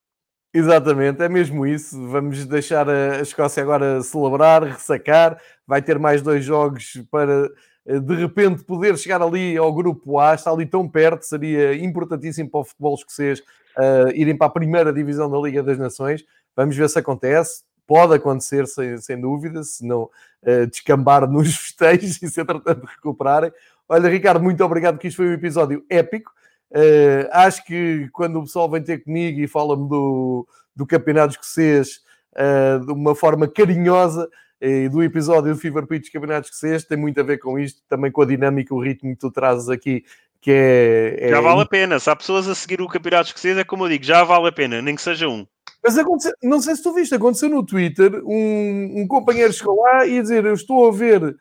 Exatamente, 0.54 1.24
é 1.24 1.28
mesmo 1.28 1.66
isso. 1.66 2.08
Vamos 2.10 2.46
deixar 2.46 2.88
a 2.88 3.22
Escócia 3.22 3.64
agora 3.64 4.02
celebrar, 4.04 4.64
ressacar. 4.64 5.42
Vai 5.66 5.82
ter 5.82 5.98
mais 5.98 6.22
dois 6.22 6.46
jogos 6.46 7.02
para 7.10 7.50
eh, 7.88 8.00
de 8.00 8.16
repente 8.16 8.64
poder 8.64 8.96
chegar 8.98 9.22
ali 9.22 9.58
ao 9.58 9.74
grupo 9.74 10.20
A, 10.20 10.36
está 10.36 10.52
ali 10.52 10.66
tão 10.66 10.88
perto, 10.88 11.24
seria 11.24 11.76
importantíssimo 11.76 12.50
para 12.52 12.60
o 12.60 12.66
futebol 12.66 12.94
escocês 12.94 13.40
uh, 13.40 14.10
irem 14.14 14.38
para 14.38 14.48
a 14.48 14.52
primeira 14.52 14.94
divisão 14.94 15.30
da 15.30 15.40
Liga 15.40 15.64
das 15.64 15.78
Nações. 15.80 16.24
Vamos 16.56 16.76
ver 16.76 16.90
se 16.90 17.00
acontece. 17.00 17.64
Pode 17.88 18.14
acontecer, 18.14 18.68
sem, 18.68 18.98
sem 18.98 19.20
dúvida, 19.20 19.64
se 19.64 19.86
não 19.86 20.04
uh, 20.04 20.68
descambar 20.70 21.28
nos 21.30 21.56
festejos 21.58 22.22
e 22.22 22.30
se 22.30 22.42
entretanto 22.42 22.86
recuperarem. 22.86 23.52
Olha, 23.90 24.10
Ricardo, 24.10 24.42
muito 24.42 24.64
obrigado, 24.64 24.98
que 24.98 25.08
isto 25.08 25.18
foi 25.18 25.30
um 25.30 25.34
episódio 25.34 25.84
épico. 25.90 26.32
Uh, 26.74 27.30
acho 27.32 27.64
que 27.66 28.10
quando 28.12 28.40
o 28.40 28.44
pessoal 28.44 28.68
vem 28.68 28.82
ter 28.82 29.04
comigo 29.04 29.40
e 29.40 29.48
fala-me 29.48 29.88
do, 29.88 30.48
do 30.76 30.88
campeonato 30.88 31.34
escocês 31.34 32.02
uh, 32.34 32.84
de 32.84 32.92
uma 32.92 33.14
forma 33.14 33.48
carinhosa 33.48 34.28
e 34.60 34.90
do 34.90 35.04
episódio 35.04 35.54
do 35.54 35.60
Fever 35.60 35.86
Pitch 35.86 36.12
Campeonato 36.12 36.48
Escocês, 36.48 36.86
tem 36.86 36.98
muito 36.98 37.20
a 37.20 37.24
ver 37.24 37.38
com 37.38 37.60
isto, 37.60 37.82
também 37.88 38.10
com 38.10 38.22
a 38.22 38.26
dinâmica, 38.26 38.74
o 38.74 38.82
ritmo 38.82 39.12
que 39.12 39.20
tu 39.20 39.30
trazes 39.30 39.70
aqui, 39.70 40.04
que 40.42 40.52
é, 40.52 41.18
é... 41.20 41.30
Já 41.30 41.42
vale 41.42 41.62
a 41.62 41.66
pena. 41.66 42.00
Se 42.00 42.10
há 42.10 42.16
pessoas 42.16 42.48
a 42.48 42.56
seguir 42.56 42.82
o 42.82 42.88
campeonato 42.88 43.28
escocês, 43.28 43.58
é 43.58 43.64
como 43.64 43.84
eu 43.84 43.90
digo, 43.90 44.06
já 44.06 44.24
vale 44.24 44.48
a 44.48 44.52
pena, 44.52 44.82
nem 44.82 44.96
que 44.96 45.02
seja 45.02 45.28
um. 45.28 45.46
Mas 45.84 45.98
aconteceu, 45.98 46.34
não 46.42 46.62
sei 46.62 46.78
se 46.78 46.82
tu 46.82 46.94
viste, 46.94 47.14
aconteceu 47.14 47.50
no 47.50 47.64
Twitter, 47.64 48.24
um, 48.26 49.02
um 49.02 49.08
companheiro 49.08 49.52
chegou 49.52 49.82
lá 49.82 50.08
e 50.08 50.22
dizer, 50.22 50.46
eu 50.46 50.54
estou 50.54 50.88
a 50.88 50.92
ver 50.92 51.36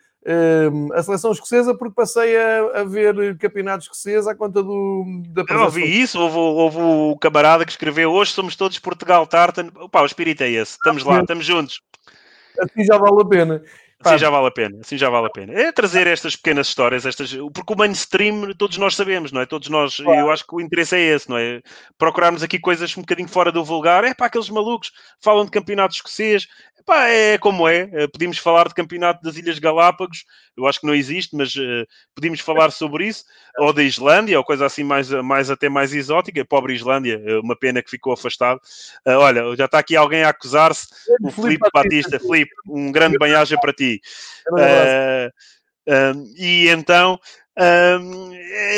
a 0.94 1.02
seleção 1.02 1.32
escocesa 1.32 1.74
porque 1.74 1.94
passei 1.94 2.36
a, 2.36 2.80
a 2.80 2.84
ver 2.84 3.36
campeonatos 3.38 3.86
escoceses 3.86 4.26
à 4.26 4.34
conta 4.34 4.62
do, 4.62 5.04
da 5.28 5.44
Eu 5.48 5.62
ouvi 5.62 5.82
isso, 5.82 6.18
houve, 6.20 6.36
houve 6.36 6.78
o 6.78 7.16
camarada 7.18 7.64
que 7.64 7.72
escreveu 7.72 8.12
hoje 8.12 8.32
somos 8.32 8.54
todos 8.54 8.78
Portugal 8.78 9.26
Tartan. 9.26 9.68
Opa, 9.76 10.00
o 10.02 10.06
espírito 10.06 10.42
é 10.42 10.50
esse, 10.50 10.72
estamos 10.72 11.02
lá, 11.02 11.20
estamos 11.20 11.44
juntos. 11.44 11.82
Assim 12.60 12.84
já 12.84 12.98
vale 12.98 13.20
a 13.20 13.24
pena. 13.24 13.62
Assim 14.04 14.18
já 14.18 14.30
vale 14.30 14.46
a 14.46 14.50
pena, 14.50 14.78
assim 14.80 14.96
já 14.96 15.10
vale 15.10 15.26
a 15.26 15.30
pena. 15.30 15.52
É 15.52 15.72
trazer 15.72 16.06
estas 16.06 16.36
pequenas 16.36 16.68
histórias, 16.68 17.06
estas, 17.06 17.32
porque 17.54 17.72
o 17.72 17.76
mainstream 17.76 18.52
todos 18.54 18.76
nós 18.78 18.94
sabemos, 18.94 19.32
não 19.32 19.40
é? 19.40 19.46
Todos 19.46 19.68
nós, 19.68 19.96
claro. 19.96 20.20
eu 20.20 20.30
acho 20.30 20.46
que 20.46 20.54
o 20.54 20.60
interesse 20.60 20.96
é 20.96 21.00
esse, 21.00 21.28
não 21.28 21.38
é? 21.38 21.62
Procurarmos 21.96 22.42
aqui 22.42 22.58
coisas 22.58 22.96
um 22.96 23.02
bocadinho 23.02 23.28
fora 23.28 23.52
do 23.52 23.64
vulgar. 23.64 24.04
É 24.04 24.14
para 24.14 24.26
aqueles 24.26 24.50
malucos 24.50 24.92
falam 25.20 25.44
de 25.44 25.50
campeonatos 25.50 25.96
escoceses, 25.96 26.48
Epá, 26.82 27.06
é 27.06 27.38
como 27.38 27.68
é. 27.68 27.88
Eh, 27.92 28.08
podíamos 28.08 28.38
falar 28.38 28.66
de 28.66 28.74
campeonato 28.74 29.22
das 29.22 29.36
Ilhas 29.36 29.60
Galápagos, 29.60 30.24
eu 30.56 30.66
acho 30.66 30.80
que 30.80 30.86
não 30.86 30.94
existe, 30.94 31.34
mas 31.36 31.54
uh, 31.54 31.86
podíamos 32.14 32.40
falar 32.40 32.70
sobre 32.72 33.06
isso, 33.06 33.24
ou 33.58 33.72
da 33.72 33.82
Islândia, 33.82 34.36
ou 34.36 34.44
coisa 34.44 34.66
assim 34.66 34.82
mais, 34.82 35.08
mais 35.08 35.48
até 35.48 35.68
mais 35.68 35.94
exótica. 35.94 36.44
Pobre 36.44 36.74
Islândia, 36.74 37.22
uma 37.42 37.56
pena 37.56 37.82
que 37.82 37.90
ficou 37.90 38.12
afastado. 38.12 38.60
Uh, 39.06 39.12
olha, 39.12 39.56
já 39.56 39.66
está 39.66 39.78
aqui 39.78 39.96
alguém 39.96 40.24
a 40.24 40.30
acusar-se, 40.30 40.88
o 41.22 41.30
Filipe 41.30 41.68
Batista. 41.72 42.18
Filipe, 42.18 42.52
um 42.66 42.90
grande 42.90 43.16
banhagem 43.16 43.58
para 43.60 43.72
ti. 43.72 43.91
Uh, 44.50 45.30
e 46.36 46.68
então. 46.68 47.18
Um, 47.54 48.32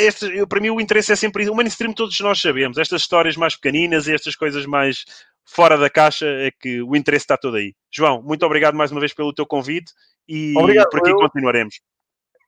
este, 0.05 0.45
para 0.47 0.59
mim 0.59 0.69
o 0.69 0.81
interesse 0.81 1.13
é 1.13 1.15
sempre 1.15 1.49
o 1.49 1.55
mainstream 1.55 1.93
todos 1.93 2.19
nós 2.19 2.41
sabemos 2.41 2.77
estas 2.77 3.03
histórias 3.03 3.37
mais 3.37 3.55
pequeninas 3.55 4.05
e 4.05 4.13
estas 4.13 4.35
coisas 4.35 4.65
mais 4.65 5.05
fora 5.45 5.77
da 5.77 5.89
caixa 5.89 6.25
é 6.25 6.51
que 6.51 6.81
o 6.81 6.93
interesse 6.93 7.23
está 7.23 7.37
todo 7.37 7.55
aí. 7.55 7.73
João, 7.89 8.21
muito 8.21 8.45
obrigado 8.45 8.75
mais 8.75 8.91
uma 8.91 8.99
vez 8.99 9.13
pelo 9.13 9.33
teu 9.33 9.45
convite 9.45 9.93
e 10.27 10.53
obrigado, 10.57 10.89
por 10.89 10.99
aqui 10.99 11.11
eu... 11.11 11.15
continuaremos. 11.15 11.79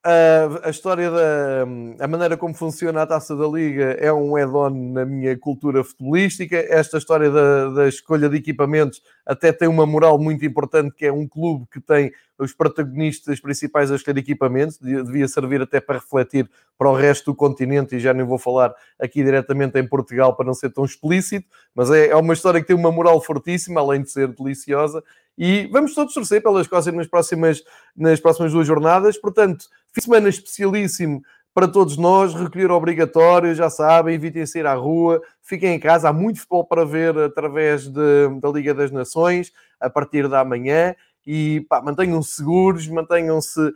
Uh, 0.06 0.62
a 0.64 0.70
história 0.70 1.10
da 1.12 1.66
a 2.00 2.08
maneira 2.08 2.38
como 2.38 2.54
funciona 2.54 3.02
a 3.02 3.08
taça 3.08 3.36
da 3.36 3.46
Liga 3.46 3.98
é 4.00 4.14
um 4.14 4.38
add-on 4.38 4.70
na 4.70 5.04
minha 5.04 5.38
cultura 5.38 5.84
futebolística. 5.84 6.56
Esta 6.56 6.98
história 6.98 7.30
da, 7.30 7.70
da, 7.70 7.88
escolha 7.88 8.30
de 8.30 8.38
equipamentos 8.38 9.02
até 9.26 9.52
tem 9.52 9.68
uma 9.68 9.86
moral 9.86 10.18
muito 10.18 10.46
importante, 10.46 10.96
que 10.96 11.06
é 11.06 11.12
um 11.12 11.28
clube 11.28 11.66
que 11.72 11.82
tem 11.82 12.12
os 12.40 12.54
protagonistas 12.54 13.40
principais 13.40 13.92
a 13.92 13.96
escolher 13.96 14.20
equipamentos, 14.20 14.78
devia 14.78 15.28
servir 15.28 15.62
até 15.62 15.82
para 15.82 15.96
refletir 15.96 16.50
para 16.78 16.90
o 16.90 16.96
resto 16.96 17.32
do 17.32 17.36
continente, 17.36 17.96
e 17.96 18.00
já 18.00 18.14
nem 18.14 18.26
vou 18.26 18.38
falar 18.38 18.74
aqui 19.00 19.24
diretamente 19.24 19.80
em 19.80 19.88
Portugal 19.88 20.36
para 20.36 20.46
não 20.46 20.54
ser 20.54 20.70
tão 20.70 20.86
explícito, 20.86 21.48
mas 21.74 21.90
é, 21.90 22.10
é 22.10 22.16
uma 22.16 22.34
história 22.34 22.62
que 22.62 22.68
tem 22.68 22.76
uma 22.76 22.92
moral 22.92 23.20
fortíssima, 23.20 23.82
além 23.82 24.04
de 24.04 24.12
ser 24.12 24.28
deliciosa, 24.28 25.04
e 25.38 25.68
vamos 25.72 25.94
todos 25.94 26.14
torcer 26.14 26.42
pelas 26.42 26.64
Escócia 26.64 26.92
nas 26.92 27.08
próximas, 27.08 27.64
nas 27.96 28.20
próximas 28.20 28.52
duas 28.52 28.66
jornadas. 28.66 29.18
Portanto, 29.18 29.66
fim 29.94 30.02
de 30.02 30.06
semana 30.06 30.30
especialíssimo 30.30 31.22
para 31.54 31.68
todos 31.68 31.98
nós, 31.98 32.36
recolher 32.36 32.72
obrigatório, 32.72 33.56
já 33.56 33.70
sabem, 33.70 34.14
evitem 34.14 34.46
sair 34.46 34.68
à 34.68 34.76
rua, 34.76 35.22
fiquem 35.42 35.74
em 35.74 35.80
casa, 35.80 36.10
há 36.10 36.14
muito 36.14 36.40
futebol 36.40 36.64
para 36.64 36.86
ver 36.86 37.18
através 37.18 37.88
de, 37.88 38.30
da 38.40 38.50
Liga 38.50 38.76
das 38.76 38.92
Nações, 38.92 39.52
a 39.80 39.90
partir 39.90 40.28
da 40.28 40.46
manhã, 40.46 40.96
e 41.26 41.66
mantenham-se 41.84 42.36
seguros, 42.36 42.88
mantenham-se 42.88 43.60
uh, 43.60 43.74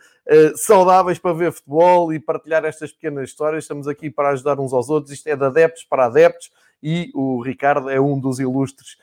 saudáveis 0.56 1.18
para 1.18 1.34
ver 1.34 1.52
futebol 1.52 2.14
e 2.14 2.20
partilhar 2.20 2.64
estas 2.66 2.92
pequenas 2.92 3.30
histórias, 3.30 3.64
estamos 3.64 3.88
aqui 3.88 4.12
para 4.12 4.30
ajudar 4.30 4.60
uns 4.60 4.74
aos 4.74 4.88
outros, 4.90 5.12
isto 5.12 5.28
é 5.28 5.36
de 5.36 5.44
adeptos 5.44 5.84
para 5.84 6.06
adeptos, 6.06 6.52
e 6.84 7.12
o 7.16 7.42
Ricardo 7.42 7.90
é 7.90 8.00
um 8.00 8.20
dos 8.20 8.40
ilustres 8.40 8.96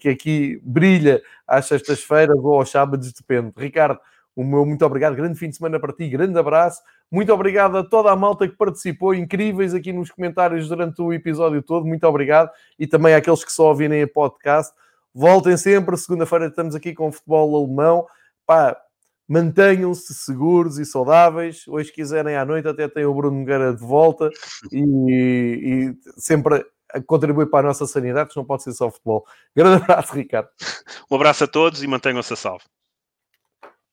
que 0.00 0.08
aqui 0.08 0.60
brilha 0.62 1.22
às 1.46 1.66
sextas-feiras 1.66 2.36
ou 2.36 2.54
aos 2.54 2.70
sábados, 2.70 3.12
depende. 3.12 3.52
Ricardo, 3.56 3.98
o 4.36 4.42
meu 4.42 4.66
muito 4.66 4.84
obrigado, 4.84 5.14
grande 5.14 5.38
fim 5.38 5.48
de 5.48 5.56
semana 5.56 5.78
para 5.78 5.92
ti, 5.92 6.08
grande 6.08 6.38
abraço. 6.38 6.82
Muito 7.10 7.32
obrigado 7.32 7.78
a 7.78 7.84
toda 7.84 8.10
a 8.10 8.16
malta 8.16 8.48
que 8.48 8.56
participou, 8.56 9.14
incríveis 9.14 9.72
aqui 9.74 9.92
nos 9.92 10.10
comentários 10.10 10.68
durante 10.68 11.00
o 11.00 11.12
episódio 11.12 11.62
todo. 11.62 11.86
Muito 11.86 12.04
obrigado. 12.04 12.50
E 12.78 12.86
também 12.86 13.14
àqueles 13.14 13.44
que 13.44 13.52
só 13.52 13.68
ouvirem 13.68 14.02
a 14.02 14.08
podcast. 14.08 14.74
Voltem 15.14 15.56
sempre, 15.56 15.96
segunda-feira 15.96 16.46
estamos 16.46 16.74
aqui 16.74 16.92
com 16.92 17.08
o 17.08 17.12
futebol 17.12 17.64
alemão. 17.64 18.04
Pá, 18.44 18.76
mantenham-se 19.28 20.12
seguros 20.12 20.78
e 20.78 20.84
saudáveis. 20.84 21.68
Hoje, 21.68 21.88
se 21.88 21.94
quiserem 21.94 22.36
à 22.36 22.44
noite, 22.44 22.66
até 22.66 22.88
tem 22.88 23.04
o 23.04 23.14
Bruno 23.14 23.38
Nogueira 23.38 23.72
de 23.72 23.80
volta 23.80 24.28
e, 24.72 25.94
e 25.94 25.96
sempre 26.20 26.66
a 26.94 27.02
contribuir 27.02 27.46
para 27.46 27.66
a 27.66 27.68
nossa 27.68 27.86
sanidade, 27.86 28.30
que 28.30 28.36
não 28.36 28.44
pode 28.44 28.62
ser 28.62 28.72
só 28.72 28.90
futebol. 28.90 29.26
Grande 29.54 29.82
abraço, 29.84 30.14
Ricardo. 30.14 30.48
Um 31.10 31.16
abraço 31.16 31.44
a 31.44 31.46
todos 31.46 31.82
e 31.82 31.86
mantenham-se 31.86 32.32
a 32.32 32.36
salvo. 32.36 32.64